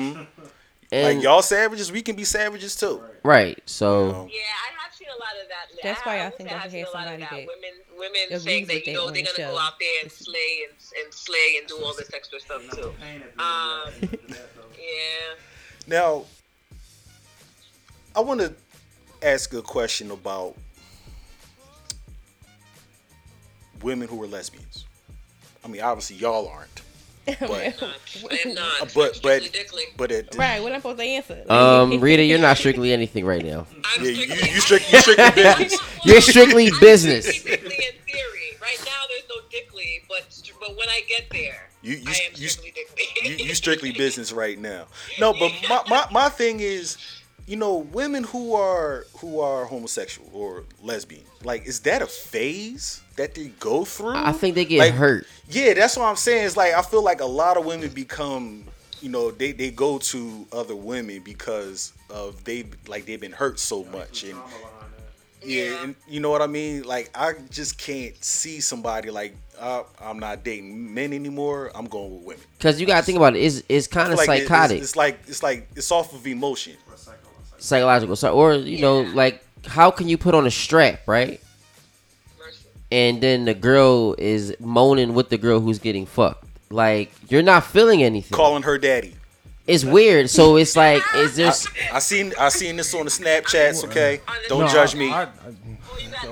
And, 0.93 1.17
Like 1.17 1.23
y'all 1.25 1.43
savages, 1.43 1.93
we 1.93 2.03
can 2.03 2.17
be 2.17 2.25
savages 2.25 2.75
too. 2.75 3.01
right? 3.23 3.59
So 3.67 4.07
You 4.07 4.13
know? 4.13 4.29
Yeah, 4.33 4.41
I 4.41 4.83
have 4.85 4.95
seen 4.95 5.09
a 5.09 5.13
lot 5.13 5.43
of 5.43 5.49
that. 5.49 5.83
That's 5.83 6.01
why 6.05 6.27
I 6.27 6.31
think 6.31 6.51
I 6.53 6.59
have 6.59 6.71
seen 6.73 6.85
a 6.85 6.91
lot 6.91 7.07
of 7.07 7.11
somebody 7.13 7.23
that. 7.23 7.31
that 7.31 7.37
Women, 7.47 7.79
women 7.97 8.21
agrees 8.27 8.43
saying 8.43 8.67
that 8.67 8.87
you 8.87 8.95
know 8.95 9.11
they're 9.11 9.23
gonna 9.23 9.35
show. 9.37 9.53
go 9.53 9.59
out 9.59 9.75
there 9.79 10.03
and 10.03 10.11
slay 10.11 10.65
and, 10.69 11.05
and 11.05 11.15
slay 11.15 11.57
and 11.59 11.69
do 11.69 11.77
all 11.85 11.95
this 11.95 12.11
extra 12.13 12.41
stuff 12.41 12.63
too. 12.71 12.93
Um, 13.39 13.93
yeah. 14.79 15.35
Now, 15.87 16.25
I 18.17 18.21
want 18.21 18.41
to 18.41 18.53
ask 19.23 19.53
a 19.55 19.63
question 19.63 20.11
about 20.11 20.57
women 23.83 24.09
who 24.09 24.21
are 24.23 24.27
lesbians. 24.27 24.87
I 25.65 25.69
mean, 25.69 25.83
obviously 25.83 26.17
y'all 26.17 26.49
aren't, 26.49 26.70
but 27.27 27.75
And 28.45 28.55
not. 28.55 28.93
But 28.95 29.21
but 29.23 29.43
but 29.97 30.11
it, 30.11 30.35
right, 30.37 30.61
what 30.63 30.73
am 30.73 30.77
I 30.77 30.79
supposed 30.79 30.99
to 30.99 31.05
answer? 31.05 31.45
um, 31.49 32.01
Rita, 32.01 32.23
you're 32.25 32.39
not 32.39 32.57
strictly 32.57 32.93
anything 32.93 33.25
right 33.25 33.45
now. 33.45 33.67
I'm 33.97 34.05
yeah, 34.05 34.11
you 34.11 34.27
strictly- 34.27 34.51
you 34.51 34.61
strict 34.61 34.93
you 34.93 35.01
strictly 35.01 35.31
business. 35.43 36.05
You're 36.05 36.21
strictly 36.33 36.71
business. 36.81 37.27
Strictly 37.41 37.77
in 37.77 37.93
theory. 38.07 38.59
Right 38.61 38.79
now, 38.85 39.03
there's 39.09 39.23
no 39.29 39.37
dickly, 39.51 40.03
but 40.09 40.51
but 40.61 40.71
when 40.77 40.89
I 40.89 41.03
get 41.09 41.29
there, 41.31 41.69
You 41.83 41.97
you 41.97 42.05
I 42.09 42.11
am 42.31 42.35
strictly 42.35 42.73
dickly. 42.73 43.05
you, 43.23 43.47
you 43.49 43.55
strictly 43.55 43.93
business 43.93 44.33
right 44.33 44.59
now. 44.59 44.87
No, 45.19 45.33
but 45.33 45.53
my, 45.69 45.83
my, 45.89 46.07
my 46.11 46.29
thing 46.29 46.61
is, 46.61 46.97
you 47.51 47.57
know, 47.57 47.79
women 47.79 48.23
who 48.23 48.55
are 48.55 49.05
who 49.19 49.41
are 49.41 49.65
homosexual 49.65 50.29
or 50.33 50.63
lesbian, 50.85 51.25
like, 51.43 51.67
is 51.67 51.81
that 51.81 52.01
a 52.01 52.07
phase 52.07 53.03
that 53.17 53.35
they 53.35 53.49
go 53.59 53.85
through? 53.85 54.15
I 54.15 54.31
think 54.33 54.55
they 54.55 54.65
get 54.65 54.79
Like, 54.79 54.95
hurt. 54.95 55.27
Yeah, 55.49 55.75
that's 55.75 55.97
what 55.97 56.05
I'm 56.05 56.15
saying. 56.17 56.47
It's 56.47 56.57
like 56.57 56.75
I 56.75 56.83
feel 56.83 57.03
like 57.03 57.21
a 57.21 57.27
lot 57.43 57.57
of 57.57 57.65
women 57.67 57.89
become, 57.91 58.65
you 59.01 59.09
know, 59.09 59.33
they, 59.33 59.51
they 59.51 59.73
go 59.73 59.99
to 59.99 60.47
other 60.53 60.77
women 60.77 61.23
because 61.25 61.93
of 62.09 62.45
they 62.45 62.67
like 62.87 63.07
they've 63.07 63.21
been 63.21 63.33
hurt 63.33 63.59
so 63.59 63.83
much 63.85 64.23
and 64.25 64.39
yeah, 65.43 65.65
Yeah. 65.65 65.83
and 65.85 65.95
you 66.09 66.21
know 66.21 66.31
what 66.31 66.43
I 66.43 66.47
mean. 66.47 66.85
Like 66.85 67.11
I 67.15 67.33
just 67.51 67.79
can't 67.79 68.15
see 68.23 68.61
somebody 68.61 69.11
like 69.11 69.35
uh, 69.59 69.83
I'm 70.01 70.19
not 70.19 70.45
dating 70.45 70.95
men 70.95 71.13
anymore. 71.13 71.71
I'm 71.75 71.87
going 71.87 72.13
with 72.13 72.23
women. 72.25 72.43
Cause 72.61 72.81
you 72.81 72.87
gotta 72.87 73.05
think 73.05 73.17
about 73.17 73.35
it. 73.37 73.41
It's 73.41 73.63
it's 73.69 73.87
kind 73.87 74.13
of 74.13 74.19
like 74.19 74.29
it- 74.29 74.33
it's- 74.33 74.49
psychotic. 74.49 74.83
It's, 74.83 74.97
like 74.97 75.19
it's 75.27 75.43
like 75.43 75.69
it's 75.75 75.91
off 75.91 76.15
of 76.15 76.27
emotion. 76.27 76.77
Psychological. 77.61 78.17
So, 78.17 78.33
or 78.35 78.55
you 78.55 78.81
know, 78.81 79.01
like 79.03 79.45
how 79.67 79.91
can 79.91 80.09
you 80.09 80.19
put 80.19 80.35
on 80.35 80.47
a 80.47 80.51
strap, 80.51 81.01
right? 81.07 81.41
And 82.93 83.21
then 83.21 83.45
the 83.45 83.55
girl 83.55 84.17
is 84.19 84.55
moaning 84.59 85.15
with 85.15 85.29
the 85.29 85.39
girl 85.39 85.61
who's 85.61 85.79
getting 85.79 86.07
fucked. 86.07 86.45
Like 86.71 87.13
you're 87.29 87.43
not 87.43 87.65
feeling 87.65 88.03
anything. 88.03 88.37
Calling 88.37 88.63
her 88.65 88.79
daddy. 88.79 89.15
It's 89.67 89.85
weird. 89.85 90.29
So 90.31 90.57
it's 90.57 90.75
like, 90.77 91.03
is 91.15 91.37
there? 91.37 91.53
I 91.93 91.99
seen 92.01 92.33
I 92.39 92.49
seen 92.49 92.77
this 92.77 92.93
on 92.95 93.05
the 93.05 93.11
Snapchats. 93.11 93.85
Okay, 93.85 94.21
don't 94.49 94.61
No, 94.63 94.69
judge 94.69 94.97
I- 94.97 94.99
me. 94.99 95.11
I- 95.13 95.23
I- 95.23 95.29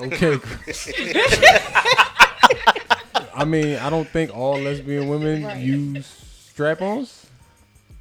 okay. 0.05 0.39
I 3.33 3.45
mean, 3.45 3.77
I 3.77 3.89
don't 3.89 4.07
think 4.07 4.35
all 4.35 4.59
lesbian 4.59 5.07
women 5.07 5.57
use 5.61 6.05
strap-ons. 6.49 7.25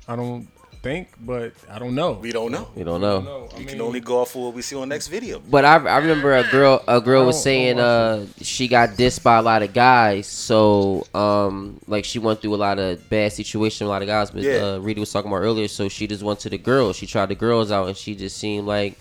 I 0.09 0.17
don't 0.17 0.49
think, 0.83 1.09
but 1.21 1.53
I 1.71 1.79
don't 1.79 1.95
know. 1.95 2.13
we 2.13 2.33
don't 2.33 2.51
know. 2.53 2.69
We 2.75 2.85
don't 2.85 3.01
know. 3.01 3.21
No, 3.21 3.49
I 3.55 3.59
We 3.59 3.65
can 3.65 3.81
only 3.81 4.01
go 4.01 4.21
off 4.21 4.35
of 4.35 4.43
what 4.43 4.55
we 4.55 4.63
see 4.63 4.77
on 4.77 4.89
next 4.89 5.09
video. 5.09 5.41
But 5.41 5.65
I, 5.65 5.77
I 5.77 5.99
remember 5.99 6.35
a 6.35 6.49
girl 6.51 6.83
a 6.89 7.01
girl 7.01 7.27
was 7.27 7.43
saying 7.43 7.79
uh 7.79 8.27
she 8.41 8.69
got 8.69 8.91
dissed 8.91 9.23
by 9.23 9.37
a 9.39 9.43
lot 9.43 9.63
of 9.63 9.73
guys. 9.73 10.27
So 10.27 11.07
um 11.15 11.81
like 11.87 12.05
she 12.05 12.19
went 12.19 12.41
through 12.41 12.55
a 12.55 12.57
lot 12.69 12.79
of 12.79 13.09
bad 13.11 13.33
situation 13.33 13.87
with 13.87 13.91
a 13.91 13.93
lot 13.93 14.03
of 14.03 14.09
guys. 14.09 14.31
But 14.31 14.43
Yeah. 14.43 14.75
uh, 14.75 14.79
Rita 14.79 15.01
was 15.01 15.13
talking 15.13 15.31
about 15.31 15.43
earlier. 15.43 15.69
So 15.69 15.89
she 15.89 16.07
just 16.07 16.23
went 16.23 16.41
to 16.41 16.51
the 16.51 16.59
girls. 16.59 16.97
She 16.97 17.07
tried 17.07 17.27
the 17.27 17.35
girls 17.35 17.71
out, 17.71 17.89
and 17.89 17.97
she 17.97 18.15
just 18.15 18.37
seemed 18.39 18.67
like, 18.67 18.99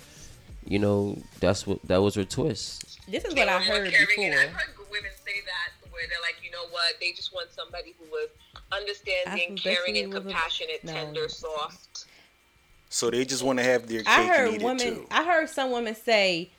you 0.65 0.79
know, 0.79 1.17
that's 1.39 1.65
what 1.67 1.81
that 1.87 2.01
was 2.01 2.15
her 2.15 2.25
twist. 2.25 2.99
This 3.09 3.23
is 3.23 3.33
what 3.33 3.47
I 3.47 3.59
heard 3.59 3.85
before. 3.85 4.25
I've 4.25 4.49
heard 4.49 4.75
women 4.91 5.11
say 5.25 5.39
that 5.45 5.89
where 5.91 6.03
they're 6.09 6.21
like, 6.21 6.37
you 6.43 6.51
know 6.51 6.67
what, 6.71 6.93
they 6.99 7.11
just 7.13 7.33
want 7.33 7.49
somebody 7.51 7.95
who 7.97 8.05
was 8.11 8.29
understanding, 8.71 9.57
caring, 9.57 9.97
and 9.97 10.11
compassionate, 10.11 10.83
no. 10.83 10.93
tender, 10.93 11.29
soft. 11.29 12.05
So 12.89 13.09
they 13.09 13.25
just 13.25 13.43
want 13.43 13.59
to 13.59 13.65
have 13.65 13.87
their 13.87 13.99
cake 13.99 14.09
I 14.09 14.21
and 14.21 14.29
heard 14.29 14.53
eat 14.55 14.61
women. 14.61 14.87
it 14.87 14.95
too. 14.95 15.07
I 15.11 15.23
heard 15.23 15.49
some 15.49 15.71
women 15.71 15.95
say, 15.95 16.49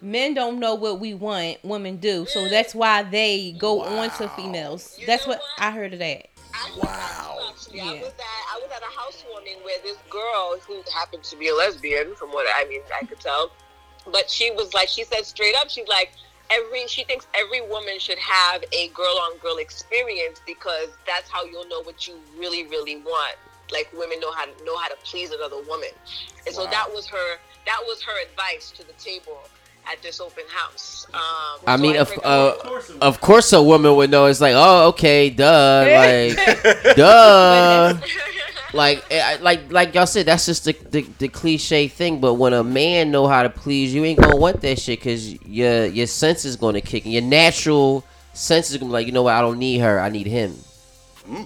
"Men 0.00 0.34
don't 0.34 0.58
know 0.60 0.74
what 0.74 1.00
we 1.00 1.14
want, 1.14 1.58
women 1.64 1.96
do." 1.96 2.26
So 2.26 2.40
mm. 2.40 2.50
that's 2.50 2.74
why 2.74 3.02
they 3.02 3.52
go 3.58 3.82
on 3.82 4.10
to 4.18 4.28
females. 4.30 4.96
You 4.98 5.06
That's 5.06 5.26
what 5.26 5.38
what? 5.38 5.64
I 5.64 5.70
heard 5.70 5.92
of 5.92 5.98
that. 5.98 6.28
I 6.54 6.70
was 6.70 6.84
Wow. 6.84 7.38
Actually, 7.50 7.80
I 7.80 7.92
was 7.94 8.08
at 8.08 8.20
I 8.20 8.60
was 8.62 8.70
at 8.74 8.82
a 8.82 8.98
housewarming 8.98 9.58
where 9.62 9.78
this 9.82 9.96
girl 10.08 10.58
who 10.66 10.82
happened 10.94 11.24
to 11.24 11.36
be 11.36 11.48
a 11.48 11.54
lesbian, 11.54 12.14
from 12.14 12.30
what 12.30 12.46
I 12.54 12.68
mean 12.68 12.82
I 13.00 13.04
could 13.04 13.20
tell, 13.20 13.50
but 14.12 14.30
she 14.30 14.50
was 14.52 14.72
like 14.72 14.88
she 14.88 15.04
said 15.04 15.26
straight 15.26 15.54
up, 15.56 15.68
she's 15.68 15.88
like 15.88 16.12
every 16.50 16.86
she 16.86 17.04
thinks 17.04 17.26
every 17.34 17.60
woman 17.62 17.98
should 17.98 18.18
have 18.18 18.64
a 18.72 18.88
girl 18.88 19.18
on 19.22 19.38
girl 19.38 19.56
experience 19.56 20.40
because 20.46 20.88
that's 21.06 21.30
how 21.30 21.44
you'll 21.44 21.68
know 21.68 21.82
what 21.82 22.06
you 22.06 22.18
really 22.38 22.66
really 22.66 22.96
want. 22.96 23.36
Like 23.72 23.90
women 23.92 24.20
know 24.20 24.32
how 24.32 24.44
to 24.44 24.64
know 24.64 24.76
how 24.76 24.88
to 24.88 24.96
please 25.04 25.32
another 25.32 25.60
woman, 25.62 25.90
and 26.46 26.54
so 26.54 26.64
that 26.66 26.88
was 26.92 27.06
her 27.08 27.38
that 27.66 27.80
was 27.84 28.02
her 28.02 28.22
advice 28.22 28.70
to 28.72 28.86
the 28.86 28.92
table 28.94 29.40
at 29.90 30.02
this 30.02 30.20
open 30.20 30.44
house. 30.48 31.06
Um, 31.14 31.20
I 31.66 31.76
so 31.76 31.82
mean, 31.82 31.96
of 31.96 32.12
uh, 32.24 32.54
of 33.00 33.20
course, 33.20 33.52
a 33.52 33.62
woman 33.62 33.94
would 33.96 34.10
know. 34.10 34.26
It's 34.26 34.40
like, 34.40 34.54
oh, 34.56 34.88
okay, 34.88 35.30
duh, 35.30 36.34
like, 36.36 36.96
duh. 36.96 37.94
like 38.72 39.04
eh, 39.10 39.38
like 39.40 39.72
like 39.72 39.94
y'all 39.94 40.06
said 40.06 40.26
that's 40.26 40.44
just 40.44 40.64
the, 40.64 40.72
the 40.90 41.02
the 41.18 41.28
cliche 41.28 41.86
thing 41.88 42.20
but 42.20 42.34
when 42.34 42.52
a 42.52 42.64
man 42.64 43.10
know 43.12 43.26
how 43.26 43.42
to 43.42 43.48
please 43.48 43.94
you 43.94 44.04
ain't 44.04 44.20
gonna 44.20 44.36
want 44.36 44.60
that 44.60 44.78
shit 44.78 44.98
because 44.98 45.32
your 45.46 45.86
your 45.86 46.06
sense 46.06 46.44
is 46.44 46.56
gonna 46.56 46.80
kick 46.80 47.06
in 47.06 47.12
your 47.12 47.22
natural 47.22 48.04
sense 48.34 48.70
is 48.70 48.76
gonna 48.76 48.90
be 48.90 48.92
like 48.92 49.06
you 49.06 49.12
know 49.12 49.22
what 49.22 49.34
i 49.34 49.40
don't 49.40 49.58
need 49.58 49.78
her 49.78 50.00
i 50.00 50.10
need 50.10 50.26
him 50.26 50.52
Yeah. 51.28 51.38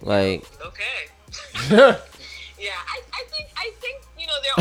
like 0.00 0.44
Okay. 0.64 1.10
yeah, 1.70 1.94
I, 2.72 3.00
I 3.12 3.24
think 3.30 3.48
I 3.56 3.70
think 3.78 4.02
you 4.18 4.26
know 4.26 4.38
there 4.42 4.54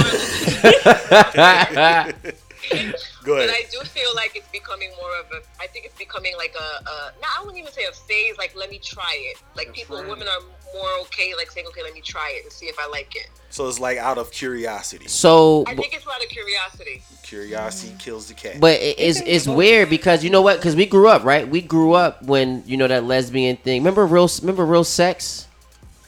are. 2.13 2.33
Go 3.23 3.37
But. 3.37 3.49
I 3.49 3.65
do 3.71 3.79
feel 3.81 4.09
like 4.15 4.35
it's 4.35 4.47
becoming 4.49 4.91
more 4.99 5.11
of 5.19 5.25
a. 5.31 5.45
I 5.61 5.67
think 5.67 5.85
it's 5.85 5.97
becoming 5.97 6.33
like 6.37 6.55
a. 6.55 6.83
a 6.83 7.13
no, 7.21 7.27
I 7.37 7.41
wouldn't 7.41 7.57
even 7.57 7.71
say 7.71 7.85
a 7.85 7.91
phase. 7.91 8.37
Like, 8.37 8.55
let 8.55 8.69
me 8.69 8.79
try 8.79 9.15
it. 9.31 9.41
Like, 9.55 9.73
people, 9.73 9.97
women 9.97 10.27
are 10.27 10.41
more 10.73 10.89
okay, 11.01 11.33
like 11.37 11.51
saying, 11.51 11.67
okay, 11.67 11.83
let 11.83 11.93
me 11.93 12.01
try 12.01 12.31
it 12.35 12.43
and 12.43 12.51
see 12.51 12.65
if 12.65 12.77
I 12.79 12.87
like 12.87 13.15
it. 13.15 13.29
So 13.49 13.67
it's 13.67 13.79
like 13.79 13.97
out 13.97 14.17
of 14.17 14.31
curiosity. 14.31 15.07
so 15.07 15.63
I 15.67 15.75
think 15.75 15.93
it's 15.93 16.07
out 16.07 16.23
of 16.23 16.29
curiosity. 16.29 17.03
Curiosity 17.21 17.93
mm. 17.93 17.99
kills 17.99 18.27
the 18.27 18.33
cat. 18.33 18.59
But 18.59 18.79
it- 18.79 18.99
it's 18.99 19.21
it's 19.21 19.47
weird 19.47 19.89
because 19.89 20.23
you 20.23 20.29
know 20.29 20.41
what? 20.41 20.57
Because 20.57 20.75
we 20.75 20.85
grew 20.85 21.07
up, 21.07 21.23
right? 21.23 21.47
We 21.47 21.61
grew 21.61 21.93
up 21.93 22.23
when 22.23 22.63
you 22.65 22.77
know 22.77 22.87
that 22.87 23.03
lesbian 23.03 23.57
thing. 23.57 23.81
Remember 23.81 24.05
real? 24.05 24.29
Remember 24.41 24.65
real 24.65 24.83
sex 24.83 25.47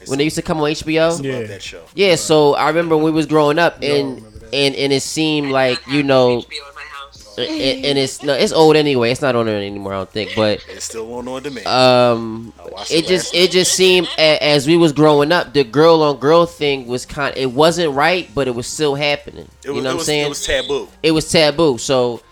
when 0.06 0.18
they 0.18 0.24
used 0.24 0.36
to 0.36 0.42
come 0.42 0.58
on 0.58 0.70
HBO? 0.70 1.22
Yeah. 1.22 1.44
that 1.44 1.62
show. 1.62 1.84
Yeah. 1.94 2.16
So 2.16 2.54
I 2.54 2.68
remember 2.68 2.96
when 2.96 3.04
we 3.04 3.10
was 3.12 3.26
growing 3.26 3.58
up, 3.58 3.82
and 3.82 4.22
and 4.52 4.74
and 4.74 4.92
it 4.92 5.02
seemed 5.02 5.50
like 5.50 5.84
you 5.86 6.02
know, 6.02 6.38
HBO 6.40 6.68
in 6.68 6.74
my 6.74 6.80
house. 6.82 7.38
and, 7.38 7.84
and 7.84 7.98
it's 7.98 8.22
no, 8.22 8.32
it's 8.34 8.52
old 8.52 8.76
anyway. 8.76 9.10
It's 9.10 9.22
not 9.22 9.36
on 9.36 9.46
there 9.46 9.56
anymore, 9.56 9.92
I 9.94 9.96
don't 9.98 10.10
think. 10.10 10.32
But 10.36 10.64
It's 10.68 10.84
still 10.86 11.12
on 11.14 11.28
on 11.28 11.42
demand. 11.42 11.66
um, 11.66 12.52
it 12.90 13.04
it 13.04 13.06
just 13.06 13.34
it 13.34 13.50
just 13.50 13.74
seemed 13.74 14.08
a, 14.18 14.38
as 14.42 14.66
we 14.66 14.76
was 14.76 14.92
growing 14.92 15.32
up, 15.32 15.52
the 15.52 15.64
girl 15.64 16.02
on 16.02 16.18
girl 16.18 16.46
thing 16.46 16.86
was 16.86 17.04
kind. 17.06 17.36
It 17.36 17.52
wasn't 17.52 17.94
right, 17.94 18.28
but 18.34 18.48
it 18.48 18.54
was 18.54 18.66
still 18.66 18.94
happening. 18.94 19.48
it 19.64 19.70
was, 19.70 19.76
you 19.76 19.82
know 19.82 19.90
what 19.90 19.94
was, 19.96 20.02
I'm 20.02 20.06
saying? 20.06 20.26
It 20.26 20.28
was 20.28 20.46
taboo. 20.46 20.88
it 21.02 21.10
was 21.12 21.30
taboo. 21.30 21.78
So 21.78 22.22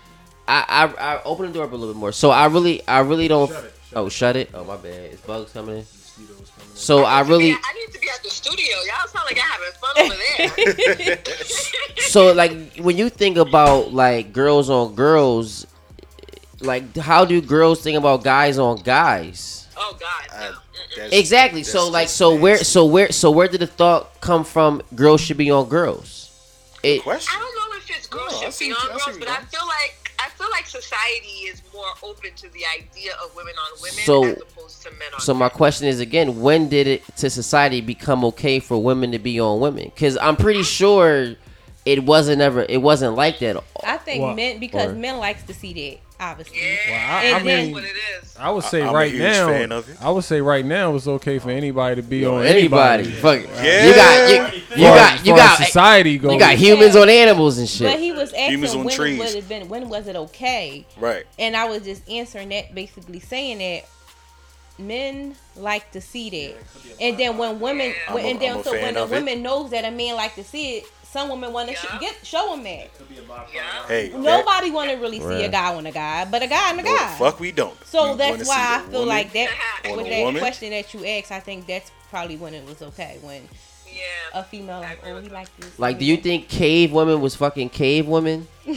I 0.47 0.91
I, 0.97 1.15
I 1.15 1.23
opened 1.23 1.49
the 1.49 1.53
door 1.53 1.65
up 1.65 1.71
a 1.71 1.75
little 1.75 1.93
bit 1.93 1.99
more. 1.99 2.11
So 2.11 2.29
I 2.31 2.45
really 2.47 2.85
I 2.87 2.99
really 2.99 3.27
don't. 3.27 3.51
oh, 3.95 4.09
shut 4.09 4.35
it. 4.35 4.49
Oh 4.53 4.63
my 4.63 4.77
bad. 4.77 5.11
It's 5.11 5.21
bugs 5.21 5.51
coming 5.53 5.77
in? 5.77 5.85
So 6.75 7.03
I 7.03 7.21
really 7.21 7.49
Yeah, 7.49 7.57
I 7.63 7.73
need 7.73 7.93
to 7.93 7.99
be 7.99 8.07
at 8.09 8.21
the 8.21 8.29
studio. 8.29 8.75
Y'all 8.85 9.07
sound 9.07 9.25
like 9.25 9.37
y'all 9.37 9.45
having 9.45 9.73
fun 9.79 10.93
over 10.97 11.05
there. 11.07 11.17
so 11.97 12.33
like 12.33 12.75
when 12.77 12.97
you 12.97 13.09
think 13.09 13.37
about 13.37 13.93
like 13.93 14.33
girls 14.33 14.69
on 14.69 14.93
girls, 14.93 15.65
like 16.61 16.95
how 16.97 17.25
do 17.25 17.41
girls 17.41 17.81
think 17.81 17.97
about 17.97 18.23
guys 18.23 18.57
on 18.59 18.77
guys? 18.81 19.67
oh 19.77 19.97
God, 19.99 20.27
no. 20.31 20.37
That's- 20.95 21.11
Exactly. 21.13 21.61
that's 21.61 21.71
So 21.71 21.89
like 21.89 22.05
just 22.05 22.17
so 22.17 22.35
where 22.35 22.57
so 22.63 22.85
where 22.85 23.11
so 23.11 23.31
where 23.31 23.47
did 23.47 23.61
the 23.61 23.67
thought 23.67 24.19
come 24.21 24.43
from? 24.43 24.81
Girls 24.95 25.19
should 25.21 25.37
be 25.37 25.49
on 25.51 25.67
girls. 25.67 26.21
It 26.83 27.01
question? 27.03 27.33
I 27.35 27.39
don't 27.39 27.55
know 27.71 27.77
if 27.77 27.89
it's 27.89 28.07
girls 28.07 28.31
No, 28.33 28.41
should 28.41 28.53
see 28.53 28.67
be 28.67 28.73
what 28.73 28.85
on 28.91 28.91
I 29.01 29.05
girls, 29.05 29.17
but 29.17 29.27
I 29.29 29.41
feel 29.41 29.65
like 29.67 29.97
I 30.04 30.04
feel 30.45 30.51
like 30.51 30.65
society 30.67 31.27
is 31.47 31.61
more 31.73 31.85
open 32.03 32.31
to 32.35 32.49
the 32.53 32.63
idea 32.75 33.11
of 33.23 33.35
women 33.35 33.53
on 33.57 33.81
women 33.81 34.03
So- 34.05 34.23
as 34.25 34.41
opposed 34.41 34.81
to 34.83 34.91
men 34.91 35.13
on 35.13 35.19
So 35.21 35.33
my 35.33 35.45
men. 35.45 35.49
question 35.51 35.87
is 35.87 35.99
again, 35.99 36.41
when 36.41 36.69
did 36.69 36.87
it 36.87 37.03
to 37.17 37.29
society 37.29 37.81
become 37.81 38.23
okay 38.25 38.59
for 38.59 38.81
women 38.81 39.11
to 39.11 39.19
be 39.19 39.39
on 39.39 39.59
women? 39.59 39.85
Because 39.93 40.17
I'm 40.21 40.35
pretty 40.35 40.63
sure 40.63 41.35
it 41.85 42.03
wasn't 42.03 42.41
ever 42.41 42.65
it 42.67 42.81
wasn't 42.81 43.15
like 43.15 43.39
that. 43.39 43.57
I 43.83 43.97
think 43.97 44.23
Well, 44.23 44.33
men 44.35 44.59
because 44.59 44.91
or- 44.91 44.95
men 44.95 45.17
likes 45.17 45.43
to 45.43 45.53
see 45.53 45.73
that, 45.73 45.99
obviously. 46.19 46.57
Yeah, 46.61 46.75
Well, 46.89 46.99
I- 46.99 47.27
I 47.27 47.31
that's 47.33 47.45
mean- 47.45 47.71
what 47.73 47.83
it 47.83 47.87
is. 48.21 48.35
I 48.37 48.49
would 48.51 48.63
say 48.65 48.81
I'm 48.81 48.93
right 48.93 49.13
now, 49.13 49.47
fan 49.47 49.71
of 49.71 49.87
it. 49.89 49.97
I 50.01 50.09
would 50.11 50.23
say 50.25 50.41
right 50.41 50.65
now 50.65 50.93
it's 50.95 51.07
okay 51.07 51.39
for 51.39 51.49
anybody 51.51 51.95
to 51.97 52.01
be 52.01 52.17
Yo, 52.19 52.35
on 52.39 52.45
anybody, 52.45 53.03
anybody. 53.05 53.43
fuck. 53.45 53.63
Yeah. 53.63 53.85
You 53.87 53.95
got 53.95 54.29
you, 54.29 54.61
you 54.75 54.83
Far- 54.87 54.95
got 54.95 55.25
you 55.25 55.35
got 55.35 55.57
society 55.57 56.17
goes. 56.17 56.33
you 56.33 56.39
got 56.39 56.55
humans 56.55 56.95
on 56.97 57.09
animals 57.09 57.57
and 57.59 57.69
shit. 57.69 57.89
But 57.91 57.99
he 57.99 58.11
was 58.11 58.31
Humans 58.33 58.63
asking 58.71 58.79
on 58.79 58.85
when 58.85 58.95
trees. 58.95 59.19
it 59.19 59.23
would 59.23 59.35
have 59.35 59.47
been 59.49 59.69
when 59.69 59.87
was 59.87 60.07
it 60.07 60.15
okay? 60.17 60.85
Right. 60.97 61.25
And 61.39 61.55
I 61.55 61.65
was 61.69 61.83
just 61.83 62.07
answering 62.09 62.49
that, 62.49 62.75
basically 62.75 63.21
saying 63.21 63.59
that 63.59 63.85
men 64.77 65.35
like 65.55 65.89
to 65.91 66.01
see 66.01 66.29
that, 66.29 66.55
and 66.99 67.17
then 67.17 67.37
when 67.37 67.61
women, 67.61 67.93
I'm 68.09 68.13
when, 68.15 68.25
a- 68.25 68.27
and 68.27 68.39
then 68.41 68.57
I'm 68.57 68.63
so 68.63 68.73
when 68.73 68.97
a 68.97 69.03
of 69.03 69.13
it. 69.13 69.15
woman 69.15 69.41
knows 69.41 69.69
that 69.71 69.85
a 69.85 69.91
man 69.91 70.15
like 70.15 70.35
to 70.35 70.43
see 70.43 70.77
it, 70.79 70.85
some 71.15 71.29
women 71.29 71.53
want 71.53 71.69
to 71.69 71.73
Yeah. 71.73 71.79
sh- 71.97 72.01
get 72.01 72.15
show 72.25 72.53
him 72.53 72.63
that. 72.63 72.89
Yeah. 73.53 73.61
Hey. 73.87 74.11
Nobody 74.13 74.69
want 74.69 74.89
to 74.91 74.97
really 74.97 75.19
see 75.21 75.43
a 75.43 75.49
guy 75.49 75.73
on 75.73 75.85
a 75.85 75.91
guy, 75.91 76.25
but 76.25 76.43
a 76.43 76.47
guy 76.47 76.71
on 76.71 76.79
a 76.79 76.83
no, 76.83 76.91
the 76.91 76.97
guy. 76.97 77.15
fuck 77.17 77.39
we 77.39 77.53
don't. 77.53 77.73
So 77.85 78.11
We 78.11 78.17
that's 78.17 78.45
why 78.47 78.81
I 78.85 78.91
feel 78.91 79.05
like 79.05 79.31
that 79.31 79.49
with 79.95 80.07
that 80.09 80.23
woman. 80.23 80.41
question 80.41 80.71
that 80.71 80.93
you 80.93 81.05
asked, 81.05 81.31
I 81.31 81.39
think 81.39 81.67
that's 81.67 81.89
probably 82.09 82.35
when 82.35 82.53
it 82.53 82.65
was 82.67 82.81
okay 82.81 83.17
when 83.21 83.47
Yeah. 83.87 84.41
a 84.41 84.43
female 84.43 84.81
like, 84.81 84.99
oh, 85.05 85.13
with 85.15 85.23
he 85.23 85.29
like 85.29 85.47
this. 85.57 85.79
Like, 85.79 85.99
do 85.99 86.03
you 86.05 86.17
think 86.17 86.49
cave 86.49 86.91
women 86.91 87.21
was 87.21 87.33
fucking 87.35 87.69
cave 87.69 88.07
women? 88.07 88.47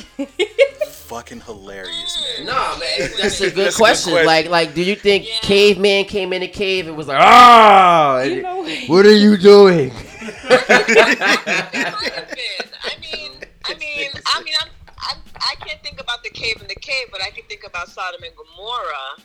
Fucking 1.08 1.40
hilarious, 1.40 2.22
man. 2.38 2.46
Nah, 2.46 2.76
man, 2.78 2.80
that's 2.98 3.16
a 3.16 3.16
good 3.16 3.22
That's 3.22 3.40
a 3.40 3.50
good 3.50 3.74
question. 3.74 4.12
question. 4.12 4.26
Like, 4.26 4.48
like, 4.50 4.74
do 4.74 4.82
you 4.82 4.94
think 4.94 5.26
Yeah. 5.26 5.34
caveman 5.40 6.04
came 6.04 6.32
in 6.34 6.42
a 6.42 6.48
cave 6.48 6.86
and 6.86 6.96
was 6.98 7.08
like, 7.08 7.18
ah, 7.18 8.20
You 8.22 8.42
know 8.42 8.56
what? 8.58 8.88
what 8.88 9.06
are 9.06 9.16
you 9.16 9.36
doing? 9.38 9.90
It 10.28 11.92
might 11.92 12.12
have 12.12 12.28
been. 12.30 12.68
I 12.84 12.94
mean, 13.00 13.32
I 13.64 13.74
mean, 13.74 14.10
I 14.26 14.42
mean, 14.42 14.54
I'm, 14.60 14.68
I'm, 15.10 15.18
I 15.36 15.54
can't 15.64 15.82
think 15.82 16.00
about 16.00 16.22
the 16.22 16.30
cave 16.30 16.60
in 16.60 16.68
the 16.68 16.74
cave, 16.74 17.06
but 17.10 17.22
I 17.22 17.30
can 17.30 17.44
think 17.48 17.64
about 17.66 17.88
Sodom 17.88 18.22
and 18.22 18.32
Gomorrah, 18.36 19.16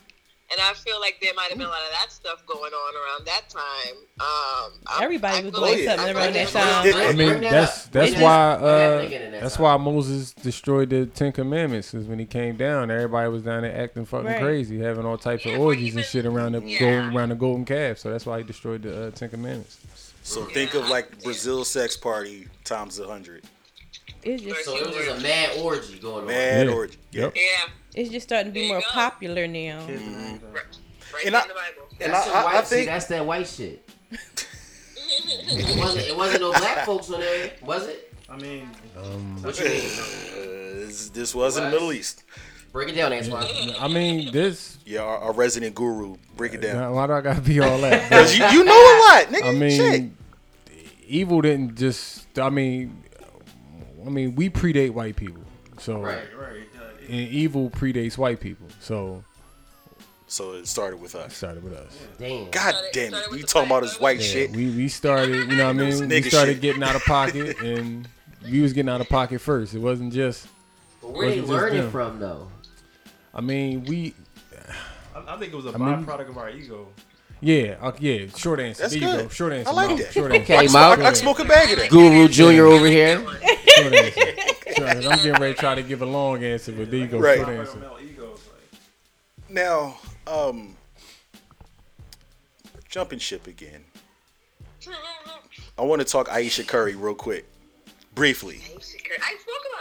and 0.51 0.59
I 0.61 0.73
feel 0.73 0.99
like 0.99 1.17
there 1.21 1.34
might 1.34 1.49
have 1.49 1.57
been 1.57 1.67
a 1.67 1.69
lot 1.69 1.80
of 1.88 1.91
that 2.01 2.11
stuff 2.11 2.45
going 2.45 2.73
on 2.73 2.93
around 2.95 3.25
that 3.25 3.49
time. 3.49 3.95
Um, 4.19 4.80
I'm- 4.88 5.03
Everybody 5.03 5.38
I 5.38 5.41
was 5.41 5.51
feel 5.51 5.59
doing 5.61 5.71
like- 5.85 5.97
something 5.97 6.15
I 6.15 6.19
around 6.19 6.34
feel 6.34 6.45
that 6.45 6.51
time. 6.51 6.85
I 7.09 7.13
mean, 7.13 7.41
that's 7.41 7.85
that's 7.88 8.11
It's 8.11 8.21
why 8.21 8.53
just- 8.53 8.63
I 8.63 8.80
had 8.80 8.91
a 8.91 8.97
uh, 8.97 9.01
nigga 9.09 9.25
in 9.25 9.31
that 9.31 9.41
that's 9.41 9.59
why 9.59 9.77
Moses 9.77 10.34
destroyed 10.34 10.89
the 10.89 11.05
Ten 11.07 11.31
Commandments. 11.31 11.93
Is 11.93 12.05
when 12.07 12.19
he 12.19 12.25
came 12.25 12.55
down, 12.57 12.91
everybody 12.91 13.30
was 13.30 13.43
down 13.43 13.61
there 13.63 13.75
acting 13.75 14.05
fucking 14.05 14.27
Right. 14.27 14.41
crazy, 14.41 14.80
having 14.80 15.05
all 15.05 15.17
types 15.17 15.45
Yeah, 15.45 15.53
of 15.53 15.61
orgies 15.61 15.88
even- 15.88 15.99
and 15.99 16.07
shit 16.07 16.25
around 16.25 16.51
the 16.53 16.61
yeah. 16.61 16.80
golden, 16.80 17.15
around 17.17 17.30
the 17.30 17.35
golden 17.35 17.65
calf. 17.65 17.97
So 17.97 18.11
that's 18.11 18.25
why 18.25 18.39
he 18.39 18.43
destroyed 18.43 18.84
the 18.84 19.07
uh, 19.07 19.11
Ten 19.11 19.30
Commandments. 19.30 19.77
So 20.23 20.45
think 20.45 20.73
of 20.73 20.89
like 20.89 21.21
Brazil 21.21 21.63
sex 21.65 21.95
party 21.97 22.47
times 22.63 22.97
a 22.99 23.07
hundred. 23.07 23.43
It's 24.23 24.41
just 24.41 24.63
So 24.65 24.77
it 24.77 24.87
was 24.87 24.95
just 24.95 25.19
a 25.19 25.21
mad 25.21 25.57
orgy 25.59 25.99
going 25.99 26.21
on. 26.21 26.27
Mad 26.27 26.67
Yeah. 26.67 26.73
orgy. 26.73 26.97
Yep. 27.11 27.35
Yeah, 27.35 27.41
it's 27.93 28.09
just 28.09 28.27
starting 28.27 28.53
to 28.53 28.57
be 28.59 28.67
more 28.69 28.79
go. 28.79 28.87
popular 28.89 29.47
now. 29.47 29.85
right, 29.85 30.39
right 30.53 31.25
And 31.25 31.27
in 31.27 31.35
I- 31.35 31.41
the 31.47 31.53
Bible. 31.53 31.87
And 31.99 32.11
That's 32.13 32.27
I, 32.27 32.31
I, 32.41 32.43
white, 32.45 32.55
I 32.55 32.63
see, 32.63 32.85
that's 32.85 33.05
that 33.07 33.25
white 33.25 33.47
shit. 33.47 33.87
it 34.11 35.77
wasn't. 35.77 36.07
It 36.07 36.15
wasn't 36.17 36.41
no 36.41 36.51
black 36.53 36.85
folks 36.85 37.09
on 37.11 37.19
there, 37.19 37.51
was 37.61 37.85
it? 37.87 38.13
I 38.29 38.37
mean, 38.37 38.65
What 39.41 39.59
you 39.59 39.65
mean? 39.65 39.75
uh, 39.81 40.85
this, 40.85 41.09
this 41.09 41.35
was 41.35 41.57
in 41.57 41.65
the 41.65 41.69
Middle 41.69 41.91
East. 41.93 42.23
Break 42.73 42.89
it 42.89 42.95
down, 42.95 43.13
Antoine. 43.13 43.45
I 43.79 43.87
mean, 43.87 44.31
this. 44.33 44.77
Yeah, 44.85 45.01
our, 45.03 45.17
our 45.19 45.31
resident 45.33 45.75
guru. 45.75 46.17
Break 46.35 46.53
it 46.55 46.61
down. 46.61 46.93
Why 46.93 47.05
do 47.07 47.13
I 47.13 47.21
gotta 47.21 47.39
be 47.41 47.59
all 47.61 47.77
that? 47.81 48.09
'Cause 48.09 48.35
you, 48.35 48.43
you 48.47 48.63
know 48.65 48.73
a 48.73 48.93
lot, 48.99 49.27
nigga. 49.27 49.45
I 49.47 49.51
mean, 49.53 50.15
Shit. 50.71 50.83
evil 51.07 51.41
didn't 51.41 51.75
just. 51.75 52.25
I 52.39 52.49
mean, 52.49 53.03
I 54.05 54.09
mean, 54.09 54.33
we 54.35 54.49
predate 54.49 54.89
white 54.91 55.15
people, 55.15 55.43
so 55.79 55.99
Right. 56.01 56.17
right. 56.37 56.49
And 57.07 57.27
evil 57.29 57.69
predates 57.69 58.17
white 58.17 58.39
people. 58.39 58.65
So 58.79 59.23
So 60.25 60.53
it 60.53 60.67
started 60.67 60.99
with 60.99 61.13
it 61.15 61.21
us. 61.21 61.35
started 61.35 61.63
with 61.63 61.73
us. 61.73 61.95
Damn. 62.17 62.49
God 62.49 62.71
Started- 62.71 62.89
damn 62.93 63.13
it. 63.13 63.29
with 63.29 63.39
We 63.41 63.43
talking 63.43 63.69
about 63.69 63.83
this 63.83 63.99
white 63.99 64.17
women. 64.17 64.31
shit. 64.31 64.51
We 64.51 64.69
we 64.71 64.87
started, 64.87 65.35
you 65.51 65.57
know 65.57 65.65
what 65.65 65.69
I 65.69 65.73
mean? 65.73 65.89
We 65.99 66.07
nigga 66.07 66.29
started 66.29 66.53
shit. 66.53 66.61
getting 66.61 66.81
out 66.81 66.95
of 66.95 67.03
pocket, 67.03 67.59
and 67.61 68.07
we 68.49 68.61
was 68.61 68.73
getting 68.73 68.89
out 68.89 68.99
of 69.01 69.09
pocket 69.09 69.41
first. 69.41 69.75
It 69.75 69.79
wasn't 69.79 70.11
just. 70.11 70.47
But 71.01 71.11
where 71.11 71.29
they 71.29 71.41
Wasn't 71.41 71.47
just 71.47 71.51
learning 71.61 71.81
them. 71.83 71.91
from 71.91 72.19
though? 72.19 72.47
I 73.34 73.41
mean, 73.41 73.84
we. 73.85 74.14
I, 75.15 75.34
I 75.35 75.38
think 75.38 75.53
it 75.53 75.55
was 75.55 75.65
a 75.65 75.69
I 75.73 75.77
mean- 75.77 76.05
byproduct 76.05 76.30
of 76.30 76.38
our 76.38 76.49
ego. 76.49 76.88
Yeah, 77.41 77.76
uh, 77.81 77.91
yeah. 77.99 78.27
Short 78.38 78.61
answer. 78.61 78.84
That's 78.84 78.93
there 78.93 79.01
you 79.01 79.07
good. 79.18 79.23
go. 79.23 79.30
Short 79.30 79.51
answer. 79.51 79.69
I 79.69 79.73
like 79.73 79.89
Mouth. 79.89 79.99
that. 79.99 80.14
Short 80.14 80.31
answer. 80.31 80.53
I 80.53 80.55
Okay, 80.57 80.65
can, 80.68 80.72
Mouth. 80.73 80.99
I 80.99 81.01
can 81.03 81.15
smoke 81.15 81.39
a 81.39 81.45
bag 81.45 81.72
of 81.73 81.80
that. 81.80 81.89
Guru 81.89 82.27
Junior 82.30 82.65
over 82.68 82.85
here. 82.88 83.19
Short 83.19 83.93
answer. 83.93 84.22
Short 84.77 84.89
answer. 84.89 85.10
I'm 85.10 85.18
getting 85.18 85.34
ready 85.34 85.53
to 85.53 85.60
try 85.60 85.76
to 85.76 85.84
give 85.84 86.01
a 86.01 86.05
long 86.05 86.41
answer, 86.43 86.72
but 86.72 86.89
there 86.89 87.01
you 87.01 87.07
go. 87.07 87.19
Right. 87.19 87.39
Short 87.39 87.49
answer. 87.49 87.73
of 87.73 87.81
male 87.81 87.97
egos. 88.01 88.39
Like, 88.47 89.49
Now, 89.49 89.97
um, 90.26 90.77
jumping 92.89 93.19
ship 93.19 93.45
again. 93.47 93.84
I 95.77 95.81
want 95.81 96.01
to 96.01 96.05
talk 96.07 96.30
Aisha 96.30 96.65
Curry 96.65 96.95
real 96.95 97.14
quick, 97.15 97.45
briefly. 98.15 98.61
Aisha 98.73 99.03
Curry. 99.03 99.18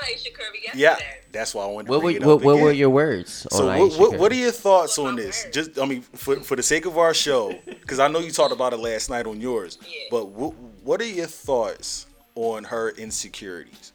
I 0.02 0.14
spoke 0.16 0.34
about 0.34 0.44
Aisha 0.52 0.52
Curry 0.52 0.68
Yeah, 0.74 0.96
that's 1.30 1.54
why 1.54 1.64
I 1.64 1.66
wanted 1.66 1.86
to 1.86 1.90
What 1.92 1.96
were 1.98 2.02
bring 2.04 2.16
it 2.16 2.24
what, 2.24 2.34
up 2.34 2.42
what 2.42 2.52
again. 2.52 2.64
were 2.64 2.72
your 2.72 2.90
words 2.90 3.46
on 3.52 3.58
So 3.58 3.66
what, 3.66 3.76
Aisha 3.78 3.98
what, 3.98 4.18
what 4.18 4.32
are 4.32 4.36
your 4.36 4.50
thoughts 4.52 4.98
on 4.98 5.16
this? 5.16 5.46
Just 5.52 5.78
I 5.78 5.84
mean, 5.86 6.02
for 6.02 6.36
for 6.36 6.56
the 6.56 6.62
sake 6.62 6.86
of 6.86 6.98
our 6.98 7.14
show, 7.14 7.52
because 7.66 7.98
I 7.98 8.08
know 8.08 8.18
you 8.18 8.30
talked 8.30 8.52
about 8.52 8.72
it 8.72 8.78
last 8.78 9.10
night 9.10 9.26
on 9.26 9.40
yours. 9.40 9.78
Yeah. 9.82 9.98
But 10.10 10.28
what 10.28 10.54
what 10.82 11.00
are 11.00 11.06
your 11.06 11.26
thoughts 11.26 12.06
on 12.34 12.64
her 12.64 12.90
insecurities? 12.90 13.92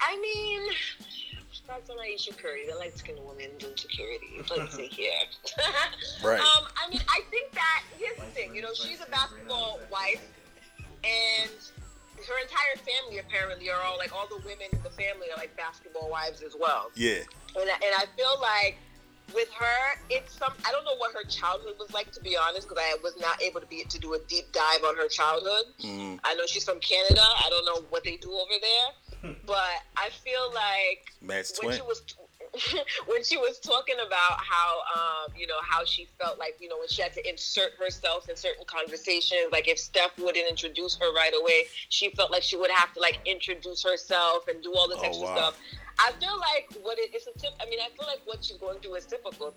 I 0.00 0.16
mean, 0.20 0.62
that's 1.66 1.90
on 1.90 1.96
Aisha 1.98 2.36
Curry, 2.36 2.66
the 2.68 2.76
light 2.76 2.96
skinned 2.96 3.18
woman's 3.24 3.62
insecurity. 3.62 4.40
Let's 4.56 4.74
see 4.74 4.86
here. 4.86 5.10
Right. 6.24 6.40
Um, 6.40 6.64
I 6.76 6.90
mean, 6.90 7.00
I 7.08 7.20
think 7.30 7.52
that 7.52 7.82
here's 7.96 8.16
the 8.16 8.24
thing. 8.24 8.54
You 8.54 8.62
know, 8.62 8.72
she's 8.74 9.00
a 9.00 9.08
basketball 9.10 9.78
wife, 9.92 10.26
and 11.04 11.50
her 12.26 12.38
entire 12.40 12.76
family 12.76 13.18
apparently 13.18 13.70
are 13.70 13.80
all 13.82 13.98
like 13.98 14.14
all 14.14 14.26
the 14.28 14.42
women 14.44 14.66
in 14.72 14.82
the 14.82 14.90
family 14.90 15.28
are 15.34 15.36
like 15.36 15.56
basketball 15.56 16.10
wives 16.10 16.42
as 16.42 16.56
well. 16.58 16.90
Yeah. 16.94 17.22
And 17.56 17.68
I, 17.68 17.74
and 17.74 17.94
I 17.96 18.04
feel 18.16 18.34
like 18.40 18.76
with 19.34 19.50
her, 19.52 20.00
it's 20.08 20.38
some. 20.38 20.52
I 20.66 20.72
don't 20.72 20.84
know 20.84 20.96
what 20.96 21.12
her 21.14 21.24
childhood 21.28 21.74
was 21.78 21.92
like 21.92 22.10
to 22.12 22.20
be 22.20 22.36
honest, 22.36 22.68
because 22.68 22.82
I 22.82 22.96
was 23.02 23.14
not 23.20 23.42
able 23.42 23.60
to 23.60 23.66
be 23.66 23.84
to 23.84 23.98
do 23.98 24.14
a 24.14 24.18
deep 24.26 24.52
dive 24.52 24.84
on 24.84 24.96
her 24.96 25.08
childhood. 25.08 25.66
Mm. 25.82 26.18
I 26.24 26.34
know 26.34 26.46
she's 26.46 26.64
from 26.64 26.80
Canada. 26.80 27.20
I 27.20 27.48
don't 27.50 27.64
know 27.66 27.86
what 27.90 28.04
they 28.04 28.16
do 28.16 28.32
over 28.32 28.54
there, 28.60 29.34
but 29.46 29.82
I 29.96 30.08
feel 30.24 30.50
like 30.54 31.12
Matt's 31.20 31.58
when 31.60 31.68
twin. 31.68 31.76
she 31.76 31.82
was 31.82 32.02
when 33.06 33.22
she 33.24 33.36
was 33.36 33.58
talking 33.58 33.96
about 34.04 34.38
how 34.40 34.80
um, 34.96 35.32
you 35.36 35.46
know 35.46 35.58
how 35.62 35.84
she 35.84 36.06
felt 36.20 36.38
like 36.38 36.56
you 36.60 36.68
know 36.68 36.78
when 36.78 36.88
she 36.88 37.02
had 37.02 37.12
to 37.12 37.28
insert 37.28 37.72
herself 37.78 38.28
in 38.28 38.36
certain 38.36 38.64
conversations 38.66 39.48
like 39.52 39.68
if 39.68 39.78
steph 39.78 40.16
wouldn't 40.18 40.48
introduce 40.48 40.96
her 40.96 41.12
right 41.14 41.32
away 41.40 41.64
she 41.88 42.10
felt 42.10 42.30
like 42.30 42.42
she 42.42 42.56
would 42.56 42.70
have 42.70 42.92
to 42.92 43.00
like 43.00 43.18
introduce 43.26 43.82
herself 43.82 44.48
and 44.48 44.62
do 44.62 44.74
all 44.74 44.88
this 44.88 44.98
Oh, 45.00 45.06
extra 45.06 45.26
wow. 45.26 45.34
stuff 45.36 45.58
i 45.98 46.12
feel 46.20 46.36
like 46.38 46.68
what 46.82 46.98
it, 46.98 47.10
it's 47.12 47.26
a 47.26 47.38
tip 47.38 47.52
i 47.60 47.68
mean 47.68 47.78
i 47.80 47.88
feel 47.96 48.06
like 48.06 48.20
what 48.24 48.44
she's 48.44 48.56
going 48.56 48.78
through 48.80 48.94
is 48.96 49.06
typical 49.06 49.54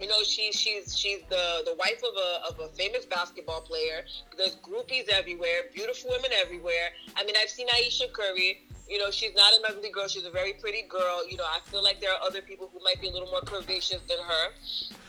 you 0.00 0.06
know, 0.08 0.22
she's 0.22 0.54
she's 0.58 0.96
she's 0.98 1.20
the 1.28 1.62
the 1.66 1.74
wife 1.78 2.00
of 2.02 2.16
a 2.16 2.48
of 2.48 2.70
a 2.70 2.72
famous 2.74 3.04
basketball 3.04 3.60
player. 3.60 4.04
There's 4.34 4.56
groupies 4.56 5.10
everywhere, 5.10 5.64
beautiful 5.74 6.10
women 6.10 6.30
everywhere. 6.40 6.88
I 7.16 7.24
mean, 7.24 7.34
I've 7.40 7.50
seen 7.50 7.68
Aisha 7.68 8.10
Curry. 8.10 8.62
You 8.90 8.98
know, 8.98 9.10
she's 9.12 9.34
not 9.36 9.52
an 9.52 9.60
ugly 9.68 9.90
girl. 9.90 10.08
She's 10.08 10.24
a 10.24 10.30
very 10.30 10.52
pretty 10.52 10.82
girl. 10.88 11.26
You 11.28 11.36
know, 11.36 11.44
I 11.44 11.60
feel 11.70 11.82
like 11.82 12.00
there 12.00 12.12
are 12.12 12.20
other 12.26 12.42
people 12.42 12.68
who 12.72 12.80
might 12.82 13.00
be 13.00 13.08
a 13.08 13.12
little 13.12 13.28
more 13.28 13.40
curvaceous 13.42 14.04
than 14.08 14.18
her. 14.18 14.46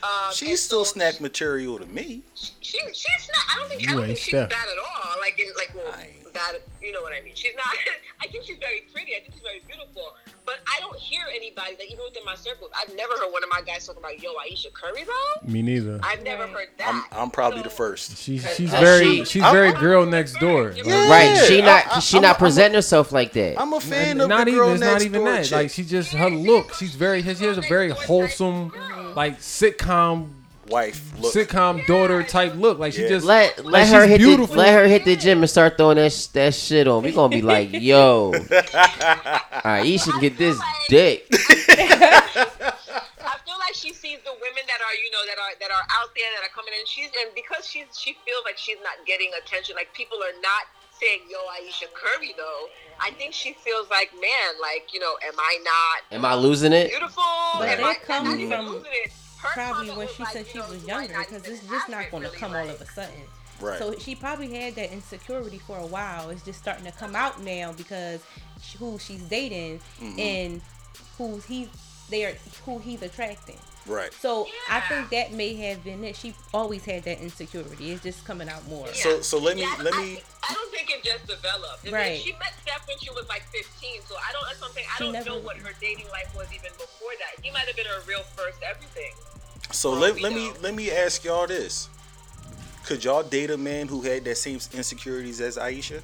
Um, 0.03 0.31
She's 0.33 0.61
still 0.61 0.85
so 0.85 0.93
snack 0.93 1.19
material 1.19 1.79
to 1.79 1.87
me. 1.87 2.21
She, 2.35 2.77
she's 2.93 3.29
not. 3.33 3.43
I 3.49 3.59
don't 3.59 3.69
think. 3.69 3.89
I 3.89 3.93
don't 3.93 3.99
ain't 4.01 4.07
think 4.09 4.19
she's 4.19 4.33
bad 4.33 4.51
at 4.51 4.77
all. 4.77 5.19
Like 5.19 5.39
in 5.39 5.47
like 5.57 5.73
well, 5.73 5.95
I 6.33 6.51
bad. 6.51 6.61
You 6.81 6.91
know 6.91 7.01
what 7.01 7.13
I 7.13 7.21
mean? 7.23 7.33
She's 7.35 7.55
not. 7.55 7.65
I 8.21 8.27
think 8.27 8.43
she's 8.45 8.57
very 8.57 8.83
pretty. 8.93 9.13
I 9.15 9.19
think 9.21 9.33
she's 9.33 9.41
very 9.43 9.61
beautiful. 9.67 10.13
But 10.45 10.55
I 10.67 10.79
don't 10.79 10.97
hear 10.97 11.21
anybody 11.33 11.75
that 11.75 11.85
even 11.85 11.99
within 12.07 12.23
my 12.25 12.35
circles. 12.35 12.71
I've 12.79 12.93
never 12.95 13.13
heard 13.13 13.31
one 13.31 13.43
of 13.43 13.49
my 13.51 13.61
guys 13.61 13.85
talking 13.85 14.01
about 14.01 14.21
yo 14.21 14.31
Aisha 14.35 14.73
Curry 14.73 15.03
though. 15.03 15.47
Me 15.51 15.61
neither. 15.61 15.99
I've 16.03 16.23
never 16.23 16.43
Right. 16.43 16.51
heard 16.53 16.67
I'm, 16.85 16.95
that. 16.97 17.07
I'm 17.11 17.29
probably 17.29 17.59
So- 17.59 17.63
the 17.63 17.69
first. 17.69 18.17
She's 18.17 18.55
she's 18.55 18.69
very 18.71 19.17
she- 19.19 19.25
she's 19.25 19.43
I'm- 19.43 19.53
very 19.53 19.69
I'm- 19.69 19.79
girl 19.79 20.05
next 20.05 20.39
door. 20.39 20.71
Yeah. 20.75 21.09
Right. 21.09 21.45
She 21.47 21.61
not 21.61 21.85
I- 21.87 21.95
I- 21.97 21.99
she 21.99 22.17
I'm 22.17 22.23
not 22.23 22.29
I'm 22.29 22.35
a- 22.35 22.39
presenting 22.39 22.75
herself 22.75 23.11
like 23.11 23.33
that. 23.33 23.59
I'm 23.61 23.73
a 23.73 23.79
fan 23.79 24.11
And 24.11 24.21
of 24.23 24.29
not 24.29 24.45
the 24.45 24.51
even 24.51 24.55
girl 24.63 24.71
it's 24.71 24.79
next 24.81 24.91
not 24.93 25.01
even 25.03 25.21
door 25.23 25.31
that. 25.33 25.43
chick. 25.45 25.51
Like 25.53 25.69
she 25.71 25.83
just 25.83 26.11
her 26.13 26.29
look. 26.29 26.73
She's 26.73 26.95
very 26.95 27.21
she 27.21 27.27
has 27.45 27.57
a 27.57 27.61
very 27.61 27.89
wholesome, 27.89 28.71
like 29.15 29.39
sitcom 29.39 30.29
wife 30.71 31.11
look. 31.19 31.33
sitcom 31.33 31.85
daughter 31.85 32.23
type 32.23 32.55
look. 32.55 32.79
Like 32.79 32.93
she 32.93 33.03
Yeah. 33.03 33.09
just 33.09 33.25
Let 33.25 33.57
like 33.65 33.73
let 33.73 33.87
her 33.89 34.01
she's 34.03 34.09
hit 34.11 34.17
beautiful. 34.19 34.55
the 34.55 34.61
let 34.61 34.73
her 34.73 34.87
hit 34.87 35.05
the 35.05 35.15
gym 35.15 35.39
and 35.41 35.49
start 35.49 35.77
throwing 35.77 35.97
that 35.97 36.13
sh- 36.13 36.27
that 36.27 36.53
shit 36.55 36.87
on. 36.87 37.03
We 37.03 37.11
gonna 37.11 37.35
be 37.35 37.41
like, 37.41 37.69
yo, 37.73 38.33
all 38.33 39.61
right, 39.65 39.85
you 39.85 39.97
should 39.99 40.19
get 40.21 40.37
this 40.37 40.59
dick. 40.89 41.27
I 41.31 42.73
feel 43.45 43.57
like 43.59 43.73
she 43.73 43.93
sees 43.93 44.19
the 44.23 44.31
women 44.33 44.63
that 44.67 44.81
are, 44.81 44.95
you 44.95 45.11
know, 45.11 45.23
that 45.27 45.37
are 45.37 45.53
that 45.59 45.71
are 45.71 45.83
out 46.01 46.09
there 46.15 46.25
that 46.37 46.45
are 46.45 46.53
coming 46.53 46.73
in. 46.79 46.85
She's 46.85 47.09
and 47.25 47.33
because 47.35 47.67
she's 47.67 47.85
she 47.97 48.13
feels 48.25 48.43
like 48.45 48.57
she's 48.57 48.77
not 48.83 49.05
getting 49.05 49.31
attention. 49.43 49.75
Like 49.75 49.93
people 49.93 50.17
are 50.17 50.35
not 50.41 50.63
saying, 50.99 51.21
"Yo, 51.29 51.37
Aisha 51.59 51.91
Curry," 51.93 52.33
though. 52.37 52.67
I 52.99 53.11
think 53.11 53.33
she 53.33 53.53
feels 53.53 53.89
like, 53.89 54.11
man, 54.13 54.59
like 54.61 54.93
you 54.93 54.99
know, 54.99 55.13
am 55.25 55.33
I 55.37 55.57
not 55.63 56.17
Am 56.17 56.25
I 56.25 56.35
losing 56.35 56.73
it? 56.73 56.89
beautiful? 56.89 57.23
But 57.57 57.69
am 57.69 57.79
it 57.79 57.85
I, 57.85 57.95
comes 58.05 58.29
not 58.29 58.39
even 58.39 58.57
from 58.57 58.67
losing 58.69 58.91
it. 59.05 59.11
Her 59.41 59.49
Probably 59.53 59.89
when 59.91 60.07
she 60.07 60.23
like, 60.23 60.33
said 60.33 60.47
she 60.47 60.59
was 60.59 60.85
younger, 60.85 61.15
because 61.17 61.47
it's 61.47 61.67
just 61.67 61.89
not 61.89 62.11
going 62.11 62.23
to 62.23 62.29
really, 62.29 62.39
come 62.39 62.55
all 62.55 62.69
of 62.69 62.79
a 62.79 62.85
sudden. 62.85 63.13
Right. 63.59 63.77
So 63.79 63.95
she 63.97 64.15
probably 64.15 64.53
had 64.53 64.75
that 64.75 64.91
insecurity 64.91 65.59
for 65.59 65.77
a 65.77 65.85
while. 65.85 66.29
It's 66.29 66.43
just 66.43 66.59
starting 66.59 66.85
to 66.85 66.91
come 66.91 67.15
out 67.15 67.41
now 67.43 67.73
because 67.73 68.21
sh- 68.61 68.75
who 68.75 68.97
she's 68.99 69.21
dating 69.23 69.79
Mm-hmm. 69.99 70.19
and 70.19 70.61
who's 71.17 71.45
he 71.45 71.69
they 72.09 72.25
are 72.25 72.33
who 72.65 72.79
he's 72.79 73.01
attracting. 73.01 73.57
Right. 73.87 74.13
So 74.13 74.47
I 74.69 74.79
think 74.81 75.09
that 75.09 75.33
may 75.33 75.53
have 75.55 75.83
been 75.83 76.03
it. 76.03 76.15
She 76.15 76.33
always 76.53 76.85
had 76.85 77.03
that 77.03 77.21
insecurity. 77.21 77.91
It's 77.91 78.03
just 78.03 78.25
coming 78.25 78.49
out 78.49 78.67
more. 78.67 78.87
So 78.93 79.21
so 79.21 79.37
let 79.39 79.55
me 79.55 79.63
Yeah, 79.63 79.75
let 79.81 79.93
I, 79.93 80.01
me 80.01 80.19
I 80.49 80.53
don't 80.53 80.71
think 80.71 80.89
it 80.89 81.03
just 81.03 81.27
developed. 81.27 81.81
I 81.83 81.85
mean, 81.85 81.93
Right. 81.93 82.19
She 82.21 82.31
met 82.33 82.53
Steph 82.61 82.87
when 82.87 82.97
she 82.99 83.09
was 83.11 83.27
like 83.29 83.43
15, 83.51 84.01
so 84.07 84.15
I 84.15 84.31
don't. 84.33 84.43
That's 84.47 84.59
something 84.59 84.83
I 84.91 84.97
She 84.97 85.03
don't 85.05 85.13
never- 85.13 85.29
know 85.31 85.39
what 85.39 85.57
her 85.57 85.71
dating 85.79 86.07
life 86.09 86.33
was 86.35 86.47
even 86.53 86.71
before 86.73 87.11
that. 87.19 87.43
He 87.43 87.51
might 87.51 87.65
have 87.67 87.75
been 87.75 87.85
her 87.85 88.01
real 88.07 88.23
first 88.35 88.57
everything. 88.67 89.11
so 89.71 89.91
Well, 89.91 89.99
let, 90.01 90.15
we 90.15 90.21
let 90.21 90.33
me 90.33 90.51
let 90.61 90.73
me 90.75 90.91
ask 90.91 91.23
y'all 91.23 91.47
this. 91.47 91.89
Could 92.85 93.03
y'all 93.03 93.23
date 93.23 93.51
a 93.51 93.57
man 93.57 93.87
who 93.87 94.01
had 94.01 94.25
that 94.25 94.37
same 94.37 94.59
insecurities 94.73 95.39
as 95.39 95.57
Aisha? 95.57 96.01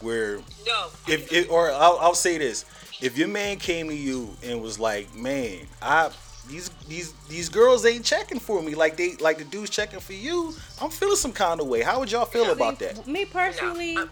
Where 0.00 0.38
No. 0.66 0.88
if 1.08 1.32
it, 1.32 1.50
or 1.50 1.70
I'll, 1.70 1.98
I'll 2.00 2.14
say 2.14 2.38
this 2.38 2.64
if 3.02 3.16
your 3.18 3.28
man 3.28 3.58
came 3.58 3.88
to 3.88 3.94
you 3.94 4.30
and 4.42 4.60
was 4.62 4.78
like 4.78 5.14
man 5.14 5.58
i 5.82 6.10
these 6.50 6.68
these 6.88 7.12
these 7.28 7.48
girls 7.48 7.86
ain't 7.86 8.04
checking 8.04 8.38
for 8.40 8.62
me 8.62 8.74
like 8.74 8.96
they 8.96 9.14
like 9.16 9.38
the 9.38 9.44
dudes 9.44 9.70
checking 9.70 10.00
for 10.00 10.12
you 10.12 10.52
i'm 10.80 10.90
feeling 10.90 11.16
some 11.16 11.32
kind 11.32 11.60
of 11.60 11.66
way 11.66 11.80
how 11.82 11.98
would 12.00 12.10
y'all 12.10 12.24
feel 12.24 12.50
about 12.50 12.78
that 12.78 13.06
Me 13.06 13.24
personally, 13.24 13.94
No. 13.94 14.08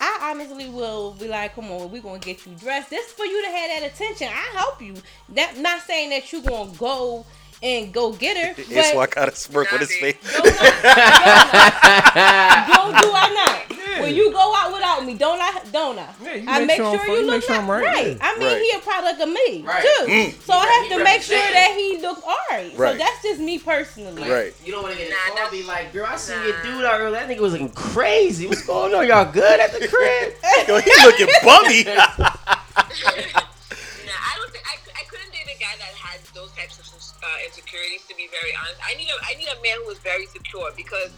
I 0.00 0.30
honestly 0.30 0.68
will 0.68 1.14
be 1.14 1.26
like, 1.26 1.56
come 1.56 1.72
on, 1.72 1.90
we're 1.90 2.00
gonna 2.00 2.20
get 2.20 2.46
you 2.46 2.54
dressed. 2.54 2.90
This 2.90 3.10
for 3.12 3.24
you 3.24 3.42
to 3.44 3.48
have 3.50 3.80
that 3.80 3.90
attention. 3.92 4.28
I 4.28 4.56
help 4.56 4.80
you. 4.80 4.94
That 5.30 5.58
not 5.58 5.82
saying 5.82 6.10
that 6.10 6.32
you 6.32 6.40
gonna 6.40 6.70
go 6.78 7.26
and 7.62 7.92
go 7.92 8.12
get 8.12 8.36
her. 8.36 8.54
that's 8.72 8.90
but 8.90 8.96
why 8.96 9.02
i 9.02 9.06
gotta 9.06 9.34
smirk 9.34 9.72
on 9.72 9.80
his 9.80 9.92
face 9.96 10.14
Don't, 10.32 10.44
don't, 10.44 10.54
don't 13.02 13.14
I 13.14 13.30
not? 13.34 13.64
When 14.00 14.14
you 14.14 14.30
go 14.30 14.54
out 14.56 14.72
without 14.72 15.04
me, 15.04 15.14
don't 15.14 15.40
I? 15.40 15.60
Don't 15.72 15.98
I? 15.98 16.08
Yeah, 16.22 16.34
you 16.34 16.44
I 16.46 16.58
make 16.60 16.68
make 16.68 16.76
sure 16.76 16.96
sure 17.04 17.08
you 17.08 17.14
you 17.22 17.26
look 17.26 17.40
make 17.40 17.42
sure 17.42 17.56
like- 17.56 17.68
right, 17.68 17.84
right. 17.84 18.06
yeah. 18.06 18.16
I 18.20 18.38
mean, 18.38 18.46
Right. 18.48 18.62
he 18.62 18.70
a 18.76 18.78
product 18.80 19.20
of 19.20 19.28
me 19.28 19.62
Right. 19.66 19.82
too. 19.82 20.06
Mm. 20.06 20.32
So 20.44 20.52
I 20.52 20.66
have 20.88 20.98
to 20.98 21.02
make 21.04 21.20
sure 21.22 21.36
that 21.36 21.74
he 21.76 21.98
look 22.00 22.22
alright. 22.24 22.76
So 22.76 22.94
that's 22.96 23.22
just 23.22 23.40
me 23.40 23.58
personally. 23.58 24.22
right 24.30 24.54
You 24.64 24.70
don't 24.72 24.82
want 24.84 24.94
to 24.94 25.00
get 25.00 25.10
Nah, 25.10 25.16
a 25.16 25.26
call 25.26 25.34
that's- 25.36 25.50
be 25.50 25.62
like, 25.64 25.92
girl, 25.92 26.06
I 26.08 26.16
seen 26.16 26.36
nah. 26.38 26.44
your 26.44 26.62
dude 26.62 26.84
out 26.84 27.00
earlier. 27.00 27.10
That 27.10 27.28
nigga 27.28 27.40
was 27.40 27.52
looking 27.54 27.70
crazy. 27.70 28.46
What's 28.46 28.62
going 28.64 28.94
on? 28.94 29.04
Y'all 29.08 29.24
good 29.32 29.58
at 29.58 29.72
the 29.72 29.88
crib? 29.88 30.34
yo 30.68 30.78
he 30.78 30.92
looking 31.04 31.26
bummy 31.42 31.82
Nah, 31.98 32.06
I 34.14 34.36
don't 34.38 34.50
think 34.52 34.64
I, 34.64 34.76
cou- 34.84 34.94
I 34.94 35.02
couldn't 35.10 35.32
date 35.32 35.48
a 35.54 35.58
guy 35.58 35.74
that 35.76 35.92
had 35.98 36.20
those 36.34 36.52
types 36.52 36.78
of 36.78 36.86
uh, 37.22 37.38
insecurities. 37.46 38.04
To 38.08 38.14
be 38.16 38.28
very 38.30 38.52
honest, 38.54 38.80
I 38.84 38.94
need 38.94 39.08
a 39.08 39.18
I 39.24 39.34
need 39.34 39.48
a 39.48 39.58
man 39.62 39.78
who 39.84 39.90
is 39.90 39.98
very 39.98 40.26
secure 40.26 40.70
because 40.76 41.10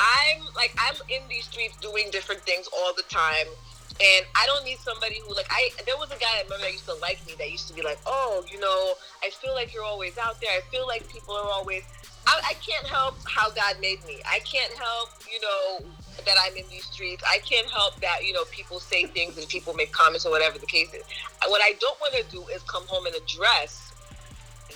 I'm 0.00 0.42
like 0.54 0.74
I'm 0.78 0.96
in 1.08 1.22
these 1.28 1.44
streets 1.44 1.76
doing 1.78 2.10
different 2.10 2.42
things 2.42 2.68
all 2.72 2.92
the 2.94 3.06
time. 3.08 3.46
And 3.94 4.26
I 4.34 4.44
don't 4.46 4.64
need 4.64 4.78
somebody 4.78 5.20
who 5.22 5.34
like 5.34 5.46
I. 5.50 5.70
There 5.86 5.96
was 5.96 6.10
a 6.10 6.18
guy 6.18 6.26
I 6.34 6.42
remember 6.42 6.66
that 6.66 6.72
used 6.72 6.86
to 6.86 6.94
like 6.98 7.24
me 7.26 7.34
that 7.38 7.50
used 7.50 7.68
to 7.68 7.74
be 7.74 7.82
like, 7.82 7.98
oh, 8.06 8.44
you 8.50 8.58
know, 8.58 8.94
I 9.22 9.30
feel 9.30 9.54
like 9.54 9.72
you're 9.72 9.84
always 9.84 10.18
out 10.18 10.40
there. 10.40 10.50
I 10.50 10.62
feel 10.70 10.86
like 10.86 11.06
people 11.08 11.34
are 11.34 11.50
always. 11.50 11.84
I, 12.26 12.40
I 12.50 12.54
can't 12.54 12.86
help 12.86 13.14
how 13.24 13.50
God 13.50 13.76
made 13.80 14.04
me. 14.06 14.18
I 14.26 14.40
can't 14.40 14.72
help, 14.72 15.10
you 15.30 15.38
know, 15.40 15.86
that 16.24 16.36
I'm 16.42 16.56
in 16.56 16.64
these 16.70 16.84
streets. 16.84 17.22
I 17.26 17.38
can't 17.38 17.68
help 17.68 18.00
that, 18.00 18.24
you 18.24 18.32
know, 18.32 18.44
people 18.50 18.80
say 18.80 19.04
things 19.04 19.36
and 19.36 19.46
people 19.46 19.74
make 19.74 19.92
comments 19.92 20.24
or 20.24 20.30
whatever 20.30 20.58
the 20.58 20.66
case 20.66 20.92
is. 20.94 21.04
What 21.46 21.60
I 21.62 21.74
don't 21.80 22.00
want 22.00 22.14
to 22.14 22.24
do 22.30 22.42
is 22.48 22.62
come 22.62 22.86
home 22.86 23.06
and 23.06 23.14
address 23.14 23.92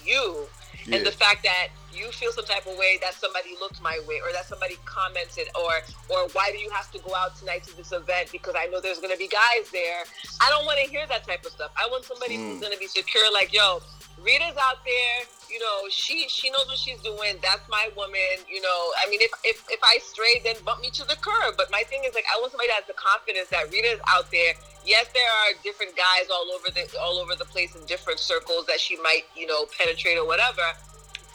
you 0.05 0.47
Yeah. 0.89 0.97
and 0.99 1.07
the 1.07 1.13
fact 1.13 1.45
that 1.45 1.69
you 1.99 2.11
feel 2.13 2.33
some 2.33 2.45
type 2.45 2.67
of 2.67 2.79
way 2.79 2.99
that 3.03 3.15
somebody 3.15 3.57
looked 3.61 3.83
my 3.83 3.99
way 4.07 4.21
or 4.23 4.33
that 4.33 4.47
somebody 4.47 4.77
commented 4.85 5.49
or 5.59 5.83
or 6.09 6.29
why 6.33 6.51
do 6.53 6.59
you 6.59 6.71
have 6.71 6.91
to 6.93 6.99
go 7.01 7.15
out 7.15 7.37
tonight 7.37 7.65
to 7.65 7.77
this 7.77 7.93
event 7.93 8.31
because 8.31 8.55
I 8.57 8.67
know 8.67 8.81
there's 8.81 9.01
gonna 9.01 9.17
be 9.17 9.29
guys 9.29 9.71
there. 9.73 10.05
I 10.41 10.49
don't 10.51 10.65
want 10.65 10.79
to 10.79 10.89
hear 10.89 11.07
that 11.09 11.27
type 11.27 11.45
of 11.45 11.53
stuff. 11.53 11.73
I 11.77 11.89
want 11.91 12.05
somebody 12.05 12.37
who's 12.37 12.59
mm. 12.59 12.63
gonna 12.63 12.79
be 12.79 12.87
secure. 12.87 13.27
Like 13.33 13.53
yo, 13.53 13.81
Rita's 14.23 14.57
out 14.59 14.83
there. 14.85 15.27
You 15.51 15.59
know, 15.59 15.89
she 15.89 16.29
she 16.29 16.51
knows 16.51 16.67
what 16.69 16.77
she's 16.77 17.01
doing. 17.01 17.41
That's 17.41 17.65
my 17.71 17.89
woman. 17.97 18.45
You 18.51 18.61
know, 18.61 18.81
I 19.01 19.09
mean, 19.09 19.21
if 19.23 19.33
if 19.45 19.65
if 19.71 19.81
I 19.83 19.99
stray, 20.03 20.43
then 20.45 20.57
bump 20.65 20.83
me 20.83 20.91
to 20.91 21.05
the 21.07 21.17
curb. 21.17 21.57
But 21.57 21.71
my 21.71 21.83
thing 21.89 22.05
is 22.05 22.15
like, 22.15 22.25
I 22.29 22.39
want 22.41 22.53
somebody 22.53 22.69
that 22.69 22.85
has 22.85 22.89
the 22.89 22.99
confidence 22.99 23.49
that 23.49 23.73
Rita's 23.73 24.01
out 24.09 24.31
there. 24.31 24.53
Yes, 24.85 25.07
there 25.15 25.25
are 25.25 25.57
different 25.63 25.97
guys 25.97 26.29
all 26.31 26.53
over 26.53 26.69
the 26.69 26.85
all 27.01 27.17
over 27.19 27.35
the 27.35 27.47
place 27.47 27.75
in 27.75 27.85
different 27.87 28.19
circles 28.21 28.67
that 28.67 28.81
she 28.81 28.97
might 29.01 29.25
you 29.37 29.47
know 29.47 29.65
penetrate 29.79 30.19
or 30.19 30.27
whatever. 30.27 30.63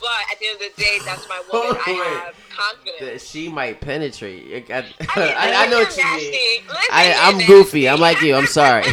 But 0.04 0.34
at 0.36 0.40
the 0.40 0.48
end 0.52 0.60
of 0.60 0.68
the 0.76 0.82
day, 0.84 1.00
that's 1.06 1.24
my 1.32 1.40
woman. 1.48 1.78
I 1.88 1.92
have 2.28 2.36
confidence. 2.52 3.00
That 3.00 3.22
she 3.22 3.48
might 3.48 3.80
penetrate. 3.80 4.70
I, 4.70 4.76
I, 4.76 4.82
mean, 4.84 4.94
I, 5.08 5.64
I 5.64 5.68
know 5.72 5.80
you're 5.80 5.88
what 5.88 5.96
you 5.98 6.04
mean. 6.04 6.12
nasty. 6.20 6.68
Listen, 6.68 6.92
I, 6.92 7.16
I'm 7.24 7.38
nasty. 7.38 7.48
goofy. 7.48 7.88
I'm 7.88 8.00
like 8.02 8.22
you. 8.22 8.36
I'm 8.36 8.48
sorry. 8.48 8.84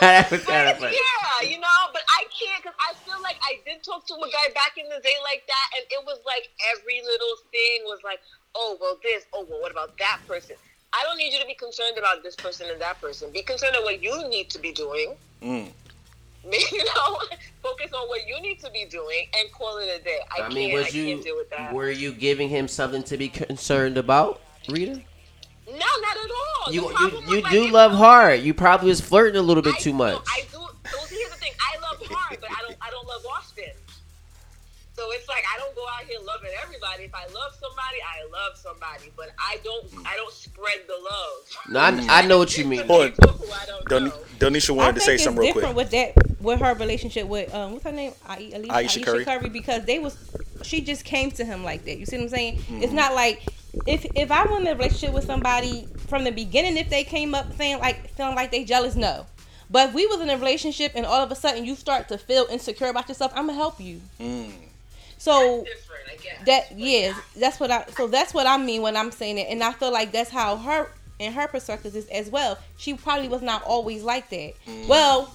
That 0.00 0.28
was 0.32 0.40
kinda 0.48 0.72
But, 0.80 0.80
funny. 0.80 0.96
yeah, 0.96 1.48
you 1.50 1.60
know, 1.60 1.78
but 1.92 2.00
I 2.08 2.24
can't 2.32 2.62
because 2.64 2.76
I 2.80 2.94
feel 3.04 3.20
like 3.22 3.36
I 3.44 3.60
did 3.66 3.84
talk 3.84 4.06
to 4.08 4.14
a 4.14 4.28
guy 4.32 4.48
back 4.54 4.78
in 4.78 4.88
the 4.88 5.00
day 5.04 5.16
like 5.22 5.44
that, 5.46 5.66
and 5.76 5.84
it 5.90 6.02
was 6.06 6.18
like 6.24 6.48
every 6.72 7.02
little 7.04 7.36
thing 7.52 7.84
was 7.84 8.00
like, 8.02 8.20
oh, 8.54 8.78
well, 8.80 8.98
this, 9.02 9.24
oh, 9.34 9.46
well, 9.50 9.60
what 9.60 9.70
about 9.70 9.98
that 9.98 10.20
person? 10.26 10.56
I 10.94 11.04
don't 11.04 11.18
need 11.18 11.34
you 11.34 11.40
to 11.40 11.46
be 11.46 11.54
concerned 11.54 11.98
about 11.98 12.22
this 12.22 12.34
person 12.34 12.68
and 12.72 12.80
that 12.80 12.98
person. 13.02 13.30
Be 13.30 13.42
concerned 13.42 13.76
with 13.76 13.84
what 13.84 14.02
you 14.02 14.26
need 14.30 14.48
to 14.50 14.58
be 14.58 14.72
doing. 14.72 15.14
Mm. 15.42 15.68
You 16.72 16.84
know, 16.84 17.18
focus 17.62 17.92
on 17.92 18.08
what 18.08 18.26
you 18.26 18.40
need 18.40 18.58
to 18.60 18.70
be 18.70 18.84
doing 18.86 19.26
and 19.38 19.52
call 19.52 19.78
it 19.78 20.00
a 20.00 20.02
day. 20.02 20.18
I, 20.30 20.36
I 20.36 20.40
can't. 20.42 20.54
mean, 20.54 20.70
I 20.76 20.80
was 20.80 20.94
you 20.94 21.16
with 21.36 21.50
that. 21.50 21.72
were 21.74 21.90
you 21.90 22.12
giving 22.12 22.48
him 22.48 22.68
something 22.68 23.02
to 23.04 23.16
be 23.16 23.28
concerned 23.28 23.98
about, 23.98 24.40
Rita? 24.68 24.92
no, 25.66 25.74
not 25.74 26.16
at 26.24 26.30
all. 26.66 26.72
You 26.72 26.82
you, 26.90 27.36
you 27.36 27.42
like, 27.42 27.52
do 27.52 27.68
love 27.68 27.92
hard. 27.92 28.40
You 28.40 28.54
probably 28.54 28.88
was 28.88 29.00
flirting 29.00 29.38
a 29.38 29.42
little 29.42 29.62
bit 29.62 29.74
I- 29.76 29.78
too 29.78 29.92
no, 29.92 29.98
much. 29.98 30.24
I 30.28 30.40
do. 30.50 30.58
So 30.90 30.98
here's 31.14 31.30
the 31.30 31.36
thing. 31.36 31.52
I 31.60 31.78
love 31.80 32.00
hard, 32.06 32.38
but 32.40 32.50
I 32.50 32.60
don't. 32.66 32.76
I 32.80 32.90
don't 32.90 33.06
love 33.06 33.22
often. 33.30 33.64
So 34.98 35.04
it's 35.12 35.28
like 35.28 35.44
I 35.54 35.56
don't 35.60 35.76
go 35.76 35.84
out 35.86 36.04
here 36.08 36.18
loving 36.26 36.50
everybody. 36.60 37.04
If 37.04 37.14
I 37.14 37.24
love 37.26 37.54
somebody, 37.54 37.98
I 38.02 38.26
love 38.32 38.56
somebody, 38.56 39.12
but 39.16 39.30
I 39.38 39.58
don't. 39.62 39.86
I 40.04 40.16
don't 40.16 40.32
spread 40.32 40.80
the 40.88 40.94
love. 40.94 41.94
No, 41.96 42.10
I, 42.12 42.18
I 42.22 42.26
know 42.26 42.38
what 42.38 42.58
you 42.58 42.64
mean. 42.64 42.84
Hold 42.84 43.02
on. 43.02 43.10
People 43.12 43.32
who 43.34 43.52
I 43.52 43.66
don't 43.66 43.84
Don- 43.88 44.04
know. 44.06 44.14
Donisha 44.40 44.70
I 44.70 44.72
wanted 44.72 44.94
to 44.96 45.00
say 45.02 45.14
it's 45.14 45.22
something 45.22 45.40
real 45.40 45.54
different 45.54 45.74
quick. 45.76 45.92
with 45.92 45.92
that 45.92 46.40
with 46.40 46.58
her 46.58 46.74
relationship 46.74 47.28
with 47.28 47.54
um 47.54 47.74
what's 47.74 47.84
her 47.84 47.92
name 47.92 48.12
Ai- 48.28 48.50
Alicia, 48.52 48.72
Aisha 48.72 49.04
Aisha 49.04 49.24
Curry. 49.24 49.48
because 49.50 49.84
they 49.84 50.00
was 50.00 50.16
she 50.62 50.80
just 50.80 51.04
came 51.04 51.30
to 51.30 51.44
him 51.44 51.62
like 51.62 51.84
that. 51.84 51.96
You 51.98 52.04
see 52.04 52.16
what 52.16 52.24
I'm 52.24 52.28
saying? 52.30 52.56
Mm-hmm. 52.58 52.82
It's 52.82 52.92
not 52.92 53.14
like 53.14 53.46
if 53.86 54.04
if 54.16 54.32
I 54.32 54.46
was 54.46 54.60
in 54.62 54.66
a 54.66 54.74
relationship 54.74 55.14
with 55.14 55.26
somebody 55.26 55.86
from 56.08 56.24
the 56.24 56.32
beginning, 56.32 56.76
if 56.76 56.90
they 56.90 57.04
came 57.04 57.36
up 57.36 57.52
saying 57.56 57.78
like 57.78 58.10
feeling 58.16 58.34
like 58.34 58.50
they 58.50 58.64
jealous, 58.64 58.96
no. 58.96 59.26
But 59.70 59.90
if 59.90 59.94
we 59.94 60.06
was 60.08 60.20
in 60.20 60.28
a 60.28 60.36
relationship 60.36 60.90
and 60.96 61.06
all 61.06 61.22
of 61.22 61.30
a 61.30 61.36
sudden 61.36 61.64
you 61.64 61.76
start 61.76 62.08
to 62.08 62.18
feel 62.18 62.48
insecure 62.50 62.88
about 62.88 63.08
yourself, 63.08 63.30
I'm 63.36 63.46
gonna 63.46 63.54
help 63.54 63.80
you. 63.80 64.00
Mm. 64.18 64.50
So 65.18 65.64
Different, 65.64 66.46
that 66.46 66.78
yes, 66.78 67.18
that's 67.36 67.58
what 67.60 67.70
I 67.70 67.84
so 67.96 68.06
that's 68.06 68.32
what 68.32 68.46
I 68.46 68.56
mean 68.56 68.82
when 68.82 68.96
I'm 68.96 69.10
saying 69.10 69.38
it, 69.38 69.48
and 69.50 69.62
I 69.62 69.72
feel 69.72 69.92
like 69.92 70.12
that's 70.12 70.30
how 70.30 70.56
her 70.56 70.90
in 71.18 71.32
her 71.32 71.48
perspective 71.48 71.94
is 71.96 72.06
as 72.06 72.30
well. 72.30 72.56
She 72.76 72.94
probably 72.94 73.28
was 73.28 73.42
not 73.42 73.62
always 73.64 74.02
like 74.04 74.30
that. 74.30 74.54
Mm. 74.66 74.86
Well, 74.88 75.34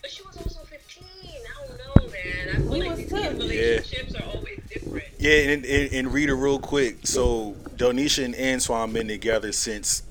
But 0.00 0.10
she 0.10 0.22
was 0.22 0.36
also 0.36 0.60
15. 0.60 1.04
I 1.26 1.66
don't 1.66 1.78
know, 1.78 2.12
man. 2.12 2.48
I 2.48 2.58
feel 2.58 2.70
We 2.70 2.80
like 2.80 2.90
was 2.90 2.98
these 2.98 3.08
too. 3.10 3.16
relationships 3.16 4.14
are 4.14 4.24
always 4.34 4.60
different. 4.68 5.04
Yeah, 5.18 5.32
and, 5.50 5.64
and, 5.66 5.92
and 5.92 6.12
Rita, 6.14 6.34
real 6.36 6.60
quick. 6.60 7.04
So 7.06 7.56
Donisha 7.76 8.24
and 8.24 8.36
Antoine 8.36 8.92
been 8.92 9.08
together 9.08 9.50
since 9.50 10.02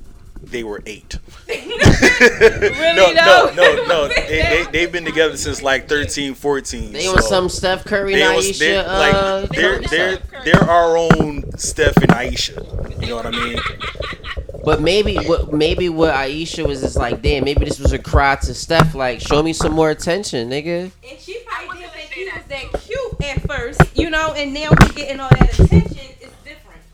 they 0.43 0.63
were 0.63 0.81
eight. 0.85 1.17
really 1.47 2.95
No, 2.95 3.11
no, 3.13 3.51
no, 3.55 3.85
no. 3.85 4.07
They, 4.27 4.41
they, 4.41 4.65
they've 4.71 4.91
been 4.91 5.05
together 5.05 5.37
since 5.37 5.61
like 5.61 5.87
13, 5.87 6.33
14. 6.33 6.91
They 6.91 7.03
so 7.03 7.11
on 7.15 7.21
some 7.21 7.49
Steph 7.49 7.85
Curry 7.85 8.15
they 8.15 8.23
and 8.23 8.33
Aisha. 8.37 8.59
they- 8.59 8.77
uh, 8.77 9.39
like 9.41 9.49
they're 9.49 9.79
they're 9.79 10.17
they're 10.43 10.63
our 10.69 10.97
own 10.97 11.57
Steph 11.57 11.97
and 11.97 12.09
Aisha. 12.09 13.01
You 13.01 13.07
know 13.09 13.15
what 13.17 13.25
I 13.27 13.31
mean? 13.31 13.59
But 14.63 14.81
maybe 14.81 15.15
what 15.15 15.53
maybe 15.53 15.87
what 15.89 16.13
Aisha 16.13 16.67
was 16.67 16.81
just 16.81 16.97
like, 16.97 17.21
damn, 17.21 17.45
maybe 17.45 17.63
this 17.65 17.79
was 17.79 17.93
a 17.93 17.99
cry 17.99 18.35
to 18.35 18.53
Steph, 18.53 18.95
like, 18.95 19.21
show 19.21 19.41
me 19.41 19.53
some 19.53 19.71
more 19.71 19.89
attention, 19.91 20.49
nigga. 20.49 20.91
And 21.09 21.19
she 21.19 21.39
probably 21.45 21.77
didn't 21.79 21.93
think 21.93 22.11
he 22.11 22.25
was 22.25 22.33
that, 22.33 22.49
that 22.71 22.81
cute 22.81 23.21
at 23.23 23.41
first, 23.47 23.79
you 23.97 24.09
know, 24.09 24.33
and 24.33 24.53
now 24.53 24.69
he's 24.81 24.91
getting 24.91 25.19
all 25.21 25.29
that 25.29 25.57
attention. 25.57 25.97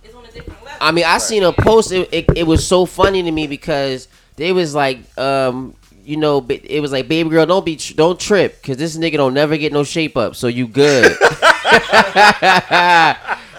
It's 0.04 0.14
on 0.14 0.24
a 0.26 0.32
different 0.32 0.64
level. 0.64 0.73
I 0.84 0.92
mean, 0.92 1.06
I 1.06 1.18
seen 1.18 1.44
a 1.44 1.54
post. 1.54 1.92
It, 1.92 2.10
it, 2.12 2.26
it 2.36 2.44
was 2.44 2.68
so 2.68 2.86
funny 2.86 3.24
to 3.24 3.32
me 3.32 3.48
because 3.48 4.08
they 4.36 4.52
was 4.52 4.76
like, 4.76 5.00
um, 5.18 5.76
you 6.04 6.18
know, 6.18 6.46
it 6.50 6.82
was 6.82 6.92
like, 6.92 7.08
baby 7.08 7.30
girl, 7.30 7.46
don't 7.46 7.66
be, 7.66 7.78
tr- 7.78 7.94
don't 7.94 8.20
trip, 8.20 8.62
cause 8.62 8.76
this 8.76 8.98
nigga 8.98 9.16
don't 9.16 9.34
never 9.34 9.56
get 9.56 9.72
no 9.72 9.84
shape 9.86 10.18
up, 10.18 10.36
so 10.36 10.48
you 10.48 10.68
good. 10.68 11.16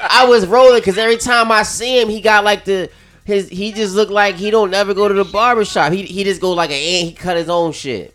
I 0.06 0.26
was 0.28 0.46
rolling 0.46 0.80
because 0.80 0.98
every 0.98 1.16
time 1.16 1.50
I 1.50 1.62
see 1.62 2.00
him, 2.00 2.08
he 2.08 2.20
got 2.20 2.44
like 2.44 2.64
the 2.64 2.90
his. 3.24 3.48
He 3.48 3.72
just 3.72 3.94
looked 3.94 4.12
like 4.12 4.34
he 4.36 4.50
don't 4.50 4.70
never 4.70 4.92
go 4.94 5.08
to 5.08 5.14
the 5.14 5.24
barber 5.24 5.64
shop. 5.64 5.92
He 5.92 6.02
he 6.02 6.24
just 6.24 6.40
go 6.40 6.52
like 6.52 6.70
an 6.70 6.76
ant. 6.76 7.06
He 7.06 7.12
cut 7.12 7.36
his 7.36 7.48
own 7.48 7.72
shit. 7.72 8.14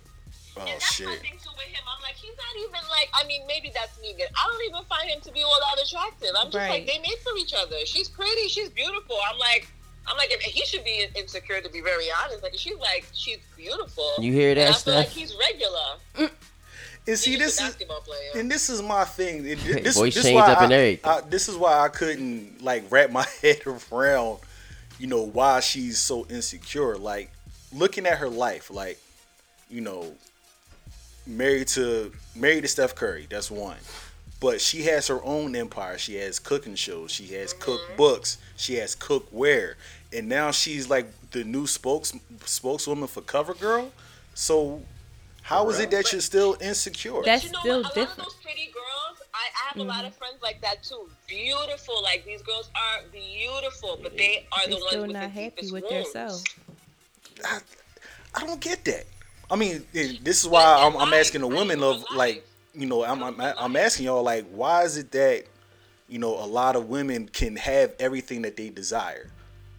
Oh 0.56 0.61
And 0.61 0.69
that's 0.69 0.99
my 1.02 1.06
shit. 1.11 1.19
thing 1.22 1.31
too 1.31 1.49
with 1.57 1.65
him. 1.68 1.81
I'm 1.88 2.02
like, 2.03 2.15
he's 2.15 2.36
not 2.38 2.56
even 2.57 2.88
like. 2.90 3.10
I 3.14 3.26
mean, 3.27 3.41
maybe 3.48 3.72
that's 3.73 3.98
me. 4.18 4.23
I 4.23 4.48
don't 4.52 4.69
even 4.76 4.86
find 4.88 5.10
him 5.10 5.22
to 5.22 5.31
be 5.31 5.44
all 5.44 5.56
that 5.60 5.84
attractive. 5.86 6.30
I'm 6.38 6.48
just 6.48 6.56
Right. 6.56 6.69
like, 6.69 6.88
they 6.88 6.99
made 6.99 7.18
for 7.23 7.36
each 7.38 7.53
other. 7.53 7.77
She's 7.86 8.10
pretty. 8.10 8.48
She's 8.48 8.69
beautiful. 8.69 9.18
I'm 9.31 9.38
like, 9.40 9.68
I'm 10.07 10.18
like, 10.18 10.30
he 10.41 10.65
should 10.65 10.84
be 10.84 11.06
insecure 11.15 11.61
to 11.61 11.69
be 11.69 11.81
very 11.81 12.07
honest. 12.23 12.41
Like, 12.44 12.53
she's 12.57 12.77
like, 12.77 13.06
she's 13.14 13.38
beautiful. 13.56 14.11
You 14.19 14.31
hear 14.34 14.49
And 14.52 14.60
that, 14.60 14.69
I 14.69 14.73
feel 14.73 14.94
like 14.95 15.07
he's 15.10 15.36
regular. 15.36 16.30
And 17.07 17.18
see, 17.18 17.31
He's 17.31 17.40
this 17.40 17.61
is 17.61 17.76
and 18.36 18.52
this 18.52 18.69
is 18.69 18.81
my 18.84 19.03
thing. 19.03 19.45
It- 19.48 19.57
This, 19.84 19.95
Voice 19.95 20.14
this 20.14 20.23
changed 20.26 20.36
why 20.36 20.52
up 20.52 20.61
I, 20.61 20.64
everything. 20.65 20.99
I- 21.03 21.22
this 21.22 21.48
is 21.49 21.56
why 21.56 21.80
I 21.80 21.88
couldn't 21.88 22.61
like 22.64 22.84
wrap 22.91 23.10
my 23.11 23.26
head 23.41 23.61
around, 23.91 24.40
you 24.99 25.07
know, 25.07 25.22
why 25.22 25.60
she's 25.61 25.98
so 25.98 26.27
insecure. 26.30 26.98
Like 26.98 27.31
looking 27.73 28.06
at 28.06 28.18
her 28.19 28.30
life, 28.30 28.69
like 28.69 28.99
you 29.69 29.81
know, 29.81 30.14
married 31.30 31.68
to 31.69 32.11
married 32.35 32.61
to 32.61 32.68
Steph 32.68 32.95
Curry. 32.95 33.27
That's 33.30 33.51
one. 33.51 33.77
But 34.39 34.61
she 34.61 34.84
has 34.84 35.07
her 35.07 35.23
own 35.23 35.56
empire. 35.56 35.97
She 35.97 36.15
has 36.15 36.39
cooking 36.39 36.76
shows. 36.76 37.11
She 37.11 37.27
has 37.35 37.53
mm-hmm. 37.53 37.72
cookbooks. 38.01 38.38
She 38.56 38.76
has 38.76 38.95
cookware, 38.95 39.73
and 40.14 40.30
now 40.30 40.51
she's 40.51 40.89
like 40.89 41.07
the 41.31 41.43
new 41.43 41.68
spokes 41.68 42.14
spokeswoman 42.45 43.07
for 43.07 43.22
CoverGirl. 43.22 43.89
So, 44.34 44.81
how 45.41 45.69
is 45.69 45.80
it 45.80 45.91
that 45.91 46.11
you're 46.11 46.22
still 46.22 46.56
insecure? 46.61 47.22
That's 47.23 47.43
you 47.43 47.51
know 47.51 47.60
still 47.60 47.84
what? 47.84 47.95
A 47.95 47.99
lot 47.99 48.10
of 48.11 48.18
those 48.18 48.35
pretty 48.41 48.68
girls, 48.68 49.22
I, 49.34 49.38
I 49.38 49.68
have 49.69 49.77
a 49.77 49.84
lot 49.84 50.06
of 50.06 50.11
mm-hmm. 50.11 50.19
friends 50.19 50.41
like 50.41 50.61
that 50.61 50.84
too. 50.84 51.10
Beautiful, 51.27 52.01
like 52.01 52.26
these 52.26 52.41
girls 52.41 52.69
are 52.76 53.03
beautiful, 53.11 53.99
but 54.01 54.18
they 54.18 54.47
are 54.53 54.60
They're 54.65 54.69
the 54.69 54.76
ones 54.76 54.88
still 54.88 55.01
with 55.01 55.11
not 55.11 55.22
the 55.22 55.30
happy 55.30 55.49
deepest 55.49 55.73
with 55.73 55.84
wounds. 55.84 56.14
themselves. 56.14 56.43
I, 57.43 57.60
I 58.35 58.45
don't 58.45 58.61
get 58.61 58.85
that. 58.85 59.06
I 59.51 59.55
mean, 59.55 59.84
and 59.95 60.17
this 60.23 60.41
is 60.41 60.47
why 60.47 60.63
I'm, 60.80 60.95
I'm 60.97 61.13
asking 61.13 61.41
the 61.41 61.47
women 61.47 61.81
of 61.84 62.03
like, 62.15 62.45
you 62.73 62.85
know, 62.85 63.03
I'm, 63.03 63.23
I'm 63.23 63.39
I'm 63.39 63.76
asking 63.76 64.05
y'all 64.05 64.23
like, 64.23 64.45
why 64.51 64.84
is 64.84 64.97
it 64.97 65.11
that, 65.11 65.45
you 66.07 66.19
know, 66.19 66.35
a 66.35 66.45
lot 66.45 66.76
of 66.76 66.88
women 66.88 67.27
can 67.27 67.55
have 67.55 67.93
everything 67.99 68.43
that 68.43 68.55
they 68.57 68.69
desire, 68.69 69.31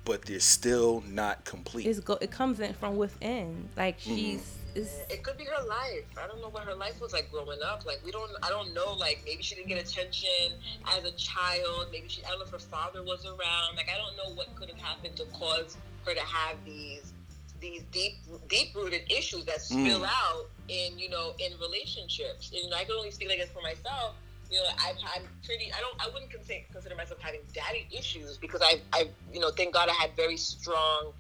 but 0.05 0.23
they're 0.23 0.41
still 0.41 1.03
not 1.09 1.45
complete. 1.45 1.87
It's 1.87 2.01
go. 2.01 2.19
It 2.21 2.31
comes 2.31 2.59
in 2.61 2.75
from 2.75 2.97
within. 2.97 3.69
Like 3.77 3.99
Mm-hmm. 4.01 4.15
she's. 4.17 4.57
It's, 4.73 5.01
It 5.11 5.25
could 5.25 5.37
be 5.37 5.45
her 5.47 5.67
life. 5.67 6.05
I 6.17 6.29
don't 6.29 6.41
know 6.41 6.49
what 6.49 6.63
her 6.63 6.77
life 6.77 7.01
was 7.01 7.13
like 7.13 7.29
growing 7.33 7.59
up. 7.65 7.85
Like 7.87 8.01
we 8.05 8.13
don't. 8.13 8.31
I 8.43 8.49
don't 8.51 8.73
know. 8.73 8.93
Like 8.93 9.21
maybe 9.25 9.43
she 9.43 9.55
didn't 9.57 9.69
get 9.69 9.85
attention 9.85 10.53
as 10.97 11.05
a 11.05 11.11
child. 11.13 11.89
Maybe 11.93 12.09
she. 12.09 12.25
I 12.25 12.29
don't 12.29 12.39
know 12.39 12.45
if 12.45 12.51
her 12.53 12.59
father 12.59 13.03
was 13.03 13.25
around. 13.27 13.77
Like 13.77 13.89
I 13.89 13.97
don't 13.97 14.17
know 14.17 14.35
what 14.37 14.55
could 14.57 14.69
have 14.71 14.79
happened 14.79 15.17
to 15.17 15.25
cause 15.27 15.77
her 16.07 16.15
to 16.15 16.21
have 16.21 16.57
these 16.65 17.13
these 17.61 17.83
deep 17.93 18.15
deep 18.49 18.75
rooted 18.75 19.03
issues 19.11 19.45
that 19.47 19.59
mm. 19.59 19.85
spill 19.87 20.05
out 20.05 20.47
in 20.69 20.99
you 20.99 21.11
know 21.11 21.35
in 21.39 21.53
relationships. 21.61 22.51
And, 22.51 22.65
you 22.65 22.71
know, 22.71 22.77
I 22.77 22.85
can 22.85 22.95
only 22.97 23.11
speak 23.11 23.29
like 23.29 23.39
this 23.39 23.51
for 23.51 23.63
myself. 23.63 24.17
You 24.51 24.57
know, 24.57 24.65
I've, 24.85 24.97
I'm 25.15 25.23
pretty. 25.45 25.73
I 25.73 25.81
don't. 25.81 25.95
I 26.01 26.13
wouldn't 26.13 26.31
consider 26.31 26.61
consider 26.73 26.97
myself 26.97 27.21
having 27.21 27.41
daddy 27.55 27.87
issues 27.97 28.37
because 28.37 28.61
I, 28.65 28.81
I, 28.93 29.09
you 29.33 29.39
know, 29.39 29.51
thank 29.51 29.75
God 29.75 29.89
I 29.89 29.93
had 29.93 30.17
very 30.17 30.37
strong 30.37 31.13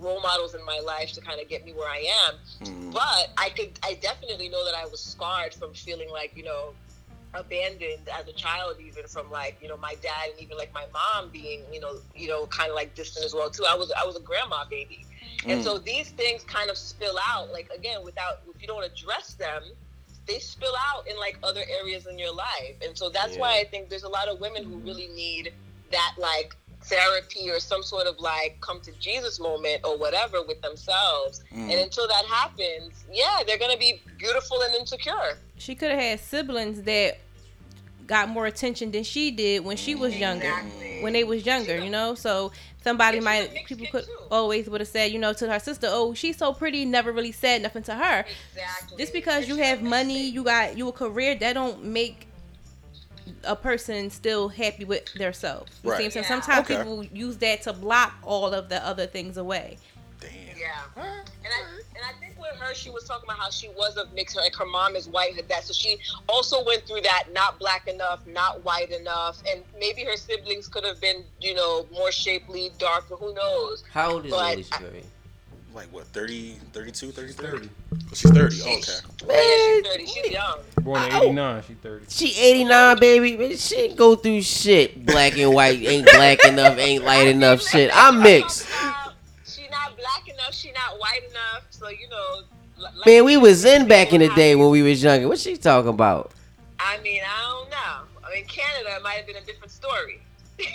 role 0.00 0.20
models 0.20 0.54
in 0.54 0.64
my 0.64 0.80
life 0.84 1.12
to 1.12 1.20
kind 1.20 1.40
of 1.40 1.48
get 1.48 1.64
me 1.64 1.72
where 1.72 1.88
I 1.88 2.04
am. 2.28 2.34
Mm. 2.66 2.92
But 2.92 3.30
I 3.36 3.50
could, 3.50 3.78
I 3.84 3.94
definitely 3.94 4.48
know 4.48 4.64
that 4.64 4.74
I 4.74 4.86
was 4.86 5.00
scarred 5.00 5.54
from 5.54 5.74
feeling 5.74 6.10
like, 6.10 6.36
you 6.36 6.44
know, 6.44 6.72
abandoned 7.34 8.08
as 8.18 8.26
a 8.26 8.32
child, 8.32 8.76
even 8.84 9.06
from 9.06 9.30
like, 9.30 9.58
you 9.62 9.68
know, 9.68 9.76
my 9.76 9.94
dad 10.02 10.30
and 10.30 10.40
even 10.40 10.56
like 10.56 10.72
my 10.74 10.86
mom 10.92 11.30
being, 11.30 11.62
you 11.72 11.80
know, 11.80 11.96
you 12.14 12.28
know, 12.28 12.46
kind 12.46 12.70
of 12.70 12.76
like 12.76 12.94
distant 12.94 13.24
as 13.24 13.34
well 13.34 13.50
too. 13.50 13.64
I 13.68 13.74
was, 13.74 13.92
I 14.00 14.04
was 14.04 14.16
a 14.16 14.20
grandma 14.20 14.64
baby, 14.68 15.04
and 15.46 15.60
mm. 15.60 15.64
so 15.64 15.78
these 15.78 16.10
things 16.10 16.42
kind 16.44 16.70
of 16.70 16.76
spill 16.76 17.16
out. 17.28 17.52
Like 17.52 17.70
again, 17.74 18.04
without 18.04 18.40
if 18.54 18.60
you 18.60 18.68
don't 18.68 18.84
address 18.84 19.34
them, 19.34 19.62
they 20.26 20.38
spill 20.38 20.74
out 20.92 21.08
in 21.08 21.16
like 21.18 21.38
other 21.42 21.62
areas 21.80 22.06
in 22.06 22.18
your 22.18 22.34
life, 22.34 22.76
and 22.84 22.96
so 22.96 23.08
that's 23.08 23.36
why 23.36 23.58
I 23.58 23.64
think 23.64 23.88
there's 23.88 24.04
a 24.04 24.08
lot 24.08 24.28
of 24.28 24.40
women 24.40 24.64
who 24.64 24.76
mm-hmm. 24.76 24.86
really 24.86 25.08
need 25.08 25.52
that 25.90 26.14
like 26.18 26.54
therapy 26.82 27.50
or 27.50 27.60
some 27.60 27.82
sort 27.82 28.06
of 28.06 28.18
like 28.18 28.58
come 28.60 28.80
to 28.80 28.92
Jesus 28.92 29.38
moment 29.38 29.82
or 29.84 29.98
whatever 29.98 30.42
with 30.42 30.60
themselves. 30.62 31.42
And 31.52 31.70
mm. 31.70 31.82
until 31.82 32.08
that 32.08 32.24
happens, 32.26 33.04
yeah, 33.12 33.40
they're 33.46 33.58
gonna 33.58 33.76
be 33.76 34.00
beautiful 34.18 34.62
and 34.62 34.74
insecure. 34.74 35.38
she 35.56 35.74
could 35.74 35.90
have 35.90 36.00
had 36.00 36.20
siblings 36.20 36.82
that 36.82 37.18
got 38.06 38.28
more 38.28 38.46
attention 38.46 38.90
than 38.90 39.04
she 39.04 39.30
did 39.30 39.64
when 39.64 39.76
she 39.76 39.94
was 39.94 40.16
younger. 40.16 40.48
Exactly. 40.48 41.02
When 41.02 41.12
they 41.12 41.24
was 41.24 41.46
younger, 41.46 41.78
you 41.78 41.90
know. 41.90 42.14
So 42.14 42.52
somebody 42.82 43.18
And 43.18 43.24
might 43.24 43.54
people 43.66 43.86
could 43.90 44.04
too. 44.04 44.10
always 44.30 44.68
would 44.68 44.80
have 44.80 44.88
said, 44.88 45.12
you 45.12 45.18
know, 45.18 45.32
to 45.34 45.50
her 45.50 45.58
sister, 45.58 45.86
"Oh, 45.90 46.14
she's 46.14 46.36
so 46.36 46.52
pretty." 46.52 46.84
Never 46.84 47.12
really 47.12 47.32
said 47.32 47.62
nothing 47.62 47.82
to 47.84 47.94
her. 47.94 48.24
Exactly. 48.54 48.96
Just 48.98 49.12
because 49.12 49.48
you 49.48 49.56
have 49.56 49.82
money, 49.82 50.28
you 50.28 50.42
got 50.44 50.76
you 50.78 50.88
a 50.88 50.92
career, 50.92 51.34
that 51.36 51.52
don't 51.54 51.84
make 51.84 52.26
a 53.44 53.54
person 53.54 54.10
still 54.10 54.48
happy 54.48 54.84
with 54.84 55.12
themselves. 55.14 55.70
You 55.84 55.90
Right. 55.90 55.96
see 55.98 56.02
what 56.02 56.06
I'm 56.06 56.10
saying? 56.12 56.24
Yeah. 56.24 56.28
Sometimes 56.40 56.70
Okay. 56.70 56.76
people 56.78 57.04
use 57.04 57.36
that 57.38 57.62
to 57.62 57.72
block 57.72 58.14
all 58.24 58.52
of 58.52 58.68
the 58.68 58.84
other 58.86 59.06
things 59.06 59.36
away. 59.36 59.78
Damn. 60.60 61.04
Yeah. 61.04 61.20
And 61.44 61.52
I 61.52 61.60
and 61.94 62.04
I 62.04 62.12
think 62.20 62.38
with 62.38 62.58
her, 62.60 62.74
she 62.74 62.90
was 62.90 63.04
talking 63.04 63.24
about 63.28 63.38
how 63.38 63.50
she 63.50 63.68
was 63.70 63.96
of 63.96 64.12
mixed. 64.14 64.36
Like 64.36 64.54
her 64.56 64.66
mom 64.66 64.96
is 64.96 65.08
white, 65.08 65.34
her 65.36 65.42
dad. 65.42 65.64
So 65.64 65.72
she 65.72 65.98
also 66.28 66.64
went 66.64 66.84
through 66.86 67.02
that. 67.02 67.24
Not 67.32 67.58
black 67.58 67.88
enough, 67.88 68.26
not 68.26 68.64
white 68.64 68.90
enough, 68.90 69.42
and 69.50 69.62
maybe 69.78 70.04
her 70.04 70.16
siblings 70.16 70.68
could 70.68 70.84
have 70.84 71.00
been, 71.00 71.24
you 71.40 71.54
know, 71.54 71.86
more 71.92 72.12
shapely, 72.12 72.70
darker. 72.78 73.16
Who 73.16 73.34
knows? 73.34 73.84
How 73.90 74.12
old 74.12 74.26
is 74.26 74.32
But 74.32 74.54
Alicia 74.54 74.74
Curry? 74.74 75.04
like 75.74 75.86
what 75.92 76.04
30, 76.06 76.56
32, 76.72 77.12
33? 77.12 77.46
30. 77.46 77.70
She's 78.12 78.30
30. 78.30 78.56
Oh, 78.64 78.68
okay. 78.68 79.26
Man, 79.28 79.82
she's 79.82 79.86
Thirty. 79.86 80.06
She's 80.06 80.32
young. 80.32 80.58
Born 80.82 81.02
in 81.02 81.12
'89, 81.12 81.62
she 81.66 81.74
30. 81.74 82.06
she 82.08 82.40
89, 82.40 82.98
baby. 82.98 83.36
Man, 83.36 83.56
she 83.56 83.76
ain't 83.76 83.96
go 83.96 84.16
through 84.16 84.42
shit. 84.42 85.06
Black 85.06 85.38
and 85.38 85.54
white 85.54 85.80
ain't 85.82 86.06
black 86.06 86.44
enough, 86.44 86.78
ain't 86.78 87.04
light 87.04 87.28
enough 87.28 87.62
shit. 87.62 87.90
I'm 87.94 88.22
mixed. 88.22 88.66
She's 90.00 90.06
not 90.06 90.24
black 90.24 90.34
enough. 90.34 90.54
She's 90.54 90.72
not 90.74 90.98
white 91.00 91.20
enough. 91.30 91.66
So 91.70 91.88
you 91.88 92.08
know. 92.08 92.42
like- 92.78 93.06
Man, 93.06 93.24
we 93.24 93.36
was 93.36 93.64
in 93.64 93.86
back 93.88 94.12
in 94.12 94.20
the 94.20 94.28
day 94.30 94.54
when 94.56 94.70
we 94.70 94.82
was 94.82 95.02
younger. 95.02 95.28
What 95.28 95.38
she 95.38 95.56
talking 95.56 95.90
about? 95.90 96.32
I 96.78 96.98
mean, 97.00 97.20
I 97.22 97.40
don't 97.50 97.70
know. 97.70 98.26
I 98.26 98.34
mean, 98.34 98.44
Canada 98.46 98.96
it 98.96 99.02
might 99.02 99.14
have 99.14 99.26
been 99.26 99.36
a 99.36 99.42
different 99.44 99.70
story. 99.72 100.20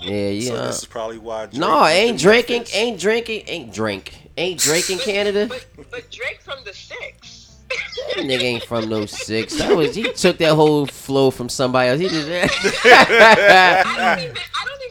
Yeah, 0.00 0.28
yeah. 0.28 0.48
So 0.50 0.66
this 0.66 0.78
is 0.78 0.84
probably 0.84 1.16
why. 1.18 1.46
Drake 1.46 1.58
no, 1.60 1.86
ain't 1.86 2.18
drinking, 2.18 2.56
Memphis. 2.58 2.74
ain't 2.74 3.00
drinking, 3.00 3.44
ain't 3.46 3.72
drink. 3.72 4.30
Ain't 4.36 4.60
Drake 4.60 4.90
in 4.90 4.98
Canada? 4.98 5.46
But 5.46 5.64
but 5.90 6.10
Drake 6.10 6.40
from 6.42 6.58
the 6.64 6.72
six. 6.74 7.56
That 7.68 8.16
nigga 8.24 8.42
ain't 8.42 8.64
from 8.64 8.88
no 8.90 9.06
six. 9.06 9.54
That 9.56 9.74
was 9.76 9.94
he 9.94 10.12
took 10.12 10.36
that 10.38 10.54
whole 10.54 10.86
flow 10.86 11.30
from 11.30 11.48
somebody 11.48 11.88
else. 11.90 12.00
He 12.00 12.08
just 12.08 12.28
I 12.28 12.44
don't 12.44 12.44
even 12.44 12.76
I 12.84 13.82
don't 13.84 14.24
even 14.24 14.32
know 14.34 14.34
what 14.64 14.80
the 14.80 14.83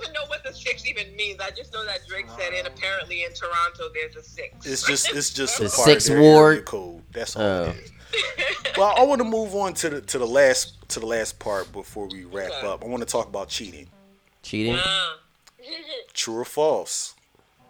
six 0.63 0.85
even 0.87 1.15
means. 1.15 1.39
I 1.39 1.49
just 1.51 1.73
know 1.73 1.85
that 1.85 1.99
Drake 2.07 2.25
said, 2.37 2.53
and 2.53 2.67
apparently 2.67 3.23
in 3.23 3.33
Toronto 3.33 3.89
there's 3.93 4.15
a 4.15 4.23
six. 4.23 4.65
It's 4.65 4.85
just 4.85 5.13
it's 5.15 5.31
just 5.33 5.59
a 5.59 5.63
The 5.63 5.69
part 5.69 5.85
sixth 5.87 6.09
of 6.09 6.15
their 6.15 6.21
ward? 6.23 6.53
area 6.53 6.63
code. 6.63 7.01
That's 7.11 7.35
all 7.35 7.43
Oh. 7.43 7.63
it 7.69 7.75
is. 7.77 7.91
Well, 8.77 8.93
I 8.97 9.03
want 9.03 9.19
to 9.19 9.25
move 9.27 9.55
on 9.55 9.73
to 9.75 9.89
the 9.89 10.01
to 10.01 10.17
the 10.19 10.27
last 10.27 10.87
to 10.89 10.99
the 10.99 11.05
last 11.05 11.39
part 11.39 11.71
before 11.71 12.07
we 12.07 12.25
wrap 12.25 12.51
Okay. 12.51 12.67
up. 12.67 12.83
I 12.83 12.87
want 12.87 13.01
to 13.01 13.07
talk 13.09 13.27
about 13.27 13.49
cheating. 13.49 13.87
cheating. 14.41 14.75
Uh, 14.75 15.09
True 16.13 16.37
or 16.39 16.45
false? 16.45 17.15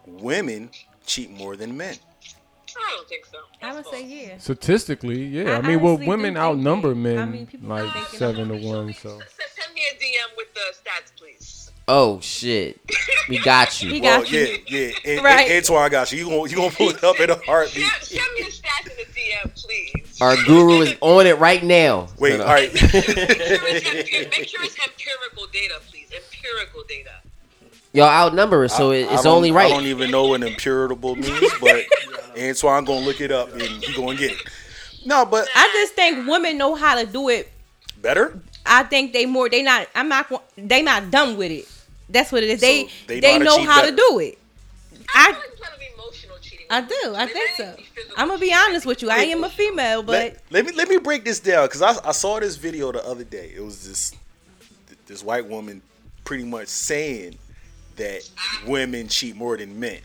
Women 0.06 0.70
cheat 1.06 1.30
more 1.30 1.56
than 1.56 1.76
men. 1.76 1.96
I 2.76 2.94
don't 2.96 3.08
think 3.08 3.24
so. 3.24 3.38
I 3.62 3.68
would 3.68 3.84
That's 3.84 3.90
say 3.90 4.00
false. 4.02 4.12
yeah. 4.28 4.38
Statistically, 4.38 5.24
yeah. 5.24 5.52
I, 5.52 5.56
I 5.58 5.60
mean, 5.62 5.80
well, 5.80 5.96
women 5.96 6.36
outnumber 6.36 6.94
men 6.94 7.18
I 7.18 7.24
mean, 7.26 7.48
like 7.62 8.08
seven 8.08 8.48
to 8.48 8.56
one. 8.56 8.92
So 8.94 9.20
Oh 11.86 12.18
shit, 12.20 12.80
we 13.28 13.38
got 13.40 13.82
you. 13.82 13.90
He 13.90 14.00
Well, 14.00 14.20
got 14.20 14.30
you. 14.32 14.40
yeah, 14.40 14.56
yeah. 14.78 14.90
And, 15.16 15.24
Right. 15.24 15.50
and, 15.50 15.56
Antoine 15.58 15.90
got 15.90 16.10
you. 16.12 16.18
You 16.18 16.24
gonna 16.30 16.50
you 16.50 16.56
gonna 16.56 16.70
pull 16.70 16.88
it 16.90 17.04
up 17.04 17.20
in 17.20 17.28
a 17.30 17.34
heartbeat? 17.36 17.84
Send, 17.84 18.02
send 18.04 18.34
me 18.38 18.42
the 18.44 18.50
stats 18.50 18.90
in 18.90 18.96
the 18.96 19.04
DM, 19.20 19.62
please. 19.62 20.20
Our 20.22 20.36
guru 20.44 20.80
is 20.80 20.94
on 21.02 21.26
it 21.26 21.38
right 21.38 21.62
now. 21.62 22.08
Wait, 22.18 22.38
No, 22.38 22.44
all 22.46 22.54
no. 22.54 22.60
Make 22.60 22.70
sure 22.78 23.00
it's 23.04 24.38
make 24.38 24.48
sure 24.48 24.64
it's 24.64 24.76
empirical 24.82 25.46
data, 25.52 25.74
please. 25.90 26.08
Empirical 26.14 26.84
data. 26.88 27.10
Y'all 27.92 28.06
outnumber 28.08 28.64
us, 28.64 28.74
so 28.76 28.90
I- 28.90 28.94
I 28.94 28.98
it's 29.12 29.22
don't- 29.22 29.36
only 29.36 29.50
I 29.52 29.68
don't 29.68 29.84
even 29.84 30.10
know 30.10 30.24
what 30.28 30.40
impuritable 30.40 31.16
means, 31.16 31.52
but 31.60 31.84
Antoine 32.38 32.84
gonna 32.86 33.04
look 33.04 33.20
it 33.20 33.30
up 33.30 33.52
and 33.52 33.62
he 33.62 33.92
gonna 33.92 34.16
get 34.16 34.32
it. 34.32 34.38
No, 35.04 35.26
but 35.26 35.46
I 35.54 35.68
just 35.74 35.92
think 35.94 36.26
women 36.26 36.56
know 36.56 36.74
how 36.76 36.94
to 36.98 37.04
do 37.04 37.28
it. 37.28 37.50
better. 38.00 38.40
I 38.66 38.82
think 38.84 39.12
they 39.12 39.26
more. 39.26 39.48
They 39.50 39.62
not. 39.62 39.88
I'm 39.94 40.08
not. 40.08 40.42
They 40.56 40.80
not 40.80 41.10
done 41.10 41.36
with 41.36 41.50
it. 41.52 41.68
That's 42.08 42.30
what 42.32 42.42
it 42.42 42.50
is. 42.50 42.60
They 42.60 42.84
So 42.84 42.90
they 43.06 43.20
they, 43.20 43.38
know 43.38 43.62
how 43.62 43.62
to 43.62 43.66
know 43.66 43.72
how 43.72 43.82
to 43.82 43.96
do 43.96 44.18
it. 44.20 44.38
I 45.14 45.28
I 45.28 45.32
feel 45.32 45.34
like 45.34 45.44
it's 45.52 45.60
kind 45.60 45.74
of 45.74 45.80
emotional 45.98 46.36
cheating. 46.40 46.66
I 46.70 46.80
do. 46.80 47.14
I 47.16 47.26
think 47.26 47.50
so. 47.56 47.76
I'm 48.16 48.28
gonna 48.28 48.40
be 48.40 48.54
honest 48.54 48.86
with 48.86 49.02
you. 49.02 49.10
I 49.10 49.24
am 49.24 49.44
a 49.44 49.48
female, 49.48 50.02
but 50.02 50.12
let, 50.12 50.42
let 50.50 50.66
me 50.66 50.72
let 50.72 50.88
me 50.88 50.98
break 50.98 51.24
this 51.24 51.40
down 51.40 51.66
because 51.66 51.82
I, 51.82 52.08
I 52.08 52.12
saw 52.12 52.40
this 52.40 52.56
video 52.56 52.92
the 52.92 53.04
other 53.06 53.24
day. 53.24 53.52
It 53.56 53.60
was 53.60 53.86
this 53.86 54.14
this 55.06 55.22
white 55.22 55.46
woman 55.46 55.82
pretty 56.24 56.44
much 56.44 56.68
saying 56.68 57.38
that 57.96 58.28
women 58.66 59.08
cheat 59.08 59.36
more 59.36 59.56
than 59.56 59.78
men. 59.78 60.00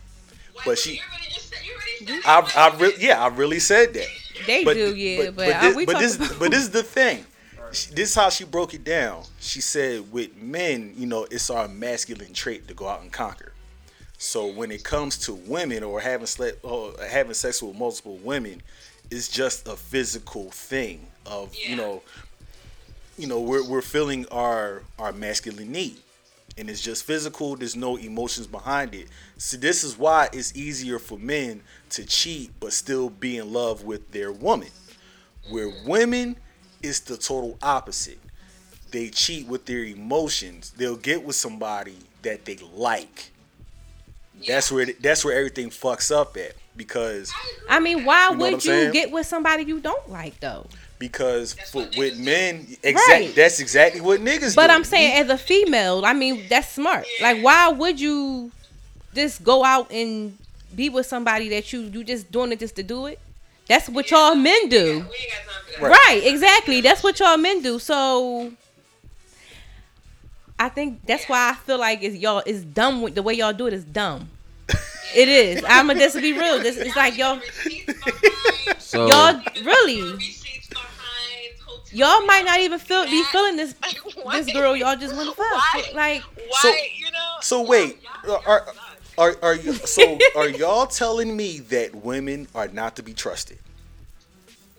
Why, 0.54 0.64
But 0.66 0.78
she, 0.80 0.96
You 0.96 1.00
already 1.10 1.34
just 1.34 1.50
said. 1.50 1.60
You 1.66 1.74
already 1.74 2.22
said. 2.22 2.58
I, 2.58 2.70
I 2.70 2.78
re- 2.78 2.96
yeah, 3.00 3.24
I 3.24 3.28
really 3.28 3.60
said 3.60 3.94
that. 3.94 4.08
they 4.46 4.64
do. 4.64 4.96
Yeah, 4.96 5.32
but, 5.32 5.50
uh, 5.50 5.62
this, 5.62 5.86
but 5.86 6.00
this, 6.00 6.18
but 6.40 6.52
this 6.52 6.62
is 6.62 6.70
the 6.72 6.84
thing. 6.84 7.26
This 7.72 8.10
is 8.10 8.16
how 8.16 8.30
she 8.30 8.46
broke 8.46 8.74
it 8.74 8.84
down. 8.84 9.24
She 9.40 9.62
said, 9.62 10.12
with 10.12 10.36
men, 10.36 10.94
you 10.98 11.06
know, 11.06 11.28
it's 11.30 11.50
our 11.50 11.68
masculine 11.68 12.34
trait 12.34 12.68
to 12.68 12.74
go 12.74 12.88
out 12.88 13.02
and 13.02 13.12
conquer. 13.12 13.54
So 14.18 14.48
when 14.48 14.72
it 14.72 14.84
comes 14.84 15.18
to 15.20 15.34
women 15.34 15.82
or 15.84 16.02
having 16.02 16.28
slept 16.28 16.60
or 16.64 16.94
having 17.10 17.34
sex 17.34 17.64
with 17.64 17.76
multiple 17.78 18.18
women, 18.18 18.62
it's 19.12 19.30
just 19.30 19.68
a 19.68 19.76
physical 19.76 20.52
thing 20.52 21.08
of 21.26 21.56
you 21.56 21.76
know, 21.76 22.02
you 23.18 23.28
know, 23.28 23.40
we're 23.40 23.68
we're 23.68 23.82
feeling 23.82 24.26
our 24.30 24.84
our 24.98 25.14
masculine 25.14 25.72
need, 25.72 25.98
and 26.58 26.70
it's 26.70 26.82
just 26.82 27.06
physical. 27.06 27.56
There's 27.56 27.76
no 27.76 27.96
emotions 27.96 28.46
behind 28.46 28.94
it. 28.94 29.08
So 29.38 29.58
this 29.58 29.84
is 29.84 29.98
why 29.98 30.28
it's 30.34 30.56
easier 30.56 31.00
for 31.00 31.18
men 31.18 31.62
to 31.92 32.06
cheat 32.06 32.52
but 32.60 32.74
still 32.74 33.10
be 33.10 33.38
in 33.38 33.54
love 33.54 33.84
with 33.84 34.12
their 34.12 34.32
woman. 34.32 34.70
Where 35.50 35.72
women, 35.86 36.36
it's 36.82 37.00
the 37.02 37.18
total 37.18 37.58
opposite. 37.62 38.20
They 38.92 39.10
cheat 39.10 39.48
with 39.48 39.66
their 39.66 39.84
emotions. 39.84 40.72
They'll 40.72 40.96
get 40.96 41.24
with 41.24 41.36
somebody 41.36 41.96
that 42.24 42.46
they 42.46 42.58
like. 42.74 43.32
That's 44.48 44.72
where 44.72 44.88
that's 45.02 45.24
where 45.26 45.38
everything 45.38 45.70
fucks 45.70 46.16
up 46.16 46.38
at 46.38 46.54
because 46.76 47.32
I 47.70 47.80
mean, 47.80 48.06
why 48.06 48.30
You 48.32 48.38
know 48.38 48.44
would 48.44 48.54
you 48.54 48.60
saying? 48.62 48.94
get 48.94 49.12
with 49.12 49.28
somebody 49.28 49.64
you 49.64 49.80
don't 49.80 50.10
like 50.10 50.40
though? 50.40 50.66
because 50.98 51.54
for, 51.72 51.88
with 51.98 52.18
men, 52.20 52.68
exactly 52.84 53.28
Right. 53.28 53.36
that's 53.36 53.60
exactly 53.62 54.02
what 54.02 54.20
niggas 54.20 54.50
do. 54.50 54.56
But 54.56 54.68
do. 54.68 54.74
I'm 54.74 54.84
saying, 54.84 55.14
as 55.24 55.30
a 55.30 55.38
female, 55.38 56.04
I 56.06 56.12
mean, 56.14 56.44
that's 56.50 56.68
smart. 56.74 57.06
Like, 57.22 57.42
why 57.42 57.70
would 57.70 58.00
you 58.02 58.52
just 59.16 59.42
go 59.44 59.64
out 59.64 59.90
and 59.92 60.38
be 60.76 60.90
with 60.90 61.06
somebody 61.06 61.48
that 61.50 61.72
you 61.74 61.82
you 61.82 62.04
just 62.04 62.32
doing 62.32 62.52
it 62.52 62.60
just 62.60 62.76
to 62.78 62.84
do 62.84 63.06
it? 63.08 63.20
That's 63.70 63.88
what 63.88 64.10
y'all 64.12 64.36
men 64.36 64.68
do. 64.68 64.84
We 64.86 64.92
ain't 64.92 65.06
got 65.06 65.08
time 65.54 65.74
for 65.76 65.82
that. 65.82 65.90
Right, 65.90 66.22
exactly. 66.26 66.82
That's 66.82 67.04
what 67.04 67.20
y'all 67.20 67.38
men 67.38 67.62
do. 67.62 67.80
So 67.80 68.52
I 70.58 70.68
think 70.70 71.06
that's 71.06 71.30
why 71.30 71.52
I 71.52 71.54
feel 71.54 71.80
like 71.80 72.04
it's 72.04 72.16
y'all 72.18 72.44
is 72.46 72.66
dumb 72.66 73.02
with 73.02 73.16
the 73.16 73.22
way 73.24 73.34
y'all 73.36 73.54
do 73.54 73.68
it 73.68 73.74
is 73.74 73.84
dumb. 73.86 74.30
It 75.16 75.28
is. 75.30 75.64
I'm 75.68 75.88
gonna 75.88 76.00
just 76.00 76.16
be 76.18 76.34
real. 76.34 76.60
This 76.60 76.78
it's 76.78 76.96
like 76.96 77.18
y'all 77.18 77.40
So 78.78 79.08
y'all 79.08 79.42
really 79.64 80.14
receipts 80.14 80.68
behind, 80.68 81.56
hotel 81.66 81.84
y'all 81.92 82.26
might 82.26 82.44
not 82.46 82.60
even 82.60 82.78
feel 82.78 83.06
be 83.06 83.24
feeling 83.26 83.56
this 83.56 83.74
this 84.32 84.52
girl 84.54 84.76
y'all 84.76 84.96
just 84.96 85.16
want 85.16 85.30
to 85.30 85.36
fuck. 85.36 85.94
Like 85.96 86.22
Why, 86.22 86.60
So- 86.62 86.70
you 86.70 87.12
know? 87.12 87.36
So 87.42 87.62
wait, 87.64 87.98
y'all- 88.26 88.42
are 88.46 88.68
are 89.20 89.36
are 89.44 89.56
you 89.56 89.74
so 89.74 90.18
are 90.36 90.50
y'all 90.50 90.88
telling 90.88 91.38
me 91.38 91.60
that 91.60 91.94
women 91.94 92.48
are 92.56 92.68
not 92.70 92.96
to 92.96 93.04
be 93.04 93.14
trusted? 93.14 93.60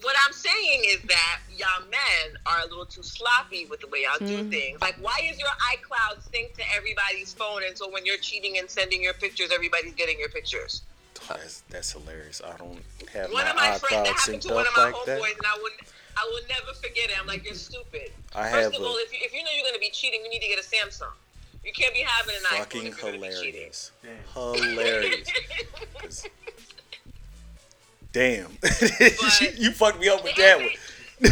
what 0.03 0.17
I'm 0.27 0.33
saying 0.33 0.83
is 0.87 1.01
that 1.03 1.41
y'all 1.57 1.87
men 1.91 2.37
are 2.47 2.61
a 2.65 2.69
little 2.69 2.87
too 2.87 3.03
sloppy 3.03 3.67
with 3.67 3.81
the 3.81 3.87
way 3.89 4.05
y'all 4.05 4.27
do 4.27 4.45
hmm. 4.45 4.51
things. 4.51 4.81
Like, 4.81 4.97
why 5.01 5.21
is 5.31 5.39
your 5.39 5.49
iCloud 5.49 6.25
synced 6.31 6.55
to 6.55 6.63
everybody's 6.75 7.33
phone, 7.33 7.63
and 7.67 7.77
so 7.77 7.91
when 7.91 8.07
you're 8.07 8.17
cheating 8.19 8.59
and 8.59 8.69
sending 8.69 9.03
your 9.03 9.15
pictures, 9.15 9.51
everybody's 9.53 9.95
getting 9.95 10.19
your 10.19 10.29
pictures? 10.29 10.83
That's, 11.29 11.61
that's 11.69 11.93
hilarious. 11.93 12.41
I 12.45 12.57
don't 12.57 12.81
have 13.13 13.33
One 13.33 13.45
my 13.45 13.51
of 13.51 13.57
my 13.57 13.79
friends, 13.79 13.83
iCloud 13.83 14.05
that 14.05 14.07
happened 14.07 14.43
synced 14.43 14.49
to 14.49 14.55
one 14.55 14.67
of 14.67 14.73
my 14.77 14.85
like 14.85 14.95
homeboys, 14.95 15.07
that. 15.07 15.21
and 15.21 15.47
I 15.47 15.59
would, 15.63 15.73
I 16.17 16.31
will 16.33 16.43
never 16.49 16.75
forget 16.75 17.11
it. 17.11 17.21
I'm 17.21 17.27
like, 17.27 17.45
you're 17.45 17.55
stupid. 17.55 18.11
I 18.35 18.51
First 18.51 18.73
have 18.73 18.75
of 18.75 18.81
a- 18.81 18.85
all, 18.85 18.97
if 18.97 19.13
you, 19.13 19.19
if 19.23 19.35
you 19.35 19.45
know 19.45 19.51
you're 19.55 19.67
gonna 19.67 19.79
be 19.79 19.91
cheating, 19.91 20.23
you 20.25 20.31
need 20.31 20.41
to 20.41 20.49
get 20.49 20.59
a 20.59 20.67
Samsung. 20.67 21.13
You 21.65 21.73
can't 21.73 21.93
be 21.95 22.01
having 22.01 22.35
an 22.37 22.43
iPhone 22.43 22.59
Fucking 22.59 22.93
hilarious. 23.13 23.93
you're 24.03 24.13
gonna 24.13 24.57
be 24.57 24.59
cheating. 24.63 24.73
hilarious. 24.73 25.29
Hilarious. 25.29 25.29
'Cause- 25.99 26.27
Damn. 28.13 28.59
you 29.61 29.71
fucked 29.73 30.01
me 30.01 30.09
up 30.09 30.25
with 30.25 30.35
that 30.37 30.59
one. 30.59 30.69
to 31.21 31.29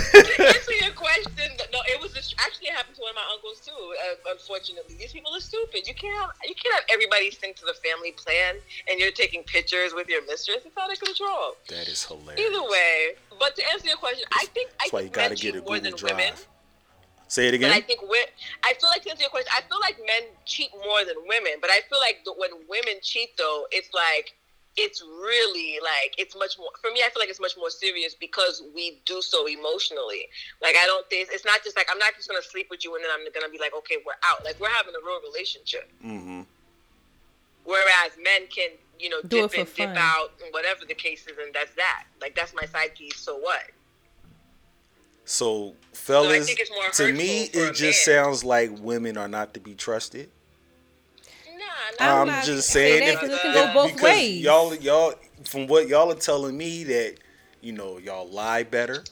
answer 0.46 0.72
your 0.84 0.92
question, 0.92 1.50
no, 1.72 1.78
it 1.88 2.00
was 2.00 2.12
just, 2.12 2.34
actually 2.38 2.68
it 2.68 2.74
happened 2.74 2.94
to 2.94 3.00
one 3.00 3.10
of 3.10 3.16
my 3.16 3.24
uncles 3.32 3.58
too. 3.64 3.72
Uh, 3.72 4.30
unfortunately, 4.32 4.94
these 4.96 5.12
people 5.12 5.34
are 5.34 5.40
stupid. 5.40 5.88
You 5.88 5.94
can't 5.94 6.14
have 6.20 6.30
you 6.46 6.54
can't 6.54 6.74
have 6.74 6.84
everybody 6.92 7.30
sync 7.30 7.56
to 7.56 7.64
the 7.64 7.74
family 7.82 8.12
plan, 8.12 8.56
and 8.88 9.00
you're 9.00 9.10
taking 9.10 9.42
pictures 9.44 9.94
with 9.94 10.08
your 10.08 10.24
mistress. 10.26 10.58
It's 10.66 10.76
out 10.76 10.92
of 10.92 11.00
control. 11.00 11.56
That 11.68 11.88
is 11.88 12.04
hilarious. 12.04 12.38
Either 12.38 12.62
way, 12.68 13.14
but 13.40 13.56
to 13.56 13.62
answer 13.72 13.88
your 13.88 13.96
question, 13.96 14.24
I 14.34 14.44
think 14.52 14.68
I 14.78 14.84
That's 14.84 14.92
why 14.92 15.00
you 15.00 15.08
gotta 15.08 15.34
get 15.34 15.54
a 15.54 15.58
cheat 15.58 15.66
more 15.66 15.78
Google 15.80 15.96
than 15.98 16.16
women. 16.16 16.34
Drive. 17.28 17.32
Say 17.32 17.48
it 17.48 17.60
But 17.60 17.70
I 17.70 17.80
think 17.80 18.02
we 18.02 18.24
I 18.64 18.74
feel 18.80 18.88
like 18.88 19.02
to 19.04 19.10
answer 19.10 19.22
your 19.22 19.30
question, 19.30 19.52
I 19.52 19.60
feel 19.68 19.80
like 19.80 19.98
men 20.00 20.32
cheat 20.44 20.70
more 20.84 21.04
than 21.04 21.16
women. 21.28 21.60
But 21.60 21.70
I 21.70 21.80
feel 21.88 22.00
like 22.00 22.24
the, 22.24 22.32
when 22.32 22.50
women 22.68 23.00
cheat, 23.02 23.36
though, 23.36 23.66
it's 23.70 23.92
like 23.92 24.34
it's 24.78 25.02
really 25.02 25.78
like 25.82 26.14
it's 26.16 26.36
much 26.36 26.56
more 26.58 26.70
for 26.80 26.90
me. 26.92 27.02
I 27.04 27.10
feel 27.10 27.20
like 27.20 27.28
it's 27.28 27.40
much 27.40 27.56
more 27.58 27.68
serious 27.68 28.14
because 28.14 28.62
we 28.74 29.02
do 29.04 29.20
so 29.20 29.46
emotionally. 29.46 30.30
Like 30.62 30.76
I 30.78 30.86
don't 30.86 31.06
think 31.10 31.28
it's 31.32 31.44
not 31.44 31.62
just 31.64 31.76
like 31.76 31.88
I'm 31.90 31.98
not 31.98 32.14
just 32.14 32.28
gonna 32.28 32.42
sleep 32.42 32.68
with 32.70 32.84
you 32.84 32.94
and 32.94 33.02
then 33.02 33.10
I'm 33.12 33.26
gonna 33.34 33.52
be 33.52 33.58
like, 33.58 33.74
okay, 33.74 33.96
we're 34.06 34.18
out. 34.24 34.44
Like 34.44 34.58
we're 34.60 34.70
having 34.70 34.94
a 34.94 35.04
real 35.04 35.20
relationship. 35.32 35.90
Mm-hmm. 36.04 36.42
Whereas 37.64 38.16
men 38.22 38.46
can, 38.48 38.70
you 38.98 39.10
know, 39.10 39.20
Do 39.26 39.42
dip 39.42 39.50
for 39.50 39.60
in, 39.60 39.66
dip 39.76 39.96
out, 39.98 40.32
and 40.42 40.54
whatever 40.54 40.86
the 40.86 40.94
case 40.94 41.26
is, 41.26 41.36
and 41.36 41.52
that's 41.52 41.74
that. 41.74 42.04
Like 42.20 42.34
that's 42.34 42.54
my 42.54 42.64
side 42.64 42.94
piece. 42.94 43.18
So 43.18 43.36
what? 43.36 43.74
So, 45.28 45.74
fellas, 45.92 46.46
think 46.46 46.58
it's 46.58 46.70
more 46.70 46.88
to 46.88 47.12
me, 47.12 47.42
it 47.52 47.74
just 47.74 48.02
sounds 48.02 48.44
like 48.44 48.70
women 48.78 49.18
are 49.18 49.28
not 49.28 49.52
to 49.52 49.60
be 49.60 49.74
trusted. 49.74 50.30
Nah, 51.46 51.64
I'm 52.00 52.20
I'm 52.22 52.26
not 52.28 52.44
just 52.44 52.70
saying 52.70 53.02
saying 53.02 53.14
that 53.14 53.14
if, 53.14 53.20
'cause 53.20 53.28
it 53.28 53.34
if- 53.34 53.42
can 53.42 53.52
go 53.52 53.72
both 53.74 54.00
ways. 54.00 54.40
y'all 54.40 54.74
y'all 54.76 55.14
from 55.44 55.66
what 55.66 55.86
y'all 55.86 56.10
are 56.10 56.14
telling 56.14 56.56
me 56.56 56.82
that 56.84 57.16
you 57.60 57.72
know 57.72 57.98
y'all 57.98 58.26
lie 58.30 58.62
better. 58.62 59.04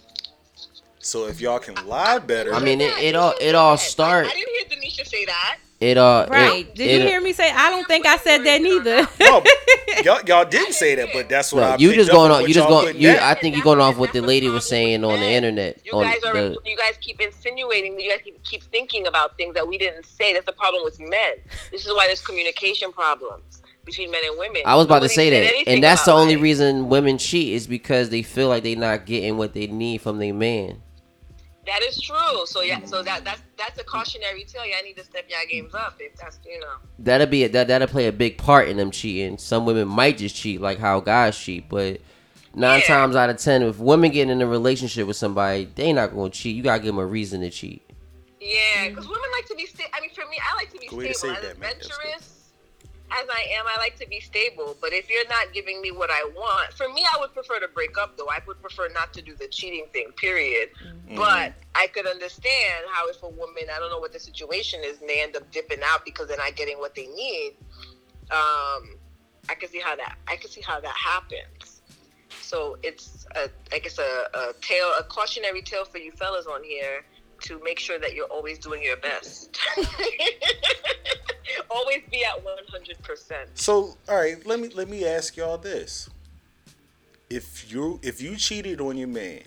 So 1.01 1.26
if 1.26 1.38
y'all 1.38 1.59
can 1.59 1.86
lie 1.86 2.18
better, 2.18 2.55
I 2.55 2.60
mean, 2.60 2.80
it, 2.80 2.97
it 2.98 3.14
all 3.14 3.34
it 3.38 3.55
all 3.55 3.76
start. 3.76 4.26
I 4.26 4.30
didn't 4.30 4.48
hear 4.70 4.78
Denisha 4.80 5.06
say 5.06 5.26
that. 5.26 5.59
It 5.78 5.98
uh, 5.98 6.03
all 6.05 6.27
Right. 6.28 6.66
It, 6.66 6.74
Did 6.74 6.89
it- 6.89 7.03
you 7.03 7.09
hear 7.09 7.20
me 7.20 7.32
say 7.32 7.51
I 7.51 7.69
don't 7.69 7.86
think 7.86 8.07
I 8.07 8.16
said 8.16 8.44
that 8.44 8.62
neither? 8.62 9.07
no, 9.20 9.43
y'all 10.03 10.20
y'all 10.27 10.44
didn't 10.44 10.73
say 10.73 10.94
that, 10.94 11.11
but 11.12 11.28
that's 11.28 11.53
what 11.53 11.61
No, 11.61 11.66
I 11.66 11.77
you 11.77 11.94
just 11.94 12.11
going 12.11 12.31
on 12.31 12.43
on. 12.43 12.48
You 12.48 12.55
just 12.55 12.69
going. 12.69 12.97
You. 12.98 13.11
I 13.11 13.35
think 13.35 13.57
you're 13.57 13.65
going 13.65 13.81
off 13.81 13.98
what 13.98 14.12
the 14.12 14.23
lady 14.23 14.48
was 14.48 14.66
saying 14.66 15.05
on 15.05 15.20
the 15.20 15.27
internet. 15.27 15.81
You 15.85 15.93
guys 15.93 16.23
are. 16.24 16.32
the, 16.32 16.59
you 16.65 16.77
guys 16.77 16.97
keep 17.01 17.20
insinuating. 17.20 18.01
You 18.01 18.11
guys 18.11 18.20
keep, 18.24 18.43
keep 18.43 18.62
thinking 18.65 19.07
about 19.07 19.36
things 19.36 19.55
that 19.55 19.69
we 19.69 19.77
didn't 19.77 20.07
say. 20.07 20.32
That's 20.32 20.47
the 20.47 20.53
problem 20.53 20.82
with 20.82 20.98
men. 20.98 21.35
This 21.70 21.85
is 21.85 21.93
why 21.93 22.07
there's 22.07 22.23
communication 22.23 22.90
problems 22.93 23.62
between 23.85 24.11
men 24.11 24.23
and 24.27 24.39
women. 24.39 24.62
I 24.65 24.77
was 24.77 24.86
about 24.86 25.03
to 25.03 25.09
say 25.09 25.31
that, 25.31 25.69
and 25.69 25.82
that's 25.82 26.05
the 26.05 26.12
only 26.12 26.36
life. 26.36 26.43
reason 26.43 26.89
women 26.89 27.19
cheat 27.19 27.55
is 27.55 27.66
because 27.66 28.11
they 28.11 28.23
feel 28.23 28.48
like 28.48 28.62
they're 28.62 28.77
not 28.77 29.05
getting 29.07 29.36
what 29.36 29.53
they 29.53 29.66
need 29.66 29.98
from 30.01 30.19
their 30.19 30.35
man. 30.35 30.82
That 31.66 31.82
is 31.82 32.01
true. 32.01 32.47
So 32.47 32.62
yeah. 32.62 32.84
So 32.84 33.02
that 33.02 33.24
that's 33.24 33.43
that's 33.59 33.78
a 33.80 33.84
cautionary 33.84 34.44
tale. 34.44 34.64
Y'all 34.64 34.82
need 34.84 34.97
to 34.97 35.05
step 35.05 35.24
your 35.28 35.38
games 35.51 35.74
up. 35.74 35.97
If 35.98 36.16
that's 36.16 36.38
you 36.47 36.60
know. 36.60 36.66
That'll 36.98 37.26
be 37.26 37.47
that. 37.47 37.68
That'll 37.68 37.88
play 37.88 38.06
a 38.06 38.12
big 38.12 38.38
part 38.38 38.68
in 38.68 38.76
them 38.76 38.90
cheating. 38.90 39.36
Some 39.38 39.66
women 39.66 39.88
might 39.88 40.18
just 40.18 40.36
cheat, 40.36 40.60
like 40.60 40.78
how 40.78 41.01
guys 41.01 41.36
cheat, 41.38 41.68
but. 41.68 42.01
Nine 42.59 42.80
Yeah. 42.80 42.86
times 42.86 43.16
out 43.16 43.28
of 43.28 43.36
ten, 43.36 43.60
if 43.62 43.78
women 43.78 44.10
get 44.10 44.30
in 44.30 44.40
a 44.40 44.47
relationship 44.47 45.06
with 45.06 45.18
somebody, 45.18 45.68
they 45.74 45.93
not 45.93 46.14
gonna 46.14 46.30
cheat. 46.30 46.56
You 46.56 46.62
gotta 46.62 46.78
give 46.78 46.86
them 46.86 46.98
a 46.98 47.05
reason 47.05 47.43
to 47.43 47.51
cheat. 47.51 47.82
Yeah, 48.40 48.88
because 48.88 49.06
women 49.06 49.28
like 49.32 49.44
to 49.48 49.55
be 49.56 49.66
sta- 49.66 49.90
I 49.93 50.01
mean, 50.01 50.09
for 50.14 50.22
me, 50.30 50.38
I 50.40 50.56
like 50.56 50.72
to 50.72 50.78
be 50.78 50.86
Good 50.86 50.97
way 50.98 51.09
to 51.09 51.14
stable. 51.14 51.34
say 51.34 51.40
As 51.43 51.47
that, 51.48 51.59
man. 51.60 51.72
That's 51.74 51.86
good. 51.88 51.97
adventurous 51.98 52.36
as 53.11 53.27
I 53.28 53.59
am, 53.59 53.65
I 53.66 53.78
like 53.78 53.97
to 53.97 54.09
be 54.09 54.20
stable. 54.20 54.77
But 54.81 54.93
if 54.93 55.09
you're 55.11 55.28
not 55.28 55.53
giving 55.53 55.81
me 55.81 55.91
what 55.91 56.11
I 56.11 56.24
want, 56.35 56.73
for 56.74 56.89
me, 56.89 57.05
I 57.15 57.20
would 57.20 57.33
prefer 57.33 57.61
to 57.61 57.69
break 57.69 57.97
up. 57.99 58.16
Though 58.16 58.28
I 58.28 58.41
would 58.47 58.61
prefer 58.61 58.89
not 58.89 59.12
to 59.15 59.23
do 59.23 59.35
the 59.35 59.49
cheating 59.49 59.87
thing. 59.93 60.12
Period. 60.16 60.70
Mm-hmm. 60.85 61.16
But 61.16 61.55
I 61.74 61.87
could 61.89 62.07
understand 62.07 62.85
how 62.91 63.09
if 63.09 63.23
a 63.23 63.28
woman, 63.28 63.65
I 63.74 63.78
don't 63.78 63.91
know 63.91 63.99
what 63.99 64.12
the 64.12 64.20
situation 64.20 64.81
is, 64.85 65.01
and 65.01 65.09
they 65.09 65.23
end 65.23 65.37
up 65.37 65.51
dipping 65.51 65.81
out 65.85 66.05
because 66.05 66.28
they're 66.28 66.37
not 66.37 66.57
getting 66.57 66.78
what 66.78 66.95
they 66.95 67.07
need. 67.07 67.53
Um, 68.31 68.97
I 69.49 69.55
can 69.59 69.69
see 69.69 69.81
how 69.81 69.95
that. 69.97 70.16
I 70.27 70.37
can 70.37 70.51
see 70.51 70.61
how 70.61 70.81
that 70.81 70.97
happens. 70.97 71.83
So 72.43 72.77
it's, 72.83 73.27
a, 73.35 73.49
I 73.73 73.78
guess, 73.78 73.99
a, 73.99 74.27
a 74.35 74.53
tale, 74.61 74.93
a 74.99 75.03
cautionary 75.05 75.62
tale 75.62 75.85
for 75.85 75.99
you 75.99 76.12
fellas 76.12 76.47
on 76.47 76.62
here 76.62 77.05
to 77.47 77.60
make 77.62 77.78
sure 77.78 77.98
that 77.98 78.14
you're 78.14 78.27
always 78.27 78.59
doing 78.59 78.82
your 78.82 78.97
best. 78.97 79.59
always 81.70 82.02
be 82.10 82.24
at 82.24 82.44
100%. 82.44 83.32
So, 83.55 83.97
all 84.09 84.16
right, 84.16 84.44
let 84.47 84.60
me 84.60 84.68
let 84.74 84.89
me 84.89 85.06
ask 85.06 85.36
y'all 85.36 85.59
this: 85.59 86.09
if 87.31 87.70
you 87.70 88.01
if 88.02 88.20
you 88.20 88.36
cheated 88.36 88.81
on 88.81 88.97
your 88.97 89.09
man 89.09 89.43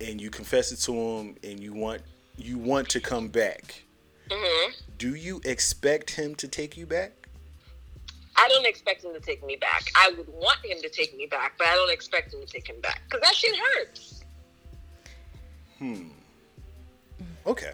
and 0.00 0.20
you 0.20 0.30
confess 0.30 0.72
it 0.72 0.76
to 0.76 0.92
him 0.92 1.36
and 1.44 1.60
you 1.60 1.72
want 1.72 2.02
you 2.36 2.58
want 2.58 2.88
to 2.90 3.00
come 3.00 3.28
back, 3.28 3.82
hmm 4.30 4.70
do 4.96 5.14
you 5.14 5.40
expect 5.44 6.10
him 6.10 6.34
to 6.36 6.48
take 6.48 6.76
you 6.76 6.86
back? 6.86 7.12
I 8.36 8.48
don't 8.48 8.66
expect 8.66 9.04
him 9.04 9.12
to 9.12 9.20
take 9.20 9.44
me 9.44 9.56
back. 9.56 9.84
I 9.94 10.12
would 10.16 10.28
want 10.28 10.58
him 10.64 10.80
to 10.80 10.88
take 10.88 11.16
me 11.16 11.26
back, 11.26 11.54
but 11.58 11.66
I 11.66 11.74
don't 11.74 11.92
expect 11.92 12.32
him 12.32 12.40
to 12.40 12.46
take 12.46 12.68
him 12.68 12.80
back 12.80 13.02
because 13.04 13.20
that 13.20 13.34
shit 13.34 13.54
hurts. 13.56 14.24
Okay. 17.46 17.72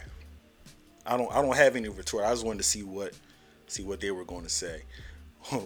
I 1.06 1.16
don't 1.16 1.30
I 1.32 1.42
don't 1.42 1.56
have 1.56 1.76
any 1.76 1.88
retort. 1.88 2.24
I 2.24 2.30
just 2.30 2.44
wanted 2.44 2.58
to 2.58 2.64
see 2.64 2.82
what 2.82 3.14
see 3.66 3.82
what 3.82 4.00
they 4.00 4.10
were 4.10 4.24
going 4.24 4.44
to 4.44 4.50
say. 4.50 4.82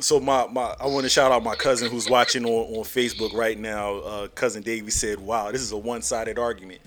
So 0.00 0.20
my, 0.20 0.46
my 0.46 0.76
I 0.78 0.86
want 0.86 1.04
to 1.04 1.08
shout 1.08 1.32
out 1.32 1.42
my 1.42 1.54
cousin 1.54 1.90
who's 1.90 2.10
watching 2.10 2.44
on, 2.44 2.76
on 2.76 2.84
Facebook 2.84 3.32
right 3.32 3.58
now. 3.58 3.96
Uh, 3.96 4.28
cousin 4.28 4.62
Davey 4.62 4.90
said, 4.90 5.18
"Wow, 5.18 5.50
this 5.50 5.62
is 5.62 5.72
a 5.72 5.78
one-sided 5.78 6.38
argument." 6.38 6.82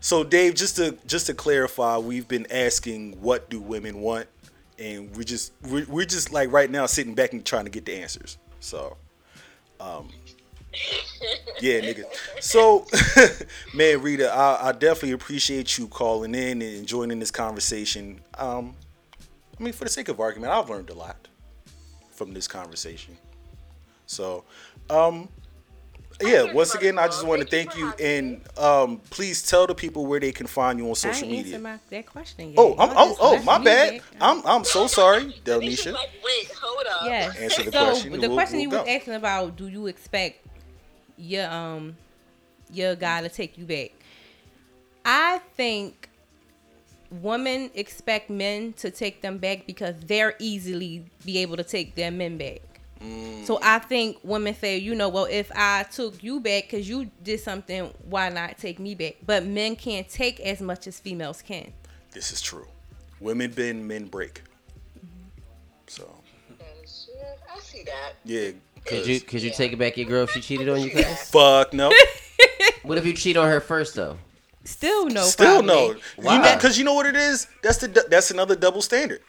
So 0.00 0.22
Dave, 0.22 0.54
just 0.54 0.76
to 0.76 0.96
just 1.06 1.26
to 1.26 1.34
clarify, 1.34 1.98
we've 1.98 2.28
been 2.28 2.46
asking 2.50 3.20
what 3.20 3.50
do 3.50 3.60
women 3.60 4.00
want, 4.00 4.28
and 4.78 5.14
we're 5.16 5.24
just 5.24 5.52
we're, 5.68 5.84
we're 5.86 6.04
just 6.04 6.32
like 6.32 6.52
right 6.52 6.70
now 6.70 6.86
sitting 6.86 7.14
back 7.14 7.32
and 7.32 7.44
trying 7.44 7.64
to 7.64 7.70
get 7.70 7.86
the 7.86 7.94
answers. 7.94 8.38
So, 8.60 8.96
um, 9.80 10.08
yeah, 11.60 11.80
nigga. 11.80 12.04
So, 12.40 12.86
man, 13.74 14.02
Rita, 14.02 14.30
I, 14.32 14.68
I 14.68 14.72
definitely 14.72 15.12
appreciate 15.12 15.78
you 15.78 15.88
calling 15.88 16.34
in 16.34 16.62
and 16.62 16.86
joining 16.86 17.18
this 17.18 17.30
conversation. 17.30 18.20
Um, 18.38 18.74
I 19.58 19.62
mean, 19.62 19.72
for 19.72 19.84
the 19.84 19.90
sake 19.90 20.08
of 20.08 20.20
argument, 20.20 20.52
I've 20.52 20.68
learned 20.68 20.90
a 20.90 20.94
lot 20.94 21.28
from 22.12 22.32
this 22.32 22.48
conversation. 22.48 23.16
So, 24.06 24.44
um, 24.90 25.28
yeah, 26.20 26.52
once 26.52 26.74
again, 26.74 26.98
I 26.98 27.06
just 27.06 27.26
want 27.26 27.42
to 27.42 27.48
thank 27.48 27.76
you 27.76 27.92
and 28.00 28.40
um, 28.56 28.98
please 29.10 29.42
tell 29.42 29.66
the 29.66 29.74
people 29.74 30.06
where 30.06 30.20
they 30.20 30.32
can 30.32 30.46
find 30.46 30.78
you 30.78 30.88
on 30.88 30.94
social 30.94 31.28
media. 31.28 31.58
my, 31.58 31.78
that 31.90 32.06
question 32.06 32.50
yet. 32.50 32.58
Oh, 32.58 32.74
I'm, 32.78 32.90
oh, 32.92 33.16
oh, 33.20 33.42
my 33.42 33.58
bad. 33.58 34.00
I'm, 34.20 34.42
I'm 34.46 34.64
so 34.64 34.86
sorry, 34.86 35.32
Delnisha. 35.44 35.92
like, 35.92 36.10
wait, 36.24 36.52
hold 36.52 36.86
up. 36.88 37.02
Yes. 37.04 37.36
Answer 37.36 37.62
the 37.64 37.72
so 37.72 37.84
question, 37.84 38.12
the 38.12 38.18
we'll- 38.18 38.34
question 38.34 38.58
we'll 38.58 38.62
you 38.62 38.70
were 38.70 38.88
asking 38.88 39.14
about, 39.14 39.56
do 39.56 39.66
you 39.68 39.86
expect 39.88 40.43
your 41.16 41.48
um 41.50 41.96
your 42.72 42.94
guy 42.94 43.22
to 43.22 43.28
take 43.28 43.56
you 43.58 43.64
back? 43.64 43.90
I 45.04 45.38
think 45.56 46.08
women 47.10 47.70
expect 47.74 48.30
men 48.30 48.72
to 48.74 48.90
take 48.90 49.22
them 49.22 49.38
back 49.38 49.66
because 49.66 49.94
they're 50.06 50.34
easily 50.38 51.04
be 51.24 51.38
able 51.38 51.56
to 51.56 51.64
take 51.64 51.94
their 51.94 52.10
men 52.10 52.38
back. 52.38 52.60
Mm. 53.02 53.44
So 53.44 53.58
I 53.62 53.78
think 53.80 54.18
women 54.22 54.54
say, 54.54 54.78
you 54.78 54.94
know, 54.94 55.08
well, 55.08 55.26
if 55.30 55.52
I 55.54 55.82
took 55.84 56.22
you 56.22 56.40
back 56.40 56.64
because 56.64 56.88
you 56.88 57.10
did 57.22 57.40
something, 57.40 57.92
why 58.08 58.30
not 58.30 58.56
take 58.58 58.78
me 58.78 58.94
back? 58.94 59.16
But 59.26 59.44
men 59.44 59.76
can't 59.76 60.08
take 60.08 60.40
as 60.40 60.60
much 60.60 60.86
as 60.86 60.98
females 60.98 61.42
can. 61.42 61.72
This 62.12 62.32
is 62.32 62.40
true. 62.40 62.66
Women 63.20 63.50
bend, 63.50 63.86
men 63.86 64.06
break. 64.06 64.42
So, 65.86 66.10
Yeah, 66.48 67.24
I 67.54 67.58
see 67.60 67.82
that. 67.84 68.12
yeah. 68.24 68.50
Could 68.86 69.06
you 69.06 69.20
could 69.20 69.42
you 69.42 69.50
take 69.50 69.72
it 69.72 69.78
back 69.78 69.96
your 69.96 70.06
girl 70.06 70.24
if 70.24 70.30
she 70.30 70.40
cheated 70.40 70.68
on 70.68 70.80
you? 70.80 70.90
Cuz? 70.90 71.04
Fuck 71.30 71.72
no. 71.72 71.92
What 72.82 72.98
if 72.98 73.06
you 73.06 73.14
cheat 73.14 73.38
on 73.38 73.48
her 73.48 73.60
first 73.60 73.94
though? 73.94 74.18
Still 74.64 75.06
no. 75.06 75.22
Still 75.22 75.62
probably. 75.62 75.94
no. 75.94 76.00
Why? 76.16 76.36
You 76.36 76.42
know, 76.42 76.54
because 76.54 76.76
you 76.76 76.84
know 76.84 76.92
what 76.92 77.06
it 77.06 77.16
is. 77.16 77.46
That's 77.62 77.78
the 77.78 78.06
that's 78.10 78.30
another 78.30 78.56
double 78.56 78.82
standard. 78.82 79.20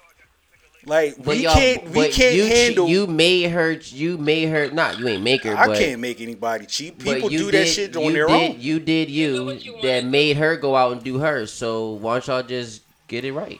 Like 0.86 1.18
But 1.18 1.28
we 1.28 1.44
can't 1.44 1.90
we 1.90 2.10
can't 2.10 2.36
you, 2.36 2.48
che- 2.48 2.66
handle. 2.66 2.88
You 2.88 3.08
made 3.08 3.50
her. 3.52 3.72
You 3.72 4.18
made 4.18 4.50
her. 4.50 4.70
Not 4.72 5.00
you 5.00 5.08
ain't 5.08 5.24
make 5.24 5.44
her. 5.44 5.56
I 5.56 5.68
but, 5.68 5.78
can't 5.78 6.00
make 6.00 6.22
anybody 6.22 6.66
cheat. 6.66 7.00
People 7.00 7.30
do 7.30 7.50
did, 7.50 7.54
that 7.54 7.68
shit 7.68 7.96
on 7.96 8.14
their 8.14 8.28
did, 8.28 8.52
own. 8.52 8.60
You 8.60 8.80
did 8.80 9.10
you, 9.10 9.46
what 9.46 9.66
you 9.66 9.82
that 9.82 10.06
made 10.06 10.38
her 10.38 10.58
go 10.58 10.76
out 10.76 10.92
and 10.92 11.04
do 11.04 11.18
hers. 11.18 11.52
So 11.52 11.92
why 11.94 12.16
don't 12.16 12.28
y'all 12.28 12.44
just 12.44 12.82
get 13.08 13.26
it 13.26 13.32
right? 13.32 13.60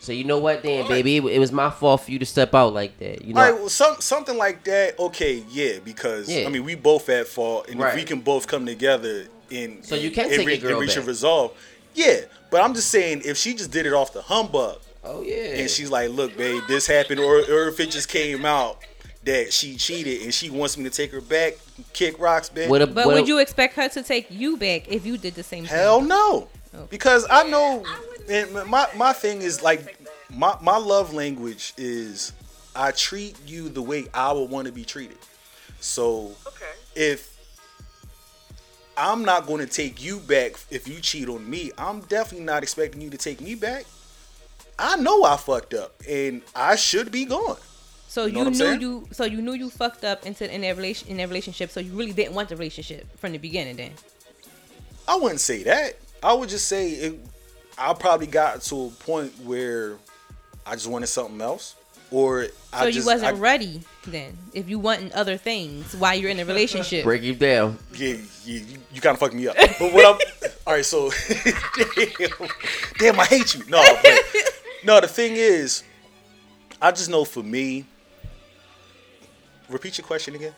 So 0.00 0.12
you 0.12 0.24
know 0.24 0.38
what, 0.38 0.62
then, 0.62 0.88
baby, 0.88 1.18
it, 1.18 1.24
it 1.26 1.38
was 1.38 1.52
my 1.52 1.68
fault 1.70 2.00
for 2.02 2.10
you 2.10 2.18
to 2.18 2.26
step 2.26 2.54
out 2.54 2.72
like 2.72 2.98
that. 2.98 3.22
You 3.22 3.34
know, 3.34 3.40
All 3.40 3.50
right, 3.52 3.60
well, 3.60 3.68
some 3.68 3.96
something 4.00 4.36
like 4.36 4.64
that. 4.64 4.98
Okay, 4.98 5.44
yeah, 5.50 5.78
because 5.84 6.28
Yeah. 6.28 6.46
I 6.46 6.48
mean, 6.48 6.64
we 6.64 6.74
both 6.74 7.08
at 7.10 7.28
fault, 7.28 7.68
and 7.68 7.80
if 7.80 7.94
we 7.94 8.04
can 8.04 8.20
both 8.20 8.46
come 8.48 8.64
together 8.64 9.26
and 9.50 9.84
So 9.84 9.94
you 9.96 10.10
can 10.10 10.24
and 10.24 10.32
take 10.34 10.46
re- 10.46 10.54
your 10.54 10.62
girl 10.62 10.80
and 10.80 10.88
reach 10.88 10.96
a 10.96 11.02
resolve. 11.02 11.52
Yeah, 11.94 12.20
but 12.50 12.62
I'm 12.62 12.72
just 12.72 12.88
saying, 12.88 13.22
if 13.24 13.36
she 13.36 13.54
just 13.54 13.70
did 13.70 13.84
it 13.84 13.92
off 13.92 14.12
the 14.14 14.22
humbug, 14.22 14.78
oh 15.04 15.22
yeah, 15.22 15.58
and 15.60 15.68
she's 15.70 15.90
like, 15.90 16.10
"Look, 16.10 16.34
babe, 16.36 16.62
this 16.66 16.86
happened," 16.86 17.20
or, 17.20 17.36
or 17.38 17.68
if 17.68 17.78
it 17.78 17.90
just 17.90 18.08
came 18.08 18.44
out 18.46 18.78
that 19.24 19.52
she 19.52 19.76
cheated 19.76 20.22
and 20.22 20.32
she 20.32 20.48
wants 20.48 20.78
me 20.78 20.84
to 20.84 20.90
take 20.90 21.12
her 21.12 21.20
back, 21.20 21.58
kick 21.92 22.18
rocks, 22.18 22.48
babe. 22.48 22.70
What 22.70 22.80
a, 22.80 22.86
But 22.86 23.04
what 23.06 23.14
would 23.16 23.24
a- 23.24 23.26
you 23.26 23.38
expect 23.38 23.74
her 23.74 23.86
to 23.90 24.02
take 24.02 24.30
you 24.30 24.56
back 24.56 24.88
if 24.88 25.04
you 25.04 25.18
did 25.18 25.34
the 25.34 25.42
same 25.42 25.64
Hell 25.66 25.98
thing? 25.98 26.08
no. 26.08 26.48
Oh. 26.72 26.86
Because 26.88 27.26
I 27.28 27.42
know 27.50 27.84
and 28.30 28.68
my 28.70 28.86
my 28.96 29.12
thing 29.12 29.42
is 29.42 29.62
like 29.62 29.98
my 30.34 30.56
my 30.60 30.76
love 30.76 31.12
language 31.12 31.72
is 31.76 32.32
I 32.74 32.92
treat 32.92 33.36
you 33.46 33.68
the 33.68 33.82
way 33.82 34.06
I 34.14 34.32
would 34.32 34.48
want 34.50 34.66
to 34.66 34.72
be 34.72 34.84
treated. 34.84 35.18
So 35.80 36.32
Okay. 36.46 36.66
if 36.94 37.36
I'm 38.96 39.24
not 39.24 39.46
going 39.46 39.60
to 39.66 39.72
take 39.72 40.02
you 40.02 40.18
back 40.20 40.52
if 40.70 40.86
you 40.86 41.00
cheat 41.00 41.28
on 41.28 41.48
me, 41.48 41.72
I'm 41.78 42.00
definitely 42.02 42.44
not 42.44 42.62
expecting 42.62 43.00
you 43.00 43.10
to 43.10 43.16
take 43.18 43.40
me 43.40 43.54
back. 43.54 43.84
I 44.78 44.96
know 44.96 45.24
I 45.24 45.36
fucked 45.36 45.74
up 45.74 45.94
and 46.08 46.42
I 46.54 46.76
should 46.76 47.10
be 47.10 47.24
gone. 47.24 47.56
So 48.08 48.26
You 48.26 48.32
know 48.32 48.38
you, 48.40 48.44
knew 48.50 48.54
saying? 48.54 48.80
you 48.80 49.08
so 49.12 49.24
you 49.24 49.40
knew 49.42 49.52
you 49.54 49.70
fucked 49.70 50.04
up 50.04 50.26
into 50.26 50.52
in 50.52 50.60
that 50.62 50.76
relation 50.76 51.08
in 51.08 51.16
that 51.18 51.28
relationship. 51.28 51.70
So 51.70 51.80
you 51.80 51.92
really 51.92 52.12
didn't 52.12 52.34
want 52.34 52.48
the 52.48 52.56
relationship 52.56 53.18
from 53.18 53.32
the 53.32 53.38
beginning. 53.38 53.76
Then 53.76 53.92
I 55.08 55.16
wouldn't 55.16 55.40
say 55.40 55.62
that. 55.64 55.96
I 56.22 56.32
would 56.34 56.48
just 56.48 56.68
say 56.68 56.90
it, 56.90 57.20
I 57.80 57.94
probably 57.94 58.26
got 58.26 58.60
to 58.62 58.86
a 58.86 58.90
point 58.90 59.32
where 59.40 59.96
I 60.66 60.74
just 60.74 60.86
wanted 60.86 61.06
something 61.06 61.40
else, 61.40 61.76
or 62.10 62.44
so 62.44 62.50
I 62.74 62.86
you 62.86 62.92
just 62.92 63.06
wasn't 63.06 63.36
I, 63.36 63.40
ready. 63.40 63.80
Then 64.06 64.36
if 64.52 64.68
you 64.68 64.78
wanting 64.78 65.12
other 65.14 65.38
things 65.38 65.96
while 65.96 66.14
you're 66.14 66.30
in 66.30 66.38
a 66.40 66.44
relationship, 66.44 67.04
break 67.04 67.22
you 67.22 67.34
down. 67.34 67.78
Yeah, 67.94 68.16
yeah, 68.44 68.60
you, 68.60 68.78
you 68.92 69.00
kind 69.00 69.14
of 69.14 69.18
fucked 69.18 69.32
me 69.32 69.48
up. 69.48 69.56
But 69.56 69.94
what 69.94 70.04
I'm, 70.04 70.50
all 70.66 70.74
right, 70.74 70.84
so 70.84 71.10
damn, 71.96 72.48
damn, 72.98 73.18
I 73.18 73.24
hate 73.24 73.54
you. 73.54 73.64
No, 73.66 73.82
but, 74.02 74.20
no, 74.84 75.00
the 75.00 75.08
thing 75.08 75.32
is, 75.36 75.82
I 76.82 76.90
just 76.90 77.08
know 77.08 77.24
for 77.24 77.42
me, 77.42 77.86
repeat 79.70 79.96
your 79.96 80.06
question 80.06 80.34
again. 80.34 80.54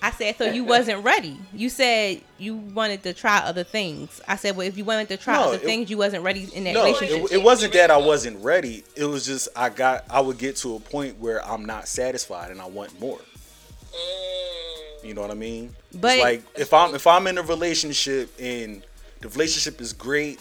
I 0.00 0.12
said, 0.12 0.36
so 0.38 0.44
you 0.44 0.62
wasn't 0.64 1.02
ready. 1.04 1.36
You 1.52 1.68
said 1.68 2.20
you 2.38 2.54
wanted 2.54 3.02
to 3.02 3.12
try 3.12 3.38
other 3.38 3.64
things. 3.64 4.20
I 4.28 4.36
said, 4.36 4.56
well, 4.56 4.66
if 4.66 4.78
you 4.78 4.84
wanted 4.84 5.08
to 5.08 5.16
try 5.16 5.34
No, 5.34 5.44
other 5.48 5.56
it- 5.56 5.62
things, 5.62 5.90
you 5.90 5.98
wasn't 5.98 6.22
ready 6.22 6.48
in 6.54 6.64
that 6.64 6.74
No, 6.74 6.84
relationship. 6.84 7.24
it, 7.24 7.32
it 7.32 7.42
wasn't 7.42 7.72
that 7.72 7.90
I 7.90 7.96
wasn't 7.96 8.42
ready. 8.44 8.84
It 8.94 9.04
was 9.06 9.26
just 9.26 9.48
I 9.56 9.70
got 9.70 10.04
I 10.08 10.20
would 10.20 10.38
get 10.38 10.56
to 10.58 10.76
a 10.76 10.80
point 10.80 11.18
where 11.18 11.44
I'm 11.44 11.64
not 11.64 11.88
satisfied 11.88 12.50
and 12.52 12.60
I 12.60 12.66
want 12.66 12.98
more. 13.00 13.18
Mm. 13.18 15.04
You 15.04 15.14
know 15.14 15.22
what 15.22 15.30
I 15.30 15.34
mean? 15.34 15.74
It's 15.90 15.98
But- 15.98 16.18
like 16.18 16.42
if 16.56 16.72
I'm 16.72 16.94
if 16.94 17.06
I'm 17.06 17.26
in 17.26 17.38
a 17.38 17.42
relationship 17.42 18.30
and 18.38 18.82
the 19.20 19.28
relationship 19.28 19.80
is 19.80 19.92
great, 19.92 20.38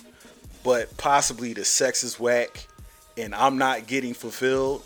but 0.64 0.96
possibly 0.98 1.54
the 1.54 1.66
sex 1.66 2.04
is 2.04 2.20
whack 2.20 2.68
and 3.18 3.34
I'm 3.34 3.58
not 3.58 3.88
getting 3.88 4.14
fulfilled, 4.14 4.84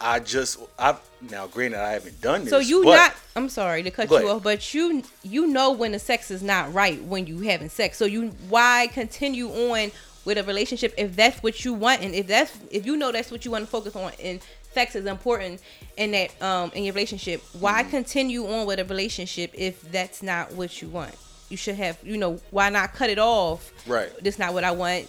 I 0.00 0.18
just 0.20 0.58
I 0.78 0.96
now 1.20 1.46
granted 1.46 1.80
I 1.80 1.92
haven't 1.92 2.20
done 2.20 2.42
this. 2.42 2.50
so 2.50 2.58
you 2.58 2.84
but 2.84 2.96
not. 2.96 3.14
I'm 3.36 3.48
sorry 3.48 3.82
to 3.82 3.90
cut 3.90 4.10
you 4.10 4.16
ahead. 4.16 4.28
off, 4.28 4.42
but 4.42 4.72
you 4.74 5.02
you 5.22 5.46
know 5.46 5.72
when 5.72 5.92
the 5.92 5.98
sex 5.98 6.30
is 6.30 6.42
not 6.42 6.72
right 6.72 7.02
when 7.04 7.26
you 7.26 7.40
having 7.40 7.68
sex. 7.68 7.96
So 7.98 8.04
you 8.04 8.28
why 8.48 8.88
continue 8.92 9.48
on 9.48 9.90
with 10.24 10.38
a 10.38 10.42
relationship 10.44 10.92
if 10.98 11.16
that's 11.16 11.42
what 11.42 11.64
you 11.64 11.72
want 11.74 12.02
and 12.02 12.14
if 12.14 12.26
that's 12.26 12.52
if 12.70 12.84
you 12.86 12.96
know 12.96 13.10
that's 13.12 13.30
what 13.30 13.44
you 13.44 13.50
want 13.50 13.64
to 13.64 13.70
focus 13.70 13.96
on 13.96 14.12
and 14.22 14.40
sex 14.72 14.94
is 14.94 15.06
important 15.06 15.60
in 15.96 16.10
that 16.12 16.42
um 16.42 16.70
in 16.74 16.84
your 16.84 16.92
relationship. 16.94 17.42
Why 17.58 17.82
Mm-hmm. 17.82 17.90
continue 17.90 18.46
on 18.46 18.66
with 18.66 18.78
a 18.78 18.84
relationship 18.84 19.50
if 19.54 19.80
that's 19.90 20.22
not 20.22 20.52
what 20.52 20.80
you 20.82 20.88
want? 20.88 21.14
You 21.48 21.56
should 21.56 21.76
have 21.76 21.98
you 22.04 22.16
know 22.16 22.38
why 22.50 22.68
not 22.70 22.92
cut 22.94 23.10
it 23.10 23.18
off? 23.18 23.72
Right. 23.86 24.10
This 24.22 24.38
not 24.38 24.52
what 24.52 24.64
I 24.64 24.70
want. 24.72 25.08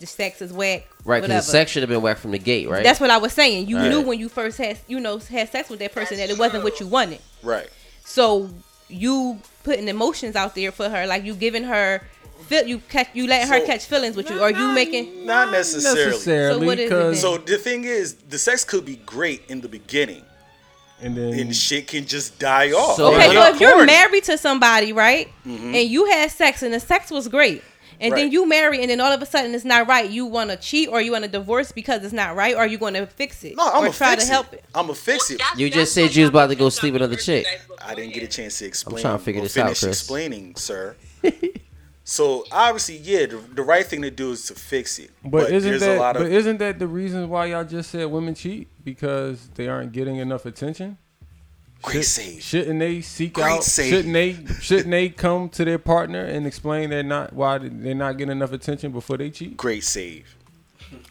The 0.00 0.06
sex 0.06 0.40
is 0.40 0.52
whack. 0.52 0.86
Right, 1.04 1.22
because 1.22 1.46
the 1.46 1.52
sex 1.52 1.70
should 1.72 1.82
have 1.82 1.90
been 1.90 2.02
whacked 2.02 2.20
from 2.20 2.30
the 2.30 2.38
gate, 2.38 2.68
right? 2.68 2.84
That's 2.84 3.00
what 3.00 3.10
I 3.10 3.18
was 3.18 3.32
saying. 3.32 3.66
You 3.68 3.78
Right. 3.78 3.88
knew 3.88 4.00
when 4.00 4.18
you 4.18 4.28
first 4.28 4.58
had 4.58 4.78
you 4.86 5.00
know 5.00 5.18
had 5.18 5.50
sex 5.50 5.68
with 5.68 5.80
that 5.80 5.92
person 5.92 6.18
That's 6.18 6.28
that 6.28 6.34
it 6.34 6.38
wasn't 6.38 6.64
what 6.64 6.78
you 6.80 6.86
wanted. 6.86 7.20
right. 7.42 7.68
So 8.04 8.50
you 8.88 9.40
putting 9.64 9.88
emotions 9.88 10.34
out 10.36 10.54
there 10.54 10.72
for 10.72 10.88
her, 10.88 11.06
like 11.06 11.24
you 11.24 11.34
giving 11.34 11.64
her 11.64 12.02
feel 12.46 12.66
you 12.66 12.78
catch 12.78 13.08
you 13.12 13.26
letting 13.26 13.48
her 13.48 13.64
catch 13.66 13.84
feelings 13.86 14.16
with 14.16 14.30
you, 14.30 14.40
or 14.40 14.50
you 14.50 14.68
making 14.72 15.26
Not 15.26 15.50
necessarily. 15.50 16.10
necessarily 16.12 16.60
So 16.60 16.66
what 16.66 16.78
is 16.78 16.90
it 16.90 17.20
So 17.20 17.38
the 17.38 17.58
thing 17.58 17.84
is, 17.84 18.14
the 18.14 18.38
sex 18.38 18.64
could 18.64 18.84
be 18.84 18.96
great 18.96 19.42
in 19.48 19.60
the 19.60 19.68
beginning, 19.68 20.24
and 21.02 21.16
then 21.16 21.38
and 21.38 21.54
shit 21.54 21.88
can 21.88 22.06
just 22.06 22.38
die 22.38 22.70
off. 22.72 22.96
So- 22.96 23.14
okay. 23.14 23.32
So 23.32 23.54
if 23.54 23.60
you're 23.60 23.84
married 23.84 24.24
to 24.24 24.38
somebody, 24.38 24.92
right, 24.92 25.28
mm-hmm. 25.46 25.74
and 25.74 25.88
you 25.90 26.06
had 26.06 26.30
sex 26.30 26.62
and 26.62 26.72
the 26.72 26.80
sex 26.80 27.10
was 27.10 27.28
great. 27.28 27.62
And 28.00 28.14
then 28.14 28.30
you 28.30 28.48
marry, 28.48 28.80
and 28.80 28.90
then 28.90 29.00
all 29.00 29.12
of 29.12 29.20
a 29.20 29.26
sudden 29.26 29.54
it's 29.54 29.64
not 29.64 29.88
right. 29.88 30.08
You 30.08 30.26
want 30.26 30.50
to 30.50 30.56
cheat, 30.56 30.88
or 30.88 31.00
you 31.00 31.12
want 31.12 31.24
to 31.24 31.30
divorce 31.30 31.72
because 31.72 32.04
it's 32.04 32.12
not 32.12 32.36
right, 32.36 32.54
or 32.54 32.66
you 32.66 32.78
going 32.78 32.94
to 32.94 33.06
fix 33.06 33.42
it, 33.44 33.56
No, 33.56 33.64
I'm 33.64 33.68
or 33.68 33.80
gonna 33.86 33.92
try 33.92 34.10
fix 34.10 34.24
to 34.26 34.30
help 34.30 34.52
it. 34.52 34.64
I'm 34.74 34.86
gonna 34.86 34.94
fix 34.94 35.30
it. 35.30 35.40
You 35.56 35.70
just 35.70 35.92
said 35.94 36.02
what 36.02 36.16
you 36.16 36.22
was 36.22 36.30
about 36.30 36.46
to 36.48 36.54
go 36.54 36.68
sleep 36.68 36.92
with 36.92 37.02
another 37.02 37.16
chick. 37.16 37.46
I 37.84 37.94
didn't 37.94 38.14
get 38.14 38.22
a 38.22 38.26
beforehand. 38.26 38.30
chance 38.32 38.58
to 38.58 38.66
explain. 38.66 38.96
I'm 38.98 39.02
trying 39.02 39.18
to 39.18 39.24
figure 39.24 39.40
or 39.40 39.44
this 39.44 39.56
out, 39.56 39.64
finish 39.64 39.80
Chris. 39.80 40.00
explaining, 40.00 40.54
sir. 40.56 40.96
so 42.04 42.44
obviously, 42.52 42.98
yeah, 42.98 43.26
the, 43.26 43.36
the 43.54 43.62
right 43.62 43.84
thing 43.84 44.02
to 44.02 44.10
do 44.10 44.32
is 44.32 44.46
to 44.46 44.54
fix 44.54 44.98
it. 44.98 45.10
But, 45.24 45.50
isn't 45.50 45.68
there's 45.68 45.80
that 45.82 45.96
a 45.96 46.00
lot 46.00 46.16
of 46.16 46.22
but 46.22 46.32
isn't 46.32 46.58
that 46.58 46.78
the 46.78 46.86
reason 46.86 47.28
why 47.28 47.46
y'all 47.46 47.64
just 47.64 47.90
said 47.90 48.06
women 48.06 48.34
cheat 48.34 48.68
because 48.84 49.48
they 49.54 49.68
aren't 49.68 49.92
getting 49.92 50.16
enough 50.16 50.46
attention? 50.46 50.98
Great 51.82 51.94
Should- 51.96 52.04
save. 52.04 52.42
Shouldn't 52.42 52.78
they 52.80 53.00
seek 53.00 53.34
Great 53.34 53.44
out? 53.44 53.64
save. 53.64 53.90
Shouldn't 53.90 54.14
they? 54.14 54.36
Shouldn't 54.60 54.90
they 54.90 55.08
come 55.10 55.48
to 55.50 55.64
their 55.64 55.78
partner 55.78 56.24
and 56.24 56.46
explain 56.46 56.90
they're 56.90 57.02
not 57.02 57.32
why 57.32 57.58
they're 57.58 57.94
not 57.94 58.16
getting 58.18 58.32
enough 58.32 58.52
attention 58.52 58.92
before 58.92 59.16
they 59.16 59.30
cheat? 59.30 59.56
Great 59.56 59.84
save. 59.84 60.34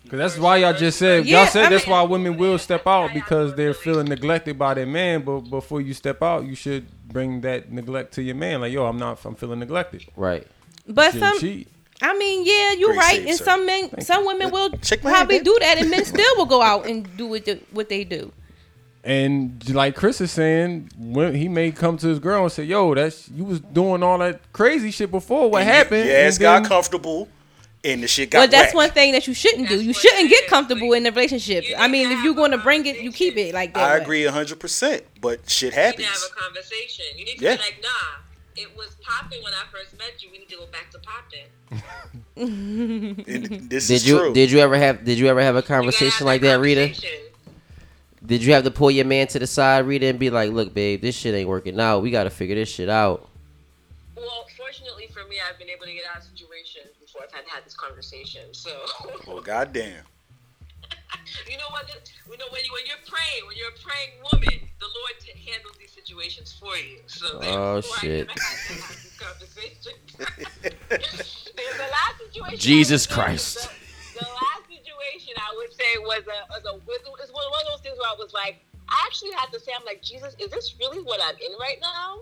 Because 0.04 0.18
that's 0.20 0.38
why 0.38 0.58
y'all 0.58 0.74
just 0.74 0.98
said 0.98 1.26
Yeah, 1.26 1.42
y'all 1.44 1.48
said 1.52 1.66
I 1.66 1.70
that's 1.70 1.86
mean- 1.86 1.92
why 1.92 2.02
women 2.04 2.38
will 2.38 2.58
step 2.58 2.88
out 2.88 3.14
because 3.14 3.54
they're 3.56 3.74
feeling 3.74 4.08
neglected 4.08 4.58
by 4.58 4.74
their 4.74 4.86
man. 4.88 5.22
But 5.24 5.42
before 5.42 5.82
you 5.82 5.94
step 5.94 6.24
out, 6.24 6.46
you 6.46 6.56
should 6.56 6.88
bring 7.08 7.42
that 7.42 7.72
neglect 7.72 8.14
to 8.14 8.22
your 8.24 8.36
man. 8.36 8.62
Like, 8.62 8.72
yo, 8.74 8.86
I'm 8.86 8.98
not. 8.98 9.24
I'm 9.26 9.36
feeling 9.36 9.60
neglected. 9.60 10.06
Right. 10.16 10.48
But 10.88 11.12
Shouldn't 11.14 11.32
some, 11.34 11.40
cheat. 11.40 11.68
I 12.02 12.18
mean, 12.18 12.46
yeah, 12.46 12.74
you're 12.74 12.90
Great 12.94 12.98
right. 13.00 13.16
save, 13.18 13.28
and 13.28 13.38
sir. 13.38 13.44
some 13.46 13.66
men, 13.66 14.02
some 14.02 14.26
women 14.26 14.52
will 14.52 14.70
Shake 14.82 15.04
my 15.04 15.10
hand, 15.12 15.28
probably 15.30 15.40
do 15.44 15.58
that, 15.62 15.78
and 15.80 15.90
men 15.90 16.06
still 16.06 16.36
will 16.38 16.46
go 16.46 16.62
out 16.62 16.86
and 16.88 17.16
do 17.18 17.28
what 17.28 17.46
the, 17.46 17.60
what 17.72 17.90
they 17.90 18.04
do. 18.04 18.32
And 19.08 19.74
like 19.74 19.96
Chris 19.96 20.20
is 20.20 20.32
saying, 20.32 20.90
when 20.98 21.34
he 21.34 21.48
may 21.48 21.72
come 21.72 21.96
to 22.00 22.08
his 22.08 22.20
girl 22.20 22.44
and 22.44 22.52
say, 22.52 22.64
"Yo, 22.66 22.94
that's 22.94 23.30
you 23.30 23.46
was 23.46 23.62
doing 23.62 24.04
all 24.04 24.18
that 24.18 24.42
crazy 24.52 24.92
shit 24.92 25.10
before. 25.12 25.50
What 25.50 25.62
And 25.62 25.70
happened?" 25.70 26.10
Yeah, 26.10 26.16
ass 26.28 26.36
And 26.36 26.42
got 26.42 26.60
then- 26.64 26.70
comfortable, 26.70 27.30
and 27.86 28.04
the 28.04 28.08
shit 28.10 28.32
got. 28.32 28.42
But 28.42 28.52
that's 28.52 28.74
whacked. 28.76 28.90
one 28.90 28.90
thing 28.92 29.14
that 29.14 29.26
you 29.26 29.34
shouldn't 29.34 29.70
do. 29.70 29.82
You 29.82 29.94
shouldn't 29.94 30.30
get 30.30 30.48
comfortable 30.48 30.92
in 30.92 31.04
the 31.04 31.12
relationship. 31.14 31.64
I 31.78 31.88
mean, 31.88 32.12
if 32.12 32.22
you're 32.22 32.36
going 32.36 32.52
to 32.52 32.58
bring 32.58 32.86
it, 32.86 33.00
you 33.00 33.14
keep 33.14 33.38
it 33.38 33.54
like 33.54 33.74
that. 33.76 33.92
I 33.92 33.96
agree 33.98 34.26
hundred 34.26 34.60
percent, 34.60 35.04
but 35.22 35.50
shit 35.50 35.74
happens. 35.74 36.00
You 36.00 36.06
need 36.06 36.14
to 36.14 36.20
have 36.20 36.32
a 36.38 36.42
conversation. 36.42 37.06
You 37.16 37.24
need 37.26 37.38
to 37.38 37.44
Yeah. 37.46 37.56
be 37.56 37.62
like, 37.62 37.80
nah, 37.82 38.62
it 38.62 38.76
was 38.76 38.98
popping 39.02 39.42
when 39.42 39.54
I 39.54 39.64
first 39.72 39.98
met 39.98 40.22
you. 40.22 40.28
We 40.34 40.40
need 40.40 40.50
to 40.50 40.58
go 40.58 40.66
back 40.66 40.92
to 40.92 41.00
popping. 41.00 41.48
This 43.70 43.88
Did 43.88 43.94
is 43.96 44.06
you 44.08 44.20
true. 44.20 44.34
did 44.34 44.52
you 44.52 44.60
ever 44.60 44.76
have 44.78 45.06
did 45.06 45.18
you 45.18 45.28
ever 45.28 45.42
have 45.42 45.56
a 45.56 45.60
You 45.60 45.62
have 45.62 45.68
conversation 45.68 46.26
like 46.26 46.42
that, 46.42 46.60
Rita? 46.60 46.94
Conversation. 48.28 48.40
Did 48.40 48.44
you 48.46 48.54
have 48.54 48.64
to 48.64 48.72
pull 48.72 48.92
your 48.92 49.06
man 49.06 49.28
to 49.28 49.40
the 49.40 49.48
side, 49.48 49.86
Rita, 49.86 50.08
and 50.08 50.20
be 50.20 50.30
like, 50.30 50.52
"Look, 50.52 50.74
babe, 50.74 51.02
this 51.02 51.16
shit 51.16 51.34
ain't 51.36 51.50
working 51.50 51.80
out. 51.80 52.02
We 52.02 52.12
got 52.12 52.24
to 52.26 52.30
figure 52.30 52.56
this 52.56 52.70
shit 52.70 52.90
out." 52.90 53.28
Well, 54.16 54.46
fortunately 54.58 55.08
for 55.14 55.28
me, 55.30 55.38
I've 55.48 55.58
been 55.60 55.70
able 55.70 55.86
to 55.86 55.94
get 55.94 56.04
out 56.12 56.18
of 56.18 56.24
situations 56.24 56.96
before 57.00 57.24
I've 57.24 57.32
had 57.32 57.46
to 57.46 57.52
have 57.52 57.64
this 57.64 57.76
conversation. 57.76 58.42
So, 58.54 58.72
well, 59.28 59.42
goddamn. 59.42 60.04
you 61.50 61.58
know 61.58 61.70
what? 61.70 61.88
You 62.30 62.38
know 62.38 62.46
when 62.52 62.64
you 62.64 62.72
when 62.74 62.86
you're 62.86 63.04
praying, 63.08 63.46
when 63.48 63.58
you're 63.58 63.70
a 63.70 63.80
praying 63.84 64.12
woman, 64.32 64.70
the 64.80 64.86
Lord 64.86 65.14
t- 65.20 65.32
handles 65.52 65.76
these 65.80 65.92
situations 65.92 66.54
for 66.60 66.76
you. 66.78 67.00
So 67.08 67.40
Oh, 67.44 67.82
shit. 67.82 68.28
I 68.30 68.34
never 68.34 68.40
had 68.40 68.58
to 68.68 68.74
have 68.74 69.04
this 69.04 69.18
conversation. 69.20 69.94
There's 70.90 71.78
the 71.78 71.90
last 71.92 72.18
situation. 72.34 72.60
Jesus 72.60 73.08
I 73.08 73.10
would 73.10 73.10
say- 73.10 73.14
Christ. 73.14 73.70
The, 74.14 74.20
the 74.20 74.26
last 74.32 74.34
situation 74.34 74.57
I 75.38 75.54
would 75.56 75.72
say 75.74 75.98
was 76.02 76.24
a 76.28 76.40
was 76.50 76.64
a 76.66 76.74
was 76.86 77.00
was 77.06 77.32
one 77.34 77.62
of 77.66 77.72
those 77.72 77.82
things 77.82 77.98
where 77.98 78.10
I 78.10 78.16
was 78.18 78.34
like, 78.34 78.60
I 78.90 79.04
actually 79.06 79.32
had 79.32 79.52
to 79.52 79.60
say, 79.60 79.72
I'm 79.78 79.86
like, 79.86 80.02
Jesus, 80.02 80.36
is 80.40 80.50
this 80.50 80.76
really 80.80 81.02
what 81.02 81.20
I'm 81.24 81.36
in 81.36 81.54
right 81.60 81.78
now? 81.82 82.20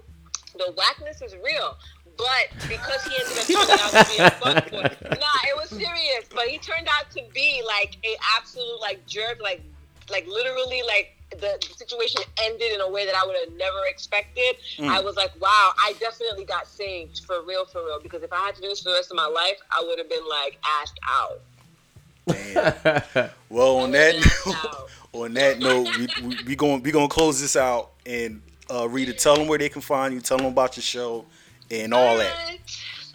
The 0.57 0.71
whackness 0.73 1.21
is 1.21 1.35
real. 1.43 1.77
But 2.17 2.69
because 2.69 3.03
he 3.03 3.13
ended 3.19 3.37
up 3.37 3.45
turning 3.45 3.81
out 3.83 3.91
to 3.91 4.11
be 4.11 4.23
a 4.23 4.29
fuckboy, 4.39 5.19
nah, 5.19 5.49
it 5.49 5.55
was 5.55 5.69
serious. 5.69 6.25
But 6.33 6.47
he 6.47 6.57
turned 6.57 6.87
out 6.87 7.11
to 7.11 7.21
be 7.33 7.61
like 7.65 7.97
a 8.05 8.15
absolute 8.37 8.79
like 8.79 9.05
jerk, 9.05 9.41
like 9.41 9.61
like 10.09 10.25
literally 10.27 10.81
like 10.83 11.15
the, 11.31 11.57
the 11.59 11.73
situation 11.75 12.21
ended 12.43 12.71
in 12.73 12.81
a 12.81 12.89
way 12.89 13.05
that 13.05 13.15
I 13.15 13.25
would 13.25 13.35
have 13.43 13.53
never 13.57 13.79
expected. 13.87 14.55
Mm. 14.77 14.87
I 14.87 15.01
was 15.01 15.15
like, 15.15 15.31
wow, 15.41 15.71
I 15.77 15.93
definitely 15.99 16.45
got 16.45 16.67
saved 16.67 17.25
for 17.25 17.43
real, 17.43 17.65
for 17.65 17.83
real. 17.83 17.99
Because 18.01 18.23
if 18.23 18.31
I 18.31 18.37
had 18.37 18.55
to 18.55 18.61
do 18.61 18.69
this 18.69 18.81
for 18.81 18.89
the 18.89 18.95
rest 18.95 19.11
of 19.11 19.17
my 19.17 19.27
life, 19.27 19.59
I 19.71 19.83
would 19.85 19.97
have 19.97 20.09
been 20.09 20.27
like 20.29 20.57
asked 20.63 20.99
out. 21.07 21.41
Well, 23.49 23.77
on 23.77 23.91
that 23.91 24.15
note, 24.45 24.87
on 25.13 25.33
that 25.35 25.59
note, 25.59 25.97
we 25.97 26.07
we, 26.27 26.37
we 26.47 26.55
going 26.55 26.81
we 26.83 26.91
gonna 26.91 27.07
close 27.07 27.39
this 27.39 27.55
out 27.55 27.91
and 28.05 28.41
uh, 28.69 28.87
Rita, 28.89 29.13
tell 29.13 29.35
them 29.35 29.47
where 29.47 29.59
they 29.59 29.69
can 29.69 29.81
find 29.81 30.13
you, 30.13 30.19
tell 30.21 30.37
them 30.37 30.47
about 30.47 30.75
your 30.75 30.83
show, 30.83 31.25
and 31.69 31.93
all 31.93 32.17
that. 32.17 32.35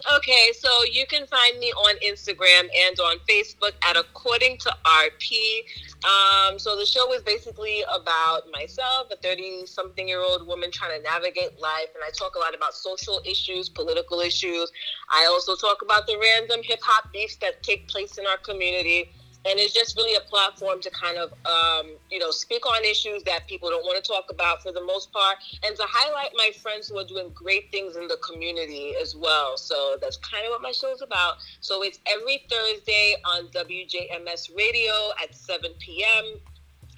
Okay, 0.09 0.51
so 0.57 0.69
you 0.91 1.05
can 1.05 1.27
find 1.27 1.59
me 1.59 1.71
on 1.71 1.95
Instagram 1.97 2.67
and 2.87 2.99
on 2.99 3.17
Facebook 3.29 3.73
at 3.87 3.95
According 3.95 4.57
to 4.59 4.75
RP. 4.83 5.61
Um, 6.03 6.57
so 6.57 6.75
the 6.75 6.85
show 6.85 7.13
is 7.13 7.21
basically 7.21 7.83
about 7.93 8.43
myself, 8.51 9.07
a 9.11 9.15
30 9.17 9.67
something 9.67 10.07
year 10.07 10.21
old 10.21 10.47
woman 10.47 10.71
trying 10.71 10.97
to 10.97 11.03
navigate 11.03 11.59
life. 11.59 11.89
And 11.93 12.03
I 12.05 12.09
talk 12.17 12.35
a 12.35 12.39
lot 12.39 12.55
about 12.55 12.73
social 12.73 13.21
issues, 13.25 13.69
political 13.69 14.19
issues. 14.21 14.71
I 15.09 15.27
also 15.29 15.55
talk 15.55 15.83
about 15.83 16.07
the 16.07 16.17
random 16.17 16.61
hip 16.63 16.79
hop 16.81 17.11
beefs 17.13 17.35
that 17.37 17.61
take 17.61 17.87
place 17.87 18.17
in 18.17 18.25
our 18.25 18.37
community. 18.37 19.11
And 19.43 19.59
it's 19.59 19.73
just 19.73 19.97
really 19.97 20.15
a 20.15 20.21
platform 20.21 20.81
to 20.81 20.91
kind 20.91 21.17
of, 21.17 21.33
um, 21.45 21.95
you 22.11 22.19
know, 22.19 22.29
speak 22.29 22.65
on 22.65 22.83
issues 22.83 23.23
that 23.23 23.47
people 23.47 23.69
don't 23.69 23.83
want 23.83 24.03
to 24.03 24.07
talk 24.07 24.25
about 24.29 24.61
for 24.61 24.71
the 24.71 24.83
most 24.83 25.11
part, 25.11 25.37
and 25.65 25.75
to 25.75 25.83
highlight 25.87 26.31
my 26.35 26.51
friends 26.61 26.89
who 26.89 26.97
are 26.99 27.05
doing 27.05 27.31
great 27.33 27.71
things 27.71 27.95
in 27.95 28.07
the 28.07 28.17
community 28.17 28.93
as 29.01 29.15
well. 29.15 29.57
So 29.57 29.97
that's 29.99 30.17
kind 30.17 30.45
of 30.45 30.51
what 30.51 30.61
my 30.61 30.71
show 30.71 30.91
is 30.93 31.01
about. 31.01 31.37
So 31.59 31.81
it's 31.81 31.99
every 32.07 32.45
Thursday 32.49 33.15
on 33.25 33.47
WJMS 33.47 34.55
Radio 34.55 34.93
at 35.21 35.33
7 35.33 35.71
p.m. 35.79 36.39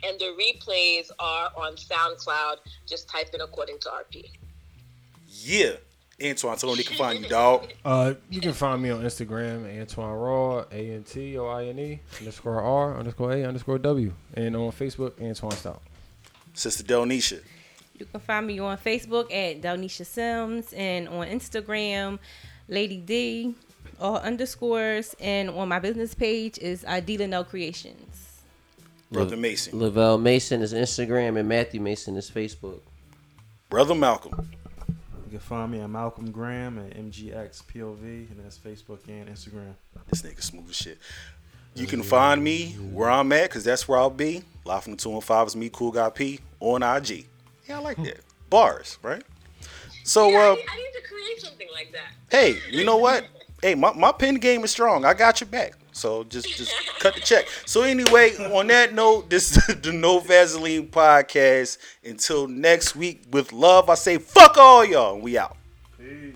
And 0.05 0.19
the 0.19 0.35
replays 0.37 1.11
are 1.19 1.49
on 1.55 1.75
SoundCloud. 1.75 2.57
Just 2.85 3.07
type 3.07 3.29
in 3.33 3.39
according 3.39 3.79
to 3.79 3.89
RP. 3.89 4.25
Yeah, 5.27 5.75
Antoine, 6.23 6.57
tell 6.57 6.69
them 6.69 6.77
they 6.77 6.83
can 6.83 6.97
find 6.97 7.19
you, 7.19 7.27
dog. 7.27 7.71
Uh, 7.83 8.13
you 8.29 8.39
can 8.41 8.53
find 8.53 8.81
me 8.81 8.89
on 8.89 9.01
Instagram, 9.03 9.79
Antoine 9.79 10.13
Raw, 10.13 10.65
A 10.71 10.91
N 10.91 11.03
T 11.03 11.37
O 11.37 11.47
I 11.47 11.65
N 11.65 11.79
E 11.79 11.99
underscore 12.19 12.61
R 12.61 12.97
underscore 12.97 13.33
A 13.33 13.43
underscore 13.43 13.77
W, 13.79 14.13
and 14.33 14.55
on 14.55 14.71
Facebook, 14.71 15.21
Antoine 15.21 15.51
Stout. 15.51 15.81
Sister 16.53 16.83
Delnisha. 16.83 17.41
You 17.99 18.05
can 18.05 18.19
find 18.19 18.47
me 18.47 18.59
on 18.59 18.77
Facebook 18.77 19.25
at 19.31 19.61
Dalnisha 19.61 20.05
Sims 20.05 20.73
and 20.73 21.07
on 21.07 21.27
Instagram, 21.27 22.19
Lady 22.67 22.97
D, 22.97 23.55
all 23.99 24.17
underscores, 24.17 25.15
and 25.19 25.49
on 25.49 25.67
my 25.67 25.79
business 25.79 26.13
page 26.13 26.57
is 26.57 26.83
Idila 26.83 27.29
No 27.29 27.43
Creations. 27.43 28.41
Brother 29.11 29.37
Mason. 29.37 29.77
Lavelle 29.77 30.17
Mason 30.17 30.61
is 30.61 30.73
Instagram 30.73 31.37
and 31.39 31.47
Matthew 31.47 31.79
Mason 31.79 32.17
is 32.17 32.31
Facebook. 32.31 32.79
Brother 33.69 33.93
Malcolm. 33.93 34.49
You 35.33 35.39
can 35.39 35.47
find 35.47 35.71
me 35.71 35.79
at 35.79 35.89
Malcolm 35.89 36.29
Graham 36.29 36.77
at 36.77 36.95
MGXPOV, 36.95 38.29
and 38.29 38.39
that's 38.43 38.55
Facebook 38.55 38.99
and 39.07 39.27
Instagram. 39.27 39.73
This 40.07 40.21
nigga 40.21 40.43
smooth 40.43 40.69
as 40.69 40.75
shit. 40.75 40.99
You 41.73 41.87
can 41.87 42.03
find 42.03 42.43
me 42.43 42.73
where 42.91 43.09
I'm 43.09 43.31
at, 43.31 43.49
because 43.49 43.63
that's 43.63 43.87
where 43.87 43.97
I'll 43.97 44.11
be. 44.11 44.43
Live 44.63 44.83
from 44.83 44.91
the 44.91 44.97
215 44.97 45.47
is 45.47 45.55
me, 45.55 45.71
Cool 45.73 45.91
Guy 45.91 46.07
P, 46.11 46.39
on 46.59 46.83
IG. 46.83 47.25
Yeah, 47.67 47.77
I 47.77 47.81
like 47.81 47.97
that. 48.03 48.19
Bars, 48.51 48.99
right? 49.01 49.23
So, 50.03 50.29
Yeah, 50.29 50.37
I, 50.37 50.49
uh, 50.51 50.53
need, 50.53 50.65
I 50.71 50.75
need 50.77 51.01
to 51.01 51.07
create 51.07 51.41
something 51.41 51.67
like 51.73 51.91
that. 51.93 52.11
hey, 52.29 52.59
you 52.69 52.85
know 52.85 52.97
what? 52.97 53.25
Hey, 53.63 53.75
my, 53.75 53.93
my 53.93 54.11
pen 54.11 54.35
game 54.35 54.65
is 54.65 54.71
strong. 54.71 55.05
I 55.05 55.13
got 55.13 55.39
your 55.39 55.47
back. 55.47 55.75
So 55.93 56.23
just 56.25 56.47
just 56.57 56.73
cut 56.99 57.15
the 57.15 57.21
check. 57.21 57.47
So 57.65 57.83
anyway, 57.83 58.35
on 58.53 58.67
that 58.67 58.93
note, 58.93 59.29
this 59.29 59.57
is 59.69 59.81
the 59.81 59.93
No 59.93 60.19
Vaseline 60.19 60.87
podcast. 60.87 61.77
Until 62.03 62.47
next 62.47 62.95
week, 62.95 63.23
with 63.31 63.53
love, 63.53 63.89
I 63.89 63.95
say 63.95 64.17
fuck 64.17 64.57
all 64.57 64.83
y'all, 64.83 65.19
we 65.19 65.37
out. 65.37 65.55
Bye. 65.97 66.33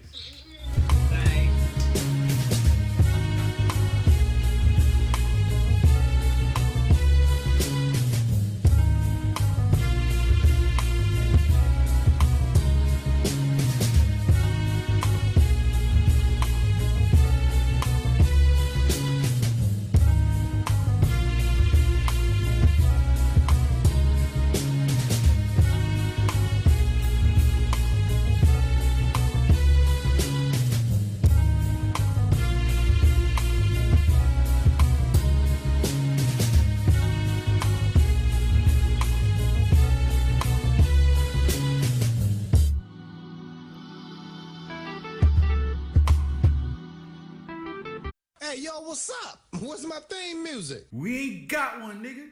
Music? 50.70 50.88
We 50.92 51.20
ain't 51.20 51.50
got 51.50 51.82
one, 51.82 52.04
nigga. 52.04 52.30